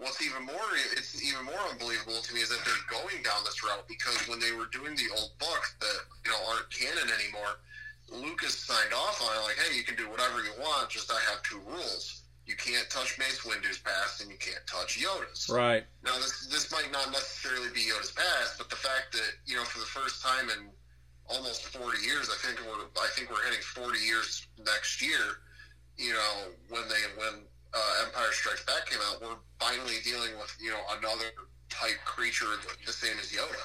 what's 0.00 0.20
even 0.24 0.44
more 0.44 0.68
it's 0.96 1.20
even 1.20 1.44
more 1.44 1.60
unbelievable 1.68 2.20
to 2.24 2.34
me 2.34 2.40
is 2.40 2.48
that 2.48 2.60
they're 2.64 2.88
going 2.88 3.20
down 3.22 3.44
this 3.44 3.60
route 3.64 3.84
because 3.88 4.16
when 4.28 4.40
they 4.40 4.52
were 4.52 4.68
doing 4.72 4.96
the 4.96 5.08
old 5.20 5.32
books 5.38 5.76
that 5.80 6.00
you 6.24 6.32
know 6.32 6.40
aren't 6.48 6.68
canon 6.72 7.08
anymore 7.12 7.60
lucas 8.12 8.54
signed 8.54 8.92
off 8.94 9.22
on 9.22 9.36
it 9.36 9.44
like 9.44 9.56
hey 9.58 9.76
you 9.76 9.82
can 9.84 9.96
do 9.96 10.08
whatever 10.10 10.42
you 10.42 10.50
want 10.60 10.88
just 10.90 11.10
i 11.12 11.18
have 11.30 11.42
two 11.42 11.60
rules 11.66 12.22
you 12.46 12.56
can't 12.56 12.88
touch 12.90 13.18
mace 13.18 13.44
windu's 13.44 13.78
past 13.78 14.20
and 14.20 14.30
you 14.30 14.36
can't 14.38 14.64
touch 14.66 14.98
yoda's 14.98 15.48
Right. 15.48 15.84
now, 16.04 16.14
this 16.16 16.48
this 16.50 16.72
might 16.72 16.90
not 16.90 17.12
necessarily 17.12 17.68
be 17.72 17.80
Yoda's 17.80 18.10
past, 18.10 18.58
but 18.58 18.68
the 18.70 18.76
fact 18.76 19.12
that 19.12 19.30
you 19.46 19.54
know, 19.54 19.62
for 19.62 19.78
the 19.78 19.86
first 19.86 20.20
time 20.22 20.48
in 20.50 20.66
almost 21.28 21.66
40 21.66 22.02
years, 22.04 22.28
I 22.28 22.34
think 22.44 22.58
we're 22.66 22.82
I 23.00 23.08
think 23.14 23.30
we're 23.30 23.44
hitting 23.44 23.60
40 23.62 23.98
years 24.00 24.46
next 24.58 25.00
year. 25.00 25.38
You 25.96 26.14
know, 26.14 26.32
when 26.70 26.82
they 26.88 27.02
when 27.22 27.44
uh, 27.72 28.04
Empire 28.06 28.32
Strikes 28.32 28.64
Back 28.64 28.86
came 28.90 28.98
out, 29.12 29.20
we're 29.22 29.36
finally 29.60 29.96
dealing 30.02 30.36
with 30.38 30.52
you 30.60 30.70
know 30.70 30.80
another 30.98 31.30
type 31.68 31.98
creature 32.04 32.46
the 32.84 32.92
same 32.92 33.16
as 33.20 33.30
Yoda. 33.30 33.62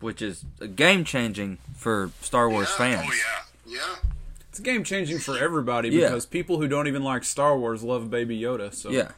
Which 0.00 0.20
is 0.20 0.44
a 0.60 0.68
game 0.68 1.04
changing 1.04 1.56
for 1.78 2.10
Star 2.20 2.50
Wars 2.50 2.68
Yeah. 2.68 2.74
Oh, 2.74 2.78
fans. 2.78 3.08
Oh 3.10 3.14
yeah. 3.14 3.74
Yeah, 3.78 3.96
It's 4.48 4.60
game 4.60 4.82
changing 4.84 5.18
for 5.18 5.36
everybody 5.38 5.90
Yeah. 5.90 6.08
because 6.08 6.24
people 6.26 6.58
who 6.58 6.68
don't 6.68 6.86
even 6.88 7.02
like 7.04 7.22
Star 7.24 7.58
Wars 7.58 7.82
love 7.82 8.10
Baby 8.10 8.38
Yoda. 8.40 8.72
So 8.74 8.90
Yeah, 8.90 9.12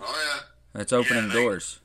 oh 0.00 0.40
yeah, 0.74 0.80
it's 0.80 0.92
opening 0.92 1.26
Yeah, 1.28 1.32
doors. 1.34 1.80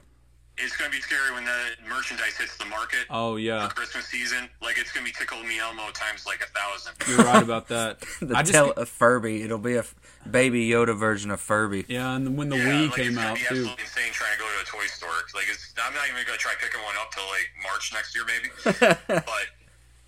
It's 0.58 0.78
going 0.78 0.90
to 0.90 0.96
be 0.96 1.02
scary 1.02 1.34
when 1.34 1.44
the 1.44 1.62
merchandise 1.90 2.38
hits 2.38 2.56
the 2.58 2.64
market 2.66 3.00
Oh 3.10 3.36
yeah, 3.36 3.68
for 3.68 3.76
Christmas 3.76 4.06
season. 4.06 4.48
Like 4.62 4.78
it's 4.78 4.94
going 4.94 5.06
to 5.06 5.12
be 5.12 5.14
Tickle 5.18 5.44
Me 5.44 5.60
Elmo 5.60 5.92
times 5.92 6.26
like 6.26 6.40
a 6.40 6.46
thousand. 6.58 6.94
you're 7.10 7.26
right 7.26 7.44
about 7.44 7.68
that. 7.76 8.00
The 8.22 8.38
I 8.38 8.42
just 8.42 8.54
tell 8.54 8.72
a 8.72 8.86
Furby. 8.86 9.44
It'll 9.44 9.58
be 9.58 9.76
a 9.76 9.84
baby 10.32 10.70
Yoda 10.70 10.98
version 10.98 11.32
of 11.32 11.42
Furby. 11.42 11.84
yeah, 11.90 12.16
and 12.16 12.38
when 12.38 12.48
the 12.48 12.56
Yeah, 12.56 12.64
Wii 12.72 12.86
like, 12.88 12.96
came 12.96 13.08
it's 13.10 13.18
out 13.18 13.36
be 13.36 13.42
too. 13.42 13.48
absolutely 13.50 13.84
insane 13.84 14.14
trying 14.14 14.32
to 14.32 14.40
go 14.40 14.46
to 14.46 14.62
a 14.62 14.66
toy 14.66 14.86
store. 14.88 15.10
Like 15.36 15.48
it's, 15.50 15.74
I'm 15.86 15.94
not 15.94 16.06
even 16.10 16.26
going 16.26 16.38
to 16.38 16.42
try 16.42 16.54
picking 16.62 16.80
one 16.82 16.96
up 17.02 17.12
till 17.12 17.26
like 17.28 17.50
March 17.62 17.92
next 17.94 18.16
year, 18.16 18.24
maybe. 18.24 18.96
but 19.26 19.48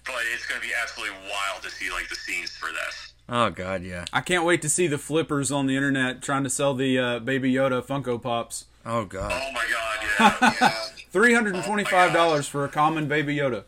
but 0.08 0.16
it's 0.34 0.46
going 0.48 0.60
to 0.62 0.66
be 0.68 0.74
absolutely 0.82 1.16
wild 1.30 1.62
to 1.64 1.70
see 1.70 1.92
like 1.92 2.08
the 2.10 2.16
scenes 2.16 2.52
for 2.52 2.70
this. 2.72 3.14
Oh 3.30 3.50
God, 3.50 3.84
yeah. 3.84 4.06
I 4.14 4.22
can't 4.22 4.46
wait 4.46 4.62
to 4.62 4.70
see 4.70 4.88
the 4.88 4.98
flippers 4.98 5.52
on 5.52 5.68
the 5.68 5.76
internet 5.76 6.22
trying 6.22 6.44
to 6.46 6.50
sell 6.50 6.74
the 6.74 6.98
uh, 6.98 7.20
Baby 7.20 7.52
Yoda 7.54 7.86
Funko 7.86 8.22
Pops. 8.22 8.66
Oh 8.86 9.04
God. 9.06 9.32
Oh 9.34 9.52
my 9.52 9.66
god, 9.70 10.40
yeah, 10.42 10.54
yeah, 10.62 10.70
Three 11.12 11.34
hundred 11.34 11.56
and 11.56 11.64
twenty-five 11.66 12.14
dollars 12.14 12.48
for 12.48 12.64
a 12.64 12.70
common 12.70 13.08
Baby 13.08 13.36
Yoda. 13.36 13.64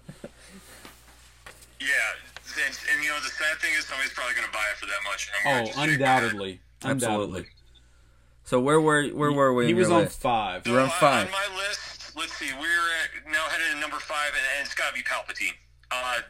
yeah. 1.80 1.88
And, 2.66 2.78
and 2.94 3.04
you 3.04 3.10
know 3.10 3.20
the 3.20 3.30
sad 3.30 3.58
thing 3.60 3.72
is 3.78 3.86
somebody's 3.86 4.12
probably 4.14 4.34
going 4.36 4.48
to 4.48 4.52
buy 4.52 4.64
it 4.72 4.78
for 4.78 4.86
that 4.88 5.00
much. 5.06 5.30
I'm 5.32 5.48
Oh, 5.48 5.52
gonna 5.52 5.66
just 5.66 5.78
shake 5.78 5.78
my 5.78 5.82
head. 5.86 5.94
undoubtedly, 6.24 6.60
Absolutely. 6.84 7.46
So 8.44 8.60
where 8.60 8.82
were 8.82 9.08
where 9.10 9.32
were 9.32 9.54
we? 9.54 9.68
He 9.68 9.74
was 9.74 9.90
on 9.90 10.04
list? 10.04 10.20
five. 10.20 10.64
So 10.66 10.72
You're 10.72 10.80
on 10.82 10.86
on- 10.88 10.92
five. 11.00 11.26
On 11.28 11.32
my 11.32 11.58
list, 11.58 12.16
let's 12.18 12.34
see, 12.34 12.50
we're 12.60 12.66
at, 12.66 13.32
now 13.32 13.44
headed 13.48 13.74
to 13.76 13.80
number 13.80 13.98
five, 13.98 14.30
and, 14.30 14.44
and 14.58 14.66
it's 14.66 14.76
got 14.76 14.90
to 14.90 14.94
be 14.94 15.04
Palpatine. 15.04 15.54
Uh, 15.92 16.22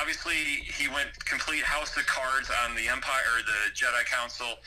obviously, 0.00 0.64
he 0.76 0.88
went 0.88 1.08
complete 1.24 1.62
house 1.62 1.96
of 1.96 2.06
cards 2.06 2.50
on 2.64 2.74
the 2.76 2.88
Empire 2.88 3.24
or 3.36 3.42
the 3.42 3.72
Jedi 3.72 4.04
Council. 4.06 4.58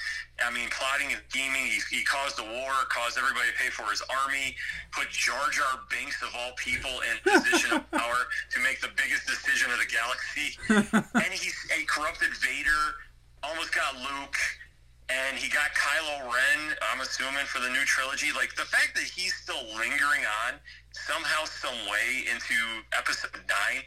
I 0.44 0.50
mean, 0.52 0.70
plotting 0.70 1.14
and 1.14 1.22
scheming. 1.30 1.70
He, 1.70 1.80
he 1.90 2.04
caused 2.04 2.40
a 2.40 2.44
war, 2.44 2.74
caused 2.90 3.18
everybody 3.18 3.50
to 3.54 3.58
pay 3.58 3.70
for 3.70 3.90
his 3.90 4.02
army, 4.10 4.56
put 4.92 5.10
Jar 5.10 5.50
Jar 5.52 5.86
Binks 5.90 6.22
of 6.22 6.30
all 6.36 6.54
people 6.58 6.92
in 7.06 7.16
position 7.42 7.78
of 7.78 7.90
power 7.92 8.26
to 8.52 8.58
make 8.62 8.82
the 8.82 8.90
biggest 8.98 9.28
decision 9.28 9.70
of 9.72 9.78
the 9.78 9.90
galaxy. 9.90 10.58
and 11.14 11.32
he's 11.34 11.56
he 11.72 11.86
corrupted 11.86 12.34
Vader, 12.42 12.98
almost 13.44 13.74
got 13.74 13.96
Luke 13.96 14.38
and 15.10 15.38
he 15.38 15.50
got 15.50 15.70
Kylo 15.76 16.24
Ren, 16.24 16.76
I'm 16.92 17.02
assuming, 17.02 17.46
for 17.46 17.60
the 17.60 17.70
new 17.70 17.84
trilogy. 17.86 18.32
Like, 18.32 18.56
the 18.56 18.66
fact 18.66 18.96
that 18.96 19.04
he's 19.04 19.34
still 19.36 19.62
lingering 19.76 20.24
on 20.48 20.60
somehow, 20.92 21.46
some 21.46 21.76
way 21.92 22.24
into 22.32 22.56
episode 22.98 23.36
9, 23.36 23.84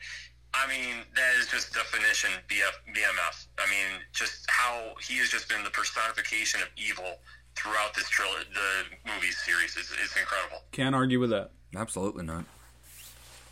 I 0.55 0.67
mean, 0.69 1.05
that 1.15 1.33
is 1.39 1.47
just 1.49 1.75
definition 1.75 2.31
BF, 2.49 2.77
BMF. 2.95 3.47
I 3.59 3.69
mean, 3.69 4.01
just 4.13 4.47
how 4.49 4.95
he 5.01 5.19
has 5.19 5.29
just 5.29 5.49
been 5.49 5.63
the 5.65 5.71
personification 5.71 6.63
of 6.63 6.69
evil 6.77 7.19
throughout 7.57 7.95
this 7.95 8.09
trilogy, 8.09 8.47
the 8.53 9.11
movie 9.11 9.33
series. 9.33 9.77
is 9.77 9.91
is 9.91 10.17
incredible. 10.17 10.63
Can't 10.73 10.95
argue 10.95 11.21
with 11.21 11.31
that. 11.31 11.51
Absolutely 11.75 12.25
not. 12.25 12.45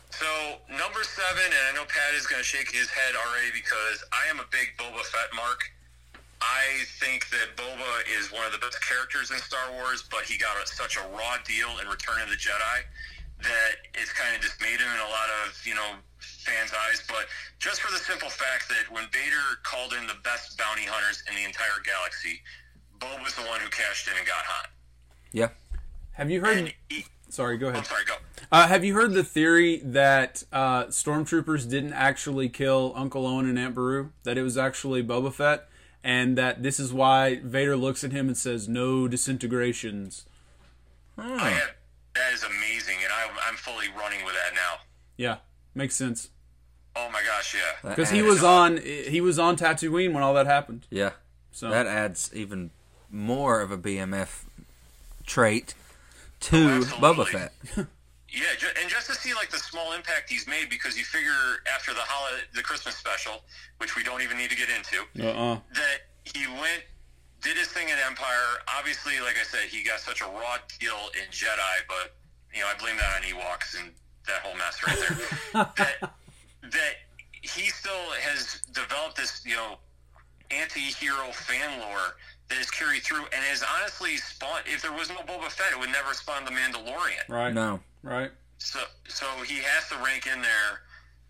So 0.09 0.25
number 0.71 1.03
seven, 1.03 1.43
and 1.43 1.63
I 1.69 1.71
know 1.75 1.83
Pat 1.83 2.15
is 2.15 2.25
going 2.25 2.39
to 2.39 2.47
shake 2.47 2.71
his 2.71 2.87
head 2.89 3.13
already 3.19 3.51
because 3.51 3.99
I 4.15 4.29
am 4.31 4.39
a 4.39 4.47
big 4.49 4.71
Boba 4.79 5.03
Fett 5.03 5.27
mark. 5.35 5.59
I 6.41 6.85
think 7.01 7.27
that 7.29 7.57
Boba 7.57 7.91
is 8.07 8.31
one 8.31 8.45
of 8.45 8.51
the 8.51 8.59
best 8.59 8.79
characters 8.85 9.31
in 9.31 9.37
Star 9.37 9.71
Wars, 9.73 10.03
but 10.09 10.23
he 10.23 10.37
got 10.37 10.55
a, 10.61 10.67
such 10.67 10.95
a 10.95 11.03
raw 11.11 11.35
deal 11.43 11.67
in 11.81 11.87
Return 11.87 12.21
of 12.21 12.29
the 12.29 12.35
Jedi 12.39 12.85
that 13.45 13.73
it's 13.93 14.11
kind 14.13 14.35
of 14.35 14.41
dismayed 14.41 14.79
him 14.79 14.89
in 14.91 14.99
a 14.99 15.09
lot 15.09 15.29
of 15.45 15.55
you 15.65 15.75
know 15.75 15.95
fans' 16.19 16.71
eyes, 16.89 17.01
but 17.07 17.25
just 17.59 17.81
for 17.81 17.91
the 17.91 17.97
simple 17.99 18.29
fact 18.29 18.69
that 18.69 18.91
when 18.93 19.05
Vader 19.11 19.61
called 19.63 19.93
in 19.93 20.05
the 20.07 20.17
best 20.23 20.57
bounty 20.57 20.83
hunters 20.85 21.23
in 21.29 21.35
the 21.35 21.43
entire 21.43 21.81
galaxy, 21.85 22.41
Bob 22.99 23.21
was 23.23 23.33
the 23.35 23.41
one 23.43 23.59
who 23.61 23.69
cashed 23.69 24.07
in 24.07 24.17
and 24.17 24.25
got 24.25 24.45
hot. 24.45 24.69
Yeah. 25.31 25.49
Have 26.13 26.29
you 26.31 26.41
heard? 26.41 26.73
He, 26.89 27.05
Sorry, 27.29 27.57
go 27.57 27.67
ahead. 27.67 27.77
I'm 27.77 27.83
ahead. 27.83 27.87
sorry, 27.87 28.05
go. 28.05 28.13
Uh, 28.51 28.67
have 28.67 28.85
you 28.85 28.93
heard 28.93 29.13
the 29.13 29.23
theory 29.23 29.81
that 29.83 30.43
uh, 30.53 30.85
stormtroopers 30.85 31.69
didn't 31.69 31.93
actually 31.93 32.47
kill 32.47 32.93
Uncle 32.95 33.25
Owen 33.25 33.49
and 33.49 33.59
Aunt 33.59 33.75
Beru? 33.75 34.11
That 34.23 34.37
it 34.37 34.43
was 34.43 34.57
actually 34.57 35.03
Boba 35.03 35.33
Fett, 35.33 35.67
and 36.03 36.37
that 36.37 36.63
this 36.63 36.79
is 36.79 36.93
why 36.93 37.41
Vader 37.43 37.75
looks 37.75 38.03
at 38.03 38.11
him 38.11 38.27
and 38.27 38.37
says, 38.37 38.69
"No 38.69 39.07
disintegrations." 39.07 40.25
I 41.17 41.49
have, 41.49 41.71
that 42.15 42.33
is 42.33 42.43
amazing, 42.43 42.95
and 43.03 43.11
I, 43.13 43.27
I'm 43.47 43.55
fully 43.55 43.87
running 43.97 44.23
with 44.25 44.33
that 44.33 44.53
now. 44.55 44.79
Yeah, 45.17 45.37
makes 45.73 45.95
sense. 45.95 46.29
Oh 46.95 47.09
my 47.11 47.21
gosh, 47.25 47.55
yeah. 47.55 47.89
Because 47.89 48.09
he 48.09 48.21
was 48.21 48.43
on 48.43 48.77
he 48.77 49.19
was 49.21 49.37
on 49.37 49.57
Tatooine 49.57 50.13
when 50.13 50.23
all 50.23 50.33
that 50.35 50.45
happened. 50.45 50.87
Yeah. 50.89 51.11
So 51.51 51.69
That 51.69 51.87
adds 51.87 52.31
even 52.33 52.71
more 53.09 53.61
of 53.61 53.71
a 53.71 53.77
BMF 53.77 54.43
trait 55.25 55.73
to 56.41 56.57
Oh, 56.57 56.69
absolutely. 56.77 57.23
Boba 57.23 57.27
Fett. 57.27 57.87
Yeah, 58.27 58.41
ju- 58.57 58.67
and 58.81 58.89
just 58.89 59.07
to 59.07 59.15
see 59.15 59.33
like 59.33 59.49
the 59.49 59.57
small 59.59 59.93
impact 59.93 60.29
he's 60.29 60.45
made, 60.45 60.69
because 60.69 60.97
you 60.97 61.05
figure 61.05 61.31
after 61.73 61.93
the 61.93 62.01
holiday, 62.01 62.43
the 62.53 62.61
Christmas 62.61 62.93
special, 62.97 63.43
which 63.77 63.95
we 63.95 64.03
don't 64.03 64.21
even 64.21 64.37
need 64.37 64.49
to 64.49 64.57
get 64.57 64.67
into, 64.69 65.25
uh-uh. 65.25 65.59
that 65.73 65.97
he 66.25 66.45
went, 66.47 66.83
did 67.45 67.57
his 67.57 67.67
thing 67.67 67.89
in 67.89 67.95
Empire. 68.05 68.65
Obviously, 68.75 69.21
like 69.21 69.37
I 69.39 69.43
said, 69.43 69.69
he 69.69 69.83
got 69.83 69.99
such 69.99 70.21
a 70.21 70.25
raw 70.25 70.57
deal 70.79 71.13
in 71.13 71.29
Jedi, 71.29 71.75
but 71.87 72.17
you 72.53 72.61
know 72.61 72.67
I 72.67 72.73
blame 72.79 72.97
that 72.97 73.15
on 73.15 73.21
Ewoks 73.21 73.79
and 73.79 73.93
that 74.25 74.41
whole 74.41 74.57
mess 74.57 74.81
right 74.81 74.97
there. 74.97 75.63
that, 75.77 76.11
that 76.63 76.93
he 77.41 77.69
still 77.69 78.09
has 78.25 78.61
developed 78.73 79.17
this, 79.17 79.45
you 79.45 79.55
know, 79.55 79.77
anti-hero 80.49 81.31
fan 81.31 81.79
lore 81.79 82.17
that 82.49 82.57
is 82.57 82.69
carried 82.71 83.03
through 83.03 83.23
and 83.33 83.43
has 83.45 83.63
honestly 83.77 84.17
spawned. 84.17 84.63
If 84.65 84.81
there 84.81 84.91
was 84.91 85.09
no 85.09 85.17
Boba 85.17 85.49
Fett, 85.49 85.71
it 85.71 85.79
would 85.79 85.91
never 85.91 86.13
spawn 86.13 86.45
the 86.45 86.51
Mandalorian. 86.51 87.27
Right. 87.29 87.53
No. 87.53 87.79
Right. 88.03 88.31
So, 88.57 88.79
so 89.07 89.25
he 89.45 89.57
has 89.57 89.89
to 89.89 89.97
rank 90.03 90.27
in 90.27 90.41
there, 90.41 90.81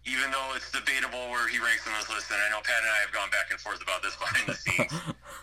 even 0.05 0.29
though 0.31 0.53
it's 0.55 0.71
debatable 0.71 1.29
where 1.29 1.47
he 1.49 1.57
ranks 1.59 1.85
in 1.85 1.93
this 1.93 2.09
list. 2.09 2.29
And 2.31 2.39
I 2.39 2.49
know 2.49 2.61
Pat 2.63 2.81
and 2.81 2.89
I 2.91 2.99
have 3.05 3.11
gone 3.11 3.29
back 3.29 3.49
and 3.51 3.59
forth 3.59 3.81
about 3.81 4.01
this 4.03 4.15
behind 4.21 4.47
the 4.47 4.53
scenes. 4.55 4.91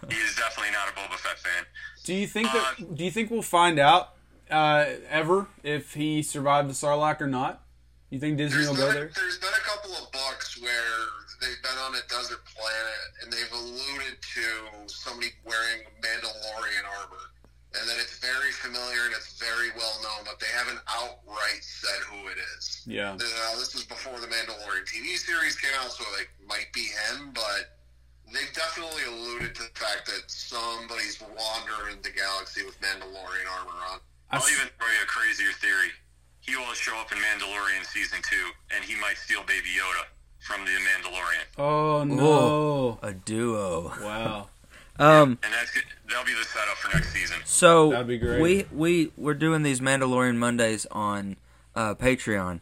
he 0.08 0.16
is 0.22 0.34
definitely 0.36 0.72
not 0.72 0.88
a 0.88 0.92
Boba 0.92 1.18
Fett 1.18 1.38
fan. 1.38 1.64
Do 2.04 2.14
you 2.14 2.26
think 2.26 2.50
that? 2.52 2.74
Uh, 2.80 2.84
Do 2.94 3.04
you 3.04 3.10
think 3.10 3.30
we'll 3.30 3.42
find 3.42 3.78
out 3.78 4.14
uh, 4.50 4.84
ever 5.10 5.46
if 5.62 5.94
he 5.94 6.22
survived 6.22 6.68
the 6.68 6.74
Sarlacc 6.74 7.20
or 7.20 7.26
not? 7.26 7.62
You 8.10 8.20
think 8.20 8.36
Disney 8.36 8.66
will 8.66 8.76
go 8.76 8.90
a, 8.90 8.92
there? 8.92 9.10
there's 9.14 9.38
been 9.38 9.48
a 9.56 9.64
couple 9.64 9.92
of 9.92 10.12
books 10.12 10.60
where 10.60 10.98
they've 11.40 11.62
been 11.62 11.78
on 11.80 11.94
a 11.94 12.02
desert 12.10 12.44
planet 12.44 13.00
and 13.22 13.32
they've 13.32 13.52
alluded 13.52 14.20
to 14.20 14.44
somebody 14.86 15.28
wearing 15.44 15.80
Mandalorian 16.04 16.84
armor. 17.00 17.32
And 17.72 17.88
that 17.88 17.96
it's 17.96 18.18
very 18.20 18.52
familiar 18.52 19.08
and 19.08 19.14
it's 19.16 19.40
very 19.40 19.72
well 19.76 19.96
known, 20.04 20.28
but 20.28 20.38
they 20.38 20.50
haven't 20.52 20.80
outright 20.88 21.64
said 21.64 22.00
who 22.04 22.28
it 22.28 22.36
is. 22.56 22.84
Yeah. 22.86 23.16
Uh, 23.16 23.56
this 23.56 23.72
was 23.72 23.84
before 23.84 24.20
the 24.20 24.26
Mandalorian 24.28 24.84
TV 24.84 25.16
series 25.16 25.56
came 25.56 25.72
out, 25.80 25.90
so 25.90 26.04
it 26.20 26.28
might 26.46 26.68
be 26.74 26.92
him, 27.08 27.32
but 27.32 27.80
they've 28.28 28.52
definitely 28.52 29.04
alluded 29.08 29.54
to 29.56 29.62
the 29.62 29.74
fact 29.78 30.04
that 30.06 30.28
somebody's 30.28 31.20
wandering 31.20 31.96
the 32.02 32.10
galaxy 32.10 32.64
with 32.64 32.76
Mandalorian 32.80 33.48
armor 33.58 33.80
on. 33.90 34.00
I 34.30 34.36
I'll 34.36 34.48
even 34.52 34.68
throw 34.76 34.88
you 34.88 35.02
a 35.02 35.06
crazier 35.06 35.52
theory. 35.60 35.92
He 36.40 36.56
will 36.56 36.74
show 36.74 36.96
up 36.98 37.12
in 37.12 37.18
Mandalorian 37.18 37.86
season 37.86 38.20
two, 38.28 38.50
and 38.74 38.84
he 38.84 39.00
might 39.00 39.16
steal 39.16 39.42
Baby 39.44 39.72
Yoda 39.80 40.04
from 40.40 40.64
the 40.64 40.72
Mandalorian, 40.72 41.44
Oh 41.56 42.04
no! 42.04 42.98
A 43.02 43.12
duo. 43.14 43.92
Wow. 44.02 44.48
Um. 44.99 45.38
and 45.43 45.53
that's 45.53 45.70
good. 45.72 45.84
that'll 46.09 46.24
be 46.24 46.34
the 46.34 46.45
setup 46.45 46.76
for 46.76 46.95
next 46.97 47.12
season. 47.12 47.38
So 47.45 47.90
That'd 47.90 48.07
be 48.07 48.18
great. 48.18 48.40
we 48.40 48.66
we 48.72 49.12
we're 49.16 49.34
doing 49.34 49.62
these 49.62 49.80
Mandalorian 49.80 50.36
Mondays 50.36 50.86
on 50.90 51.36
uh, 51.74 51.95
Patreon, 51.95 52.61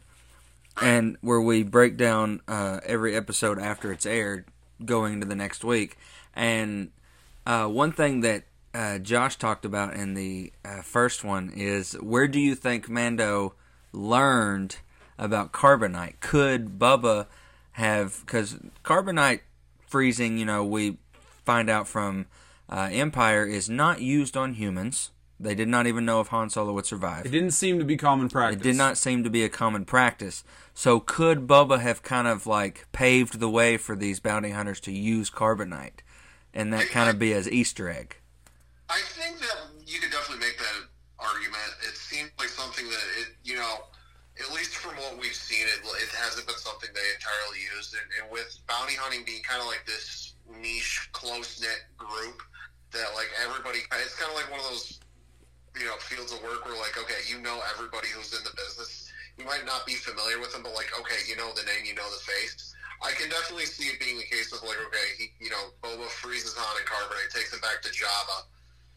and 0.81 1.17
where 1.21 1.41
we 1.41 1.63
break 1.63 1.97
down 1.97 2.41
uh, 2.47 2.79
every 2.85 3.15
episode 3.15 3.59
after 3.59 3.91
it's 3.91 4.05
aired, 4.05 4.45
going 4.85 5.13
into 5.13 5.27
the 5.27 5.35
next 5.35 5.63
week. 5.63 5.97
And 6.33 6.91
uh, 7.45 7.67
one 7.67 7.91
thing 7.91 8.21
that 8.21 8.43
uh, 8.73 8.99
Josh 8.99 9.35
talked 9.35 9.65
about 9.65 9.93
in 9.93 10.13
the 10.13 10.53
uh, 10.63 10.81
first 10.81 11.23
one 11.25 11.51
is 11.53 11.93
where 11.93 12.27
do 12.27 12.39
you 12.39 12.55
think 12.55 12.87
Mando 12.89 13.53
learned 13.91 14.77
about 15.17 15.51
carbonite? 15.51 16.21
Could 16.21 16.79
Bubba 16.79 17.27
have 17.73 18.21
because 18.25 18.57
carbonite 18.85 19.41
freezing? 19.87 20.37
You 20.37 20.45
know, 20.45 20.63
we 20.63 20.97
find 21.51 21.69
out 21.69 21.85
from 21.85 22.27
uh, 22.69 22.87
Empire 22.91 23.45
is 23.45 23.69
not 23.69 23.99
used 23.99 24.37
on 24.37 24.53
humans. 24.53 25.11
They 25.37 25.53
did 25.53 25.67
not 25.67 25.85
even 25.85 26.05
know 26.05 26.21
if 26.21 26.27
Han 26.27 26.49
Solo 26.49 26.71
would 26.71 26.85
survive. 26.85 27.25
It 27.25 27.31
didn't 27.31 27.51
seem 27.51 27.77
to 27.79 27.83
be 27.83 27.97
common 27.97 28.29
practice. 28.29 28.61
It 28.61 28.63
did 28.63 28.77
not 28.77 28.97
seem 28.97 29.25
to 29.25 29.29
be 29.29 29.43
a 29.43 29.49
common 29.49 29.83
practice. 29.83 30.45
So 30.73 31.01
could 31.01 31.47
Bubba 31.47 31.81
have 31.81 32.03
kind 32.03 32.27
of 32.27 32.47
like 32.47 32.87
paved 32.93 33.41
the 33.41 33.49
way 33.49 33.75
for 33.75 33.97
these 33.97 34.21
bounty 34.21 34.51
hunters 34.51 34.79
to 34.81 34.93
use 34.93 35.29
carbonite, 35.29 35.99
and 36.53 36.71
that 36.71 36.87
kind 36.87 37.09
of 37.09 37.19
be 37.19 37.33
as 37.33 37.51
Easter 37.51 37.89
egg? 37.89 38.15
I 38.87 39.01
think 39.19 39.39
that 39.39 39.57
you 39.85 39.99
could 39.99 40.11
definitely 40.11 40.45
make 40.47 40.57
that 40.57 40.77
argument. 41.19 41.71
It 41.89 41.97
seems 41.97 42.31
like 42.39 42.47
something 42.47 42.85
that 42.85 43.05
it, 43.19 43.29
you 43.43 43.55
know, 43.55 43.75
at 44.39 44.55
least 44.55 44.75
from 44.75 44.95
what 44.95 45.19
we've 45.19 45.35
seen, 45.35 45.65
it, 45.67 45.83
it 45.83 46.09
hasn't 46.15 46.47
been 46.47 46.55
something 46.55 46.89
they 46.93 47.07
entirely 47.15 47.59
used. 47.75 47.93
And, 47.93 48.07
and 48.21 48.31
with 48.31 48.57
bounty 48.69 48.95
hunting 48.95 49.23
being 49.25 49.43
kind 49.43 49.59
of 49.59 49.67
like 49.67 49.83
this 49.85 50.30
niche, 50.59 51.09
close 51.13 51.61
knit 51.61 51.85
group, 51.97 52.41
that 52.91 53.07
like 53.15 53.29
everybody, 53.39 53.79
it's 54.03 54.15
kind 54.15 54.31
of 54.31 54.35
like 54.35 54.49
one 54.51 54.59
of 54.59 54.67
those, 54.67 54.99
you 55.79 55.85
know, 55.85 55.95
fields 56.03 56.31
of 56.33 56.43
work 56.43 56.65
where 56.65 56.75
like, 56.75 56.97
okay, 56.99 57.23
you 57.29 57.39
know 57.39 57.59
everybody 57.75 58.07
who's 58.11 58.35
in 58.35 58.43
the 58.43 58.51
business. 58.55 59.07
You 59.39 59.45
might 59.47 59.65
not 59.65 59.87
be 59.87 59.95
familiar 59.95 60.39
with 60.39 60.51
them, 60.51 60.61
but 60.61 60.75
like, 60.75 60.91
okay, 60.99 61.23
you 61.27 61.39
know 61.39 61.49
the 61.55 61.63
name, 61.63 61.87
you 61.87 61.95
know 61.95 62.07
the 62.11 62.19
face. 62.19 62.75
I 63.01 63.15
can 63.17 63.31
definitely 63.33 63.65
see 63.65 63.89
it 63.89 63.97
being 63.97 64.19
the 64.19 64.29
case 64.29 64.53
of 64.53 64.61
like, 64.61 64.77
okay, 64.91 65.07
he, 65.17 65.33
you 65.41 65.49
know, 65.49 65.73
Boba 65.81 66.05
freezes 66.21 66.53
Han 66.53 66.77
and 66.77 66.85
Carbonite, 66.85 67.33
takes 67.33 67.49
him 67.49 67.63
back 67.63 67.81
to 67.81 67.89
Jabba, 67.89 68.45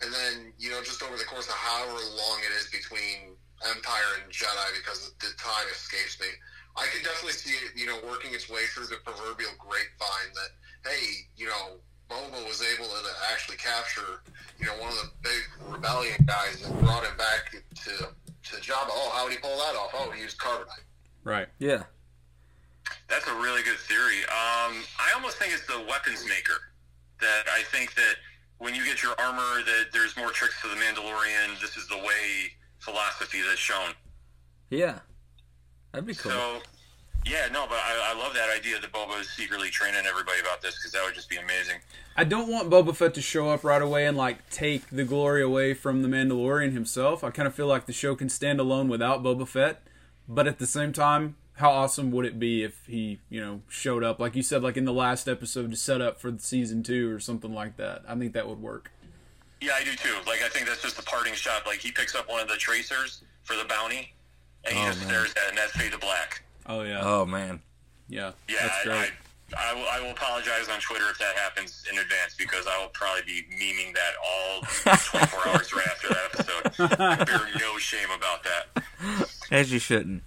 and 0.05 0.12
then 0.12 0.52
you 0.59 0.68
know, 0.74 0.82
just 0.82 1.00
over 1.00 1.16
the 1.16 1.24
course 1.24 1.48
of 1.48 1.57
however 1.57 1.96
long 1.96 2.38
it 2.44 2.52
is 2.52 2.68
between 2.68 3.38
Empire 3.64 4.20
and 4.20 4.28
Jedi, 4.28 4.68
because 4.76 5.14
the 5.24 5.32
time 5.40 5.64
escapes 5.72 6.20
me, 6.20 6.28
I 6.76 6.84
can 6.92 7.00
definitely 7.07 7.38
see 7.38 7.57
it, 7.64 7.72
you 7.78 7.86
know, 7.86 7.96
working 8.05 8.34
its 8.34 8.50
way 8.50 8.66
through 8.74 8.92
the 8.92 8.98
proverbial 9.07 9.55
grapevine 9.57 10.30
that, 10.34 10.52
hey, 10.87 11.26
you 11.37 11.47
know, 11.47 11.78
Boba 12.11 12.47
was 12.47 12.62
able 12.62 12.87
to 12.87 13.11
actually 13.32 13.57
capture, 13.57 14.20
you 14.59 14.66
know, 14.66 14.72
one 14.74 14.91
of 14.91 14.97
the 14.97 15.11
big 15.22 15.72
rebellion 15.72 16.14
guys 16.26 16.62
and 16.64 16.78
brought 16.80 17.05
him 17.05 17.16
back 17.16 17.53
to 17.85 18.09
to 18.51 18.57
Jabba. 18.61 18.91
Oh, 18.91 19.11
how 19.14 19.26
did 19.28 19.37
he 19.37 19.41
pull 19.41 19.57
that 19.57 19.74
off? 19.74 19.91
Oh, 19.95 20.11
he 20.11 20.22
used 20.22 20.39
carbonite. 20.39 20.85
Right. 21.24 21.49
Yeah. 21.59 21.85
That's 23.09 23.26
a 23.26 23.35
really 23.35 23.62
good 23.62 23.78
theory. 23.78 24.20
Um, 24.24 24.85
I 25.01 25.12
almost 25.14 25.39
think 25.39 25.55
it's 25.55 25.66
the 25.66 25.82
weapons 25.89 26.24
maker. 26.28 26.61
That 27.20 27.45
I 27.51 27.62
think 27.62 27.95
that 27.95 28.16
when 28.59 28.74
you 28.74 28.85
get 28.85 29.03
your 29.03 29.14
armor, 29.18 29.62
that 29.64 29.87
there's 29.93 30.16
more 30.16 30.30
tricks 30.30 30.61
to 30.62 30.68
the 30.68 30.74
Mandalorian. 30.74 31.59
This 31.61 31.76
is 31.76 31.89
the 31.89 31.97
way 31.97 32.53
philosophy 32.78 33.39
that's 33.47 33.59
shown. 33.59 33.95
Yeah. 34.68 34.99
That'd 35.93 36.07
be 36.07 36.14
cool. 36.14 36.32
So, 36.32 36.62
yeah, 37.27 37.49
no, 37.53 37.66
but 37.68 37.79
I, 37.79 38.12
I 38.14 38.18
love 38.18 38.35
that 38.35 38.51
idea 38.55 38.79
that 38.81 38.93
Boba 38.93 39.20
is 39.20 39.29
secretly 39.31 39.70
training 39.70 40.03
everybody 40.07 40.41
about 40.41 40.61
this 40.62 40.77
because 40.77 40.93
that 40.93 41.03
would 41.05 41.14
just 41.14 41.29
be 41.31 41.37
amazing. 41.37 41.77
I 42.16 42.25
don't 42.25 42.49
want 42.49 42.70
Boba 42.70 42.95
Fett 42.95 43.14
to 43.14 43.22
show 43.22 43.49
up 43.51 43.64
right 43.64 43.83
away 43.83 44.07
and 44.07 44.16
like 44.16 44.49
take 44.51 44.89
the 44.91 45.05
glory 45.05 45.43
away 45.43 45.75
from 45.75 46.03
the 46.03 46.09
Mandalorian 46.09 46.72
himself. 46.72 47.25
I 47.25 47.31
kind 47.31 47.49
of 47.49 47.55
feel 47.55 47.66
like 47.66 47.87
the 47.87 47.93
show 47.93 48.14
can 48.14 48.29
stand 48.29 48.61
alone 48.61 48.89
without 48.89 49.22
Boba 49.22 49.49
Fett, 49.49 49.83
but 50.29 50.47
at 50.47 50.59
the 50.59 50.66
same 50.66 50.93
time, 50.93 51.37
how 51.59 51.70
awesome 51.70 52.11
would 52.11 52.27
it 52.27 52.39
be 52.39 52.62
if 52.64 52.85
he, 52.87 53.20
you 53.31 53.41
know, 53.41 53.62
showed 53.68 54.03
up 54.05 54.18
like 54.20 54.35
you 54.37 54.43
said, 54.43 54.62
like 54.62 54.77
in 54.77 54.85
the 54.85 54.93
last 54.93 55.29
episode 55.29 55.70
to 55.70 55.77
set 55.77 56.01
up 56.01 56.20
for 56.20 56.33
season 56.39 56.83
two 56.83 57.12
or 57.14 57.18
something 57.20 57.55
like 57.55 57.77
that? 57.79 58.03
I 58.09 58.14
think 58.16 58.33
that 58.35 58.49
would 58.49 58.61
work. 58.61 58.91
Yeah, 59.61 59.72
I 59.77 59.85
do 59.85 59.95
too. 59.97 60.14
Like, 60.27 60.43
I 60.43 60.49
think 60.49 60.66
that's 60.66 60.83
just 60.83 60.97
the 60.97 61.03
parting 61.05 61.33
shot. 61.33 61.66
Like, 61.66 61.79
he 61.79 61.91
picks 61.91 62.14
up 62.14 62.29
one 62.29 62.41
of 62.43 62.49
the 62.49 62.57
tracers 62.57 63.22
for 63.45 63.57
the 63.57 63.64
bounty, 63.64 64.12
and 64.64 64.75
he 64.77 64.83
Oh, 64.83 64.87
just 64.89 64.99
man. 65.01 65.09
stares 65.09 65.31
at 65.31 65.45
it, 65.45 65.49
and 65.51 65.57
that's 65.59 65.72
fade 65.72 65.93
to 65.93 65.99
black. 65.99 66.43
Oh 66.66 66.82
yeah, 66.82 67.00
oh 67.02 67.26
man. 67.26 67.60
yeah, 68.08 68.32
Yeah, 68.48 68.56
that's 68.62 68.78
I, 68.80 68.84
great. 68.84 69.12
I, 69.56 69.70
I, 69.70 69.74
will, 69.74 69.86
I 69.88 70.00
will 70.00 70.10
apologize 70.12 70.68
on 70.68 70.80
Twitter 70.80 71.04
if 71.10 71.18
that 71.18 71.36
happens 71.36 71.84
in 71.92 71.98
advance 71.98 72.34
because 72.36 72.66
I 72.66 72.80
will 72.80 72.88
probably 72.88 73.22
be 73.26 73.42
memeing 73.54 73.94
that 73.94 74.14
all 74.26 74.62
24 75.20 75.48
hours 75.48 75.72
right 75.74 75.86
after 75.86 76.08
that 76.08 76.30
episode. 76.32 76.98
I 77.00 77.24
bear 77.24 77.40
no 77.60 77.78
shame 77.78 78.08
about 78.16 78.42
that. 78.44 79.28
As 79.50 79.72
you 79.72 79.78
shouldn't. 79.78 80.22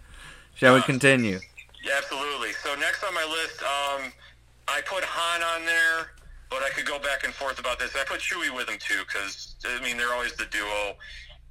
Shall 0.56 0.76
we 0.76 0.82
continue? 0.82 1.40
Yeah, 1.84 1.94
absolutely. 1.98 2.54
So 2.54 2.76
next 2.76 3.04
on 3.04 3.14
my 3.14 3.26
list, 3.26 3.62
um, 3.64 4.12
I 4.68 4.82
put 4.86 5.04
Han 5.04 5.42
on 5.44 5.66
there, 5.66 6.12
but 6.50 6.62
I 6.64 6.70
could 6.70 6.86
go 6.86 7.00
back 7.00 7.24
and 7.24 7.34
forth 7.34 7.60
about 7.60 7.80
this. 7.80 7.96
I 7.96 8.04
put 8.06 8.20
Chewie 8.22 8.54
with 8.56 8.70
him 8.70 8.78
too 8.80 9.02
because 9.08 9.56
I 9.66 9.82
mean 9.84 9.98
they're 9.98 10.14
always 10.14 10.34
the 10.34 10.46
duo. 10.46 10.96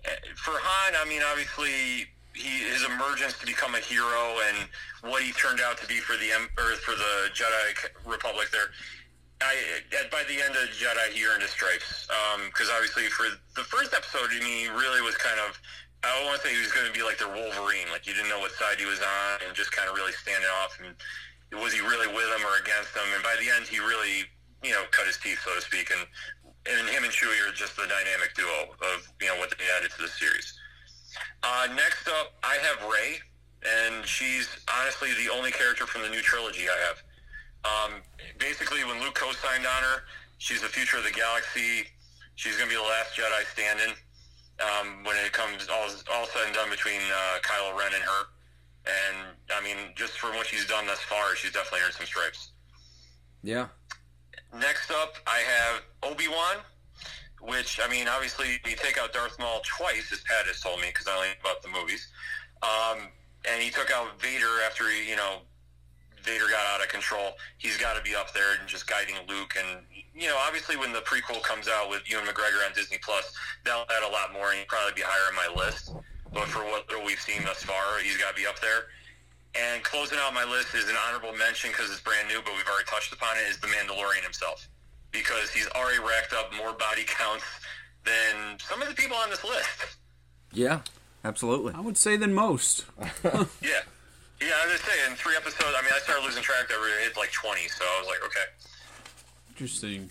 Uh, 0.07 0.11
For 0.37 0.53
Han, 0.55 0.95
I 0.97 1.09
mean 1.09 1.22
obviously 1.30 2.07
he 2.37 2.68
his 2.68 2.84
emergence 2.84 3.32
to 3.41 3.47
become 3.47 3.74
a 3.74 3.80
hero 3.80 4.37
and 4.53 4.68
what 5.11 5.22
he 5.22 5.32
turned 5.32 5.61
out 5.61 5.80
to 5.80 5.87
be 5.89 5.97
for 5.97 6.16
the 6.20 6.28
or 6.61 6.76
for 6.84 6.93
the 6.93 7.32
Jedi 7.32 7.89
Republic 8.05 8.53
there. 8.53 8.70
I 9.41 9.57
by 10.12 10.24
the 10.28 10.41
end 10.41 10.57
of 10.57 10.68
Jedi, 10.76 11.12
he 11.12 11.24
earned 11.26 11.43
his 11.43 11.51
stripes 11.51 12.09
um, 12.12 12.47
because 12.53 12.68
obviously 12.70 13.09
for 13.09 13.26
the 13.57 13.64
first 13.64 13.93
episode, 13.93 14.30
he 14.32 14.68
really 14.68 15.01
was 15.01 15.16
kind 15.16 15.41
of. 15.41 15.59
I 16.05 16.12
don't 16.12 16.28
want 16.28 16.39
to 16.39 16.47
say 16.47 16.55
he 16.55 16.61
was 16.61 16.70
going 16.70 16.87
to 16.87 16.95
be 16.95 17.03
like 17.03 17.18
their 17.18 17.32
Wolverine, 17.32 17.89
like 17.91 18.07
you 18.07 18.14
didn't 18.14 18.28
know 18.28 18.39
what 18.39 18.53
side 18.53 18.78
he 18.78 18.87
was 18.87 19.01
on, 19.01 19.43
and 19.43 19.57
just 19.57 19.72
kind 19.72 19.89
of 19.89 19.97
really 19.97 20.12
standing 20.12 20.47
off. 20.62 20.78
And 20.78 20.95
was 21.59 21.72
he 21.72 21.80
really 21.80 22.07
with 22.07 22.28
them 22.30 22.45
or 22.47 22.61
against 22.62 22.95
them? 22.95 23.09
And 23.16 23.24
by 23.24 23.34
the 23.41 23.49
end, 23.49 23.66
he 23.66 23.80
really, 23.80 24.28
you 24.62 24.70
know, 24.76 24.84
cut 24.93 25.09
his 25.09 25.18
teeth, 25.18 25.41
so 25.43 25.51
to 25.57 25.64
speak. 25.64 25.91
And 25.91 26.05
and 26.68 26.89
him 26.89 27.03
and 27.03 27.12
Chewie 27.12 27.41
are 27.43 27.53
just 27.53 27.74
the 27.76 27.89
dynamic 27.89 28.34
duo 28.37 28.76
of 28.93 29.09
you 29.20 29.28
know 29.28 29.37
what 29.41 29.51
they 29.51 29.66
added 29.76 29.91
to 29.97 30.03
the 30.05 30.12
series. 30.12 30.55
Uh, 31.43 31.69
next 31.75 32.09
up, 32.09 32.35
I 32.43 32.57
have 32.62 32.91
Rey, 32.91 33.19
and 33.64 34.07
she's 34.07 34.49
honestly 34.81 35.11
the 35.25 35.33
only 35.33 35.51
character 35.51 35.87
from 35.87 36.03
the 36.03 36.09
new 36.09 36.21
trilogy 36.21 36.67
I 36.69 36.79
have. 36.87 37.03
Um, 37.67 38.03
basically, 38.39 38.85
when 38.85 39.01
Luke 39.01 39.14
co-signed 39.14 39.67
on 39.67 39.83
her, 39.83 40.03
she's 40.39 40.62
the 40.62 40.69
future 40.69 40.99
of 40.99 41.05
the 41.05 41.11
galaxy. 41.11 41.89
She's 42.37 42.57
going 42.57 42.69
to 42.69 42.77
be 42.77 42.81
the 42.81 42.87
last 42.87 43.17
Jedi 43.17 43.45
standing 43.53 43.95
um, 44.61 45.05
when 45.05 45.17
it 45.25 45.33
comes 45.33 45.69
all, 45.69 45.89
all 46.12 46.27
said 46.27 46.47
and 46.47 46.55
done 46.55 46.71
between 46.71 47.01
uh, 47.01 47.39
Kylo 47.43 47.77
Ren 47.77 47.93
and 47.95 48.03
her. 48.03 48.23
And 48.87 49.37
I 49.51 49.62
mean, 49.62 49.93
just 49.97 50.19
from 50.19 50.37
what 50.37 50.47
she's 50.47 50.67
done 50.67 50.87
thus 50.87 51.01
far, 51.01 51.35
she's 51.35 51.53
definitely 51.53 51.81
earned 51.85 51.95
some 51.95 52.07
stripes. 52.07 52.51
Yeah. 53.43 53.67
Next 54.55 54.91
up, 54.91 55.14
I 55.27 55.39
have 55.39 55.83
Obi 56.03 56.29
Wan, 56.29 56.57
which 57.47 57.81
I 57.83 57.89
mean, 57.89 58.09
obviously, 58.09 58.59
you 58.67 58.77
take 58.77 58.99
out 58.99 59.13
Darth 59.13 59.39
Maul 59.39 59.63
twice, 59.65 60.11
as 60.13 60.21
Pat 60.23 60.47
has 60.47 60.61
told 60.61 60.81
me, 60.81 60.89
because 60.89 61.07
I 61.07 61.15
only 61.15 61.29
about 61.41 61.63
the 61.63 61.69
movies. 61.69 62.09
Um, 62.63 63.09
and 63.47 63.63
he 63.63 63.71
took 63.71 63.91
out 63.91 64.21
Vader 64.21 64.61
after 64.67 64.91
he, 64.91 65.09
you 65.09 65.17
know, 65.17 65.47
Vader 66.23 66.51
got 66.51 66.67
out 66.75 66.83
of 66.83 66.89
control. 66.89 67.39
He's 67.59 67.77
got 67.77 67.95
to 67.95 68.03
be 68.03 68.17
up 68.17 68.35
there 68.35 68.59
and 68.59 68.67
just 68.67 68.89
guiding 68.89 69.15
Luke. 69.29 69.55
And 69.55 69.87
you 70.15 70.27
know, 70.27 70.37
obviously, 70.43 70.77
when 70.77 70.93
the 70.93 71.07
prequel 71.07 71.43
comes 71.43 71.69
out 71.69 71.89
with 71.89 72.03
Ewan 72.11 72.27
McGregor 72.27 72.67
on 72.67 72.75
Disney 72.75 72.99
Plus, 72.99 73.33
that'll 73.65 73.87
add 73.95 74.03
a 74.03 74.11
lot 74.11 74.33
more, 74.33 74.51
and 74.51 74.59
he'll 74.59 74.67
probably 74.67 74.95
be 74.99 75.07
higher 75.07 75.31
on 75.31 75.37
my 75.39 75.49
list. 75.55 75.95
But 76.35 76.51
for 76.51 76.67
what 76.67 76.91
we've 77.07 77.21
seen 77.21 77.45
thus 77.45 77.63
far, 77.63 78.03
he's 78.03 78.19
got 78.19 78.35
to 78.35 78.43
be 78.43 78.47
up 78.47 78.59
there. 78.61 78.91
And 79.55 79.83
closing 79.85 80.19
out 80.21 80.35
my 80.35 80.45
list 80.45 80.75
is 80.75 80.91
an 80.91 80.97
honorable 81.09 81.33
mention 81.33 81.71
because 81.71 81.91
it's 81.91 82.03
brand 82.03 82.29
new, 82.29 82.43
but 82.45 82.53
we've 82.59 82.67
already 82.67 82.91
touched 82.91 83.15
upon 83.15 83.39
it. 83.39 83.49
Is 83.49 83.57
the 83.57 83.69
Mandalorian 83.69 84.21
himself 84.21 84.69
because 85.13 85.51
he's 85.51 85.69
already 85.69 85.99
racked 85.99 86.33
up 86.33 86.53
more 86.57 86.73
body 86.73 87.05
counts 87.07 87.45
than 88.05 88.59
some 88.59 88.83
of 88.83 88.89
the 88.89 88.95
people 88.95 89.17
on 89.17 89.31
this 89.31 89.45
list. 89.45 89.97
Yeah. 90.53 90.81
Absolutely. 91.25 91.75
I 91.75 91.81
would 91.81 91.97
say 91.97 92.17
than 92.17 92.33
most. 92.35 92.85
Yeah. 93.61 93.81
Yeah, 94.41 94.49
I 94.63 94.67
was 94.67 94.79
just 94.79 94.85
saying, 94.85 95.17
three 95.17 95.35
episodes. 95.35 95.75
I 95.77 95.83
mean, 95.83 95.93
I 95.95 95.99
started 96.01 96.23
losing 96.23 96.43
track. 96.43 96.69
There 96.69 96.77
it 97.01 97.05
hit 97.05 97.17
like 97.17 97.33
twenty, 97.33 97.69
so 97.69 97.85
I 97.85 98.01
was 98.01 98.07
like, 98.09 98.25
okay. 98.27 98.45
Interesting. 99.49 100.11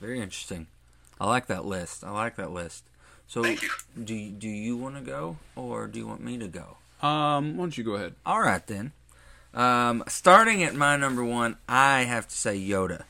Very 0.00 0.20
interesting. 0.20 0.68
I 1.20 1.26
like 1.26 1.46
that 1.48 1.64
list. 1.66 2.04
I 2.04 2.10
like 2.12 2.36
that 2.36 2.52
list. 2.52 2.84
So, 3.26 3.42
Thank 3.42 3.62
you. 3.62 3.70
do 4.02 4.14
you, 4.14 4.30
do 4.30 4.48
you 4.48 4.76
want 4.76 4.94
to 4.96 5.00
go 5.02 5.36
or 5.56 5.88
do 5.88 5.98
you 5.98 6.06
want 6.06 6.22
me 6.22 6.38
to 6.38 6.46
go? 6.48 6.76
Um, 7.06 7.56
why 7.56 7.64
don't 7.64 7.76
you 7.76 7.82
go 7.84 7.94
ahead? 7.94 8.14
All 8.24 8.40
right 8.40 8.64
then. 8.66 8.92
Um, 9.52 10.04
starting 10.06 10.62
at 10.62 10.74
my 10.76 10.96
number 10.96 11.24
one, 11.24 11.56
I 11.68 12.02
have 12.04 12.28
to 12.28 12.36
say 12.36 12.56
Yoda, 12.58 13.02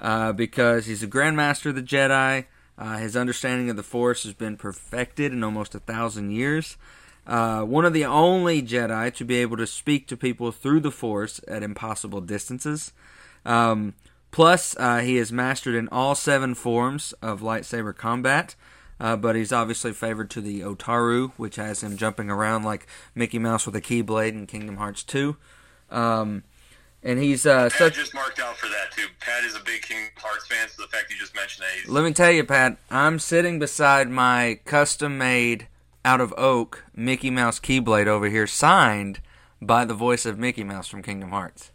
uh, 0.00 0.32
because 0.32 0.86
he's 0.86 1.02
a 1.02 1.08
Grandmaster 1.08 1.66
of 1.66 1.74
the 1.74 1.82
Jedi. 1.82 2.46
Uh, 2.78 2.96
his 2.96 3.16
understanding 3.16 3.68
of 3.68 3.76
the 3.76 3.82
Force 3.82 4.22
has 4.24 4.32
been 4.32 4.56
perfected 4.56 5.32
in 5.32 5.44
almost 5.44 5.74
a 5.74 5.80
thousand 5.80 6.30
years. 6.30 6.76
Uh, 7.26 7.62
one 7.62 7.84
of 7.84 7.92
the 7.92 8.04
only 8.04 8.62
Jedi 8.62 9.14
to 9.14 9.24
be 9.24 9.36
able 9.36 9.58
to 9.58 9.66
speak 9.66 10.06
to 10.08 10.16
people 10.16 10.50
through 10.50 10.80
the 10.80 10.90
Force 10.90 11.40
at 11.46 11.62
impossible 11.62 12.22
distances. 12.22 12.92
Um, 13.44 13.94
plus, 14.30 14.74
uh, 14.78 15.00
he 15.00 15.18
is 15.18 15.30
mastered 15.30 15.74
in 15.74 15.88
all 15.88 16.14
seven 16.14 16.54
forms 16.54 17.12
of 17.20 17.42
lightsaber 17.42 17.94
combat. 17.94 18.54
Uh, 19.00 19.16
but 19.16 19.34
he's 19.34 19.52
obviously 19.52 19.92
favored 19.92 20.28
to 20.28 20.42
the 20.42 20.60
Ataru, 20.60 21.32
which 21.38 21.56
has 21.56 21.82
him 21.82 21.96
jumping 21.96 22.28
around 22.28 22.64
like 22.64 22.86
Mickey 23.14 23.38
Mouse 23.38 23.64
with 23.64 23.74
a 23.74 23.80
Keyblade 23.80 24.32
in 24.32 24.46
Kingdom 24.46 24.76
Hearts 24.76 25.02
2. 25.04 25.36
Um, 25.90 26.44
and 27.02 27.18
he's 27.18 27.46
uh, 27.46 27.64
Pat 27.70 27.72
such. 27.78 27.94
just 27.94 28.14
marked 28.14 28.38
out 28.40 28.56
for 28.56 28.66
that 28.68 28.90
too. 28.92 29.06
Pat 29.20 29.44
is 29.44 29.54
a 29.56 29.60
big 29.60 29.82
Kingdom 29.82 30.10
Hearts 30.16 30.46
fan, 30.46 30.68
so 30.68 30.82
the 30.82 30.88
fact 30.88 31.10
you 31.10 31.16
just 31.18 31.34
mentioned 31.34 31.66
that, 31.66 31.78
he's, 31.80 31.88
Let 31.90 32.04
me 32.04 32.12
tell 32.12 32.30
you, 32.30 32.44
Pat, 32.44 32.76
I'm 32.90 33.18
sitting 33.18 33.58
beside 33.58 34.08
my 34.10 34.60
custom 34.64 35.18
made 35.18 35.68
out 36.04 36.20
of 36.20 36.32
oak 36.38 36.84
Mickey 36.94 37.30
Mouse 37.30 37.60
Keyblade 37.60 38.06
over 38.06 38.28
here, 38.28 38.46
signed 38.46 39.20
by 39.60 39.84
the 39.84 39.94
voice 39.94 40.24
of 40.26 40.38
Mickey 40.38 40.64
Mouse 40.64 40.88
from 40.88 41.02
Kingdom 41.02 41.30
Hearts. 41.30 41.70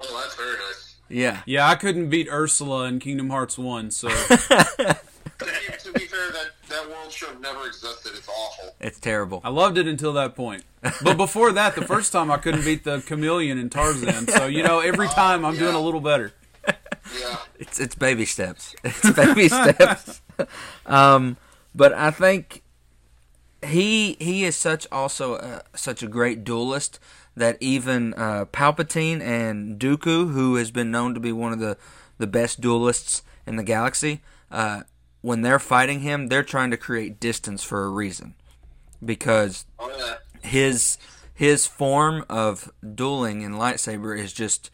Oh, 0.00 0.20
that's 0.20 0.34
very 0.36 0.56
nice. 0.56 0.96
Yeah. 1.08 1.42
Yeah, 1.46 1.68
I 1.68 1.74
couldn't 1.76 2.08
beat 2.10 2.28
Ursula 2.30 2.84
in 2.86 2.98
Kingdom 2.98 3.30
Hearts 3.30 3.56
1, 3.58 3.90
so 3.92 4.08
To 5.38 5.44
be, 5.44 5.78
to 5.84 5.92
be 5.92 6.00
fair, 6.06 6.30
that, 6.78 6.88
that 6.88 6.96
world 6.96 7.12
should 7.12 7.28
have 7.28 7.40
never 7.40 7.66
existed. 7.66 8.12
It's 8.14 8.28
awful. 8.28 8.74
It's 8.80 8.98
terrible. 8.98 9.40
I 9.44 9.50
loved 9.50 9.78
it 9.78 9.86
until 9.86 10.12
that 10.14 10.34
point. 10.34 10.64
But 11.02 11.16
before 11.16 11.52
that, 11.52 11.74
the 11.74 11.84
first 11.84 12.12
time 12.12 12.30
I 12.30 12.36
couldn't 12.36 12.64
beat 12.64 12.84
the 12.84 13.00
chameleon 13.00 13.58
in 13.58 13.70
Tarzan. 13.70 14.28
So, 14.28 14.46
you 14.46 14.62
know, 14.62 14.80
every 14.80 15.08
time 15.22 15.44
I'm 15.44 15.56
doing 15.56 15.74
a 15.74 15.80
little 15.80 16.00
better. 16.00 16.32
Yeah. 17.18 17.38
It's 17.58 17.80
it's 17.80 17.94
baby 17.94 18.24
steps. 18.24 18.74
It's 18.84 19.10
baby 19.12 19.48
steps. 19.48 20.22
Um, 20.86 21.36
but 21.74 21.92
I 21.92 22.12
think 22.12 22.62
he 23.66 24.16
he 24.20 24.44
is 24.44 24.56
such 24.56 24.86
also 24.92 25.34
a, 25.34 25.62
such 25.74 26.00
a 26.00 26.06
great 26.06 26.44
duelist 26.44 27.00
that 27.36 27.56
even 27.60 28.14
uh, 28.14 28.44
Palpatine 28.44 29.20
and 29.20 29.80
Dooku, 29.80 30.32
who 30.32 30.54
has 30.54 30.70
been 30.70 30.92
known 30.92 31.14
to 31.14 31.20
be 31.20 31.32
one 31.32 31.52
of 31.52 31.58
the 31.58 31.76
the 32.18 32.28
best 32.28 32.60
duelists 32.60 33.22
in 33.48 33.56
the 33.56 33.64
galaxy, 33.64 34.20
uh, 34.52 34.82
when 35.28 35.42
they're 35.42 35.58
fighting 35.58 36.00
him, 36.00 36.28
they're 36.28 36.42
trying 36.42 36.70
to 36.70 36.76
create 36.78 37.20
distance 37.20 37.62
for 37.62 37.84
a 37.84 37.90
reason, 37.90 38.34
because 39.04 39.66
his 40.42 40.96
his 41.34 41.66
form 41.66 42.24
of 42.30 42.72
dueling 42.94 43.42
in 43.42 43.52
lightsaber 43.52 44.18
is 44.18 44.32
just 44.32 44.70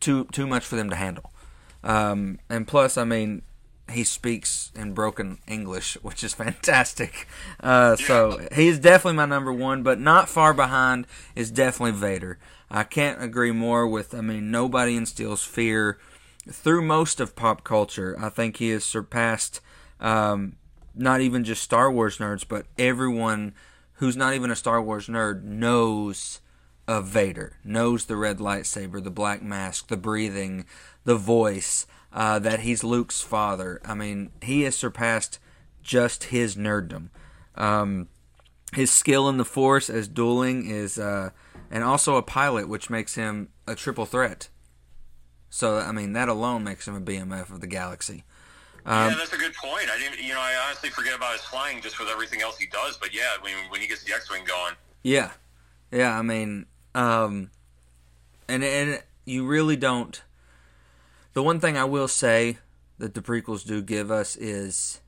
too 0.00 0.24
too 0.32 0.46
much 0.46 0.64
for 0.64 0.76
them 0.76 0.88
to 0.88 0.96
handle. 0.96 1.30
Um, 1.84 2.38
and 2.48 2.66
plus, 2.66 2.96
I 2.96 3.04
mean, 3.04 3.42
he 3.90 4.02
speaks 4.02 4.72
in 4.74 4.94
broken 4.94 5.36
English, 5.46 5.98
which 6.02 6.24
is 6.24 6.32
fantastic. 6.32 7.28
Uh, 7.60 7.96
so 7.96 8.48
he's 8.54 8.78
definitely 8.78 9.18
my 9.18 9.26
number 9.26 9.52
one, 9.52 9.82
but 9.82 10.00
not 10.00 10.26
far 10.26 10.54
behind 10.54 11.06
is 11.36 11.50
definitely 11.50 11.92
Vader. 11.92 12.38
I 12.70 12.84
can't 12.84 13.22
agree 13.22 13.52
more 13.52 13.86
with. 13.86 14.14
I 14.14 14.22
mean, 14.22 14.50
nobody 14.50 14.96
instills 14.96 15.44
fear 15.44 15.98
through 16.48 16.80
most 16.80 17.20
of 17.20 17.36
pop 17.36 17.62
culture. 17.62 18.16
I 18.18 18.30
think 18.30 18.56
he 18.56 18.70
has 18.70 18.86
surpassed 18.86 19.60
um, 20.02 20.56
not 20.94 21.22
even 21.22 21.44
just 21.44 21.62
Star 21.62 21.90
Wars 21.90 22.18
nerds, 22.18 22.44
but 22.46 22.66
everyone 22.76 23.54
who's 23.94 24.16
not 24.16 24.34
even 24.34 24.50
a 24.50 24.56
Star 24.56 24.82
Wars 24.82 25.06
nerd 25.06 25.42
knows 25.42 26.40
of 26.86 27.06
Vader, 27.06 27.58
knows 27.64 28.04
the 28.04 28.16
red 28.16 28.38
lightsaber, 28.38 29.02
the 29.02 29.10
black 29.10 29.42
mask, 29.42 29.88
the 29.88 29.96
breathing, 29.96 30.66
the 31.04 31.14
voice, 31.14 31.86
uh, 32.12 32.38
that 32.40 32.60
he's 32.60 32.84
Luke's 32.84 33.20
father. 33.20 33.80
I 33.84 33.94
mean, 33.94 34.30
he 34.42 34.62
has 34.62 34.76
surpassed 34.76 35.38
just 35.82 36.24
his 36.24 36.56
nerddom. 36.56 37.08
Um, 37.54 38.08
his 38.74 38.90
skill 38.90 39.28
in 39.28 39.36
the 39.36 39.44
Force 39.44 39.88
as 39.88 40.08
dueling 40.08 40.68
is, 40.68 40.98
uh, 40.98 41.30
and 41.70 41.84
also 41.84 42.16
a 42.16 42.22
pilot, 42.22 42.68
which 42.68 42.90
makes 42.90 43.14
him 43.14 43.50
a 43.66 43.74
triple 43.74 44.06
threat. 44.06 44.48
So, 45.48 45.78
I 45.78 45.92
mean, 45.92 46.12
that 46.14 46.28
alone 46.28 46.64
makes 46.64 46.88
him 46.88 46.96
a 46.96 47.00
BMF 47.00 47.50
of 47.50 47.60
the 47.60 47.66
galaxy. 47.66 48.24
Um, 48.84 49.10
yeah, 49.10 49.16
that's 49.16 49.32
a 49.32 49.38
good 49.38 49.54
point. 49.54 49.88
I 49.90 49.98
didn't, 49.98 50.22
you 50.22 50.32
know, 50.32 50.40
I 50.40 50.54
honestly 50.66 50.90
forget 50.90 51.14
about 51.14 51.32
his 51.32 51.42
flying 51.42 51.80
just 51.80 51.98
with 52.00 52.08
everything 52.08 52.42
else 52.42 52.58
he 52.58 52.66
does. 52.66 52.96
But 52.96 53.14
yeah, 53.14 53.30
when 53.40 53.52
when 53.68 53.80
he 53.80 53.86
gets 53.86 54.02
the 54.02 54.12
X-wing 54.12 54.44
going, 54.44 54.74
Yeah, 55.02 55.30
yeah. 55.90 56.18
I 56.18 56.22
mean, 56.22 56.66
um, 56.94 57.50
and 58.48 58.64
and 58.64 59.02
you 59.24 59.46
really 59.46 59.76
don't. 59.76 60.20
The 61.34 61.42
one 61.42 61.60
thing 61.60 61.76
I 61.76 61.84
will 61.84 62.08
say 62.08 62.58
that 62.98 63.14
the 63.14 63.22
prequels 63.22 63.64
do 63.64 63.82
give 63.82 64.10
us 64.10 64.36
is 64.36 65.00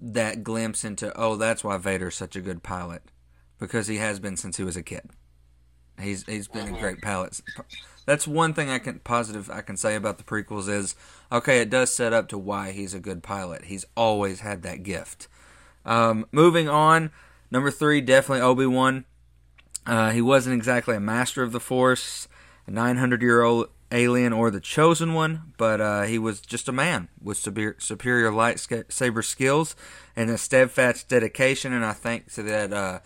that 0.00 0.42
glimpse 0.42 0.84
into 0.84 1.12
oh, 1.16 1.36
that's 1.36 1.62
why 1.62 1.76
Vader's 1.76 2.16
such 2.16 2.36
a 2.36 2.40
good 2.40 2.62
pilot 2.62 3.02
because 3.58 3.86
he 3.86 3.98
has 3.98 4.18
been 4.18 4.36
since 4.36 4.56
he 4.56 4.64
was 4.64 4.76
a 4.76 4.82
kid. 4.82 5.10
He's 6.00 6.24
he's 6.24 6.48
been 6.48 6.74
a 6.74 6.78
great 6.78 7.02
pilot. 7.02 7.40
That's 8.10 8.26
one 8.26 8.54
thing 8.54 8.68
I 8.68 8.80
can 8.80 8.98
positive 8.98 9.48
I 9.52 9.60
can 9.60 9.76
say 9.76 9.94
about 9.94 10.18
the 10.18 10.24
prequels 10.24 10.68
is 10.68 10.96
okay, 11.30 11.60
it 11.60 11.70
does 11.70 11.92
set 11.92 12.12
up 12.12 12.26
to 12.30 12.38
why 12.38 12.72
he's 12.72 12.92
a 12.92 12.98
good 12.98 13.22
pilot. 13.22 13.66
He's 13.66 13.84
always 13.96 14.40
had 14.40 14.64
that 14.64 14.82
gift. 14.82 15.28
Um, 15.84 16.26
moving 16.32 16.68
on, 16.68 17.12
number 17.52 17.70
three, 17.70 18.00
definitely 18.00 18.40
Obi 18.42 18.66
Wan. 18.66 19.04
Uh, 19.86 20.10
he 20.10 20.20
wasn't 20.20 20.56
exactly 20.56 20.96
a 20.96 21.00
master 21.00 21.44
of 21.44 21.52
the 21.52 21.60
Force, 21.60 22.26
a 22.66 22.72
900 22.72 23.22
year 23.22 23.42
old 23.42 23.68
alien, 23.92 24.32
or 24.32 24.50
the 24.50 24.58
chosen 24.58 25.14
one, 25.14 25.52
but 25.56 25.80
uh, 25.80 26.02
he 26.02 26.18
was 26.18 26.40
just 26.40 26.68
a 26.68 26.72
man 26.72 27.06
with 27.22 27.36
superior, 27.36 28.32
lightsaber 28.32 29.24
skills 29.24 29.76
and 30.16 30.30
a 30.30 30.36
steadfast 30.36 31.08
dedication. 31.08 31.72
And 31.72 31.84
I 31.84 31.92
think 31.92 32.32
to 32.32 32.42
that, 32.42 32.72
uh, 32.72 32.98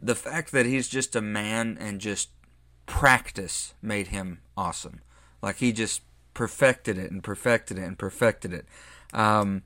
the 0.00 0.14
fact 0.14 0.52
that 0.52 0.66
he's 0.66 0.88
just 0.88 1.16
a 1.16 1.20
man 1.20 1.76
and 1.80 2.00
just 2.00 2.28
practice 2.90 3.74
made 3.80 4.08
him 4.08 4.40
awesome. 4.56 5.00
Like 5.40 5.56
he 5.56 5.72
just 5.72 6.02
perfected 6.34 6.98
it 6.98 7.10
and 7.10 7.22
perfected 7.22 7.78
it 7.78 7.82
and 7.82 7.96
perfected 7.96 8.52
it. 8.52 8.66
Um, 9.14 9.62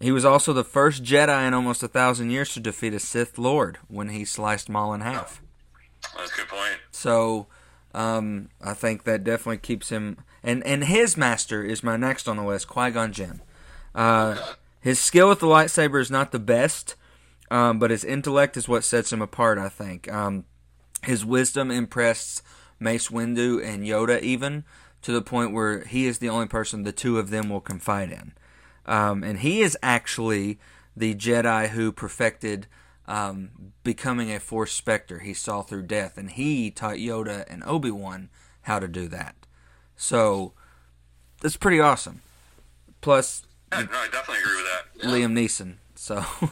he 0.00 0.12
was 0.12 0.24
also 0.24 0.52
the 0.52 0.64
first 0.64 1.02
Jedi 1.02 1.48
in 1.48 1.54
almost 1.54 1.82
a 1.82 1.88
thousand 1.88 2.30
years 2.30 2.52
to 2.52 2.60
defeat 2.60 2.94
a 2.94 3.00
Sith 3.00 3.38
Lord 3.38 3.78
when 3.88 4.10
he 4.10 4.24
sliced 4.24 4.68
Maul 4.68 4.92
in 4.94 5.00
half. 5.00 5.42
That's 6.16 6.30
a 6.30 6.36
good 6.36 6.48
point. 6.48 6.76
So 6.90 7.46
um, 7.94 8.50
I 8.62 8.74
think 8.74 9.04
that 9.04 9.24
definitely 9.24 9.58
keeps 9.58 9.88
him. 9.88 10.18
And 10.42 10.64
and 10.64 10.84
his 10.84 11.16
master 11.16 11.64
is 11.64 11.82
my 11.82 11.96
next 11.96 12.28
on 12.28 12.36
the 12.36 12.44
list, 12.44 12.68
Qui 12.68 12.90
Gon 12.90 13.12
Jinn. 13.12 13.40
Uh, 13.94 14.36
his 14.80 15.00
skill 15.00 15.28
with 15.30 15.40
the 15.40 15.46
lightsaber 15.46 16.00
is 16.00 16.10
not 16.10 16.30
the 16.30 16.38
best, 16.38 16.94
um, 17.50 17.78
but 17.78 17.90
his 17.90 18.04
intellect 18.04 18.56
is 18.56 18.68
what 18.68 18.84
sets 18.84 19.12
him 19.12 19.20
apart. 19.20 19.58
I 19.58 19.68
think 19.68 20.12
um, 20.12 20.44
his 21.08 21.24
wisdom 21.24 21.70
impressed 21.70 22.42
Mace 22.78 23.08
Windu 23.08 23.64
and 23.64 23.82
Yoda 23.82 24.20
even 24.20 24.64
to 25.00 25.10
the 25.10 25.22
point 25.22 25.54
where 25.54 25.84
he 25.84 26.06
is 26.06 26.18
the 26.18 26.28
only 26.28 26.46
person 26.46 26.82
the 26.82 26.92
two 26.92 27.18
of 27.18 27.30
them 27.30 27.48
will 27.48 27.62
confide 27.62 28.12
in. 28.12 28.32
Um, 28.84 29.24
and 29.24 29.38
he 29.38 29.62
is 29.62 29.76
actually 29.82 30.58
the 30.94 31.14
Jedi 31.14 31.70
who 31.70 31.92
perfected 31.92 32.66
um, 33.06 33.72
becoming 33.84 34.30
a 34.30 34.38
Force 34.38 34.72
Spectre. 34.72 35.20
He 35.20 35.32
saw 35.32 35.62
through 35.62 35.84
death, 35.84 36.18
and 36.18 36.30
he 36.30 36.70
taught 36.70 36.96
Yoda 36.96 37.46
and 37.48 37.64
Obi 37.64 37.90
Wan 37.90 38.28
how 38.62 38.78
to 38.78 38.86
do 38.86 39.08
that. 39.08 39.34
So 39.96 40.52
that's 41.40 41.56
pretty 41.56 41.80
awesome. 41.80 42.20
Plus, 43.00 43.46
Yeah, 43.72 43.82
no, 43.82 43.96
I 43.96 44.08
definitely 44.08 44.42
agree 44.42 44.56
with 44.56 44.66
that. 44.66 45.08
Liam 45.08 45.32
Neeson. 45.32 45.76
So 45.94 46.22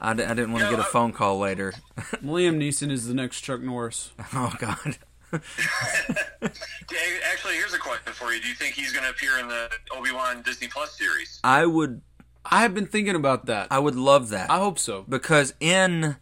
I, 0.00 0.14
didn't 0.14 0.52
want 0.52 0.64
to 0.64 0.70
get 0.70 0.78
a 0.78 0.84
phone 0.84 1.12
call 1.12 1.38
later. 1.38 1.74
Liam 2.22 2.58
Neeson 2.58 2.90
is 2.90 3.06
the 3.06 3.14
next 3.14 3.40
Chuck 3.40 3.60
Norris. 3.60 4.12
oh 4.32 4.54
God. 4.58 4.98
Actually, 5.32 7.54
here's 7.54 7.74
a 7.74 7.78
question 7.78 8.12
for 8.12 8.32
you. 8.32 8.40
Do 8.40 8.48
you 8.48 8.54
think 8.54 8.74
he's 8.74 8.92
going 8.92 9.04
to 9.04 9.10
appear 9.10 9.38
in 9.38 9.48
the 9.48 9.70
Obi 9.94 10.12
Wan 10.12 10.42
Disney 10.42 10.68
Plus 10.68 10.96
series? 10.96 11.40
I 11.44 11.66
would 11.66 12.00
I 12.44 12.62
have 12.62 12.74
been 12.74 12.86
thinking 12.86 13.14
about 13.14 13.46
that. 13.46 13.68
I 13.70 13.78
would 13.78 13.96
love 13.96 14.30
that. 14.30 14.50
I 14.50 14.58
hope 14.58 14.78
so. 14.78 15.04
because 15.08 15.54
in 15.60 16.16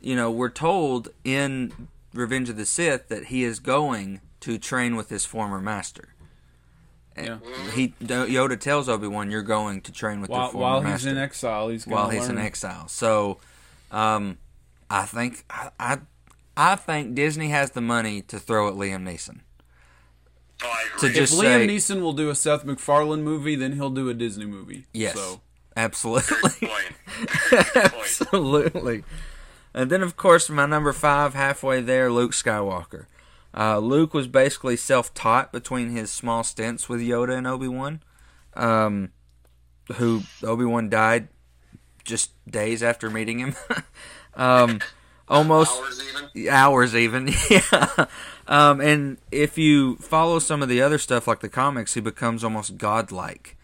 you 0.00 0.16
know 0.16 0.30
we're 0.30 0.50
told 0.50 1.08
in 1.24 1.88
Revenge 2.12 2.50
of 2.50 2.56
the 2.56 2.66
Sith 2.66 3.08
that 3.08 3.26
he 3.26 3.44
is 3.44 3.58
going 3.58 4.20
to 4.40 4.58
train 4.58 4.96
with 4.96 5.08
his 5.08 5.24
former 5.24 5.60
master. 5.60 6.11
Yeah. 7.16 7.38
He 7.74 7.88
Yoda 8.00 8.58
tells 8.58 8.88
Obi 8.88 9.06
Wan, 9.06 9.30
"You're 9.30 9.42
going 9.42 9.80
to 9.82 9.92
train 9.92 10.20
with 10.20 10.30
While, 10.30 10.40
your 10.44 10.50
former 10.52 10.64
while 10.66 10.82
master." 10.82 11.08
he's 11.08 11.16
in 11.16 11.22
exile, 11.22 11.68
he's 11.68 11.84
gonna 11.84 11.96
while 11.96 12.08
he's 12.10 12.28
in 12.28 12.38
exile. 12.38 12.88
So, 12.88 13.38
um, 13.90 14.38
I 14.90 15.04
think 15.06 15.44
I, 15.50 15.70
I 15.78 15.98
I 16.56 16.76
think 16.76 17.14
Disney 17.14 17.48
has 17.48 17.72
the 17.72 17.80
money 17.80 18.22
to 18.22 18.38
throw 18.38 18.68
at 18.68 18.74
Liam 18.74 19.02
Neeson. 19.08 19.40
Oh, 20.64 20.68
I 20.68 20.98
To 21.00 21.06
agree. 21.06 21.16
just 21.18 21.32
If 21.34 21.38
say 21.40 21.66
Liam 21.66 21.68
Neeson 21.70 22.00
will 22.02 22.12
do 22.12 22.30
a 22.30 22.34
Seth 22.34 22.64
MacFarlane 22.64 23.22
movie, 23.24 23.56
then 23.56 23.72
he'll 23.72 23.90
do 23.90 24.08
a 24.08 24.14
Disney 24.14 24.44
movie. 24.46 24.86
yes, 24.92 25.14
So 25.14 25.40
absolutely. 25.76 26.68
point. 26.68 26.92
Very 27.50 27.62
good 27.72 27.72
point. 27.72 27.94
Absolutely. 27.96 29.04
And 29.74 29.90
then, 29.90 30.02
of 30.02 30.16
course, 30.16 30.48
my 30.50 30.66
number 30.66 30.92
five, 30.92 31.34
halfway 31.34 31.80
there, 31.80 32.12
Luke 32.12 32.32
Skywalker. 32.32 33.06
Uh, 33.54 33.78
Luke 33.78 34.14
was 34.14 34.28
basically 34.28 34.76
self 34.76 35.12
taught 35.14 35.52
between 35.52 35.90
his 35.90 36.10
small 36.10 36.42
stints 36.42 36.88
with 36.88 37.00
Yoda 37.00 37.36
and 37.36 37.46
Obi 37.46 37.68
Wan, 37.68 38.02
um, 38.54 39.10
who 39.96 40.22
Obi 40.42 40.64
Wan 40.64 40.88
died 40.88 41.28
just 42.04 42.30
days 42.50 42.82
after 42.82 43.10
meeting 43.10 43.38
him. 43.38 43.54
um, 44.34 44.80
almost 45.28 45.80
Hours 45.80 46.02
even. 46.34 46.48
hours 46.48 46.96
even 46.96 47.30
yeah 47.50 48.06
um, 48.48 48.80
and 48.80 49.18
if 49.30 49.56
you 49.56 49.96
follow 49.96 50.38
some 50.38 50.62
of 50.62 50.68
the 50.68 50.82
other 50.82 50.98
stuff 50.98 51.26
like 51.26 51.40
the 51.40 51.48
comics 51.48 51.94
he 51.94 52.00
becomes 52.00 52.42
almost 52.44 52.76
godlike 52.76 53.56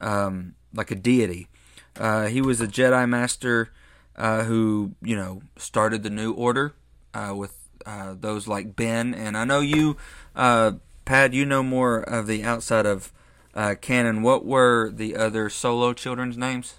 um, 0.00 0.54
like 0.72 0.90
a 0.90 0.94
deity 0.94 1.48
uh, 1.96 2.26
he 2.26 2.40
was 2.40 2.60
a 2.60 2.66
jedi 2.66 3.06
master 3.08 3.70
uh, 4.16 4.44
who 4.44 4.92
you 5.02 5.16
know 5.16 5.42
started 5.56 6.02
the 6.02 6.10
new 6.10 6.32
order 6.32 6.74
uh, 7.12 7.34
with 7.36 7.59
uh, 7.86 8.14
those 8.18 8.46
like 8.48 8.76
ben 8.76 9.14
and 9.14 9.36
i 9.36 9.44
know 9.44 9.60
you 9.60 9.96
uh, 10.36 10.72
Pat 11.04 11.32
you 11.32 11.44
know 11.44 11.62
more 11.62 11.98
of 12.00 12.26
the 12.26 12.44
outside 12.44 12.86
of 12.86 13.12
uh, 13.54 13.74
canon 13.80 14.22
what 14.22 14.44
were 14.44 14.90
the 14.90 15.16
other 15.16 15.48
solo 15.50 15.92
children's 15.92 16.36
names 16.38 16.74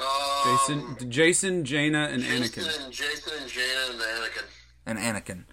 Um, 0.00 0.06
Jacen, 0.44 0.96
Jacen, 1.10 1.62
Jaina, 1.62 2.08
and 2.10 2.22
Anakin. 2.24 2.64
Jacen 2.64 2.84
and 2.84 2.92
Jacen 2.92 3.40
and 3.40 3.48
Jaina 3.48 3.92
and 3.92 4.00
Anakin. 4.00 4.44
and 4.84 4.98
Anakin. 4.98 5.44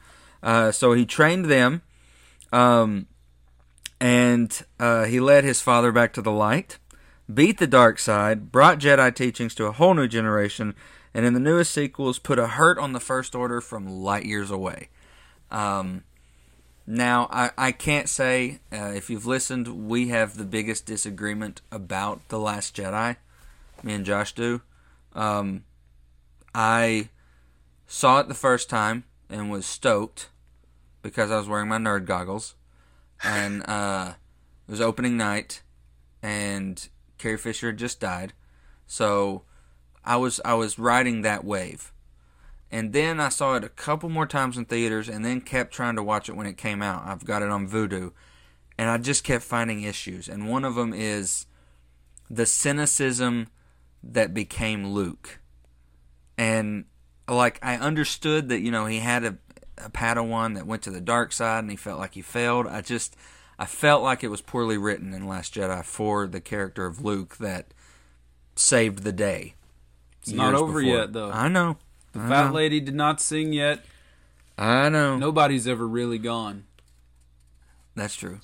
Uh, 0.41 0.71
so 0.71 0.93
he 0.93 1.05
trained 1.05 1.45
them, 1.45 1.83
um, 2.51 3.05
and 3.99 4.63
uh, 4.79 5.03
he 5.05 5.19
led 5.19 5.43
his 5.43 5.61
father 5.61 5.91
back 5.91 6.13
to 6.13 6.21
the 6.21 6.31
light, 6.31 6.79
beat 7.31 7.59
the 7.59 7.67
dark 7.67 7.99
side, 7.99 8.51
brought 8.51 8.79
Jedi 8.79 9.13
teachings 9.13 9.53
to 9.55 9.65
a 9.65 9.71
whole 9.71 9.93
new 9.93 10.07
generation, 10.07 10.73
and 11.13 11.25
in 11.25 11.33
the 11.33 11.39
newest 11.39 11.71
sequels, 11.71 12.19
put 12.19 12.39
a 12.39 12.47
hurt 12.47 12.77
on 12.77 12.93
the 12.93 12.99
First 12.99 13.35
Order 13.35 13.61
from 13.61 13.87
light 13.87 14.25
years 14.25 14.51
away. 14.51 14.89
Um, 15.51 16.03
now, 16.85 17.27
I, 17.31 17.51
I 17.57 17.71
can't 17.71 18.09
say, 18.09 18.59
uh, 18.71 18.91
if 18.95 19.09
you've 19.09 19.25
listened, 19.25 19.87
we 19.87 20.07
have 20.07 20.37
the 20.37 20.43
biggest 20.45 20.85
disagreement 20.85 21.61
about 21.71 22.27
The 22.29 22.39
Last 22.39 22.75
Jedi. 22.75 23.17
Me 23.83 23.93
and 23.93 24.05
Josh 24.05 24.33
do. 24.33 24.61
Um, 25.13 25.63
I 26.53 27.09
saw 27.87 28.19
it 28.19 28.27
the 28.27 28.33
first 28.33 28.69
time 28.69 29.03
and 29.29 29.51
was 29.51 29.65
stoked 29.65 30.29
because 31.01 31.31
I 31.31 31.37
was 31.37 31.47
wearing 31.47 31.69
my 31.69 31.77
nerd 31.77 32.05
goggles. 32.05 32.55
And 33.23 33.67
uh, 33.67 34.13
it 34.67 34.71
was 34.71 34.81
opening 34.81 35.17
night, 35.17 35.61
and 36.23 36.87
Carrie 37.17 37.37
Fisher 37.37 37.67
had 37.67 37.77
just 37.77 37.99
died. 37.99 38.33
So 38.87 39.43
I 40.03 40.17
was 40.17 40.39
I 40.43 40.53
was 40.53 40.79
riding 40.79 41.21
that 41.21 41.43
wave. 41.43 41.91
And 42.71 42.93
then 42.93 43.19
I 43.19 43.29
saw 43.29 43.55
it 43.55 43.63
a 43.63 43.69
couple 43.69 44.09
more 44.09 44.27
times 44.27 44.55
in 44.55 44.65
theaters 44.65 45.09
and 45.09 45.25
then 45.25 45.41
kept 45.41 45.73
trying 45.73 45.95
to 45.95 46.03
watch 46.03 46.29
it 46.29 46.35
when 46.35 46.45
it 46.45 46.57
came 46.57 46.83
out. 46.83 47.03
I've 47.03 47.25
got 47.25 47.41
it 47.41 47.49
on 47.49 47.67
Vudu. 47.67 48.11
And 48.77 48.89
I 48.89 48.97
just 48.99 49.23
kept 49.23 49.43
finding 49.43 49.81
issues. 49.81 50.29
And 50.29 50.47
one 50.47 50.63
of 50.63 50.75
them 50.75 50.93
is 50.93 51.47
the 52.29 52.45
cynicism 52.45 53.47
that 54.03 54.33
became 54.33 54.87
Luke. 54.87 55.39
And 56.37 56.85
like 57.27 57.59
I 57.61 57.75
understood 57.75 58.49
that 58.49 58.61
you 58.61 58.71
know 58.71 58.85
he 58.85 58.99
had 58.99 59.23
a, 59.23 59.37
a 59.77 59.89
Padawan 59.89 60.55
that 60.55 60.67
went 60.67 60.81
to 60.83 60.91
the 60.91 61.01
dark 61.01 61.31
side 61.31 61.59
and 61.59 61.71
he 61.71 61.77
felt 61.77 61.99
like 61.99 62.13
he 62.13 62.21
failed. 62.21 62.67
I 62.67 62.81
just 62.81 63.15
I 63.57 63.65
felt 63.65 64.03
like 64.03 64.23
it 64.23 64.29
was 64.29 64.41
poorly 64.41 64.77
written 64.77 65.13
in 65.13 65.27
Last 65.27 65.55
Jedi 65.55 65.83
for 65.83 66.27
the 66.27 66.39
character 66.39 66.85
of 66.85 67.03
Luke 67.03 67.37
that 67.37 67.73
saved 68.55 69.03
the 69.03 69.11
day. 69.11 69.55
It's 70.21 70.31
not 70.31 70.53
over 70.53 70.79
before. 70.81 70.97
yet, 70.97 71.13
though. 71.13 71.31
I 71.31 71.47
know. 71.47 71.77
The 72.13 72.19
I 72.21 72.27
fat 72.29 72.47
know. 72.47 72.53
lady 72.53 72.79
did 72.79 72.95
not 72.95 73.21
sing 73.21 73.53
yet. 73.53 73.85
I 74.57 74.89
know. 74.89 75.17
Nobody's 75.17 75.67
ever 75.67 75.87
really 75.87 76.17
gone. 76.17 76.65
That's 77.95 78.15
true. 78.15 78.39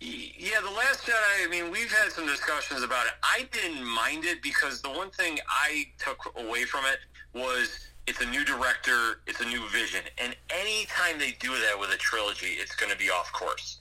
Yeah, 0.00 0.60
The 0.62 0.70
Last 0.70 1.04
Jedi, 1.06 1.44
I 1.44 1.48
mean, 1.50 1.72
we've 1.72 1.90
had 1.92 2.12
some 2.12 2.24
discussions 2.26 2.82
about 2.84 3.06
it. 3.06 3.12
I 3.22 3.48
didn't 3.50 3.84
mind 3.84 4.24
it 4.24 4.42
because 4.42 4.80
the 4.80 4.90
one 4.90 5.10
thing 5.10 5.38
I 5.48 5.86
took 5.98 6.32
away 6.36 6.64
from 6.64 6.84
it 6.84 6.98
was 7.36 7.80
it's 8.06 8.20
a 8.20 8.26
new 8.26 8.44
director, 8.44 9.20
it's 9.26 9.40
a 9.40 9.44
new 9.44 9.68
vision. 9.70 10.00
And 10.18 10.36
anytime 10.50 11.18
they 11.18 11.32
do 11.40 11.50
that 11.50 11.78
with 11.78 11.90
a 11.90 11.96
trilogy, 11.96 12.46
it's 12.58 12.76
going 12.76 12.92
to 12.92 12.98
be 12.98 13.10
off 13.10 13.32
course. 13.32 13.78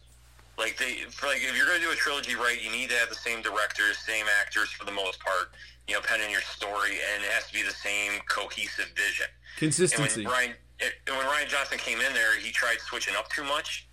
Like 0.58 0.76
they, 0.78 1.04
like 1.24 1.38
if 1.38 1.56
you're 1.56 1.68
going 1.68 1.80
to 1.80 1.86
do 1.86 1.92
a 1.92 1.96
trilogy 1.96 2.34
right, 2.34 2.58
you 2.64 2.72
need 2.72 2.90
to 2.90 2.96
have 2.96 3.10
the 3.10 3.16
same 3.16 3.44
directors, 3.44 4.00
same 4.00 4.26
actors 4.42 4.72
for 4.72 4.86
the 4.86 4.92
most 4.92 5.20
part. 5.20 5.52
You 5.88 5.96
know, 5.96 6.02
penning 6.02 6.30
your 6.30 6.42
story, 6.42 7.00
and 7.14 7.24
it 7.24 7.32
has 7.32 7.48
to 7.48 7.54
be 7.54 7.64
the 7.64 7.72
same 7.72 8.20
cohesive 8.28 8.90
vision. 8.96 9.28
Consistency. 9.58 10.22
And 10.22 10.30
when 10.30 10.34
Ryan, 10.34 10.54
it, 10.80 10.94
when 11.08 11.26
Rian 11.26 11.48
Johnson 11.48 11.78
came 11.78 12.00
in 12.02 12.14
there, 12.14 12.38
he 12.38 12.52
tried 12.52 12.80
switching 12.80 13.16
up 13.16 13.30
too 13.30 13.44
much, 13.44 13.88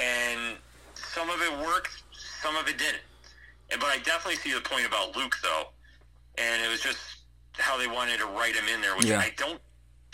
and 0.00 0.56
some 0.94 1.28
of 1.28 1.40
it 1.42 1.52
worked, 1.64 2.02
some 2.42 2.56
of 2.56 2.66
it 2.66 2.78
didn't. 2.78 3.02
And, 3.70 3.80
but 3.80 3.90
I 3.90 3.98
definitely 3.98 4.36
see 4.36 4.54
the 4.54 4.60
point 4.60 4.86
about 4.86 5.16
Luke, 5.16 5.36
though, 5.42 5.68
and 6.38 6.62
it 6.64 6.68
was 6.70 6.80
just 6.80 6.98
how 7.52 7.78
they 7.78 7.86
wanted 7.86 8.18
to 8.18 8.26
write 8.26 8.56
him 8.56 8.64
in 8.74 8.80
there, 8.80 8.96
which 8.96 9.06
Yeah. 9.06 9.20
I 9.20 9.32
don't, 9.36 9.60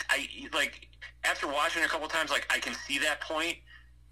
I 0.09 0.27
like. 0.53 0.87
After 1.23 1.47
watching 1.47 1.83
it 1.83 1.85
a 1.85 1.89
couple 1.89 2.07
times, 2.07 2.31
like 2.31 2.47
I 2.49 2.59
can 2.59 2.73
see 2.73 2.97
that 2.99 3.21
point. 3.21 3.57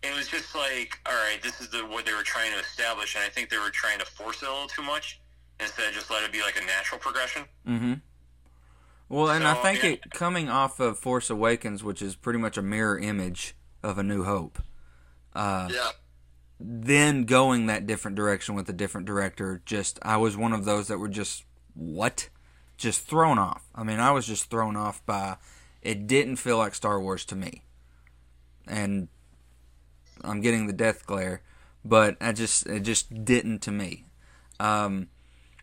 It 0.04 0.16
was 0.16 0.30
just 0.30 0.56
like, 0.56 0.98
all 1.06 1.14
right, 1.14 1.42
this 1.44 1.60
is 1.60 1.70
the 1.70 1.80
what 1.80 2.06
they 2.06 2.14
were 2.14 2.24
trying 2.24 2.54
to 2.54 2.60
establish, 2.60 3.16
and 3.16 3.24
I 3.26 3.30
think 3.30 3.50
they 3.50 3.58
were 3.58 3.72
trying 3.72 4.00
to 4.00 4.06
force 4.06 4.42
it 4.42 4.48
a 4.48 4.52
little 4.52 4.68
too 4.68 4.84
much 4.84 5.20
instead 5.60 5.88
of 5.88 5.94
just 5.94 6.10
let 6.10 6.24
it 6.24 6.32
be 6.32 6.42
like 6.42 6.62
a 6.62 6.66
natural 6.66 7.00
progression. 7.00 7.44
Mm-hmm. 7.68 7.94
Well, 9.10 9.30
and 9.30 9.46
I 9.48 9.56
think 9.56 9.84
yeah. 9.84 9.90
it 9.92 10.12
coming 10.12 10.50
off 10.50 10.80
of 10.80 11.00
Force 11.00 11.30
Awakens, 11.30 11.84
which 11.84 12.02
is 12.02 12.16
pretty 12.16 12.38
much 12.38 12.58
a 12.58 12.62
mirror 12.62 12.98
image 12.98 13.56
of 13.82 13.98
A 13.98 14.04
New 14.04 14.24
Hope. 14.24 14.62
Uh, 15.34 15.70
Yeah. 15.72 15.92
then 16.60 17.24
going 17.24 17.66
that 17.68 17.88
different 17.88 18.16
direction 18.16 18.54
with 18.54 18.70
a 18.70 18.74
different 18.74 19.08
director, 19.08 19.62
just 19.66 19.98
I 20.04 20.18
was 20.18 20.38
one 20.38 20.54
of 20.54 20.66
those 20.66 20.88
that 20.90 21.00
were 21.00 21.08
just 21.08 21.46
what, 21.74 22.30
just 22.78 23.02
thrown 23.02 23.40
off. 23.40 23.64
I 23.74 23.84
mean, 23.84 24.00
I 24.00 24.12
was 24.12 24.28
just 24.28 24.50
thrown 24.50 24.76
off 24.76 25.04
by 25.06 25.38
it 25.82 26.06
didn't 26.06 26.36
feel 26.36 26.58
like 26.58 26.76
Star 26.76 27.00
Wars 27.00 27.26
to 27.26 27.36
me. 27.36 27.64
And 28.68 29.08
I'm 30.24 30.42
getting 30.42 30.68
the 30.68 30.74
death 30.74 31.06
glare, 31.08 31.42
but 31.84 32.18
I 32.22 32.32
just 32.34 32.68
it 32.68 32.82
just 32.82 33.26
didn't 33.26 33.60
to 33.60 33.72
me. 33.72 34.06
Um, 34.60 35.08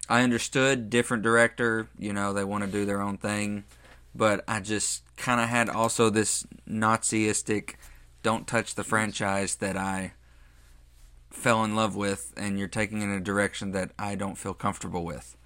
I 0.08 0.22
understood 0.22 0.90
different 0.90 1.22
director, 1.22 1.88
you 1.98 2.12
know, 2.12 2.32
they 2.32 2.44
want 2.44 2.64
to 2.64 2.70
do 2.70 2.84
their 2.84 3.00
own 3.00 3.18
thing, 3.18 3.64
but 4.14 4.44
I 4.46 4.60
just 4.60 5.02
kind 5.16 5.40
of 5.40 5.48
had 5.48 5.68
also 5.68 6.10
this 6.10 6.46
Naziistic, 6.68 7.74
don't 8.22 8.46
touch 8.46 8.74
the 8.74 8.84
franchise 8.84 9.56
that 9.56 9.76
I 9.76 10.12
fell 11.30 11.64
in 11.64 11.74
love 11.74 11.96
with, 11.96 12.32
and 12.36 12.58
you're 12.58 12.68
taking 12.68 13.02
in 13.02 13.10
a 13.10 13.20
direction 13.20 13.72
that 13.72 13.90
I 13.98 14.14
don't 14.14 14.38
feel 14.38 14.54
comfortable 14.54 15.04
with. 15.04 15.36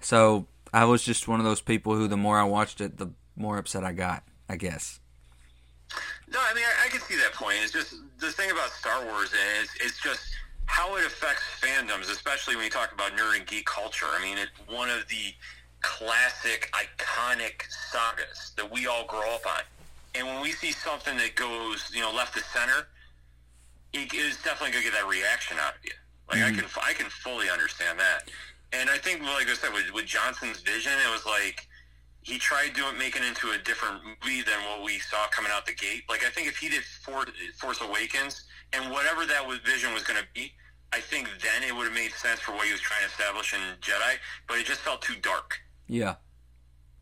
So 0.00 0.46
I 0.72 0.84
was 0.84 1.02
just 1.02 1.28
one 1.28 1.40
of 1.40 1.46
those 1.46 1.60
people 1.60 1.94
who, 1.94 2.06
the 2.06 2.16
more 2.16 2.38
I 2.38 2.44
watched 2.44 2.80
it, 2.80 2.98
the 2.98 3.10
more 3.36 3.58
upset 3.58 3.84
I 3.84 3.92
got. 3.92 4.22
I 4.48 4.56
guess. 4.56 5.00
No, 6.28 6.38
I 6.38 6.54
mean 6.54 6.64
I, 6.64 6.86
I 6.86 6.88
can 6.88 7.00
see 7.00 7.16
that 7.16 7.32
point. 7.32 7.56
It's 7.62 7.72
just 7.72 7.94
the 8.18 8.30
thing 8.30 8.50
about 8.50 8.70
Star 8.70 9.04
Wars 9.06 9.32
is 9.32 9.68
it's 9.80 10.00
just 10.02 10.20
how 10.66 10.96
it 10.96 11.06
affects 11.06 11.42
fandoms, 11.60 12.10
especially 12.10 12.56
when 12.56 12.64
you 12.64 12.70
talk 12.70 12.92
about 12.92 13.12
nerd 13.12 13.38
and 13.38 13.46
geek 13.46 13.66
culture. 13.66 14.06
I 14.10 14.22
mean, 14.22 14.38
it's 14.38 14.52
one 14.68 14.90
of 14.90 15.06
the 15.08 15.34
classic, 15.80 16.72
iconic 16.72 17.62
sagas 17.68 18.52
that 18.56 18.70
we 18.70 18.86
all 18.86 19.04
grow 19.06 19.34
up 19.34 19.46
on. 19.46 19.62
And 20.14 20.26
when 20.26 20.40
we 20.40 20.52
see 20.52 20.72
something 20.72 21.16
that 21.18 21.34
goes, 21.34 21.90
you 21.92 22.00
know, 22.00 22.12
left 22.12 22.34
to 22.34 22.42
center, 22.42 22.88
it 23.92 24.12
is 24.14 24.36
definitely 24.42 24.72
going 24.72 24.84
to 24.84 24.90
get 24.90 24.98
that 24.98 25.08
reaction 25.08 25.56
out 25.60 25.74
of 25.76 25.84
you. 25.84 25.92
Like 26.30 26.40
I 26.40 26.50
mm-hmm. 26.50 26.60
can, 26.60 26.82
I 26.82 26.92
can 26.94 27.06
fully 27.06 27.50
understand 27.50 27.98
that. 27.98 28.30
And 28.72 28.88
I 28.90 28.98
think, 28.98 29.22
like 29.22 29.48
I 29.48 29.54
said, 29.54 29.72
with, 29.72 29.92
with 29.92 30.06
Johnson's 30.06 30.60
vision, 30.60 30.92
it 30.92 31.12
was 31.12 31.26
like 31.26 31.66
he 32.22 32.38
tried 32.38 32.72
doing 32.72 32.96
making 32.98 33.22
it 33.22 33.28
into 33.28 33.50
a 33.50 33.58
different 33.58 34.00
movie 34.02 34.42
than 34.42 34.58
what 34.64 34.82
we 34.82 34.98
saw 34.98 35.26
coming 35.28 35.52
out 35.54 35.66
the 35.66 35.74
gate. 35.74 36.04
Like 36.08 36.24
I 36.24 36.30
think 36.30 36.48
if 36.48 36.56
he 36.56 36.70
did 36.70 36.82
For, 36.82 37.26
Force 37.58 37.80
Awakens 37.82 38.44
and 38.76 38.92
whatever 38.92 39.24
that 39.26 39.46
was, 39.46 39.58
vision 39.58 39.92
was 39.94 40.02
going 40.02 40.20
to 40.20 40.26
be, 40.34 40.52
I 40.92 41.00
think 41.00 41.28
then 41.42 41.62
it 41.68 41.74
would 41.74 41.84
have 41.86 41.94
made 41.94 42.12
sense 42.12 42.40
for 42.40 42.52
what 42.52 42.66
he 42.66 42.72
was 42.72 42.80
trying 42.80 43.00
to 43.00 43.06
establish 43.06 43.52
in 43.54 43.60
Jedi. 43.80 44.14
But 44.48 44.58
it 44.58 44.66
just 44.66 44.80
felt 44.80 45.02
too 45.02 45.16
dark, 45.20 45.58
Yeah. 45.88 46.16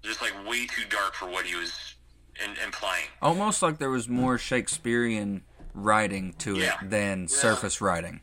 just 0.02 0.22
like 0.22 0.32
way 0.48 0.66
too 0.66 0.84
dark 0.88 1.14
for 1.14 1.28
what 1.28 1.44
he 1.46 1.54
was 1.54 1.94
in, 2.42 2.56
implying. 2.64 3.06
Almost 3.20 3.62
like 3.62 3.78
there 3.78 3.90
was 3.90 4.08
more 4.08 4.38
Shakespearean 4.38 5.42
writing 5.74 6.32
to 6.38 6.56
Yeah. 6.58 6.78
it 6.82 6.90
than 6.90 7.28
surface 7.28 7.80
writing. 7.80 8.22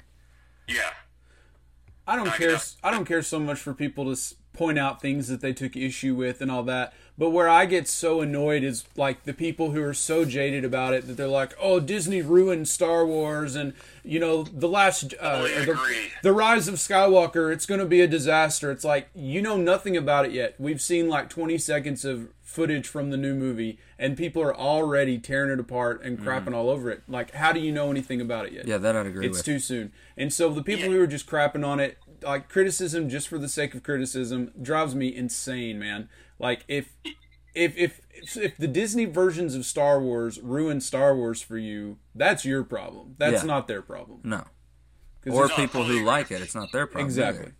Yeah, 0.67 0.93
I 2.07 2.15
don't 2.15 2.27
I 2.29 2.37
care. 2.37 2.51
know. 2.53 2.59
I 2.83 2.91
don't 2.91 3.05
care 3.05 3.21
so 3.23 3.39
much 3.39 3.59
for 3.59 3.73
people 3.73 4.13
to 4.13 4.19
point 4.53 4.77
out 4.79 5.01
things 5.01 5.27
that 5.27 5.41
they 5.41 5.53
took 5.53 5.75
issue 5.75 6.15
with 6.15 6.41
and 6.41 6.51
all 6.51 6.63
that. 6.63 6.93
But 7.19 7.31
where 7.31 7.49
I 7.49 7.65
get 7.65 7.89
so 7.89 8.21
annoyed 8.21 8.63
is 8.63 8.85
like 8.95 9.23
the 9.23 9.33
people 9.33 9.71
who 9.71 9.83
are 9.83 9.93
so 9.93 10.23
jaded 10.23 10.63
about 10.63 10.93
it 10.93 11.05
that 11.05 11.17
they're 11.17 11.27
like, 11.27 11.53
"Oh, 11.59 11.81
Disney 11.81 12.21
ruined 12.21 12.69
Star 12.69 13.05
Wars," 13.05 13.57
and 13.57 13.73
you 14.05 14.21
know, 14.21 14.43
the 14.43 14.69
last, 14.69 15.13
uh, 15.19 15.41
the, 15.41 15.77
the 16.23 16.31
Rise 16.31 16.69
of 16.69 16.75
Skywalker. 16.75 17.51
It's 17.51 17.65
going 17.65 17.81
to 17.81 17.85
be 17.85 17.99
a 17.99 18.07
disaster. 18.07 18.71
It's 18.71 18.85
like 18.85 19.09
you 19.13 19.41
know 19.41 19.57
nothing 19.57 19.97
about 19.97 20.27
it 20.27 20.31
yet. 20.31 20.55
We've 20.57 20.81
seen 20.81 21.09
like 21.09 21.29
20 21.29 21.57
seconds 21.57 22.05
of 22.05 22.29
footage 22.41 22.87
from 22.87 23.09
the 23.09 23.17
new 23.17 23.35
movie, 23.35 23.79
and 23.99 24.15
people 24.15 24.41
are 24.41 24.55
already 24.55 25.17
tearing 25.17 25.51
it 25.51 25.59
apart 25.59 26.01
and 26.01 26.17
crapping 26.19 26.55
all 26.55 26.69
over 26.69 26.89
it. 26.89 27.03
Like, 27.09 27.31
how 27.31 27.51
do 27.51 27.59
you 27.59 27.73
know 27.73 27.91
anything 27.91 28.21
about 28.21 28.45
it 28.45 28.53
yet? 28.53 28.65
Yeah, 28.65 28.77
that 28.77 28.95
I'd 28.95 29.05
agree 29.05 29.27
it's 29.27 29.39
with. 29.39 29.45
too 29.45 29.59
soon. 29.59 29.91
And 30.15 30.31
so 30.31 30.49
the 30.51 30.63
people 30.63 30.89
who 30.89 31.01
are 31.01 31.07
just 31.07 31.27
crapping 31.27 31.67
on 31.67 31.81
it, 31.81 31.97
like 32.23 32.47
criticism 32.47 33.09
just 33.09 33.27
for 33.27 33.37
the 33.37 33.49
sake 33.49 33.75
of 33.75 33.83
criticism, 33.83 34.51
drives 34.61 34.95
me 34.95 35.13
insane, 35.13 35.79
man. 35.79 36.07
Like 36.39 36.63
if 36.67 36.93
if 37.53 37.77
if 37.77 37.99
if, 38.11 38.37
if 38.37 38.57
the 38.57 38.67
Disney 38.67 39.05
versions 39.05 39.55
of 39.55 39.65
Star 39.65 39.99
Wars 40.01 40.39
ruin 40.41 40.81
Star 40.81 41.15
Wars 41.15 41.41
for 41.41 41.57
you, 41.57 41.97
that's 42.15 42.45
your 42.45 42.63
problem. 42.63 43.15
That's 43.17 43.41
Yeah. 43.43 43.47
not 43.47 43.67
their 43.67 43.81
problem. 43.81 44.21
No. 44.23 44.45
Or 45.29 45.45
it's- 45.45 45.55
people 45.59 45.83
who 45.83 46.03
like 46.03 46.31
it, 46.31 46.41
it's 46.41 46.55
not 46.55 46.71
their 46.71 46.87
problem. 46.87 47.05
exactly. 47.05 47.43
either. 47.43 47.55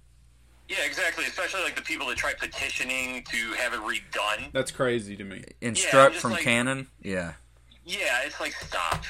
yeah, 0.70 0.86
exactly. 0.86 1.26
Especially 1.26 1.62
like 1.64 1.76
the 1.76 1.82
people 1.82 2.08
that 2.08 2.18
try 2.18 2.34
petitioning 2.34 3.24
to 3.26 3.38
have 3.54 3.74
it 3.74 3.80
redone. 3.82 4.52
That's 4.54 4.72
crazy 4.72 5.16
to 5.18 5.24
me. 5.24 5.44
Instruct 5.62 6.14
just 6.14 6.22
from 6.22 6.32
like- 6.32 6.42
canon. 6.44 6.88
Yeah. 7.02 7.34
Yeah, 7.86 8.22
it's 8.26 8.40
like 8.40 8.54
stop. 8.54 9.04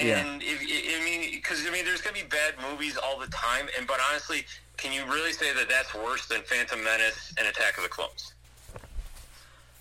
Yeah. 0.00 0.18
And 0.18 0.42
if 0.42 0.60
I 0.60 1.04
mean, 1.04 1.30
because 1.32 1.66
I 1.66 1.70
mean, 1.70 1.84
there's 1.84 2.00
gonna 2.02 2.14
be 2.14 2.22
bad 2.28 2.54
movies 2.70 2.96
all 2.96 3.18
the 3.18 3.26
time, 3.28 3.68
and 3.76 3.86
but 3.86 3.98
honestly, 4.10 4.44
can 4.76 4.92
you 4.92 5.04
really 5.06 5.32
say 5.32 5.52
that 5.54 5.68
that's 5.68 5.92
worse 5.94 6.26
than 6.26 6.42
Phantom 6.42 6.82
Menace 6.84 7.32
and 7.38 7.46
Attack 7.48 7.76
of 7.78 7.82
the 7.84 7.88
Clones? 7.88 8.34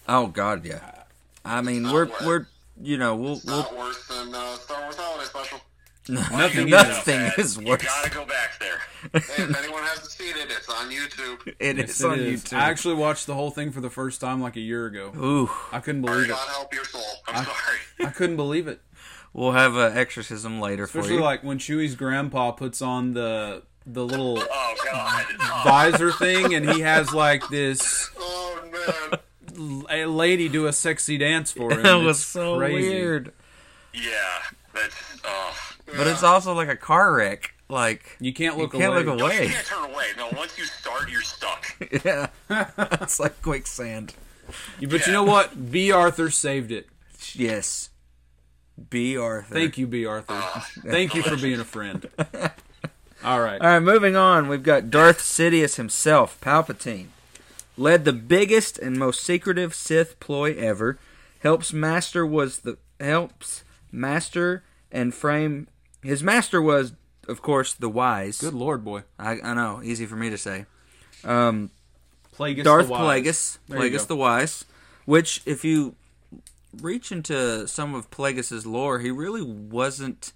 Oh 0.07 0.27
God, 0.27 0.65
yeah. 0.65 0.79
I 1.45 1.61
mean, 1.61 1.83
not 1.83 1.93
we're 1.93 2.05
worth- 2.05 2.21
we're 2.25 2.47
you 2.81 2.97
know 2.97 3.15
we'll 3.15 3.41
we'll 3.45 3.57
Not 3.63 3.77
worse 3.77 4.07
than 4.07 4.33
uh, 4.33 4.53
Star 4.55 4.81
Wars 4.83 4.95
Holiday 4.97 5.25
Special. 5.25 5.59
Nothing 6.09 6.69
nothing 6.69 7.19
Bad. 7.19 7.37
is 7.37 7.57
You 7.57 7.67
worse. 7.67 7.83
gotta 7.83 8.09
go 8.09 8.25
back 8.25 8.57
there. 8.59 8.79
Hey, 9.21 9.43
if 9.43 9.57
anyone 9.63 9.83
hasn't 9.83 10.09
seen 10.09 10.35
it, 10.37 10.47
it's 10.49 10.69
on 10.69 10.89
YouTube. 10.89 11.53
It 11.59 11.77
Yes, 11.77 11.89
is 11.89 12.01
it 12.01 12.07
on 12.09 12.19
is. 12.19 12.43
YouTube. 12.45 12.57
I 12.57 12.69
actually 12.69 12.95
watched 12.95 13.25
the 13.27 13.33
whole 13.33 13.51
thing 13.51 13.71
for 13.71 13.81
the 13.81 13.89
first 13.89 14.21
time 14.21 14.41
like 14.41 14.55
a 14.55 14.61
year 14.61 14.85
ago. 14.85 15.11
Ooh, 15.17 15.49
I 15.71 15.79
couldn't 15.81 16.01
believe 16.03 16.25
it. 16.25 16.29
God 16.29 16.47
help 16.47 16.73
your 16.73 16.85
soul. 16.85 17.01
I'm 17.27 17.43
sorry. 17.43 17.77
I 17.99 18.11
couldn't 18.11 18.37
believe 18.37 18.67
it. 18.69 18.79
we'll 19.33 19.51
have 19.51 19.75
an 19.75 19.97
exorcism 19.97 20.61
later 20.61 20.87
for 20.87 20.99
Especially 20.99 21.17
you. 21.17 21.23
like 21.23 21.43
when 21.43 21.59
Chewie's 21.59 21.95
grandpa 21.95 22.51
puts 22.51 22.81
on 22.81 23.13
the 23.13 23.63
the 23.85 24.05
little 24.05 24.39
Oh 24.39 24.75
God. 24.89 25.25
Oh, 25.41 25.61
visor 25.65 26.11
thing 26.13 26.53
and 26.53 26.69
he 26.69 26.79
has 26.81 27.13
like 27.13 27.47
this 27.49 28.09
Oh 28.17 28.59
man. 29.11 29.19
A 29.89 30.05
lady 30.05 30.47
do 30.49 30.67
a 30.67 30.73
sexy 30.73 31.17
dance 31.17 31.51
for 31.51 31.71
him. 31.73 31.83
that 31.83 31.95
was 31.95 32.17
It's 32.17 32.25
so 32.25 32.57
crazy. 32.57 32.89
weird. 32.89 33.33
yeah, 33.93 34.39
that's. 34.73 34.95
Oh. 35.25 35.53
But 35.95 36.07
it's 36.07 36.23
also 36.23 36.53
like 36.53 36.67
a 36.69 36.75
car 36.75 37.13
wreck. 37.13 37.53
Like 37.69 38.15
You 38.19 38.33
can't 38.33 38.57
look 38.57 38.73
you 38.73 38.79
can't 38.79 38.93
away. 38.93 39.03
look 39.03 39.17
No, 39.19 39.27
you 39.31 39.49
can't 39.49 39.65
turn 39.65 39.83
away. 39.91 40.05
No, 40.15 40.29
once 40.37 40.57
you 40.57 40.63
start, 40.65 41.09
you're 41.09 41.21
stuck. 41.21 41.65
yeah, 42.05 42.27
it's 43.01 43.19
like 43.19 43.41
quicksand. 43.41 44.13
But 44.81 45.05
you 45.05 45.11
know 45.13 45.23
what? 45.23 45.71
Bea 45.71 45.91
Arthur 45.91 46.29
saved 46.29 46.71
it. 46.71 46.87
Yes. 47.33 47.89
Bea 48.89 49.17
Arthur. 49.17 49.53
Thank 49.53 49.77
you, 49.77 49.87
Bea 49.87 50.05
Arthur. 50.05 50.33
Uh, 50.35 50.61
Thank 50.85 51.15
you 51.15 51.23
for 51.23 51.35
being 51.35 51.59
a 51.59 51.65
friend. 51.65 52.07
All 53.23 53.41
right. 53.41 53.59
All 53.59 53.67
right, 53.67 53.79
moving 53.79 54.15
on. 54.15 54.47
We've 54.47 54.63
got 54.63 54.89
Darth 54.89 55.19
Sidious 55.19 55.75
himself, 55.75 56.39
Palpatine. 56.39 57.07
Led 57.77 58.05
the 58.05 58.13
biggest 58.13 58.79
and 58.79 58.97
most 58.97 59.21
secretive 59.21 59.73
Sith 59.75 60.19
ploy 60.19 60.53
ever. 60.55 60.97
Helps 61.39 61.71
master 61.71 62.25
was 62.25 62.59
the 62.59 62.77
helps 62.99 63.63
master 63.91 64.63
and 64.91 65.13
frame. 65.13 65.67
His 66.01 66.23
master 66.23 66.61
was, 66.61 66.93
of 67.27 67.41
course, 67.41 67.73
the 67.73 67.89
wise. 67.89 68.39
Good 68.39 68.53
lord, 68.55 68.83
boy. 68.83 69.03
I, 69.19 69.39
I 69.43 69.53
know, 69.53 69.81
easy 69.83 70.05
for 70.07 70.15
me 70.15 70.29
to 70.31 70.37
say. 70.37 70.65
Um, 71.23 71.69
Plagueis 72.35 72.63
Darth 72.63 72.87
the 72.87 72.91
Wise. 72.93 73.01
Plagueis, 73.23 73.57
There 73.67 73.79
Plagueis 73.79 74.07
the 74.07 74.15
Wise, 74.15 74.65
which 75.05 75.41
if 75.45 75.63
you 75.63 75.95
reach 76.81 77.11
into 77.11 77.67
some 77.67 77.93
of 77.93 78.09
Plagueis's 78.09 78.65
lore, 78.65 78.99
he 78.99 79.11
really 79.11 79.41
wasn't 79.41 80.33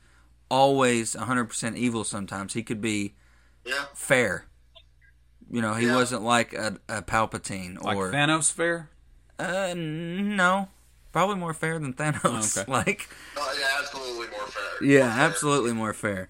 always 0.50 1.16
100% 1.16 1.76
evil 1.76 2.04
sometimes. 2.04 2.54
He 2.54 2.64
could 2.64 2.82
be 2.82 3.14
Yeah. 3.66 3.86
fair. 3.94 4.46
You 5.52 5.62
know, 5.62 5.74
he 5.74 5.86
Yeah. 5.88 5.96
wasn't 5.96 6.24
like 6.24 6.54
a, 6.54 6.78
a 6.88 7.02
Palpatine 7.02 7.84
Like 7.84 7.98
or 7.98 8.12
Thanos 8.12 8.52
fair? 8.52 8.90
uh 9.38 9.74
no, 9.76 10.70
probably 11.12 11.36
more 11.36 11.54
fair 11.54 11.78
than 11.80 11.94
Thanos. 11.94 12.22
Oh, 12.24 12.62
okay. 12.62 12.72
Like 12.72 13.10
Oh, 13.36 13.56
yeah, 13.60 13.68
absolutely 13.80 14.28
more 14.28 14.48
fair. 14.48 14.88
yeah, 14.88 15.00
More 15.08 15.10
fair. 15.16 15.24
absolutely 15.26 15.74
more 15.74 15.94
fair. 15.94 16.30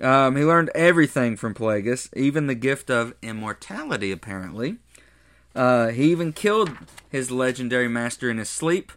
Um, 0.00 0.36
he 0.36 0.44
learned 0.44 0.70
everything 0.76 1.36
from 1.36 1.54
Plagueis, 1.54 2.08
even 2.14 2.46
the 2.46 2.54
gift 2.54 2.88
of 2.90 3.14
immortality, 3.22 4.12
apparently. 4.12 4.76
Uh, 5.56 5.88
he 5.88 6.12
even 6.12 6.32
killed 6.32 6.70
his 7.08 7.30
legendary 7.32 7.88
master 7.88 8.30
in 8.30 8.38
his 8.38 8.48
sleep, 8.48 8.92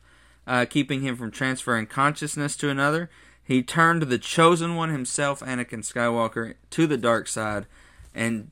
uh, 0.46 0.66
keeping 0.70 1.02
him 1.02 1.16
from 1.16 1.32
transferring 1.32 1.88
consciousness 1.88 2.56
to 2.58 2.70
another. 2.70 3.10
He 3.44 3.64
turned 3.64 4.04
the 4.04 4.20
chosen 4.20 4.76
one 4.76 4.90
himself, 4.92 5.40
Anakin 5.40 5.80
Skywalker, 5.80 6.54
to 6.70 6.86
the 6.86 6.98
dark 6.98 7.28
side, 7.28 7.66
and 8.14 8.52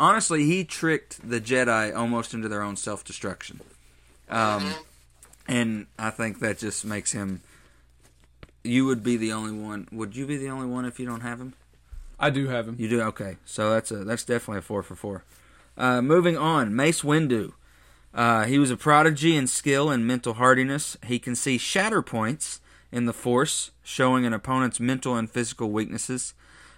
honestly, 0.00 0.44
he 0.44 0.64
tricked 0.64 1.28
the 1.28 1.40
Jedi 1.40 1.94
almost 1.94 2.34
into 2.34 2.48
their 2.48 2.62
own 2.62 2.76
self 2.76 3.04
destruction. 3.04 3.60
Um, 4.28 4.72
and 5.46 5.86
I 5.98 6.10
think 6.10 6.40
that 6.40 6.58
just 6.58 6.84
makes 6.84 7.12
him. 7.12 7.42
You 8.62 8.86
would 8.86 9.02
be 9.02 9.16
the 9.16 9.32
only 9.32 9.52
one. 9.52 9.88
Would 9.92 10.16
you 10.16 10.26
be 10.26 10.36
the 10.36 10.48
only 10.48 10.66
one 10.66 10.84
if 10.84 10.98
you 10.98 11.06
don't 11.06 11.22
have 11.22 11.40
him? 11.40 11.54
I 12.18 12.30
do 12.30 12.48
have 12.48 12.68
him. 12.68 12.76
You 12.78 12.88
do 12.88 13.00
okay. 13.02 13.36
So 13.44 13.70
that's 13.70 13.90
a 13.90 14.04
that's 14.04 14.24
definitely 14.24 14.58
a 14.58 14.62
four 14.62 14.82
for 14.82 14.94
four. 14.94 15.24
Uh, 15.76 16.02
moving 16.02 16.36
on, 16.36 16.74
Mace 16.74 17.02
Windu. 17.02 17.52
Uh, 18.12 18.44
he 18.44 18.58
was 18.58 18.70
a 18.70 18.76
prodigy 18.76 19.36
in 19.36 19.46
skill 19.46 19.90
and 19.90 20.06
mental 20.06 20.34
hardiness. 20.34 20.96
He 21.06 21.18
can 21.18 21.36
see 21.36 21.58
shatter 21.58 22.02
points 22.02 22.60
in 22.92 23.06
the 23.06 23.12
Force, 23.12 23.70
showing 23.82 24.26
an 24.26 24.32
opponent's 24.32 24.80
mental 24.80 25.14
and 25.16 25.30
physical 25.30 25.70
weaknesses. 25.70 26.34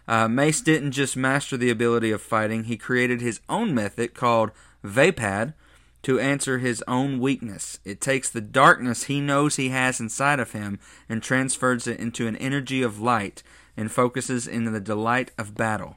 Uh, 0.08 0.28
Mace 0.28 0.60
didn't 0.60 0.92
just 0.92 1.16
master 1.16 1.56
the 1.56 1.70
ability 1.70 2.10
of 2.10 2.20
fighting; 2.20 2.64
he 2.64 2.76
created 2.76 3.20
his 3.20 3.40
own 3.48 3.74
method 3.74 4.14
called 4.14 4.50
Vaapad 4.84 5.54
to 6.02 6.18
answer 6.18 6.58
his 6.58 6.82
own 6.88 7.20
weakness. 7.20 7.78
It 7.84 8.00
takes 8.00 8.28
the 8.28 8.40
darkness 8.40 9.04
he 9.04 9.20
knows 9.20 9.56
he 9.56 9.68
has 9.68 10.00
inside 10.00 10.40
of 10.40 10.52
him 10.52 10.78
and 11.08 11.22
transfers 11.22 11.86
it 11.86 12.00
into 12.00 12.26
an 12.26 12.36
energy 12.36 12.82
of 12.82 13.00
light 13.00 13.42
and 13.76 13.90
focuses 13.90 14.46
in 14.46 14.64
the 14.64 14.80
delight 14.80 15.30
of 15.38 15.54
battle. 15.54 15.96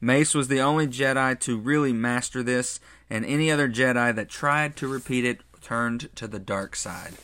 Mace 0.00 0.34
was 0.34 0.48
the 0.48 0.60
only 0.60 0.86
Jedi 0.86 1.38
to 1.40 1.58
really 1.58 1.92
master 1.92 2.42
this, 2.42 2.78
and 3.10 3.24
any 3.24 3.50
other 3.50 3.68
Jedi 3.68 4.14
that 4.14 4.28
tried 4.28 4.76
to 4.76 4.86
repeat 4.86 5.24
it 5.24 5.40
turned 5.60 6.14
to 6.14 6.28
the 6.28 6.38
dark 6.38 6.76
side. 6.76 7.14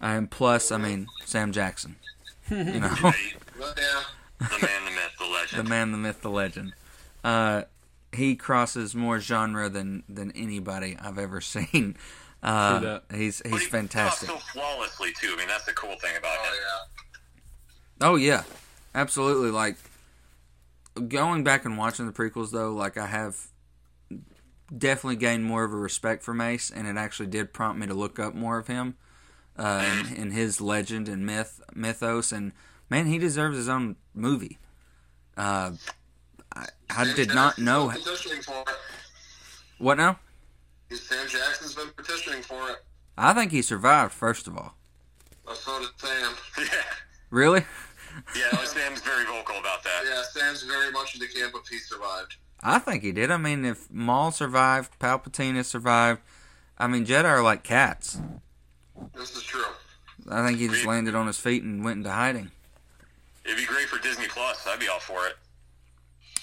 And 0.00 0.30
plus, 0.30 0.70
I 0.70 0.76
mean, 0.76 1.06
Sam 1.24 1.52
Jackson. 1.52 1.96
You 2.50 2.80
know, 2.80 2.96
yeah. 3.60 4.02
The 4.40 4.66
man, 4.66 4.84
the 4.84 4.90
myth, 4.90 5.12
the 5.18 5.26
legend. 5.26 5.58
the 5.66 5.68
man, 5.70 5.92
the 5.92 5.98
myth, 5.98 6.22
the 6.22 6.30
legend. 6.30 6.72
Uh, 7.22 7.62
he 8.12 8.34
crosses 8.34 8.94
more 8.94 9.20
genre 9.20 9.68
than 9.68 10.02
than 10.08 10.32
anybody 10.32 10.96
I've 11.00 11.18
ever 11.18 11.40
seen. 11.40 11.96
Uh, 12.42 12.80
True 12.80 13.00
he's 13.14 13.42
he's 13.44 13.60
he 13.62 13.66
fantastic. 13.66 14.28
so 14.30 14.38
flawlessly 14.38 15.12
too. 15.20 15.32
I 15.34 15.36
mean, 15.36 15.48
that's 15.48 15.66
the 15.66 15.72
cool 15.74 15.94
thing 16.00 16.16
about 16.18 16.32
him. 16.38 16.52
Oh 18.00 18.12
Oh 18.12 18.16
yeah, 18.16 18.44
absolutely. 18.94 19.50
Like 19.50 19.76
going 21.08 21.44
back 21.44 21.64
and 21.64 21.76
watching 21.76 22.06
the 22.06 22.12
prequels, 22.12 22.50
though, 22.50 22.72
like 22.72 22.96
I 22.96 23.06
have 23.06 23.36
definitely 24.76 25.16
gained 25.16 25.44
more 25.44 25.64
of 25.64 25.72
a 25.72 25.76
respect 25.76 26.22
for 26.22 26.32
Mace, 26.32 26.70
and 26.70 26.86
it 26.86 26.96
actually 26.96 27.26
did 27.26 27.52
prompt 27.52 27.78
me 27.78 27.86
to 27.86 27.94
look 27.94 28.18
up 28.18 28.34
more 28.34 28.56
of 28.58 28.68
him 28.68 28.96
uh, 29.58 29.84
and, 29.84 30.16
and 30.16 30.32
his 30.32 30.60
legend 30.60 31.08
and 31.08 31.26
myth 31.26 31.60
mythos. 31.74 32.32
And 32.32 32.52
man, 32.90 33.06
he 33.06 33.16
deserves 33.18 33.56
his 33.56 33.68
own 33.68 33.96
movie. 34.14 34.58
Uh, 35.36 35.72
I, 36.54 36.66
I 36.90 37.12
did 37.14 37.34
not 37.34 37.58
know 37.58 37.88
petitioning 37.90 38.42
for 38.42 38.60
it. 38.60 38.68
what 39.78 39.96
now. 39.96 40.18
Sam 40.90 41.26
Jackson's 41.28 41.74
been 41.74 41.88
petitioning 41.96 42.42
for 42.42 42.68
it. 42.70 42.78
I 43.16 43.32
think 43.32 43.52
he 43.52 43.62
survived. 43.62 44.12
First 44.12 44.46
of 44.48 44.56
all, 44.58 44.74
Uh, 45.46 45.54
so 45.54 45.78
did 45.80 45.88
Sam. 45.96 46.34
Yeah, 46.58 46.82
really, 47.30 47.64
yeah. 48.36 48.64
Sam's 48.64 49.00
very 49.00 49.24
vocal 49.24 49.56
about 49.58 49.84
that. 49.84 50.02
Yeah, 50.04 50.22
Sam's 50.22 50.62
very 50.64 50.90
much 50.90 51.14
in 51.14 51.20
the 51.20 51.28
camp 51.28 51.54
of 51.54 51.66
he 51.68 51.78
survived. 51.78 52.36
I 52.62 52.78
think 52.80 53.02
he 53.04 53.12
did. 53.12 53.30
I 53.30 53.36
mean, 53.38 53.64
if 53.64 53.90
Maul 53.90 54.32
survived, 54.32 54.98
Palpatine 54.98 55.54
has 55.54 55.68
survived. 55.68 56.20
I 56.76 56.86
mean, 56.88 57.06
Jedi 57.06 57.24
are 57.24 57.42
like 57.42 57.62
cats. 57.62 58.20
This 59.14 59.36
is 59.36 59.42
true. 59.44 59.64
I 60.28 60.46
think 60.46 60.58
he 60.58 60.68
just 60.68 60.84
landed 60.84 61.14
on 61.14 61.26
his 61.28 61.38
feet 61.38 61.62
and 61.62 61.84
went 61.84 61.98
into 61.98 62.10
hiding. 62.10 62.50
It'd 63.44 63.56
be 63.56 63.64
great 63.66 63.86
for 63.88 63.98
Disney 63.98 64.26
Plus. 64.28 64.66
I'd 64.66 64.78
be 64.80 64.88
all 64.88 65.00
for 65.00 65.26
it. 65.26 65.34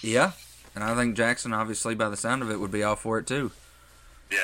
Yeah. 0.01 0.31
And 0.75 0.83
I 0.83 0.95
think 0.95 1.15
Jackson, 1.15 1.53
obviously, 1.53 1.95
by 1.95 2.09
the 2.09 2.17
sound 2.17 2.41
of 2.43 2.51
it, 2.51 2.59
would 2.59 2.71
be 2.71 2.83
all 2.83 2.95
for 2.95 3.17
it 3.19 3.27
too. 3.27 3.51
Yeah. 4.31 4.39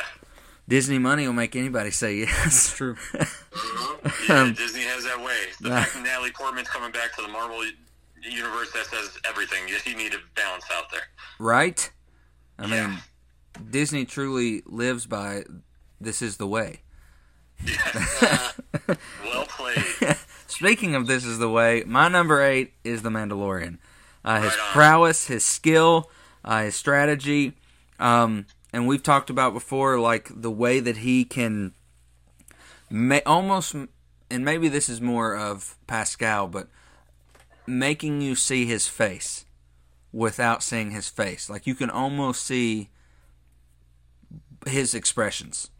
Disney 0.67 0.97
money 0.97 1.25
will 1.27 1.33
make 1.33 1.55
anybody 1.55 1.91
say 1.91 2.15
yes. 2.15 2.43
That's 2.43 2.75
True. 2.77 2.95
Yeah, 4.27 4.41
Um, 4.41 4.53
Disney 4.53 4.81
has 4.83 5.03
that 5.05 5.17
way. 5.23 5.37
The 5.61 5.69
fact 5.69 5.93
that 5.93 6.03
Natalie 6.03 6.31
Portman's 6.31 6.67
coming 6.69 6.91
back 6.91 7.15
to 7.15 7.21
the 7.21 7.27
Marvel 7.29 7.63
universe, 8.21 8.71
that 8.73 8.85
says 8.87 9.17
everything. 9.27 9.67
You, 9.67 9.77
you 9.85 9.95
need 9.97 10.13
a 10.13 10.17
balance 10.35 10.65
out 10.73 10.91
there. 10.91 11.01
right? 11.39 11.89
I 12.59 12.65
Yeah. 12.67 12.87
mean, 12.87 12.97
Disney 13.69 14.05
truly 14.05 14.61
lives 14.65 15.05
by 15.05 15.43
this 16.01 16.21
is 16.21 16.37
the 16.37 16.47
way. 16.47 16.81
Well 19.23 19.45
played. 19.47 20.17
Speaking 20.53 20.93
of 20.93 21.07
this 21.07 21.25
is 21.25 21.39
the 21.39 21.49
way, 21.49 21.83
my 21.87 22.07
number 22.07 22.39
eight 22.43 22.73
is 22.83 23.01
The 23.01 23.09
Mandalorian. 23.09 23.79
Uh, 24.23 24.39
his 24.39 24.51
Right 24.51 24.69
prowess, 24.71 25.25
his 25.25 25.43
skill, 25.43 26.11
uh, 26.45 26.65
his 26.65 26.75
strategy, 26.75 27.53
um, 27.99 28.45
and 28.71 28.87
we've 28.87 29.01
talked 29.01 29.31
about 29.31 29.53
before, 29.53 29.99
like 29.99 30.29
the 30.31 30.51
way 30.51 30.79
that 30.79 30.97
he 30.97 31.25
can 31.25 31.73
ma- 32.87 33.21
almost, 33.25 33.73
and 33.73 34.45
maybe 34.45 34.69
this 34.69 34.89
is 34.89 35.01
more 35.01 35.35
of 35.35 35.75
Pascal, 35.87 36.47
but 36.47 36.67
making 37.65 38.21
you 38.21 38.35
see 38.35 38.67
his 38.67 38.87
face 38.87 39.45
without 40.11 40.61
seeing 40.61 40.91
his 40.91 41.09
face. 41.09 41.49
Like 41.49 41.65
you 41.65 41.73
can 41.73 41.89
almost 41.89 42.43
see 42.43 42.89
his 44.67 44.93
expressions. 44.93 45.71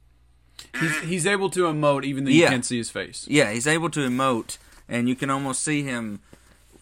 He's, 0.79 0.99
he's 1.01 1.25
able 1.27 1.49
to 1.51 1.61
emote 1.65 2.03
even 2.03 2.23
though 2.23 2.31
you 2.31 2.41
Yeah. 2.41 2.49
can't 2.49 2.65
see 2.65 2.77
his 2.77 2.89
face. 2.89 3.25
Yeah, 3.29 3.51
he's 3.51 3.67
able 3.67 3.89
to 3.91 3.99
emote, 3.99 4.57
and 4.89 5.07
you 5.07 5.15
can 5.15 5.29
almost 5.29 5.63
see 5.63 5.83
him 5.83 6.19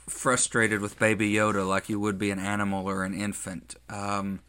frustrated 0.08 0.82
with 0.82 0.98
Baby 1.00 1.32
Yoda, 1.34 1.68
like 1.68 1.90
you 1.90 2.00
would 2.00 2.18
be 2.18 2.32
an 2.32 2.40
animal 2.40 2.88
or 2.90 3.04
an 3.04 3.14
infant. 3.14 3.76
Um, 3.90 4.40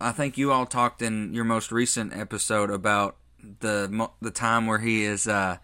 I 0.00 0.12
think 0.12 0.36
you 0.36 0.52
all 0.52 0.66
talked 0.66 1.02
in 1.02 1.32
your 1.34 1.44
most 1.44 1.70
recent 1.72 2.14
episode 2.16 2.70
about 2.70 3.16
the 3.60 4.08
the 4.20 4.30
time 4.30 4.66
where 4.66 4.78
he 4.78 5.04
is 5.04 5.26
uh, 5.26 5.58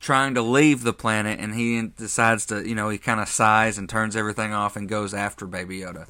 trying 0.00 0.34
to 0.34 0.42
leave 0.42 0.82
the 0.84 0.92
planet, 0.92 1.38
and 1.40 1.54
he 1.54 1.80
decides 1.88 2.46
to, 2.46 2.66
you 2.66 2.74
know, 2.74 2.88
he 2.88 2.98
kind 2.98 3.20
of 3.20 3.28
sighs 3.28 3.76
and 3.78 3.88
turns 3.88 4.14
everything 4.16 4.52
off 4.52 4.76
and 4.76 4.88
goes 4.88 5.12
after 5.14 5.46
Baby 5.46 5.80
Yoda. 5.80 6.06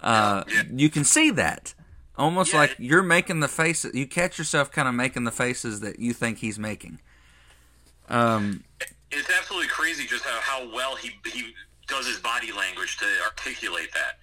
Uh, 0.00 0.44
You 0.72 0.90
can 0.90 1.04
see 1.04 1.30
that. 1.30 1.74
Almost 2.18 2.52
Yeah. 2.52 2.58
like 2.60 2.76
you're 2.78 3.02
making 3.02 3.40
the 3.40 3.48
faces. 3.48 3.94
You 3.94 4.06
catch 4.06 4.38
yourself 4.38 4.70
kind 4.72 4.88
of 4.88 4.94
making 4.94 5.24
the 5.24 5.30
faces 5.30 5.80
that 5.80 5.98
you 6.00 6.12
think 6.12 6.38
he's 6.38 6.58
making. 6.58 6.98
Um, 8.08 8.64
it's 9.10 9.30
absolutely 9.30 9.68
crazy 9.68 10.06
just 10.06 10.24
how, 10.24 10.38
how 10.40 10.74
well 10.74 10.96
he 10.96 11.12
he 11.26 11.54
does 11.86 12.06
his 12.06 12.18
body 12.18 12.52
language 12.52 12.98
to 12.98 13.06
articulate 13.24 13.92
that. 13.94 14.18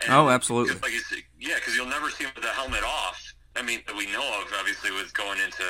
And 0.00 0.12
Oh, 0.12 0.28
absolutely. 0.28 0.74
Like 0.74 0.92
yeah, 1.40 1.56
because 1.56 1.76
you'll 1.76 1.86
never 1.86 2.10
see 2.10 2.24
him 2.24 2.30
with 2.34 2.44
the 2.44 2.50
helmet 2.50 2.82
off. 2.82 3.22
I 3.54 3.62
mean, 3.62 3.80
that 3.86 3.96
we 3.96 4.06
know 4.12 4.42
of, 4.42 4.52
obviously, 4.58 4.90
with 4.90 5.14
going 5.14 5.38
into 5.40 5.62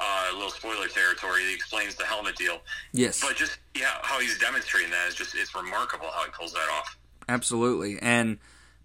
uh, 0.00 0.28
a 0.32 0.34
little 0.34 0.50
spoiler 0.50 0.88
territory. 0.88 1.42
He 1.42 1.54
explains 1.54 1.94
the 1.94 2.04
helmet 2.04 2.36
deal, 2.36 2.60
yes. 2.92 3.20
but 3.20 3.36
just 3.36 3.58
yeah, 3.76 3.98
how 4.02 4.18
he's 4.20 4.38
demonstrating 4.38 4.90
that 4.90 5.08
is 5.08 5.14
just 5.14 5.34
it's 5.34 5.54
remarkable 5.54 6.08
how 6.12 6.24
he 6.24 6.30
pulls 6.30 6.52
that 6.52 6.68
off. 6.72 6.96
Absolutely. 7.28 7.98
And 8.00 8.38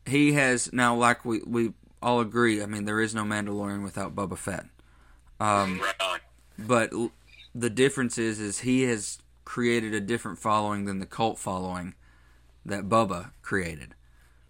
he 0.06 0.34
has 0.34 0.72
now, 0.72 0.96
like 0.96 1.26
we, 1.26 1.42
we 1.48 1.74
all 2.02 2.20
agree, 2.20 2.62
I 2.62 2.66
mean, 2.66 2.86
there 2.86 3.02
is 3.02 3.16
no 3.16 3.24
Mandalorian 3.24 3.84
without 3.84 4.16
Boba 4.16 4.38
Fett. 4.38 4.66
Um, 5.40 5.80
right 5.80 6.22
but 6.58 6.92
l- 6.94 7.12
the 7.54 7.70
difference 7.70 8.18
is, 8.18 8.40
is 8.40 8.60
he 8.60 8.84
has 8.84 9.20
created 9.46 9.94
a 9.94 10.00
different 10.00 10.40
following 10.40 10.86
than 10.86 11.00
the 11.00 11.06
cult 11.06 11.38
following 11.38 11.96
that 12.66 12.90
Bubba 12.90 13.32
created. 13.42 13.96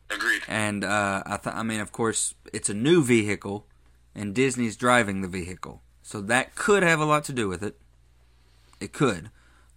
Agreed. 0.10 0.42
And 0.48 0.84
uh, 0.84 1.24
I, 1.26 1.38
th- 1.38 1.56
I 1.56 1.64
mean, 1.64 1.80
of 1.80 1.92
course, 1.92 2.34
it's 2.54 2.70
a 2.70 2.74
new 2.74 3.04
vehicle, 3.04 3.68
and 4.16 4.34
Disney's 4.34 4.78
driving 4.78 5.22
the 5.22 5.28
vehicle, 5.28 5.82
so 6.02 6.22
that 6.22 6.56
could 6.56 6.84
have 6.84 7.00
a 7.00 7.06
lot 7.06 7.24
to 7.26 7.34
do 7.34 7.48
with 7.48 7.62
it. 7.62 7.78
It 8.80 8.94
could, 8.94 9.30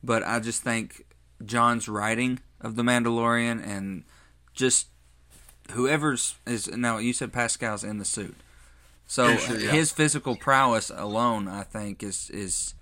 but 0.02 0.22
I 0.22 0.40
just 0.40 0.62
think 0.62 1.06
Jon's 1.44 1.88
writing 1.88 2.40
of 2.60 2.76
the 2.76 2.82
Mandalorian 2.82 3.66
and 3.66 4.04
just 4.52 4.88
whoever's 5.70 6.36
is 6.46 6.68
now. 6.68 6.98
You 6.98 7.12
said 7.12 7.32
Pascal's 7.32 7.84
in 7.84 7.98
the 7.98 8.04
suit, 8.04 8.36
so 9.06 9.36
sure, 9.36 9.58
yeah. 9.58 9.70
his 9.70 9.90
physical 9.92 10.36
prowess 10.36 10.90
alone, 10.94 11.48
I 11.48 11.62
think, 11.62 12.02
is 12.02 12.30
is 12.30 12.74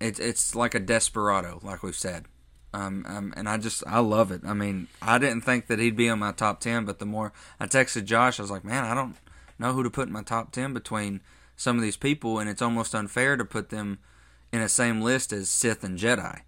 it's 0.00 0.18
it's 0.18 0.54
like 0.54 0.74
a 0.74 0.80
desperado, 0.80 1.60
like 1.62 1.82
we've 1.82 1.94
said. 1.94 2.24
Um, 2.72 3.04
um, 3.08 3.34
and 3.36 3.48
I 3.48 3.56
just 3.58 3.82
I 3.86 3.98
love 3.98 4.30
it. 4.30 4.42
I 4.46 4.54
mean, 4.54 4.86
I 5.02 5.18
didn't 5.18 5.40
think 5.42 5.66
that 5.66 5.78
he'd 5.80 5.96
be 5.96 6.08
on 6.08 6.18
my 6.20 6.32
top 6.32 6.60
ten, 6.60 6.84
but 6.84 6.98
the 7.00 7.06
more 7.06 7.32
I 7.58 7.66
texted 7.66 8.04
Josh, 8.04 8.38
I 8.38 8.42
was 8.42 8.50
like, 8.50 8.64
man, 8.64 8.84
I 8.84 8.94
don't 8.94 9.16
know 9.58 9.72
who 9.72 9.82
to 9.82 9.90
put 9.90 10.06
in 10.06 10.12
my 10.12 10.22
top 10.22 10.52
ten 10.52 10.72
between 10.72 11.20
some 11.56 11.76
of 11.76 11.82
these 11.82 11.96
people, 11.96 12.38
and 12.38 12.48
it's 12.48 12.62
almost 12.62 12.94
unfair 12.94 13.36
to 13.36 13.44
put 13.44 13.70
them 13.70 13.98
in 14.52 14.60
the 14.60 14.68
same 14.68 15.00
list 15.02 15.32
as 15.32 15.50
Sith 15.50 15.82
and 15.84 15.98
Jedi. 15.98 16.40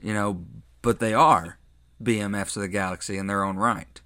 You 0.00 0.12
know, 0.12 0.44
but 0.82 0.98
they 1.00 1.14
are 1.14 1.58
BMFs 2.02 2.56
of 2.56 2.62
the 2.62 2.68
galaxy 2.68 3.16
in 3.16 3.26
their 3.28 3.42
own 3.44 3.56
right. 3.56 4.00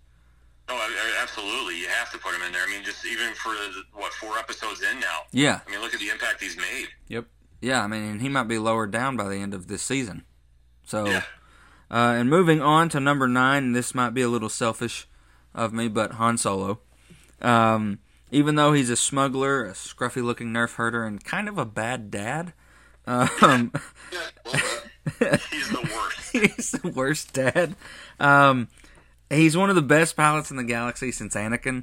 Oh, 0.69 0.77
I- 0.77 0.79
I- 0.79 1.23
absolutely. 1.23 1.79
You 1.81 1.89
have 1.89 2.07
to 2.07 2.11
put 2.23 2.35
him 2.35 2.43
in 2.43 2.53
there. 2.53 2.63
I 2.67 2.71
mean, 2.71 2.85
just 2.85 3.05
even 3.05 3.33
for 3.35 3.51
the, 3.51 3.83
what 3.93 4.13
four 4.15 4.39
episodes 4.39 4.83
in 4.83 5.01
now. 5.01 5.21
Yeah, 5.33 5.61
I 5.67 5.71
mean, 5.71 5.81
look 5.81 5.95
at 5.95 6.01
the 6.01 6.09
impact 6.09 6.43
he's 6.43 6.57
made. 6.57 6.89
Yep. 7.09 7.27
yeah. 7.61 7.83
I 7.83 7.87
mean, 7.87 8.03
and 8.03 8.23
he 8.23 8.29
might 8.29 8.49
be 8.49 8.59
lowered 8.59 8.91
down 8.91 9.17
by 9.17 9.29
the 9.29 9.37
end 9.37 9.55
of 9.55 9.69
this 9.69 9.83
season. 9.83 10.25
So. 10.85 11.07
Yeah. 11.07 11.23
Uh, 11.91 12.17
and 12.17 12.31
moving 12.31 12.63
on 12.63 12.89
to 12.89 12.99
number 12.99 13.29
nine, 13.29 13.73
this 13.73 13.95
might 13.95 14.15
be 14.15 14.23
a 14.23 14.29
little 14.29 14.49
selfish 14.49 15.07
of 15.55 15.75
me, 15.75 15.89
but 15.89 16.13
Han 16.13 16.39
Solo. 16.39 16.81
Um, 17.43 17.99
even 18.31 18.55
though 18.55 18.73
he's 18.73 18.89
a 18.89 18.97
smuggler, 18.97 19.67
a 19.67 19.73
scruffy 19.73 20.25
looking 20.25 20.55
nerf 20.55 20.77
herder, 20.77 21.05
and 21.05 21.23
kind 21.23 21.51
of 21.51 21.59
a 21.59 21.67
bad 21.67 22.11
dad, 22.11 22.55
um, 23.07 23.73
uh, 24.55 24.59
He's 25.51 25.69
the 25.69 25.91
worst. 25.95 26.33
he's 26.33 26.71
the 26.71 26.89
worst 26.89 27.33
dad. 27.33 27.75
Um, 28.21 28.69
he's 29.29 29.57
one 29.57 29.71
of 29.71 29.77
the 29.77 29.83
best 29.83 30.17
pilots 30.17 30.51
in 30.51 30.57
the 30.57 30.65
galaxy 30.65 31.13
since 31.13 31.35
Anakin. 31.35 31.83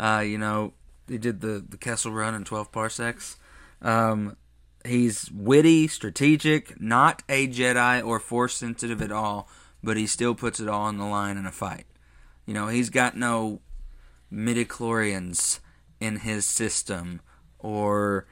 Uh, 0.00 0.20
you 0.20 0.38
know, 0.38 0.72
he 1.06 1.18
did 1.18 1.42
the, 1.42 1.62
the 1.68 1.76
Kessel 1.76 2.10
Run 2.10 2.34
in 2.34 2.44
12 2.44 2.72
parsecs. 2.72 3.36
Um, 3.82 4.36
he's 4.84 5.30
witty, 5.30 5.88
strategic, 5.88 6.80
not 6.80 7.22
a 7.28 7.46
Jedi 7.46 8.04
or 8.04 8.18
Force 8.18 8.54
sensitive 8.56 9.02
at 9.02 9.12
all, 9.12 9.46
but 9.82 9.98
he 9.98 10.06
still 10.06 10.34
puts 10.34 10.58
it 10.58 10.68
all 10.68 10.82
on 10.82 10.96
the 10.96 11.04
line 11.04 11.36
in 11.36 11.44
a 11.44 11.52
fight. 11.52 11.84
You 12.46 12.54
know, 12.54 12.68
he's 12.68 12.88
got 12.88 13.14
no 13.14 13.60
midichlorians 14.32 15.60
in 16.00 16.20
his 16.20 16.46
system 16.46 17.20
or 17.58 18.26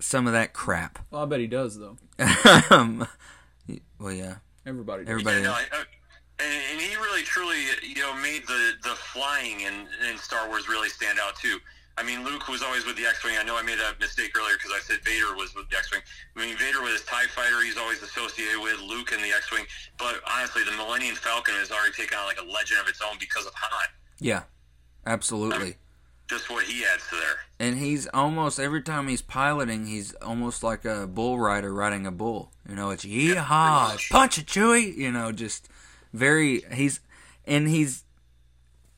some 0.00 0.26
of 0.26 0.32
that 0.32 0.54
crap. 0.54 1.00
Well, 1.10 1.22
I 1.22 1.26
bet 1.26 1.40
he 1.40 1.46
does 1.46 1.78
though. 1.78 1.98
um, 2.70 3.06
well, 3.98 4.12
yeah, 4.12 4.36
Everybody. 4.66 5.04
Does. 5.04 5.10
everybody. 5.10 5.36
Yeah, 5.42 5.48
no, 5.48 5.52
I, 5.52 5.64
I, 5.72 5.84
and, 6.40 6.62
and 6.72 6.80
he 6.80 6.96
really, 6.96 7.22
truly, 7.22 7.56
you 7.82 8.02
know, 8.02 8.14
made 8.14 8.46
the 8.46 8.74
the 8.82 8.94
flying 8.94 9.60
in, 9.60 9.86
in 10.08 10.18
Star 10.18 10.48
Wars 10.48 10.68
really 10.68 10.88
stand 10.88 11.18
out 11.20 11.36
too. 11.36 11.58
I 11.98 12.04
mean, 12.04 12.24
Luke 12.24 12.46
was 12.46 12.62
always 12.62 12.86
with 12.86 12.96
the 12.96 13.06
X-wing. 13.06 13.34
I 13.36 13.42
know 13.42 13.56
I 13.56 13.62
made 13.62 13.80
that 13.80 13.98
mistake 13.98 14.30
earlier 14.38 14.54
because 14.54 14.70
I 14.70 14.78
said 14.78 15.00
Vader 15.02 15.34
was 15.34 15.52
with 15.56 15.68
the 15.68 15.76
X-wing. 15.76 16.00
I 16.36 16.46
mean, 16.46 16.56
Vader 16.56 16.80
with 16.80 16.92
his 16.92 17.02
Tie 17.02 17.26
Fighter, 17.26 17.60
he's 17.64 17.76
always 17.76 18.00
associated 18.00 18.60
with 18.62 18.78
Luke 18.80 19.10
and 19.10 19.20
the 19.20 19.32
X-wing. 19.32 19.64
But 19.98 20.20
honestly, 20.32 20.62
the 20.62 20.70
Millennium 20.76 21.16
Falcon 21.16 21.54
has 21.54 21.72
already 21.72 21.92
taken 21.92 22.16
on 22.16 22.26
like 22.26 22.38
a 22.40 22.44
legend 22.44 22.80
of 22.80 22.88
its 22.88 23.00
own 23.02 23.16
because 23.18 23.46
of 23.46 23.52
Han. 23.56 23.88
Yeah, 24.20 24.42
absolutely. 25.06 25.74
Just 26.28 26.48
what 26.50 26.66
he 26.66 26.84
adds 26.84 27.02
to 27.08 27.16
there. 27.16 27.36
And 27.58 27.78
he's 27.78 28.06
almost 28.14 28.60
every 28.60 28.82
time 28.82 29.08
he's 29.08 29.22
piloting, 29.22 29.86
he's 29.86 30.14
almost 30.14 30.62
like 30.62 30.84
a 30.84 31.08
bull 31.08 31.40
rider 31.40 31.74
riding 31.74 32.06
a 32.06 32.12
bull. 32.12 32.52
You 32.68 32.76
know, 32.76 32.90
it's 32.90 33.04
yeehaw, 33.04 33.88
much. 33.88 34.10
punch 34.10 34.38
it, 34.38 34.46
Chewie. 34.46 34.96
You 34.96 35.10
know, 35.10 35.32
just 35.32 35.68
very. 36.12 36.62
He's 36.72 37.00
and 37.46 37.68
he's 37.68 38.04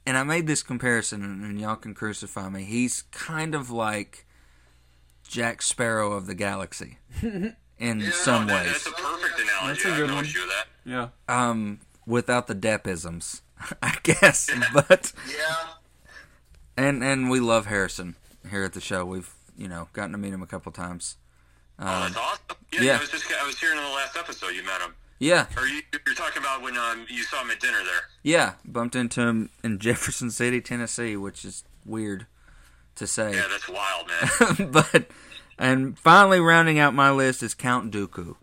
and 0.07 0.17
I 0.17 0.23
made 0.25 0.47
this 0.47 0.63
comparison, 0.63 1.23
and, 1.23 1.45
and 1.45 1.61
y'all 1.61 1.77
can 1.77 1.95
crucify 1.95 2.49
me. 2.49 2.65
He's 2.65 3.03
kind 3.13 3.55
of 3.55 3.71
like 3.71 4.27
Jack 5.27 5.63
Sparrow 5.63 6.13
of 6.13 6.27
the 6.27 6.35
galaxy 6.35 6.99
in 7.23 7.55
Yeah, 8.01 8.11
some 8.11 8.47
no, 8.47 8.55
that- 8.55 8.65
ways, 8.67 8.73
That's 8.85 8.87
a 8.87 8.91
perfect 9.03 9.41
analogy. 9.41 9.67
That's 9.69 9.85
a 9.85 9.89
I 9.89 9.91
have 9.91 10.07
good 10.07 10.15
one. 10.15 10.25
issue 10.25 10.39
that. 10.47 10.65
Yeah. 10.85 11.09
um, 11.29 11.81
without 12.07 12.47
the 12.47 12.55
depisms, 12.55 13.43
I 13.83 13.97
guess. 14.03 14.51
But 14.73 15.13
Yeah. 15.29 15.67
and 16.77 17.05
and 17.05 17.31
we 17.31 17.41
love 17.41 17.67
Harrison 17.67 18.17
here 18.51 18.65
at 18.65 18.73
the 18.73 18.81
show. 18.81 19.05
We've 19.05 19.31
you 19.57 19.69
know 19.69 19.89
gotten 19.93 20.13
to 20.13 20.19
meet 20.19 20.33
him 20.33 20.43
a 20.43 20.47
couple 20.47 20.73
times. 20.73 21.17
Oh, 21.79 21.85
that's 21.85 22.17
awesome. 22.17 22.41
Yeah, 22.73 22.81
yeah. 22.83 22.97
I 22.97 23.01
was 23.01 23.11
just 23.11 23.31
I 23.33 23.47
was 23.47 23.59
hearing 23.59 23.79
in 23.79 23.85
the 23.85 23.91
last 23.91 24.17
episode 24.17 24.49
you 24.51 24.63
met 24.65 24.81
him. 24.81 24.95
Yeah, 25.21 25.47
Or 25.55 25.67
you, 25.67 25.83
you're 26.07 26.15
talking 26.15 26.43
about 26.43 26.63
when 26.63 26.79
um, 26.79 27.05
you 27.11 27.23
saw 27.25 27.43
him 27.43 27.51
at 27.51 27.61
dinner 27.61 27.77
there. 27.85 28.01
Yeah, 28.23 28.55
bumped 28.65 28.97
into 28.97 29.21
him 29.21 29.51
in 29.63 29.79
Jefferson 29.79 30.31
City, 30.31 30.63
Tennessee, 30.63 31.15
which 31.15 31.45
is 31.45 31.63
weird 31.85 32.27
to 32.97 33.07
say. 33.07 33.35
Yeah, 33.35 33.47
that's 33.51 33.69
wild, 33.69 34.09
man. 34.09 34.71
but 34.73 35.11
and 35.59 35.99
finally 35.99 36.41
rounding 36.41 36.79
out 36.79 36.95
my 36.95 37.11
list 37.11 37.43
is 37.43 37.53
Count 37.53 37.93
Dooku. 37.93 38.37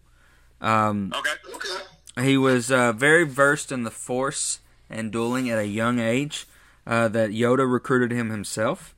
Um, 0.62 1.12
okay. 1.16 1.32
Okay. 1.56 2.24
he 2.24 2.38
was 2.38 2.72
uh, 2.72 2.94
very 2.94 3.24
versed 3.24 3.72
in 3.72 3.82
the 3.84 3.91
Force 3.91 4.60
and 4.88 5.12
dueling 5.12 5.49
at 5.49 5.58
a 5.58 5.68
young 5.68 5.99
age. 5.99 6.45
Uh, 6.86 7.10
that 7.10 7.32
Yoda 7.32 7.70
recruited 7.70 8.12
him 8.12 8.30
himself. 8.30 8.95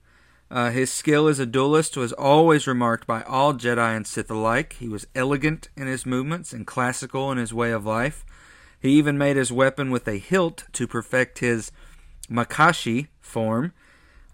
Uh, 0.51 0.71
his 0.71 0.91
skill 0.91 1.27
as 1.27 1.37
a 1.39 1.45
duelist 1.45 1.95
was 1.95 2.11
always 2.13 2.65
remarked 2.65 3.05
by 3.05 3.21
all 3.23 3.53
Jedi 3.53 3.95
and 3.95 4.07
Sith 4.07 4.31
alike. 4.31 4.73
He 4.79 4.87
was 4.87 5.05
elegant 5.13 5.69
in 5.77 5.87
his 5.87 6.05
movements 6.05 6.53
and 6.53 6.65
classical 6.65 7.31
in 7.31 7.37
his 7.37 7.53
way 7.53 7.71
of 7.71 7.85
life. 7.85 8.25
He 8.79 8.91
even 8.91 9.17
made 9.17 9.35
his 9.35 9.51
weapon 9.51 9.91
with 9.91 10.07
a 10.07 10.17
hilt 10.17 10.65
to 10.73 10.87
perfect 10.87 11.39
his 11.39 11.71
Makashi 12.29 13.07
form. 13.19 13.73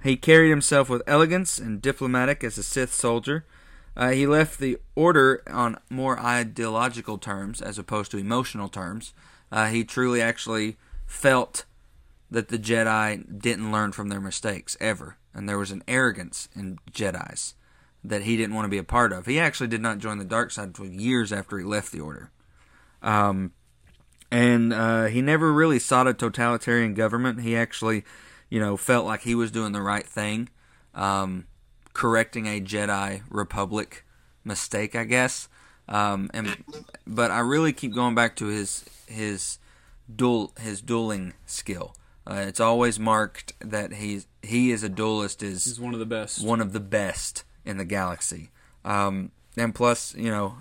He 0.04 0.16
carried 0.16 0.52
himself 0.52 0.90
with 0.90 1.02
elegance 1.08 1.58
and 1.58 1.82
diplomatic 1.82 2.44
as 2.44 2.58
a 2.58 2.64
Sith 2.64 2.94
soldier. 2.94 3.46
Uh, 3.98 4.12
he 4.12 4.28
left 4.28 4.60
the 4.60 4.78
order 4.94 5.42
on 5.48 5.78
more 5.90 6.20
ideological 6.20 7.18
terms 7.18 7.62
as 7.62 7.80
opposed 7.80 8.12
to 8.12 8.18
emotional 8.18 8.70
terms. 8.70 9.14
Uh, 9.52 9.68
he 9.68 9.84
truly 9.84 10.22
actually 10.22 10.78
felt 11.06 11.66
that 12.30 12.50
the 12.50 12.60
Jedi 12.60 13.40
didn't 13.40 13.72
learn 13.72 13.92
from 13.92 14.10
their 14.10 14.20
mistakes 14.20 14.76
ever, 14.80 15.18
and 15.36 15.48
there 15.48 15.58
was 15.58 15.72
an 15.72 15.84
arrogance 15.88 16.50
in 16.56 16.80
Jedi's 16.92 17.54
that 18.04 18.24
he 18.24 18.38
didn't 18.38 18.56
want 18.56 18.66
to 18.66 18.70
be 18.70 18.78
a 18.78 18.84
part 18.84 19.12
of. 19.12 19.26
He 19.26 19.40
actually 19.40 19.68
did 19.68 19.82
not 19.82 19.98
join 19.98 20.18
the 20.18 20.26
dark 20.26 20.52
side 20.52 20.68
until 20.68 20.86
years 20.86 21.34
after 21.34 21.58
he 21.58 21.66
left 21.66 21.92
the 21.92 22.00
order. 22.00 22.32
Um, 23.02 23.52
and 24.32 24.74
uh, 24.74 25.06
he 25.06 25.22
never 25.22 25.52
really 25.52 25.80
sought 25.80 26.08
a 26.08 26.14
totalitarian 26.14 26.94
government. 26.94 27.42
He 27.42 27.56
actually, 27.56 28.04
you 28.50 28.60
know, 28.60 28.78
felt 28.78 29.06
like 29.06 29.22
he 29.22 29.36
was 29.36 29.52
doing 29.52 29.72
the 29.72 29.82
right 29.82 30.06
thing, 30.06 30.50
um, 30.94 31.46
correcting 31.94 32.48
a 32.48 32.62
Jedi 32.62 33.22
Republic 33.30 34.06
mistake, 34.44 34.96
I 34.96 35.04
guess. 35.04 35.50
Um, 35.88 36.30
and 36.34 36.64
but 37.06 37.32
I 37.32 37.40
really 37.40 37.74
keep 37.74 37.94
going 37.94 38.16
back 38.16 38.36
to 38.38 38.48
his 38.48 38.86
his 39.08 39.60
duel 40.14 40.52
his 40.60 40.82
dueling 40.82 41.34
skill. 41.46 41.96
Uh, 42.28 42.44
it's 42.48 42.60
always 42.60 43.00
marked 43.00 43.54
that 43.60 43.94
he's 43.94 44.26
he 44.42 44.72
is 44.72 44.82
a 44.84 44.90
duelist 44.90 45.44
is 45.44 45.66
He's 45.66 45.80
one 45.80 45.94
of 45.94 46.00
the 46.00 46.06
best. 46.06 46.44
one 46.46 46.60
of 46.62 46.74
the 46.74 46.80
best 46.80 47.44
in 47.64 47.78
the 47.78 47.86
galaxy. 47.86 48.50
Um, 48.84 49.32
and 49.58 49.74
plus, 49.76 50.16
you 50.16 50.30
know, 50.32 50.58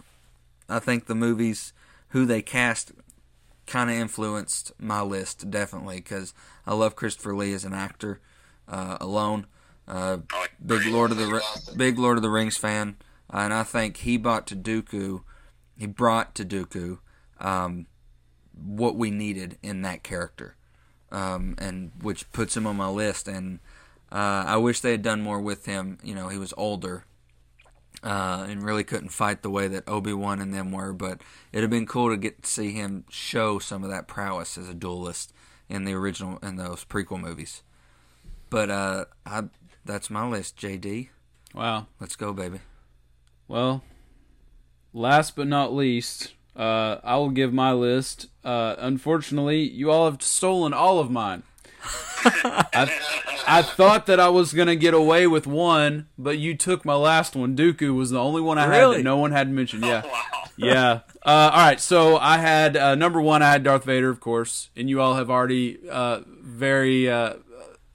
I 0.69 0.79
think 0.79 1.07
the 1.07 1.15
movies 1.15 1.73
who 2.09 2.27
they 2.27 2.43
cast 2.43 2.93
kind 3.67 3.89
of 3.91 3.97
influenced 3.97 4.73
my 4.79 5.01
list 5.01 5.51
definitely 5.51 5.97
because 5.97 6.35
I 6.67 6.75
love 6.75 6.97
Christopher 6.97 7.35
Lee 7.35 7.55
as 7.55 7.65
an 7.65 7.73
actor 7.75 8.21
uh, 8.69 8.99
alone. 9.01 9.47
Uh, 9.89 10.19
big. 10.65 10.87
Lord 10.87 11.11
of 11.11 11.17
the 11.19 11.25
He's 11.25 11.33
Ri- 11.33 11.41
awesome. 11.41 11.79
big 11.79 11.99
Lord 11.99 12.17
of 12.19 12.23
the 12.23 12.31
Rings 12.31 12.57
fan, 12.57 12.97
uh, 13.33 13.39
and 13.39 13.53
I 13.55 13.63
think 13.63 13.99
he 13.99 14.17
brought 14.17 14.47
to 14.49 14.57
Dooku, 14.57 15.23
he 15.79 15.87
brought 15.87 16.35
to 16.37 16.45
Dooku 16.45 16.99
um, 17.41 17.87
what 18.55 18.97
we 18.97 19.11
needed 19.11 19.59
in 19.63 19.83
that 19.83 20.03
character, 20.03 20.57
um, 21.15 21.55
and 21.59 21.93
which 22.03 22.31
puts 22.33 22.57
him 22.57 22.67
on 22.67 22.77
my 22.77 22.89
list. 22.89 23.29
And 23.29 23.61
uh, 24.13 24.45
I 24.47 24.57
wish 24.57 24.81
they 24.81 24.91
had 24.91 25.03
done 25.03 25.23
more 25.23 25.41
with 25.41 25.67
him. 25.67 25.99
You 26.03 26.15
know, 26.15 26.29
he 26.29 26.39
was 26.39 26.53
older. 26.57 27.05
Uh, 28.03 28.45
and 28.51 28.63
really 28.63 28.85
couldn't 28.85 29.09
fight 29.09 29.41
the 29.41 29.49
way 29.49 29.67
that 29.67 29.89
Obi 29.89 30.13
Wan 30.13 30.39
and 30.39 30.53
them 30.53 30.71
were, 30.73 30.93
but 30.93 31.23
it'd 31.53 31.63
have 31.63 31.71
been 31.71 31.87
cool 31.87 32.11
to 32.11 32.19
get 32.19 32.43
to 32.43 32.51
see 32.51 32.73
him 32.73 33.05
show 33.09 33.59
some 33.59 33.83
of 33.83 33.89
that 33.89 34.07
prowess 34.07 34.59
as 34.59 34.69
a 34.69 34.75
duelist 34.75 35.33
in 35.71 35.85
the 35.85 35.95
original 35.95 36.39
in 36.43 36.57
those 36.57 36.85
prequel 36.85 37.19
movies. 37.19 37.63
But 38.51 38.69
uh, 38.69 39.05
I 39.25 39.45
that's 39.87 40.11
my 40.11 40.29
list, 40.29 40.59
JD. 40.59 41.09
Wow. 41.55 41.87
Let's 41.99 42.17
go, 42.17 42.35
baby. 42.35 42.61
Well, 43.49 43.83
last 44.93 45.37
but 45.37 45.47
not 45.47 45.73
least, 45.73 46.35
uh, 46.57 46.99
I 47.03 47.17
will 47.17 47.31
give 47.31 47.53
my 47.53 47.73
list. 47.73 48.29
Uh, 48.45 48.75
unfortunately, 48.79 49.63
you 49.63 49.91
all 49.91 50.11
have 50.11 50.23
stolen 50.23 50.73
all 50.73 50.99
of 50.99 51.11
mine. 51.11 51.43
I, 52.25 52.91
I 53.47 53.63
thought 53.63 54.07
that 54.07 54.19
I 54.19 54.29
was 54.31 54.55
gonna 54.55 54.77
get 54.77 54.95
away 54.95 55.27
with 55.27 55.47
one, 55.47 56.07
but 56.17 56.39
you 56.39 56.57
took 56.57 56.85
my 56.85 56.95
last 56.95 57.37
one. 57.37 57.55
Dooku 57.57 57.95
was 57.95 58.11
the 58.11 58.19
only 58.21 58.41
one 58.41 58.57
I 58.59 58.63
had 58.75 58.89
that 58.93 59.03
no 59.03 59.17
one 59.19 59.33
had 59.33 59.51
mentioned. 59.51 59.85
Yeah, 59.85 60.03
Wow. 60.11 60.23
yeah. 60.57 61.01
Uh, 61.27 61.51
all 61.53 61.59
right, 61.67 61.81
so 61.81 62.17
I 62.17 62.39
had 62.39 62.77
uh, 62.77 62.95
number 62.95 63.21
one. 63.21 63.43
I 63.43 63.51
had 63.53 63.65
Darth 63.65 63.85
Vader, 63.85 64.09
of 64.09 64.21
course, 64.21 64.71
and 64.77 64.89
you 64.89 65.01
all 65.01 65.15
have 65.17 65.31
already 65.31 65.79
uh, 65.91 66.21
very, 66.27 67.11
uh, 67.11 67.35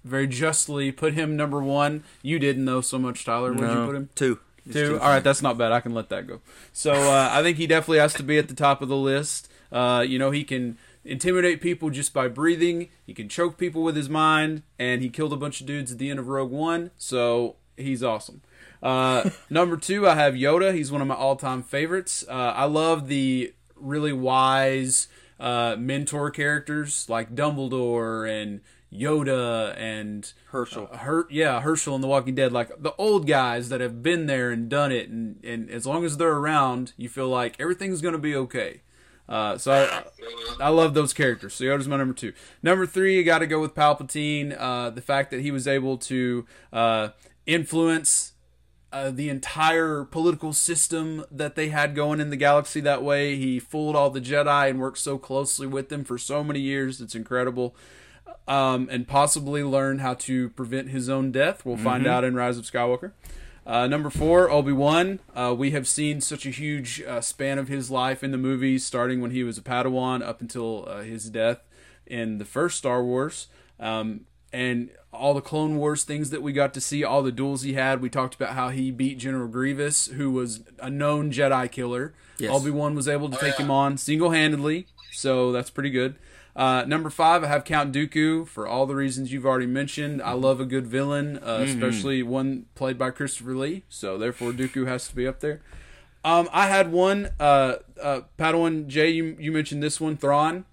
very 0.03 0.27
justly 0.27 0.91
put 0.91 1.13
him 1.13 1.35
number 1.35 1.61
one. 1.61 2.03
You 2.21 2.37
didn't 2.37 2.65
know 2.65 2.81
so 2.81 2.99
much, 2.99 3.25
Tyler. 3.25 3.53
Where'd 3.53 3.71
you 3.71 3.85
put 3.85 3.95
him? 3.95 4.09
Two. 4.13 4.39
Two. 4.71 4.99
All 4.99 5.09
right, 5.09 5.23
that's 5.23 5.41
not 5.41 5.57
bad. 5.57 5.71
I 5.71 5.79
can 5.79 5.93
let 5.93 6.09
that 6.09 6.27
go. 6.27 6.41
So 6.73 6.91
uh, 6.91 7.29
I 7.33 7.41
think 7.41 7.57
he 7.57 7.67
definitely 7.67 7.99
has 7.99 8.13
to 8.15 8.23
be 8.23 8.37
at 8.37 8.47
the 8.47 8.55
top 8.55 8.81
of 8.81 8.89
the 8.89 8.97
list. 8.97 9.51
Uh, 9.71 10.03
you 10.07 10.19
know, 10.19 10.31
he 10.31 10.43
can 10.43 10.77
intimidate 11.03 11.61
people 11.61 11.89
just 11.89 12.13
by 12.13 12.27
breathing. 12.27 12.89
He 13.05 13.13
can 13.13 13.29
choke 13.29 13.57
people 13.57 13.83
with 13.83 13.95
his 13.95 14.09
mind, 14.09 14.63
and 14.77 15.01
he 15.01 15.09
killed 15.09 15.33
a 15.33 15.37
bunch 15.37 15.61
of 15.61 15.67
dudes 15.67 15.91
at 15.91 15.97
the 15.97 16.09
end 16.09 16.19
of 16.19 16.27
Rogue 16.27 16.51
One. 16.51 16.91
So 16.97 17.55
he's 17.77 18.03
awesome. 18.03 18.41
Uh, 18.81 19.29
number 19.49 19.77
two, 19.77 20.07
I 20.07 20.15
have 20.15 20.33
Yoda. 20.33 20.73
He's 20.73 20.91
one 20.91 21.01
of 21.01 21.07
my 21.07 21.15
all-time 21.15 21.63
favorites. 21.63 22.25
Uh, 22.27 22.53
I 22.55 22.65
love 22.65 23.07
the 23.07 23.53
really 23.75 24.13
wise 24.13 25.07
uh, 25.39 25.75
mentor 25.79 26.31
characters 26.31 27.07
like 27.09 27.33
Dumbledore 27.33 28.29
and 28.29 28.61
Yoda 28.91 29.75
and 29.77 30.31
Hershel. 30.51 30.89
uh, 30.91 30.97
Her, 30.97 31.27
yeah, 31.29 31.61
Hershel 31.61 31.95
and 31.95 32.03
The 32.03 32.07
Walking 32.07 32.35
Dead, 32.35 32.51
like 32.51 32.81
the 32.81 32.93
old 32.97 33.27
guys 33.27 33.69
that 33.69 33.81
have 33.81 34.01
been 34.01 34.25
there 34.25 34.51
and 34.51 34.69
done 34.69 34.91
it, 34.91 35.09
and, 35.09 35.43
and 35.43 35.69
as 35.69 35.85
long 35.85 36.05
as 36.05 36.17
they're 36.17 36.37
around, 36.37 36.93
you 36.97 37.09
feel 37.09 37.29
like 37.29 37.59
everything's 37.59 38.01
gonna 38.01 38.17
be 38.17 38.35
okay. 38.35 38.81
Uh, 39.27 39.59
so 39.59 39.71
I, 39.71 40.65
I 40.65 40.69
love 40.69 40.95
those 40.95 41.13
characters. 41.13 41.53
So 41.53 41.63
Yoda's 41.63 41.87
my 41.87 41.97
number 41.97 42.15
two. 42.15 42.33
Number 42.63 42.87
three, 42.87 43.15
you 43.15 43.23
got 43.23 43.39
to 43.39 43.47
go 43.47 43.61
with 43.61 43.75
Palpatine. 43.75 44.55
Uh, 44.59 44.89
the 44.89 45.01
fact 45.01 45.29
that 45.29 45.41
he 45.41 45.51
was 45.51 45.67
able 45.67 45.99
to 45.99 46.47
uh, 46.73 47.09
influence 47.45 48.33
uh, 48.91 49.11
the 49.11 49.29
entire 49.29 50.03
political 50.03 50.51
system 50.51 51.23
that 51.29 51.55
they 51.55 51.69
had 51.69 51.93
going 51.93 52.19
in 52.19 52.31
the 52.31 52.35
galaxy 52.35 52.81
that 52.81 53.03
way. 53.03 53.35
He 53.35 53.59
fooled 53.59 53.95
all 53.95 54.09
the 54.09 54.19
Jedi 54.19 54.67
and 54.67 54.79
worked 54.79 54.97
so 54.97 55.19
closely 55.19 55.67
with 55.67 55.89
them 55.89 56.03
for 56.03 56.17
so 56.17 56.43
many 56.43 56.59
years. 56.59 56.99
It's 56.99 57.13
incredible. 57.13 57.75
Um, 58.49 58.89
and 58.91 59.07
possibly 59.07 59.63
learn 59.63 59.99
how 59.99 60.15
to 60.15 60.49
prevent 60.49 60.89
his 60.89 61.07
own 61.07 61.31
death. 61.31 61.63
We'll 61.63 61.77
find 61.77 62.07
out 62.07 62.23
in 62.23 62.33
Rise 62.33 62.57
of 62.57 62.65
Skywalker. 62.65 63.11
Uh, 63.65 63.85
number 63.85 64.09
four, 64.09 64.49
Obi 64.49 64.71
Wan. 64.71 65.19
Uh, 65.35 65.53
we 65.55 65.69
have 65.71 65.87
seen 65.87 66.19
such 66.19 66.47
a 66.47 66.49
huge 66.49 67.03
uh, 67.03 67.21
span 67.21 67.59
of 67.59 67.67
his 67.67 67.91
life 67.91 68.23
in 68.23 68.31
the 68.31 68.37
movies, 68.39 68.83
starting 68.83 69.21
when 69.21 69.29
he 69.29 69.43
was 69.43 69.59
a 69.59 69.61
Padawan 69.61 70.23
up 70.23 70.41
until 70.41 70.89
uh, 70.89 71.01
his 71.01 71.29
death 71.29 71.59
in 72.07 72.39
the 72.39 72.45
first 72.45 72.79
Star 72.79 73.03
Wars. 73.03 73.49
Um, 73.79 74.21
and 74.51 74.89
all 75.13 75.35
the 75.35 75.41
Clone 75.41 75.77
Wars 75.77 76.03
things 76.03 76.31
that 76.31 76.41
we 76.41 76.51
got 76.51 76.73
to 76.73 76.81
see, 76.81 77.03
all 77.03 77.21
the 77.21 77.31
duels 77.31 77.61
he 77.61 77.73
had. 77.73 78.01
We 78.01 78.09
talked 78.09 78.33
about 78.33 78.55
how 78.55 78.69
he 78.69 78.89
beat 78.89 79.19
General 79.19 79.47
Grievous, 79.47 80.07
who 80.07 80.31
was 80.31 80.61
a 80.79 80.89
known 80.89 81.31
Jedi 81.31 81.71
killer. 81.71 82.15
Yes. 82.39 82.51
Obi 82.51 82.71
Wan 82.71 82.95
was 82.95 83.07
able 83.07 83.29
to 83.29 83.37
take 83.37 83.57
him 83.57 83.69
on 83.69 83.97
single 83.97 84.31
handedly, 84.31 84.87
so 85.11 85.51
that's 85.51 85.69
pretty 85.69 85.91
good. 85.91 86.15
Uh, 86.55 86.83
number 86.85 87.09
five, 87.09 87.43
I 87.43 87.47
have 87.47 87.63
Count 87.63 87.93
Dooku 87.93 88.47
for 88.47 88.67
all 88.67 88.85
the 88.85 88.95
reasons 88.95 89.31
you've 89.31 89.45
already 89.45 89.65
mentioned. 89.67 90.21
I 90.21 90.33
love 90.33 90.59
a 90.59 90.65
good 90.65 90.87
villain, 90.87 91.37
uh, 91.37 91.63
especially 91.65 92.21
one 92.23 92.65
played 92.75 92.97
by 92.97 93.11
Christopher 93.11 93.55
Lee. 93.55 93.83
So 93.87 94.17
therefore, 94.17 94.51
Dooku 94.51 94.87
has 94.87 95.07
to 95.07 95.15
be 95.15 95.27
up 95.27 95.39
there. 95.39 95.61
Um, 96.23 96.49
I 96.51 96.67
had 96.67 96.91
one, 96.91 97.29
uh, 97.39 97.75
uh, 98.01 98.21
Padawan 98.37 98.87
Jay. 98.87 99.09
You, 99.09 99.37
you 99.39 99.51
mentioned 99.51 99.81
this 99.81 100.01
one, 100.01 100.17
Thrawn. 100.17 100.65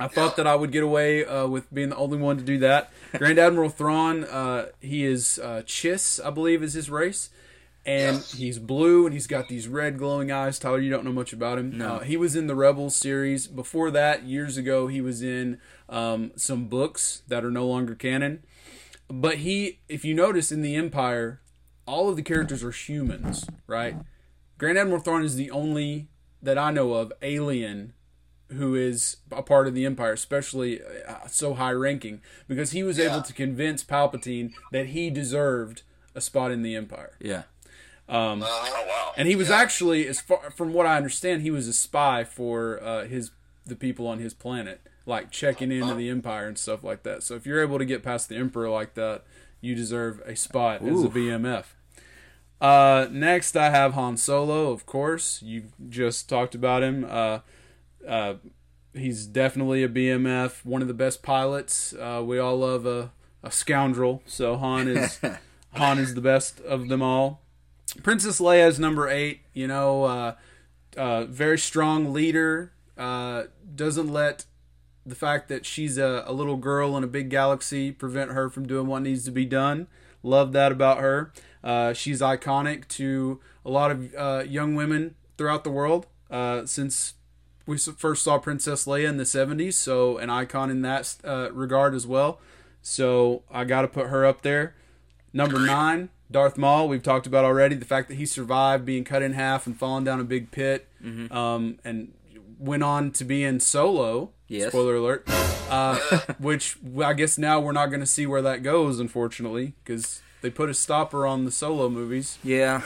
I 0.00 0.06
thought 0.06 0.36
that 0.36 0.46
I 0.46 0.54
would 0.54 0.70
get 0.70 0.84
away 0.84 1.24
uh, 1.24 1.46
with 1.48 1.72
being 1.74 1.88
the 1.88 1.96
only 1.96 2.18
one 2.18 2.36
to 2.38 2.44
do 2.44 2.58
that. 2.58 2.90
Grand 3.18 3.38
Admiral 3.38 3.68
Thrawn, 3.68 4.24
uh, 4.24 4.66
he 4.80 5.04
is 5.04 5.40
uh, 5.42 5.62
Chiss, 5.66 6.24
I 6.24 6.30
believe, 6.30 6.62
is 6.62 6.74
his 6.74 6.88
race, 6.88 7.30
and 7.88 8.18
he's 8.18 8.58
blue 8.58 9.06
and 9.06 9.14
he's 9.14 9.26
got 9.26 9.48
these 9.48 9.66
red 9.66 9.98
glowing 9.98 10.30
eyes. 10.30 10.58
Tyler, 10.58 10.78
you 10.78 10.90
don't 10.90 11.04
know 11.04 11.12
much 11.12 11.32
about 11.32 11.58
him. 11.58 11.78
No. 11.78 11.94
Uh, 11.94 11.98
he 12.00 12.16
was 12.16 12.36
in 12.36 12.46
the 12.46 12.54
Rebels 12.54 12.94
series. 12.94 13.46
Before 13.46 13.90
that, 13.90 14.24
years 14.24 14.56
ago, 14.56 14.88
he 14.88 15.00
was 15.00 15.22
in 15.22 15.58
um, 15.88 16.32
some 16.36 16.66
books 16.66 17.22
that 17.28 17.44
are 17.44 17.50
no 17.50 17.66
longer 17.66 17.94
canon. 17.94 18.44
But 19.08 19.38
he, 19.38 19.80
if 19.88 20.04
you 20.04 20.14
notice 20.14 20.52
in 20.52 20.60
the 20.60 20.76
Empire, 20.76 21.40
all 21.86 22.10
of 22.10 22.16
the 22.16 22.22
characters 22.22 22.62
are 22.62 22.70
humans, 22.70 23.46
right? 23.66 23.96
Grand 24.58 24.76
Admiral 24.76 25.00
Thrawn 25.00 25.24
is 25.24 25.36
the 25.36 25.50
only 25.50 26.08
that 26.42 26.58
I 26.58 26.70
know 26.70 26.92
of 26.92 27.12
alien 27.22 27.94
who 28.50 28.74
is 28.74 29.18
a 29.30 29.42
part 29.42 29.66
of 29.66 29.74
the 29.74 29.86
Empire, 29.86 30.12
especially 30.12 30.80
uh, 31.06 31.26
so 31.26 31.54
high 31.54 31.72
ranking, 31.72 32.20
because 32.46 32.72
he 32.72 32.82
was 32.82 32.98
able 32.98 33.22
to 33.22 33.32
convince 33.32 33.84
Palpatine 33.84 34.52
that 34.72 34.86
he 34.86 35.10
deserved 35.10 35.82
a 36.14 36.20
spot 36.20 36.50
in 36.50 36.62
the 36.62 36.74
Empire. 36.74 37.12
Yeah. 37.20 37.42
Oh 38.08 38.86
wow. 38.86 39.12
And 39.16 39.28
he 39.28 39.36
was 39.36 39.50
actually, 39.50 40.06
as 40.06 40.20
far 40.20 40.50
from 40.50 40.72
what 40.72 40.86
I 40.86 40.96
understand, 40.96 41.42
he 41.42 41.50
was 41.50 41.68
a 41.68 41.72
spy 41.72 42.24
for 42.24 42.82
uh, 42.82 43.04
his 43.04 43.30
the 43.66 43.76
people 43.76 44.06
on 44.06 44.18
his 44.18 44.32
planet, 44.32 44.80
like 45.06 45.30
checking 45.30 45.70
into 45.70 45.94
the 45.94 46.08
Empire 46.08 46.46
and 46.48 46.58
stuff 46.58 46.82
like 46.82 47.02
that. 47.02 47.22
So 47.22 47.34
if 47.34 47.46
you're 47.46 47.62
able 47.62 47.78
to 47.78 47.84
get 47.84 48.02
past 48.02 48.28
the 48.28 48.36
Emperor 48.36 48.70
like 48.70 48.94
that, 48.94 49.24
you 49.60 49.74
deserve 49.74 50.20
a 50.24 50.36
spot 50.36 50.82
as 50.82 51.04
a 51.04 51.08
BMF. 51.08 51.64
Uh, 52.60 53.06
next, 53.10 53.56
I 53.56 53.70
have 53.70 53.94
Han 53.94 54.16
Solo. 54.16 54.72
Of 54.72 54.86
course, 54.86 55.42
you 55.42 55.64
just 55.88 56.28
talked 56.28 56.54
about 56.54 56.82
him. 56.82 57.06
Uh, 57.08 57.40
uh, 58.06 58.34
he's 58.94 59.26
definitely 59.26 59.82
a 59.82 59.88
BMF, 59.88 60.64
one 60.64 60.82
of 60.82 60.88
the 60.88 60.94
best 60.94 61.22
pilots. 61.22 61.92
Uh, 61.92 62.22
we 62.24 62.38
all 62.38 62.58
love 62.58 62.86
a, 62.86 63.12
a 63.42 63.50
scoundrel, 63.50 64.22
so 64.26 64.56
Han 64.56 64.88
is 64.88 65.20
Han 65.74 65.98
is 65.98 66.14
the 66.14 66.20
best 66.20 66.60
of 66.60 66.88
them 66.88 67.02
all. 67.02 67.42
Princess 68.02 68.40
Leia 68.40 68.68
is 68.68 68.78
number 68.78 69.08
eight. 69.08 69.40
You 69.52 69.66
know, 69.66 70.04
uh, 70.04 70.34
uh, 70.96 71.24
very 71.24 71.58
strong 71.58 72.12
leader. 72.12 72.72
Uh, 72.96 73.44
doesn't 73.74 74.08
let 74.08 74.44
the 75.06 75.14
fact 75.14 75.48
that 75.48 75.64
she's 75.64 75.96
a, 75.96 76.24
a 76.26 76.32
little 76.32 76.56
girl 76.56 76.96
in 76.96 77.04
a 77.04 77.06
big 77.06 77.30
galaxy 77.30 77.92
prevent 77.92 78.32
her 78.32 78.50
from 78.50 78.66
doing 78.66 78.86
what 78.86 79.02
needs 79.02 79.24
to 79.24 79.30
be 79.30 79.44
done. 79.44 79.86
Love 80.22 80.52
that 80.52 80.72
about 80.72 80.98
her. 80.98 81.32
Uh, 81.62 81.92
she's 81.92 82.20
iconic 82.20 82.86
to 82.88 83.40
a 83.64 83.70
lot 83.70 83.90
of 83.90 84.14
uh, 84.16 84.44
young 84.46 84.74
women 84.74 85.14
throughout 85.36 85.64
the 85.64 85.70
world 85.70 86.06
uh, 86.30 86.66
since 86.66 87.14
we 87.66 87.78
first 87.78 88.22
saw 88.22 88.38
Princess 88.38 88.86
Leia 88.86 89.08
in 89.08 89.18
the 89.18 89.24
70s, 89.24 89.74
so 89.74 90.16
an 90.16 90.30
icon 90.30 90.70
in 90.70 90.82
that 90.82 91.16
regard 91.52 91.94
as 91.94 92.06
well. 92.06 92.40
So 92.80 93.42
I 93.50 93.64
got 93.64 93.82
to 93.82 93.88
put 93.88 94.06
her 94.08 94.24
up 94.24 94.42
there. 94.42 94.74
Number 95.32 95.60
nine, 95.60 96.08
Darth 96.30 96.56
Maul. 96.58 96.88
We've 96.88 97.02
talked 97.02 97.26
about 97.26 97.44
already 97.44 97.74
the 97.74 97.84
fact 97.84 98.08
that 98.08 98.14
he 98.16 98.26
survived 98.26 98.84
being 98.84 99.04
cut 99.04 99.22
in 99.22 99.32
half 99.32 99.66
and 99.66 99.76
falling 99.78 100.04
down 100.04 100.20
a 100.20 100.24
big 100.24 100.50
pit, 100.50 100.86
um, 101.30 101.78
and 101.84 102.12
went 102.58 102.82
on 102.82 103.10
to 103.12 103.24
be 103.24 103.44
in 103.44 103.60
Solo. 103.60 104.30
Yes. 104.48 104.68
Spoiler 104.68 104.96
alert. 104.96 105.28
Uh, 105.70 105.98
which 106.38 106.78
I 107.04 107.12
guess 107.12 107.36
now 107.38 107.60
we're 107.60 107.72
not 107.72 107.86
going 107.86 108.00
to 108.00 108.06
see 108.06 108.26
where 108.26 108.42
that 108.42 108.62
goes, 108.62 108.98
unfortunately, 108.98 109.74
because 109.84 110.22
they 110.40 110.50
put 110.50 110.70
a 110.70 110.74
stopper 110.74 111.26
on 111.26 111.44
the 111.44 111.50
Solo 111.50 111.88
movies. 111.88 112.38
Yeah. 112.42 112.82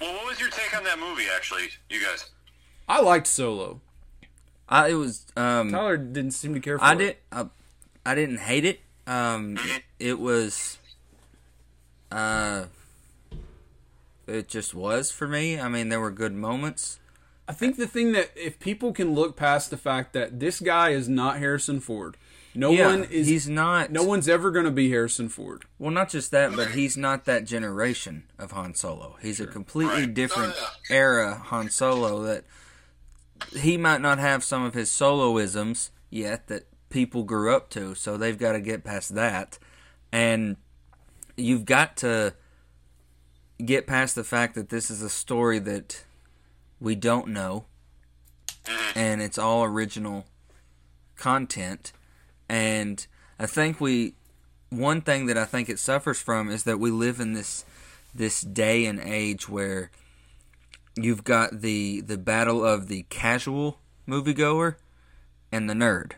Well, 0.00 0.12
what 0.14 0.26
was 0.26 0.40
your 0.40 0.48
take 0.50 0.76
on 0.76 0.82
that 0.84 0.98
movie, 0.98 1.24
actually, 1.34 1.68
you 1.88 2.00
guys? 2.04 2.30
I 2.88 3.00
liked 3.00 3.28
Solo. 3.28 3.80
I 4.68 4.88
it 4.88 4.94
was 4.94 5.26
um 5.36 5.70
Tyler 5.70 5.96
didn't 5.96 6.32
seem 6.32 6.54
to 6.54 6.60
care 6.60 6.78
for 6.78 6.84
I 6.84 6.92
it. 6.94 6.98
did 6.98 7.16
I, 7.30 7.46
I 8.06 8.14
didn't 8.14 8.38
hate 8.38 8.64
it. 8.64 8.80
Um 9.06 9.56
it, 9.58 9.82
it 9.98 10.18
was 10.18 10.78
uh 12.12 12.66
it 14.26 14.48
just 14.48 14.74
was 14.74 15.10
for 15.10 15.26
me. 15.26 15.58
I 15.58 15.68
mean 15.68 15.88
there 15.88 16.00
were 16.00 16.10
good 16.10 16.32
moments. 16.34 16.98
I 17.48 17.52
think 17.52 17.76
the 17.76 17.86
thing 17.88 18.12
that 18.12 18.30
if 18.36 18.58
people 18.60 18.92
can 18.92 19.14
look 19.14 19.36
past 19.36 19.70
the 19.70 19.76
fact 19.76 20.12
that 20.12 20.38
this 20.38 20.60
guy 20.60 20.90
is 20.90 21.08
not 21.08 21.38
Harrison 21.38 21.80
Ford, 21.80 22.16
no 22.54 22.70
Yeah, 22.70 22.86
one 22.86 23.04
is. 23.04 23.26
he's 23.26 23.48
not 23.48 23.90
no 23.90 24.04
one's 24.04 24.28
ever 24.28 24.50
going 24.50 24.64
to 24.64 24.70
be 24.70 24.90
Harrison 24.90 25.28
Ford. 25.28 25.64
Well, 25.78 25.90
not 25.90 26.08
just 26.10 26.30
that, 26.30 26.54
but 26.54 26.70
he's 26.72 26.96
not 26.96 27.24
that 27.24 27.44
generation 27.44 28.24
of 28.38 28.52
Han 28.52 28.74
Solo. 28.74 29.16
He's 29.20 29.40
a 29.40 29.46
completely 29.46 30.02
Right. 30.02 30.14
different 30.14 30.54
era 30.88 31.34
Han 31.46 31.68
Solo 31.70 32.22
that 32.22 32.44
he 33.58 33.76
might 33.76 34.00
not 34.00 34.18
have 34.20 34.44
some 34.44 34.62
of 34.62 34.74
his 34.74 34.88
soloisms 34.90 35.90
yet 36.10 36.46
that 36.46 36.66
people 36.90 37.24
grew 37.24 37.54
up 37.54 37.70
to, 37.70 37.94
so 37.96 38.16
they've 38.16 38.38
got 38.38 38.52
to 38.52 38.60
get 38.60 38.84
past 38.84 39.14
that. 39.16 39.58
And 40.12 40.56
you've 41.36 41.64
got 41.64 41.96
to 41.98 42.34
get 43.64 43.86
past 43.86 44.14
the 44.14 44.24
fact 44.24 44.54
that 44.54 44.68
this 44.68 44.90
is 44.90 45.02
a 45.02 45.10
story 45.10 45.58
that 45.58 46.04
we 46.80 46.94
don't 46.94 47.28
know 47.28 47.64
and 48.94 49.22
it's 49.22 49.38
all 49.38 49.64
original 49.64 50.26
content 51.16 51.92
and 52.48 53.06
I 53.38 53.46
think 53.46 53.80
we 53.80 54.14
one 54.68 55.00
thing 55.00 55.26
that 55.26 55.36
I 55.36 55.44
think 55.44 55.68
it 55.68 55.78
suffers 55.78 56.20
from 56.20 56.50
is 56.50 56.64
that 56.64 56.78
we 56.78 56.90
live 56.90 57.20
in 57.20 57.34
this 57.34 57.64
this 58.14 58.40
day 58.40 58.86
and 58.86 59.00
age 59.00 59.48
where 59.48 59.90
you've 60.96 61.24
got 61.24 61.60
the 61.60 62.00
the 62.00 62.18
battle 62.18 62.64
of 62.64 62.88
the 62.88 63.04
casual 63.08 63.78
moviegoer 64.08 64.76
and 65.50 65.68
the 65.68 65.74
nerd. 65.74 66.12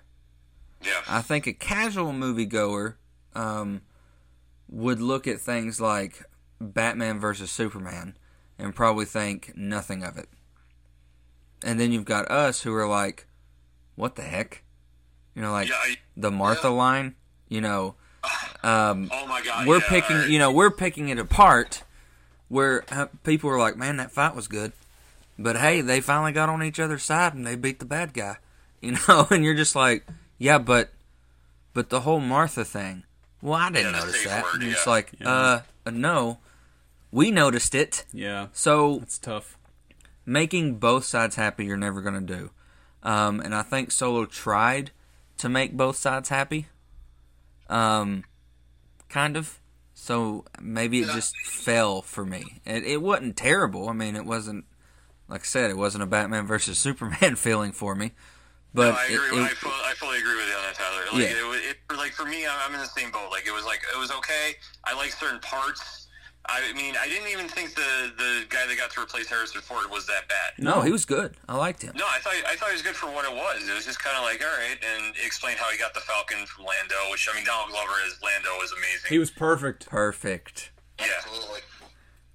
Yeah. 0.82 1.00
I 1.08 1.22
think 1.22 1.46
a 1.46 1.52
casual 1.52 2.12
moviegoer 2.12 2.94
um, 3.34 3.82
would 4.68 5.00
look 5.00 5.26
at 5.26 5.40
things 5.40 5.80
like 5.80 6.24
Batman 6.60 7.20
versus 7.20 7.50
Superman 7.50 8.16
and 8.58 8.74
probably 8.74 9.04
think 9.04 9.52
nothing 9.56 10.02
of 10.02 10.16
it. 10.16 10.28
And 11.62 11.80
then 11.80 11.92
you've 11.92 12.04
got 12.04 12.30
us 12.30 12.62
who 12.62 12.74
are 12.74 12.86
like, 12.86 13.26
what 13.96 14.16
the 14.16 14.22
heck? 14.22 14.62
You 15.34 15.42
know, 15.42 15.52
like 15.52 15.68
Yeah, 15.68 15.76
I- 15.76 15.96
the 16.16 16.30
Martha 16.30 16.68
line. 16.70 17.14
You 17.48 17.60
know, 17.60 17.94
um, 18.62 19.08
Oh 19.12 19.26
my 19.26 19.42
god. 19.42 19.66
we're 19.66 19.78
yeah, 19.78 19.88
picking. 19.88 20.16
I- 20.16 20.26
You 20.26 20.38
know, 20.38 20.50
we're 20.52 20.70
picking 20.70 21.08
it 21.08 21.18
apart. 21.18 21.82
Where 22.48 22.84
uh, 22.90 23.06
people 23.24 23.50
are 23.50 23.58
like, 23.58 23.76
man, 23.76 23.96
that 23.96 24.12
fight 24.12 24.36
was 24.36 24.46
good, 24.48 24.72
but 25.38 25.56
hey, 25.56 25.80
they 25.80 26.00
finally 26.00 26.30
got 26.30 26.48
on 26.50 26.62
each 26.62 26.78
other's 26.78 27.02
side 27.02 27.34
and 27.34 27.44
they 27.46 27.56
beat 27.56 27.78
the 27.80 27.84
bad 27.86 28.12
guy. 28.14 28.36
You 28.84 28.98
know, 29.08 29.26
and 29.30 29.42
you're 29.42 29.54
just 29.54 29.74
like, 29.74 30.06
yeah, 30.36 30.58
but, 30.58 30.90
but 31.72 31.88
the 31.88 32.00
whole 32.00 32.20
Martha 32.20 32.66
thing. 32.66 33.04
Well, 33.44 33.54
I 33.60 33.70
didn't 33.70 33.92
Yeah, 33.92 34.00
notice 34.00 34.24
that. 34.24 34.42
word, 34.44 34.54
And 34.54 34.62
it's 34.72 34.86
yeah. 34.86 34.90
like, 34.90 35.12
uh, 35.24 35.60
uh, 35.86 35.90
no, 35.90 36.38
we 37.12 37.30
noticed 37.30 37.74
it. 37.74 38.04
Yeah, 38.12 38.46
So 38.52 39.00
it's 39.02 39.18
tough. 39.18 39.58
making 40.26 40.76
both 40.76 41.04
sides 41.04 41.36
happy 41.36 41.66
you're 41.66 41.76
never 41.76 42.00
going 42.00 42.26
to 42.26 42.34
do 42.38 42.50
um, 43.02 43.40
and 43.40 43.54
i 43.54 43.60
think 43.62 43.90
solo 43.92 44.24
tried 44.24 44.90
to 45.36 45.50
make 45.50 45.76
both 45.76 45.96
sides 45.96 46.30
happy 46.30 46.66
um, 47.68 48.24
kind 49.10 49.36
of 49.36 49.60
so 49.92 50.44
maybe 50.60 51.00
it 51.00 51.08
just 51.10 51.36
fell 51.44 52.00
for 52.00 52.24
me 52.24 52.60
it, 52.64 52.84
it 52.84 53.02
wasn't 53.02 53.36
terrible 53.36 53.88
i 53.90 53.92
mean 53.92 54.16
it 54.16 54.24
wasn't 54.24 54.64
like 55.28 55.42
i 55.42 55.44
said 55.44 55.70
it 55.70 55.76
wasn't 55.76 56.02
a 56.02 56.06
batman 56.06 56.46
versus 56.46 56.78
superman 56.86 57.36
feeling 57.36 57.70
for 57.72 57.94
me 57.94 58.12
but 58.72 58.90
no, 58.92 58.96
I 58.98 59.04
it- 59.04 59.14
agree. 59.14 59.38
it- 59.40 59.44
I, 59.44 59.48
fully, 59.50 59.74
I 59.84 59.92
fully 59.94 60.18
agree 60.18 60.36
with 60.36 60.48
you 60.48 60.54
on 60.54 60.62
that, 60.62 60.74
Tyler. 60.74 61.04
Like, 61.12 61.30
Yeah. 61.30 61.36
It, 61.90 61.96
like 61.96 62.12
for 62.12 62.24
me, 62.24 62.46
I'm, 62.46 62.56
I'm 62.68 62.74
in 62.74 62.80
the 62.80 62.86
same 62.86 63.10
boat. 63.10 63.30
Like 63.30 63.46
it 63.46 63.52
was 63.52 63.64
like 63.64 63.82
it 63.94 63.98
was 63.98 64.10
okay. 64.12 64.54
I 64.84 64.94
like 64.94 65.10
certain 65.12 65.40
parts. 65.40 66.08
I 66.46 66.60
mean, 66.74 66.94
I 67.00 67.08
didn't 67.08 67.28
even 67.32 67.48
think 67.48 67.74
the 67.74 68.12
the 68.18 68.44
guy 68.50 68.66
that 68.66 68.76
got 68.76 68.90
to 68.92 69.00
replace 69.00 69.28
Harrison 69.28 69.62
Ford 69.62 69.90
was 69.90 70.06
that 70.08 70.28
bad. 70.28 70.52
no 70.58 70.82
he 70.82 70.92
was 70.92 71.06
good 71.06 71.34
i 71.48 71.56
liked 71.56 71.80
him 71.80 71.94
No, 71.96 72.04
I 72.04 72.18
thought 72.18 72.34
I 72.46 72.54
thought 72.54 72.68
he 72.68 72.74
was 72.74 72.82
good 72.82 72.94
for 72.96 73.06
what 73.06 73.24
it 73.24 73.32
was. 73.32 73.66
It 73.66 73.72
was 73.72 73.86
just 73.86 73.98
kind 73.98 74.14
of 74.18 74.24
like 74.24 74.42
all 74.44 74.52
right, 74.60 74.76
and 74.76 75.14
explain 75.24 75.56
how 75.56 75.70
he 75.70 75.78
got 75.78 75.94
the 75.94 76.00
Falcon 76.00 76.44
from 76.44 76.66
Lando. 76.66 76.96
Which 77.10 77.26
I 77.32 77.34
mean, 77.34 77.46
Donald 77.46 77.70
Glover 77.70 77.96
as 78.06 78.20
Lando 78.22 78.62
is 78.62 78.72
amazing. 78.72 79.08
He 79.08 79.18
was 79.18 79.30
perfect. 79.30 79.86
perfect 79.88 80.70
yeah, 81.00 81.06
Absolutely. 81.18 81.60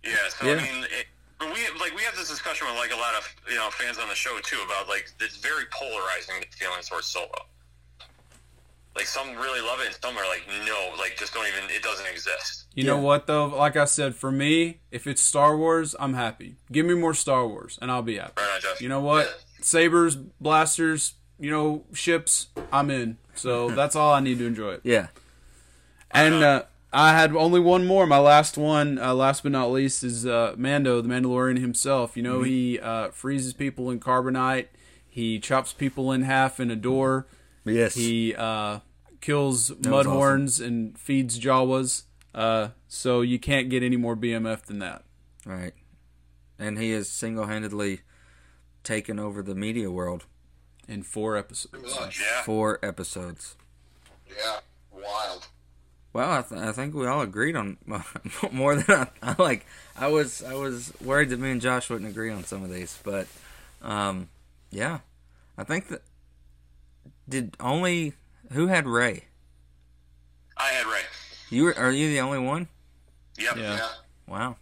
yeah. 0.03 0.15
So 0.29 0.45
Yeah. 0.47 0.53
I 0.53 0.55
mean, 0.57 0.83
it, 0.89 1.05
but 1.37 1.53
we 1.53 1.61
like 1.79 1.95
we 1.95 2.01
have 2.01 2.15
this 2.17 2.29
discussion 2.29 2.65
with 2.67 2.77
like 2.77 2.91
a 2.91 2.97
lot 2.97 3.13
of 3.13 3.23
you 3.47 3.55
know 3.61 3.69
fans 3.69 3.99
on 3.99 4.09
the 4.09 4.15
show 4.17 4.37
too 4.41 4.57
about 4.65 4.89
like 4.89 5.05
it's 5.21 5.37
very 5.37 5.65
polarizing 5.71 6.43
feelings 6.51 6.89
towards 6.89 7.05
Solo. 7.07 7.29
Like 8.95 9.05
some 9.05 9.29
really 9.35 9.61
love 9.61 9.79
it, 9.79 9.87
and 9.87 9.95
some 10.01 10.17
are 10.17 10.27
like, 10.27 10.43
no, 10.65 10.93
like 10.97 11.15
just 11.17 11.33
don't 11.33 11.47
even. 11.47 11.69
It 11.69 11.83
doesn't 11.83 12.07
exist. 12.07 12.65
You 12.73 12.83
know 12.83 12.97
what 12.97 13.27
though? 13.27 13.45
Like 13.45 13.77
I 13.77 13.85
said, 13.85 14.15
for 14.15 14.31
me, 14.31 14.81
if 14.91 15.07
it's 15.07 15.21
Star 15.21 15.55
Wars, 15.55 15.95
I'm 15.99 16.13
happy. 16.13 16.55
Give 16.71 16.85
me 16.85 16.95
more 16.95 17.13
Star 17.13 17.47
Wars, 17.47 17.77
and 17.81 17.91
I'll 17.91 18.01
be 18.01 18.17
happy. 18.17 18.33
Right 18.37 18.55
on, 18.55 18.61
Josh. 18.61 18.81
You 18.81 18.89
know 18.89 18.99
what? 18.99 19.43
Sabers, 19.61 20.15
blasters, 20.15 21.13
you 21.39 21.51
know, 21.51 21.85
ships. 21.93 22.47
I'm 22.71 22.89
in. 22.89 23.17
So 23.35 23.69
that's 23.75 23.95
all 23.95 24.13
I 24.13 24.19
need 24.19 24.39
to 24.39 24.45
enjoy 24.45 24.73
it. 24.73 24.81
Yeah. 24.83 25.07
And 26.11 26.35
uh, 26.35 26.63
I 26.91 27.13
had 27.13 27.35
only 27.35 27.59
one 27.59 27.85
more. 27.85 28.07
My 28.07 28.17
last 28.17 28.57
one, 28.57 28.97
uh, 28.97 29.13
last 29.13 29.43
but 29.43 29.51
not 29.51 29.71
least, 29.71 30.03
is 30.03 30.25
uh, 30.25 30.55
Mando, 30.57 31.01
the 31.01 31.07
Mandalorian 31.07 31.59
himself. 31.59 32.17
You 32.17 32.23
know, 32.23 32.41
he 32.41 32.79
uh, 32.79 33.09
freezes 33.09 33.53
people 33.53 33.91
in 33.91 33.99
carbonite. 33.99 34.67
He 35.07 35.39
chops 35.39 35.73
people 35.73 36.11
in 36.11 36.23
half 36.23 36.59
in 36.59 36.71
a 36.71 36.75
door. 36.75 37.27
Yes. 37.65 37.95
He 37.95 38.35
uh, 38.35 38.79
kills 39.21 39.69
was 39.71 39.79
mudhorns 39.79 40.65
and 40.65 40.97
feeds 40.97 41.39
Jawas. 41.39 42.03
Uh, 42.33 42.69
so 42.87 43.21
you 43.21 43.39
can't 43.39 43.69
get 43.69 43.83
any 43.83 43.97
more 43.97 44.15
BMF 44.15 44.63
than 44.63 44.79
that. 44.79 45.03
right. 45.45 45.73
And 46.57 46.77
he 46.77 46.91
has 46.91 47.07
single-handedly 47.07 48.01
taken 48.83 49.17
over 49.19 49.41
the 49.41 49.55
media 49.55 49.89
world. 49.89 50.25
In 50.87 51.03
four 51.03 51.37
episodes. 51.37 52.19
Yeah. 52.19 52.41
Four 52.41 52.79
episodes. 52.83 53.55
Yeah, 54.27 54.59
wild. 54.91 55.47
Well, 56.13 56.31
I, 56.31 56.41
th- 56.41 56.59
I 56.59 56.71
think 56.71 56.95
we 56.95 57.05
all 57.05 57.21
agreed 57.21 57.55
on 57.55 57.77
more 58.51 58.75
than 58.75 58.95
I, 58.95 59.07
I 59.21 59.35
like. 59.41 59.65
I 59.95 60.07
was 60.07 60.43
I 60.43 60.55
was 60.55 60.91
worried 60.99 61.29
that 61.29 61.39
me 61.39 61.51
and 61.51 61.61
Josh 61.61 61.89
wouldn't 61.89 62.09
agree 62.09 62.31
on 62.31 62.43
some 62.43 62.63
of 62.63 62.71
these, 62.71 62.97
but 63.03 63.27
um, 63.83 64.29
yeah, 64.71 64.99
I 65.57 65.63
think 65.63 65.89
that 65.89 66.01
did 67.29 67.55
only 67.59 68.13
who 68.51 68.67
had 68.67 68.87
Rey. 68.87 69.25
I 70.57 70.69
had 70.69 70.85
Rey. 70.85 71.01
You 71.49 71.63
were, 71.63 71.77
are 71.77 71.91
you 71.91 72.09
the 72.09 72.19
only 72.19 72.39
one? 72.39 72.67
Yep. 73.37 73.55
Yeah. 73.57 73.75
Yeah. 73.75 73.89
Wow. 74.27 74.55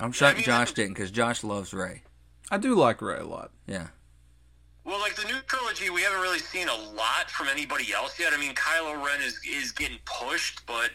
I'm 0.00 0.12
shocked 0.12 0.36
mean, 0.36 0.44
Josh 0.44 0.72
didn't 0.72 0.94
because 0.94 1.10
Josh 1.10 1.42
loves 1.42 1.74
Rey. 1.74 2.02
I 2.50 2.58
do 2.58 2.74
like 2.74 3.02
Rey 3.02 3.18
a 3.18 3.26
lot. 3.26 3.50
Yeah. 3.66 3.88
Well, 4.84 5.00
like 5.00 5.16
the 5.16 5.24
new 5.24 5.38
trilogy, 5.46 5.90
we 5.90 6.00
haven't 6.02 6.20
really 6.20 6.38
seen 6.38 6.68
a 6.68 6.74
lot 6.74 7.30
from 7.30 7.48
anybody 7.48 7.92
else 7.92 8.18
yet. 8.18 8.32
I 8.32 8.38
mean, 8.38 8.54
Kylo 8.54 9.04
Ren 9.04 9.20
is 9.20 9.38
is 9.46 9.72
getting 9.72 9.98
pushed, 10.06 10.64
but 10.66 10.90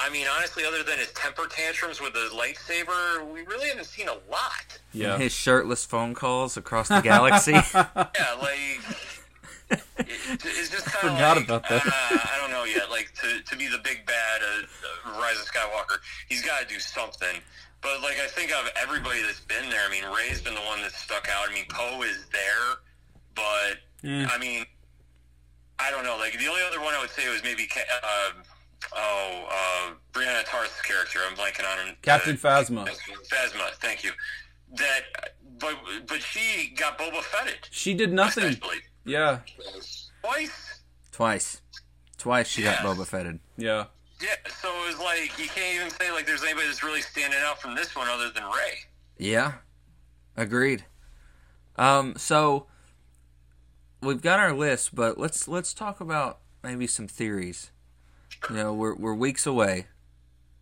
I 0.00 0.10
mean, 0.10 0.26
honestly, 0.36 0.64
other 0.64 0.82
than 0.82 0.98
his 0.98 1.12
temper 1.12 1.46
tantrums 1.48 2.00
with 2.00 2.14
his 2.14 2.32
lightsaber, 2.32 3.32
we 3.32 3.42
really 3.42 3.68
haven't 3.68 3.86
seen 3.86 4.08
a 4.08 4.16
lot. 4.30 4.78
Yeah. 4.92 5.16
His 5.16 5.32
shirtless 5.32 5.84
phone 5.84 6.14
calls 6.14 6.56
across 6.56 6.88
the 6.88 7.00
galaxy. 7.00 7.52
Yeah, 7.74 8.34
like 8.40 8.80
it, 9.70 9.80
it's 10.44 10.70
just 10.70 10.86
kind 10.86 11.08
of 11.08 11.16
Forgot 11.16 11.36
like, 11.36 11.44
about 11.46 11.68
that. 11.68 11.86
Uh, 11.86 11.90
I 11.90 12.38
don't 12.40 12.50
know 12.50 12.64
yet. 12.64 12.90
Like 12.90 13.12
to 13.22 13.42
to 13.42 13.56
be 13.56 13.66
the 13.68 13.78
big 13.82 14.06
bad 14.06 14.40
uh, 14.42 15.20
Rise 15.20 15.40
of 15.40 15.46
Skywalker, 15.46 15.98
he's 16.28 16.42
got 16.44 16.60
to 16.60 16.66
do 16.66 16.78
something. 16.78 17.40
But 17.82 18.00
like 18.02 18.18
I 18.22 18.26
think 18.26 18.52
of 18.52 18.70
everybody 18.80 19.22
that's 19.22 19.40
been 19.40 19.68
there. 19.70 19.82
I 19.86 19.90
mean, 19.90 20.04
Rey's 20.04 20.40
been 20.40 20.54
the 20.54 20.60
one 20.62 20.80
that's 20.82 20.96
stuck 20.96 21.28
out. 21.28 21.48
I 21.50 21.54
mean, 21.54 21.64
Poe 21.68 22.02
is 22.02 22.26
there, 22.32 22.76
but 23.34 23.78
Yeah. 24.02 24.28
I 24.32 24.38
mean, 24.38 24.64
I 25.78 25.90
don't 25.90 26.04
know. 26.04 26.16
Like 26.18 26.38
the 26.38 26.46
only 26.48 26.62
other 26.66 26.80
one 26.80 26.94
I 26.94 27.00
would 27.00 27.10
say 27.10 27.28
was 27.30 27.42
maybe 27.42 27.68
uh, 27.76 28.30
oh 28.94 29.48
uh, 29.50 29.94
Brienne 30.12 30.36
of 30.40 30.44
Tarth's 30.46 30.80
character. 30.82 31.20
I'm 31.28 31.36
blanking 31.36 31.70
on 31.70 31.86
him. 31.86 31.96
Captain 32.02 32.34
Uh, 32.34 32.38
Phasma. 32.38 32.88
Phasma, 33.28 33.70
thank 33.80 34.04
you. 34.04 34.10
That, 34.76 35.02
but 35.58 35.74
but 36.08 36.22
she 36.22 36.72
got 36.76 36.98
Boba 36.98 37.22
Fetted. 37.22 37.68
She 37.70 37.94
did 37.94 38.12
nothing. 38.12 38.44
Essentially. 38.44 38.78
Yeah. 39.06 39.38
Twice. 40.22 40.90
Twice. 41.12 41.60
Twice 42.18 42.48
she 42.48 42.62
got 42.62 42.82
Yes. 42.82 42.84
Boba 42.84 43.06
Fetted. 43.06 43.38
Yeah. 43.56 43.84
Yeah, 44.20 44.28
so 44.60 44.68
it 44.82 44.86
was 44.88 44.98
like 44.98 45.38
you 45.38 45.46
can't 45.46 45.76
even 45.76 45.90
say 45.90 46.10
like 46.10 46.26
there's 46.26 46.42
anybody 46.42 46.66
that's 46.66 46.82
really 46.82 47.02
standing 47.02 47.38
out 47.42 47.60
from 47.60 47.74
this 47.74 47.94
one 47.94 48.08
other 48.08 48.30
than 48.30 48.44
Rey. 48.44 48.78
Yeah. 49.18 49.52
Agreed. 50.36 50.84
Um, 51.76 52.14
so 52.16 52.66
we've 54.02 54.22
got 54.22 54.40
our 54.40 54.52
list, 54.54 54.94
but 54.94 55.18
let's 55.18 55.46
let's 55.46 55.74
talk 55.74 56.00
about 56.00 56.38
maybe 56.62 56.86
some 56.86 57.06
theories. 57.06 57.70
You 58.48 58.56
know, 58.56 58.72
we're 58.74 58.94
we're 58.94 59.14
weeks 59.14 59.46
away 59.46 59.86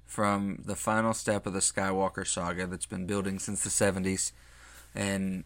from 0.04 0.62
the 0.64 0.76
final 0.76 1.14
step 1.14 1.46
of 1.46 1.52
the 1.52 1.60
Skywalker 1.60 2.26
saga 2.26 2.66
that's 2.66 2.86
been 2.86 3.06
building 3.06 3.38
since 3.38 3.64
the 3.64 3.70
70s 3.70 4.30
and 4.94 5.44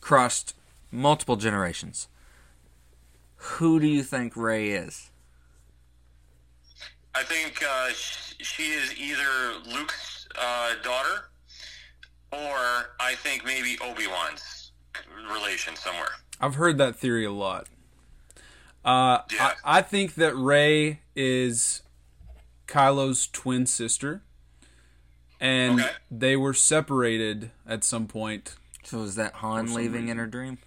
crossed 0.00 0.54
multiple 0.90 1.36
generations. 1.36 2.08
Who 3.42 3.80
do 3.80 3.86
you 3.86 4.02
think 4.02 4.36
Rey 4.36 4.70
is? 4.70 5.10
I 7.14 7.22
think 7.24 7.62
uh, 7.66 7.88
she 7.92 8.64
is 8.70 8.94
either 8.98 9.58
Luke's 9.66 10.28
uh, 10.38 10.74
daughter, 10.82 11.30
or 12.32 12.94
I 13.00 13.14
think 13.16 13.44
maybe 13.44 13.76
Obi 13.82 14.06
Wan's 14.06 14.72
relation 15.32 15.74
somewhere. 15.76 16.10
I've 16.40 16.54
heard 16.54 16.78
that 16.78 16.96
theory 16.96 17.24
a 17.24 17.32
lot. 17.32 17.66
Uh, 18.84 19.18
Yeah. 19.32 19.54
I, 19.64 19.78
I 19.78 19.82
think 19.82 20.14
that 20.14 20.34
Rey 20.36 21.00
is 21.16 21.82
Kylo's 22.66 23.26
twin 23.26 23.66
sister, 23.66 24.22
and 25.40 25.80
Okay. 25.80 25.90
they 26.10 26.36
were 26.36 26.54
separated 26.54 27.50
at 27.66 27.84
some 27.84 28.06
point. 28.06 28.54
So 28.84 29.02
is 29.02 29.16
that 29.16 29.34
Han 29.34 29.66
some 29.68 29.76
leaving 29.76 30.08
in 30.08 30.16
her 30.18 30.26
dream? 30.26 30.58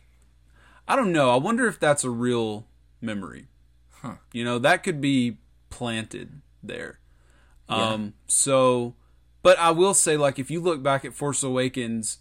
I 0.93 0.95
don't 0.95 1.11
know. 1.11 1.31
I 1.31 1.37
wonder 1.37 1.67
if 1.67 1.79
that's 1.79 2.03
a 2.03 2.11
real 2.11 2.67
memory. 3.01 3.47
Huh. 3.89 4.17
You 4.31 4.43
know, 4.43 4.59
that 4.59 4.83
could 4.83 5.01
be 5.01 5.37
planted 5.71 6.41
there. 6.61 6.99
Um, 7.67 8.13
so, 8.27 8.93
but 9.41 9.57
I 9.57 9.71
will 9.71 9.95
say, 9.95 10.17
like, 10.17 10.37
if 10.37 10.51
you 10.51 10.61
look 10.61 10.83
back 10.83 11.03
at 11.03 11.15
Force 11.15 11.41
Awakens, 11.41 12.19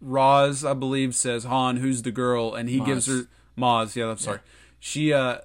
Roz, 0.00 0.64
I 0.64 0.74
believe, 0.74 1.14
says, 1.14 1.44
Han, 1.44 1.76
who's 1.76 2.02
the 2.02 2.10
girl? 2.10 2.52
And 2.52 2.68
he 2.68 2.80
gives 2.80 3.06
her, 3.06 3.28
Maz, 3.56 3.94
yeah, 3.94 4.06
I'm 4.06 4.18
sorry. 4.18 4.40
She, 4.80 5.12
uh, 5.12 5.38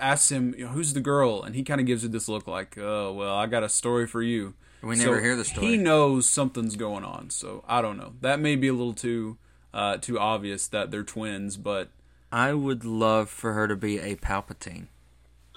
asks 0.00 0.32
him, 0.32 0.54
you 0.56 0.64
know, 0.64 0.70
who's 0.70 0.94
the 0.94 1.00
girl? 1.00 1.42
And 1.42 1.54
he 1.54 1.64
kind 1.64 1.82
of 1.82 1.86
gives 1.86 2.02
her 2.02 2.08
this 2.08 2.30
look 2.30 2.46
like, 2.46 2.78
oh, 2.78 3.12
well, 3.12 3.34
I 3.34 3.44
got 3.44 3.62
a 3.62 3.68
story 3.68 4.06
for 4.06 4.22
you. 4.22 4.54
We 4.82 4.96
never 4.96 5.20
hear 5.20 5.36
the 5.36 5.44
story. 5.44 5.66
He 5.66 5.76
knows 5.76 6.26
something's 6.26 6.76
going 6.76 7.04
on. 7.04 7.28
So 7.28 7.62
I 7.68 7.82
don't 7.82 7.98
know. 7.98 8.14
That 8.22 8.40
may 8.40 8.56
be 8.56 8.68
a 8.68 8.72
little 8.72 8.94
too, 8.94 9.36
uh, 9.74 9.98
too 9.98 10.18
obvious 10.18 10.66
that 10.68 10.90
they're 10.90 11.02
twins, 11.04 11.58
but 11.58 11.90
I 12.32 12.52
would 12.54 12.84
love 12.84 13.30
for 13.30 13.52
her 13.52 13.68
to 13.68 13.76
be 13.76 13.98
a 13.98 14.16
Palpatine. 14.16 14.88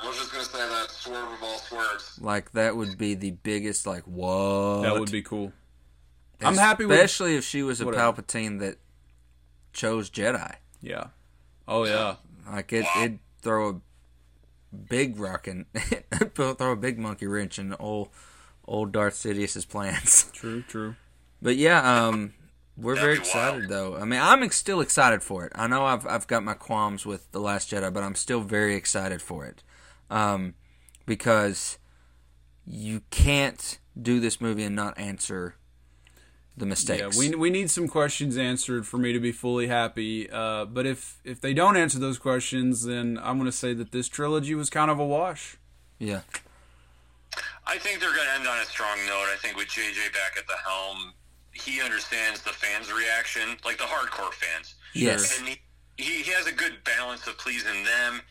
I 0.01 0.07
was 0.07 0.17
just 0.17 0.31
gonna 0.31 0.43
say 0.45 0.59
that 0.59 0.89
swerve 0.91 1.31
of 1.33 1.43
all 1.43 1.57
swerves. 1.57 2.19
Like 2.21 2.51
that 2.53 2.75
would 2.77 2.97
be 2.97 3.15
the 3.15 3.31
biggest 3.31 3.85
like 3.85 4.03
what 4.07 4.83
that 4.83 4.93
would 4.99 5.11
be 5.11 5.21
cool. 5.21 5.51
I'm 6.41 6.55
happy 6.55 6.85
with- 6.85 6.95
especially 6.95 7.35
if 7.35 7.43
she 7.43 7.63
was 7.63 7.81
a 7.81 7.85
Whatever. 7.85 8.21
Palpatine 8.21 8.59
that 8.59 8.77
chose 9.73 10.09
Jedi. 10.09 10.55
Yeah. 10.81 11.07
Oh 11.67 11.85
yeah. 11.85 12.15
Like 12.49 12.71
it, 12.71 12.85
it'd 12.97 13.19
throw 13.41 13.69
a 13.69 14.75
big 14.75 15.19
rock 15.19 15.47
in, 15.47 15.65
throw 16.35 16.71
a 16.71 16.75
big 16.75 16.97
monkey 16.97 17.27
wrench 17.27 17.59
in 17.59 17.73
old 17.79 18.09
old 18.65 18.91
Darth 18.91 19.15
Sidious's 19.15 19.65
plans. 19.65 20.31
True. 20.33 20.61
True. 20.61 20.95
But 21.41 21.57
yeah, 21.57 22.05
um, 22.07 22.33
we're 22.79 22.95
That'd 22.95 23.07
very 23.07 23.17
excited 23.17 23.69
wild. 23.69 23.69
though. 23.69 23.95
I 23.97 24.05
mean, 24.05 24.19
I'm 24.21 24.43
ex- 24.43 24.57
still 24.57 24.81
excited 24.81 25.21
for 25.23 25.45
it. 25.45 25.51
I 25.55 25.67
know 25.67 25.85
I've 25.85 26.05
I've 26.07 26.27
got 26.27 26.43
my 26.43 26.53
qualms 26.53 27.05
with 27.05 27.31
the 27.31 27.39
Last 27.39 27.71
Jedi, 27.71 27.93
but 27.93 28.03
I'm 28.03 28.15
still 28.15 28.41
very 28.41 28.75
excited 28.75 29.21
for 29.21 29.45
it, 29.45 29.63
um, 30.09 30.53
because 31.05 31.77
you 32.65 33.01
can't 33.09 33.79
do 33.99 34.19
this 34.19 34.39
movie 34.39 34.63
and 34.63 34.75
not 34.75 34.97
answer 34.97 35.55
the 36.55 36.65
mistakes. 36.65 37.15
Yeah. 37.15 37.29
We 37.31 37.35
we 37.35 37.49
need 37.49 37.69
some 37.71 37.87
questions 37.87 38.37
answered 38.37 38.85
for 38.85 38.97
me 38.97 39.13
to 39.13 39.19
be 39.19 39.31
fully 39.31 39.67
happy. 39.67 40.29
Uh, 40.29 40.65
but 40.65 40.85
if 40.85 41.19
if 41.23 41.39
they 41.41 41.53
don't 41.53 41.77
answer 41.77 41.99
those 41.99 42.17
questions, 42.19 42.83
then 42.85 43.19
I'm 43.21 43.37
going 43.37 43.49
to 43.49 43.57
say 43.57 43.73
that 43.73 43.91
this 43.91 44.07
trilogy 44.07 44.55
was 44.55 44.69
kind 44.69 44.91
of 44.91 44.99
a 44.99 45.05
wash. 45.05 45.57
yeah, 45.99 46.21
I 47.65 47.77
think 47.77 47.99
they're 47.99 48.13
going 48.13 48.25
to 48.27 48.33
end 48.39 48.47
on 48.47 48.57
a 48.59 48.65
strong 48.65 48.97
note. 49.05 49.27
I 49.33 49.37
think 49.41 49.55
with 49.57 49.67
JJ 49.67 50.11
back 50.13 50.37
at 50.37 50.47
the 50.47 50.57
helm, 50.67 51.13
he 51.53 51.81
understands 51.81 52.41
the 52.41 52.51
fans' 52.51 52.91
reaction, 52.91 53.57
like 53.65 53.77
the 53.77 53.83
hardcore 53.83 54.33
fans. 54.33 54.75
yes, 54.93 55.37
And 55.39 55.47
he, 55.49 55.61
he, 55.97 56.21
he 56.23 56.31
has 56.31 56.47
a 56.47 56.51
good 56.51 56.83
balance 56.83 57.27
of 57.27 57.37
pleasing 57.37 57.83
them 57.83 58.21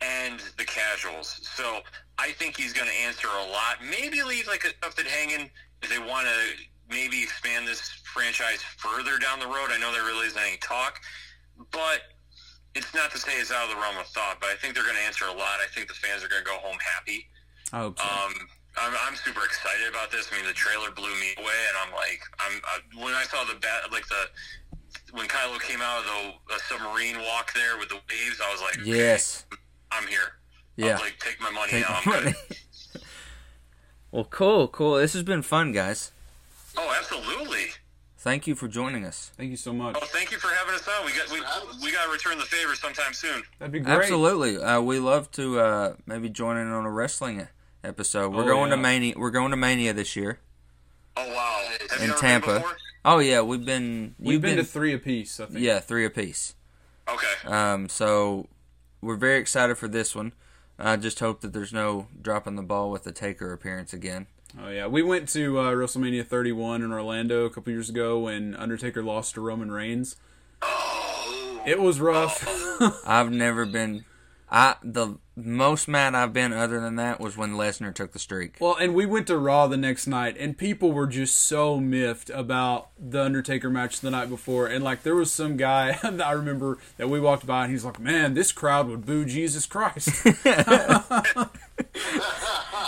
and 0.00 0.40
the 0.58 0.64
casuals. 0.64 1.40
So 1.54 1.80
I 2.18 2.32
think 2.32 2.56
he's 2.56 2.72
going 2.72 2.88
to 2.88 2.94
answer 3.06 3.28
a 3.28 3.50
lot. 3.50 3.76
Maybe 3.88 4.22
leave 4.22 4.46
like 4.48 4.64
a 4.64 4.70
stuff 4.70 4.96
that 4.96 5.06
hanging 5.06 5.50
if 5.82 5.88
they 5.88 5.98
want 5.98 6.26
to 6.26 6.64
maybe 6.90 7.22
expand 7.22 7.66
this 7.66 7.80
franchise 8.04 8.62
further 8.62 9.18
down 9.18 9.38
the 9.38 9.46
road. 9.46 9.68
I 9.70 9.78
know 9.78 9.92
there 9.92 10.04
really 10.04 10.26
isn't 10.26 10.40
any 10.40 10.56
talk, 10.58 11.00
but 11.70 12.00
it's 12.74 12.94
not 12.94 13.10
to 13.12 13.18
say 13.18 13.32
it's 13.38 13.52
out 13.52 13.64
of 13.64 13.76
the 13.76 13.80
realm 13.80 13.96
of 13.98 14.06
thought. 14.06 14.38
But 14.40 14.50
I 14.50 14.54
think 14.56 14.74
they're 14.74 14.84
going 14.84 14.96
to 14.96 15.02
answer 15.02 15.24
a 15.26 15.32
lot. 15.32 15.60
I 15.62 15.66
think 15.74 15.88
the 15.88 15.94
fans 15.94 16.24
are 16.24 16.28
going 16.28 16.42
to 16.42 16.48
go 16.48 16.56
home 16.56 16.78
happy. 16.94 17.28
I 17.72 17.78
hope 17.80 17.98
so. 17.98 18.04
Um, 18.04 18.32
I'm, 18.78 18.92
I'm 19.06 19.16
super 19.16 19.44
excited 19.44 19.88
about 19.88 20.10
this. 20.10 20.30
I 20.32 20.36
mean, 20.36 20.46
the 20.46 20.52
trailer 20.54 20.90
blew 20.90 21.12
me 21.20 21.34
away, 21.38 21.60
and 21.68 21.76
I'm 21.84 21.92
like, 21.94 22.20
I'm 22.38 22.60
uh, 22.64 23.04
when 23.04 23.14
I 23.14 23.24
saw 23.24 23.44
the 23.44 23.58
bat, 23.60 23.92
like 23.92 24.06
the 24.08 24.24
when 25.12 25.28
Kylo 25.28 25.60
came 25.60 25.80
out 25.82 26.00
of 26.00 26.04
the, 26.06 26.54
the 26.54 26.60
submarine 26.68 27.16
walk 27.18 27.52
there 27.54 27.78
with 27.78 27.88
the 27.88 27.96
waves, 27.96 28.40
I 28.42 28.50
was 28.50 28.62
like, 28.62 28.78
okay, 28.78 28.90
yes. 28.90 29.44
I'm 29.90 30.06
here. 30.06 30.38
Yeah. 30.76 30.96
I'll 30.96 31.00
like 31.00 31.18
take 31.18 31.40
my 31.40 31.50
money 31.50 31.70
Take 31.70 31.82
now. 31.82 32.00
my 32.06 32.12
I'm 32.16 32.22
good. 32.22 32.24
money. 32.24 32.36
well, 34.10 34.24
cool, 34.24 34.68
cool. 34.68 34.94
This 34.96 35.12
has 35.12 35.22
been 35.22 35.42
fun, 35.42 35.72
guys. 35.72 36.12
Oh, 36.76 36.94
absolutely. 36.98 37.66
Thank 38.16 38.46
you 38.46 38.54
for 38.54 38.68
joining 38.68 39.04
us. 39.04 39.32
Thank 39.36 39.50
you 39.50 39.56
so 39.56 39.72
much. 39.72 39.96
Oh, 40.00 40.06
thank 40.06 40.30
you 40.30 40.38
for 40.38 40.48
having 40.48 40.74
us 40.74 40.88
on. 40.88 41.04
We 41.04 41.12
got 41.12 41.30
we, 41.30 41.40
we 41.84 41.92
got 41.92 42.06
to 42.06 42.12
return 42.12 42.38
the 42.38 42.44
favor 42.44 42.74
sometime 42.74 43.12
soon. 43.12 43.42
That'd 43.58 43.72
be 43.72 43.80
great. 43.80 43.98
Absolutely. 43.98 44.58
Uh, 44.58 44.80
we 44.80 44.98
love 45.00 45.30
to 45.32 45.58
uh, 45.58 45.94
maybe 46.06 46.28
join 46.30 46.56
in 46.56 46.68
on 46.68 46.86
a 46.86 46.90
wrestling 46.90 47.48
episode. 47.84 48.32
We're 48.32 48.44
Oh, 48.44 48.46
going 48.46 48.70
to 48.70 48.76
yeah. 48.76 48.82
Mania. 48.82 49.14
We're 49.16 49.30
going 49.30 49.50
to 49.50 49.56
Mania 49.56 49.92
this 49.92 50.16
year 50.16 50.38
Oh 51.16 51.28
wow. 51.34 51.62
Have 51.90 52.02
in 52.02 52.10
ever 52.10 52.18
Tampa. 52.18 52.64
Oh 53.04 53.18
yeah, 53.18 53.40
we've 53.42 53.64
been. 53.64 54.14
We've 54.18 54.34
you've 54.34 54.42
been, 54.42 54.56
to 54.56 54.64
three 54.64 54.92
apiece, 54.94 55.40
I 55.40 55.46
think. 55.46 55.58
yeah, 55.60 55.80
three 55.80 56.04
apiece. 56.04 56.54
Okay. 57.08 57.48
Um, 57.48 57.88
so 57.88 58.46
we're 59.00 59.16
very 59.16 59.38
excited 59.40 59.76
for 59.76 59.88
this 59.88 60.14
one. 60.14 60.32
I 60.78 60.96
just 60.96 61.18
hope 61.20 61.40
that 61.42 61.52
there's 61.52 61.72
no 61.72 62.06
dropping 62.20 62.54
the 62.56 62.62
ball 62.62 62.90
with 62.90 63.04
the 63.04 63.12
Taker 63.12 63.52
appearance 63.52 63.92
again. 63.92 64.26
Oh 64.62 64.68
yeah, 64.68 64.86
we 64.86 65.02
went 65.02 65.28
to 65.30 65.58
uh, 65.58 65.72
WrestleMania 65.72 66.26
31 66.26 66.82
in 66.82 66.92
Orlando 66.92 67.44
a 67.44 67.50
couple 67.50 67.72
years 67.72 67.88
ago 67.88 68.20
when 68.20 68.54
Undertaker 68.54 69.02
lost 69.02 69.34
to 69.34 69.40
Roman 69.40 69.70
Reigns. 69.72 70.16
It 71.66 71.80
was 71.80 72.00
rough. 72.00 72.44
I've 73.06 73.30
never 73.30 73.64
been. 73.66 74.04
I 74.50 74.76
the 74.82 75.16
most 75.34 75.88
mad 75.88 76.14
I've 76.14 76.32
been 76.32 76.52
other 76.52 76.78
than 76.80 76.96
that 76.96 77.18
was 77.20 77.36
when 77.36 77.52
Lesnar 77.54 77.94
took 77.94 78.12
the 78.12 78.18
streak. 78.18 78.56
well, 78.60 78.76
and 78.76 78.94
we 78.94 79.06
went 79.06 79.26
to 79.28 79.38
Raw 79.38 79.66
the 79.66 79.76
next 79.76 80.06
night, 80.06 80.36
and 80.38 80.56
people 80.58 80.92
were 80.92 81.06
just 81.06 81.36
so 81.38 81.78
miffed 81.80 82.28
about 82.30 82.88
the 82.98 83.22
Undertaker 83.22 83.70
match 83.70 84.00
the 84.00 84.10
night 84.10 84.28
before. 84.28 84.66
And 84.66 84.84
like, 84.84 85.02
there 85.04 85.14
was 85.16 85.32
some 85.32 85.56
guy 85.56 85.92
that 86.02 86.20
I 86.26 86.32
remember 86.32 86.78
that 86.98 87.08
we 87.08 87.18
walked 87.20 87.46
by, 87.46 87.64
and 87.64 87.72
he's 87.72 87.84
like, 87.84 87.98
"Man, 87.98 88.34
this 88.34 88.52
crowd 88.52 88.88
would 88.88 89.06
boo 89.06 89.24
Jesus 89.24 89.64
Christ." 89.66 90.10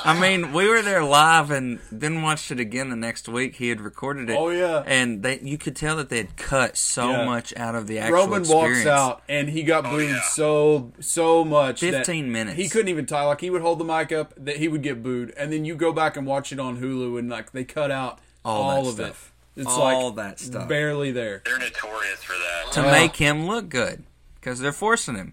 I 0.06 0.18
mean, 0.20 0.52
we 0.52 0.68
were 0.68 0.82
there 0.82 1.02
live 1.02 1.50
and 1.50 1.78
then 1.90 2.20
watched 2.20 2.50
it 2.50 2.60
again 2.60 2.90
the 2.90 2.96
next 2.96 3.26
week. 3.26 3.56
He 3.56 3.70
had 3.70 3.80
recorded 3.80 4.28
it. 4.28 4.36
Oh, 4.38 4.50
yeah. 4.50 4.82
and 4.86 5.22
they 5.22 5.40
you 5.40 5.56
could 5.56 5.74
tell 5.74 5.96
that 5.96 6.10
they 6.10 6.18
had 6.18 6.36
cut 6.36 6.76
so 6.76 7.10
Yeah. 7.10 7.24
much 7.24 7.56
out 7.56 7.74
of 7.74 7.86
the 7.86 7.98
actual 8.00 8.18
Roman 8.18 8.40
experience. 8.40 8.84
walks 8.84 8.86
out 8.86 9.22
and 9.30 9.48
he 9.48 9.62
got 9.62 9.86
oh, 9.86 9.90
booed 9.92 10.10
yeah. 10.10 10.20
so 10.32 10.92
so 11.00 11.42
much. 11.44 11.80
that 11.80 12.04
15 12.06 12.30
minutes. 12.34 12.56
He 12.58 12.68
couldn't 12.68 12.88
even 12.88 13.06
tie. 13.06 13.24
Like 13.24 13.40
he 13.40 13.48
would 13.50 13.62
hold 13.62 13.78
the 13.78 13.84
mic 13.84 14.12
up, 14.12 14.34
that 14.36 14.56
he 14.58 14.68
would 14.68 14.82
get 14.82 15.02
booed, 15.02 15.32
and 15.36 15.50
then 15.52 15.64
you 15.64 15.74
go 15.74 15.92
back 15.92 16.16
and 16.18 16.26
watch 16.26 16.52
it 16.52 16.60
on 16.60 16.78
Hulu, 16.80 17.18
and 17.18 17.30
like 17.30 17.52
they 17.52 17.64
cut 17.64 17.90
out 17.90 18.18
All 18.44 18.62
all, 18.62 18.82
that 18.82 18.88
of 18.88 18.94
stuff. 18.96 19.32
it. 19.56 19.60
It's 19.62 19.70
All 19.70 20.06
like 20.08 20.16
that 20.16 20.40
stuff. 20.40 20.68
barely 20.68 21.12
there. 21.12 21.40
They're 21.44 21.58
notorious 21.58 22.22
for 22.22 22.32
that. 22.34 22.72
to 22.72 22.82
make 22.82 23.16
him 23.16 23.46
look 23.46 23.68
good 23.68 24.02
because 24.34 24.58
they're 24.60 24.72
forcing 24.72 25.14
him. 25.14 25.32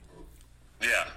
Yeah. 0.82 1.08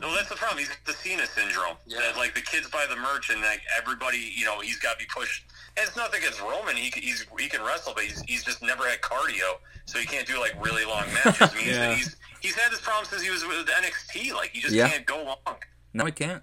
No, 0.00 0.12
that's 0.16 0.28
the 0.28 0.34
problem. 0.34 0.58
He's 0.58 0.68
got 0.68 0.78
the 0.84 0.92
Cena 0.94 1.26
syndrome. 1.26 1.76
That 1.88 2.16
like 2.16 2.34
the 2.34 2.40
kids 2.40 2.68
buy 2.70 2.86
the 2.88 2.96
merch 2.96 3.30
and 3.30 3.40
like 3.42 3.62
everybody, 3.78 4.32
you 4.36 4.44
know, 4.44 4.60
he's 4.60 4.78
got 4.78 4.92
to 4.94 4.98
be 4.98 5.04
pushed. 5.14 5.44
And 5.76 5.86
it's 5.86 5.96
nothing 5.96 6.18
against 6.20 6.40
Roman. 6.40 6.76
He 6.76 6.90
can- 6.90 7.02
he's 7.02 7.24
he 7.38 7.48
can 7.48 7.62
wrestle, 7.62 7.92
but 7.94 8.04
he's 8.04 8.20
he's 8.22 8.42
just 8.44 8.62
never 8.62 8.88
had 8.88 9.00
cardio, 9.00 9.58
so 9.86 9.98
he 10.00 10.06
can't 10.06 10.26
do 10.26 10.38
like 10.40 10.54
really 10.64 10.84
long 10.84 11.04
matches. 11.14 11.40
I 11.40 11.54
mean, 11.54 11.66
Yeah. 11.68 11.94
he's, 11.94 12.16
he's 12.30 12.31
he's 12.42 12.54
had 12.54 12.70
this 12.72 12.80
problem 12.80 13.06
since 13.06 13.22
he 13.22 13.30
was 13.30 13.44
with 13.44 13.66
NXT. 13.66 14.34
Like 14.34 14.50
he 14.50 14.60
just 14.60 14.74
Yeah. 14.74 14.88
can't 14.88 15.06
go 15.06 15.22
long. 15.24 15.56
No, 15.94 16.04
he 16.04 16.12
can't. 16.12 16.42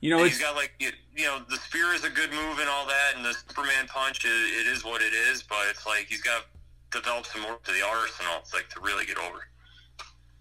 You 0.00 0.10
know, 0.10 0.18
And 0.18 0.26
it's 0.26 0.36
he's 0.36 0.44
got 0.44 0.56
like 0.56 0.72
you, 0.78 0.90
you 1.16 1.24
know 1.26 1.40
the 1.50 1.56
spear 1.56 1.92
is 1.92 2.04
a 2.04 2.10
good 2.10 2.30
move 2.30 2.58
and 2.58 2.68
all 2.68 2.86
that, 2.86 3.12
and 3.16 3.24
the 3.24 3.34
Superman 3.34 3.86
punch 3.88 4.24
is, 4.24 4.60
it 4.60 4.66
is 4.66 4.84
what 4.84 5.02
it 5.02 5.12
is. 5.12 5.42
But 5.42 5.58
it's 5.68 5.84
like 5.86 6.06
he's 6.08 6.22
got 6.22 6.44
to 6.92 7.00
develop 7.00 7.26
some 7.26 7.42
more 7.42 7.58
to 7.64 7.72
the 7.72 7.82
arsenal. 7.86 8.32
It's 8.38 8.54
like 8.54 8.68
to 8.70 8.80
really 8.80 9.04
get 9.04 9.18
over. 9.18 9.46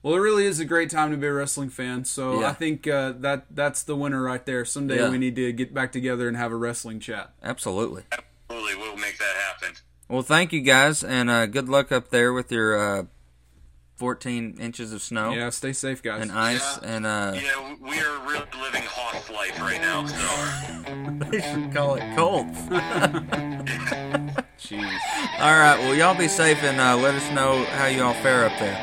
well, 0.01 0.15
it 0.15 0.19
really 0.19 0.45
is 0.45 0.61
a 0.61 0.65
great 0.65 0.89
time 0.89 1.11
to 1.11 1.17
be 1.17 1.27
a 1.27 1.33
wrestling 1.33 1.69
fan. 1.69 2.05
So 2.05 2.39
Yeah. 2.39 2.47
I 2.49 2.53
think 2.53 2.87
uh, 2.87 3.13
that 3.19 3.47
that's 3.51 3.83
the 3.83 3.97
winner 3.97 4.21
right 4.21 4.45
there. 4.45 4.63
Someday 4.63 4.97
Yeah. 4.99 5.09
we 5.09 5.17
need 5.17 5.35
to 5.35 5.51
get 5.51 5.73
back 5.73 5.91
together 5.91 6.27
and 6.29 6.37
have 6.37 6.53
a 6.53 6.55
wrestling 6.55 7.01
chat. 7.01 7.33
Absolutely. 7.43 8.03
Absolutely, 8.13 8.75
we'll 8.77 8.95
make 8.97 9.17
that 9.17 9.35
happen. 9.35 9.75
Well, 10.07 10.21
thank 10.23 10.53
you 10.53 10.61
guys, 10.61 11.03
and 11.03 11.29
uh, 11.29 11.45
good 11.47 11.67
luck 11.69 11.91
up 11.91 12.09
there 12.11 12.31
with 12.33 12.49
your 12.51 12.77
uh, 12.99 13.03
14 13.99 14.55
inches 14.61 14.93
of 14.93 15.01
snow 15.01 15.33
Yeah, 15.33 15.49
stay 15.49 15.73
safe, 15.73 16.01
guys. 16.01 16.21
and 16.21 16.31
ice. 16.31 16.77
And 16.79 17.05
uh, 17.05 17.33
Yeah, 17.35 17.75
we 17.81 17.99
are 17.99 18.19
really 18.25 18.45
living 18.61 18.83
Hoth 18.85 19.29
life 19.29 19.59
right 19.59 19.81
now. 19.81 20.05
So 20.05 21.25
they 21.29 21.41
should 21.41 21.73
call 21.73 21.95
it 21.95 22.15
cold. 22.15 22.47
Jeez. 24.57 24.99
All 25.39 25.57
right. 25.59 25.77
Well, 25.79 25.95
y'all 25.95 26.17
be 26.17 26.29
safe 26.29 26.63
and 26.63 26.79
uh, 26.79 26.95
let 26.97 27.13
us 27.15 27.29
know 27.31 27.65
how 27.65 27.87
you 27.87 28.01
all 28.03 28.13
fare 28.15 28.45
up 28.45 28.57
there. 28.57 28.75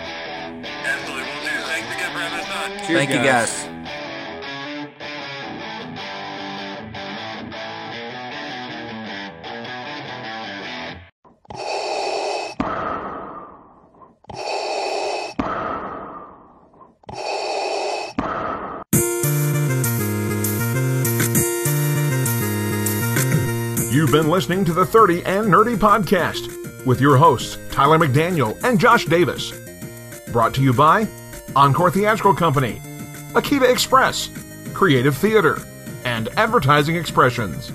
absolutely, 0.85 1.25
we'll 1.25 1.43
do. 1.43 1.49
Thanks 1.65 1.95
again 1.95 2.13
for 2.13 2.19
having 2.19 2.41
us 2.41 2.51
on. 2.51 2.87
Cheers, 2.87 2.99
thank 2.99 3.11
you 3.11 3.23
guys. 3.23 3.67
You've 24.07 24.23
been 24.23 24.31
listening 24.31 24.65
to 24.67 24.73
the 24.73 24.87
30 24.87 25.25
and 25.25 25.49
Nerdy 25.49 25.75
Podcast 25.75 26.87
with 26.87 27.01
your 27.01 27.17
hosts, 27.17 27.59
Tyler 27.73 27.99
McDaniel 27.99 28.57
and 28.63 28.79
Josh 28.79 29.05
Davis. 29.05 29.53
Brought 30.31 30.55
to 30.55 30.63
you 30.63 30.73
by 30.73 31.09
Encore 31.57 31.91
Theatrical 31.91 32.33
Company, 32.33 32.81
Akiva 33.33 33.69
Express, 33.69 34.31
Creative 34.75 35.17
Theater, 35.17 35.59
and 36.05 36.29
Advertising 36.37 36.95
Expressions. 36.95 37.73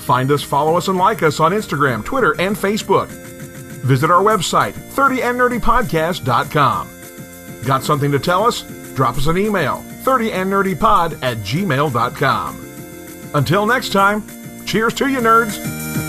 Find 0.00 0.30
us, 0.30 0.42
follow 0.42 0.76
us, 0.76 0.88
and 0.88 0.98
like 0.98 1.22
us 1.22 1.40
on 1.40 1.52
Instagram, 1.52 2.04
Twitter, 2.04 2.38
and 2.38 2.54
Facebook. 2.54 3.08
Visit 3.08 4.10
our 4.10 4.22
website, 4.22 4.74
30andnerdypodcast.com. 4.74 6.90
Got 7.64 7.82
something 7.82 8.12
to 8.12 8.18
tell 8.18 8.44
us? 8.44 8.60
Drop 8.92 9.16
us 9.16 9.26
an 9.26 9.38
email, 9.38 9.82
30andnerdypod 10.02 11.22
at 11.22 11.38
gmail.com. 11.38 12.60
Until 13.32 13.64
next 13.64 13.90
time, 13.90 14.22
cheers 14.66 14.94
to 14.94 15.06
you, 15.06 15.18
nerds. 15.20 16.03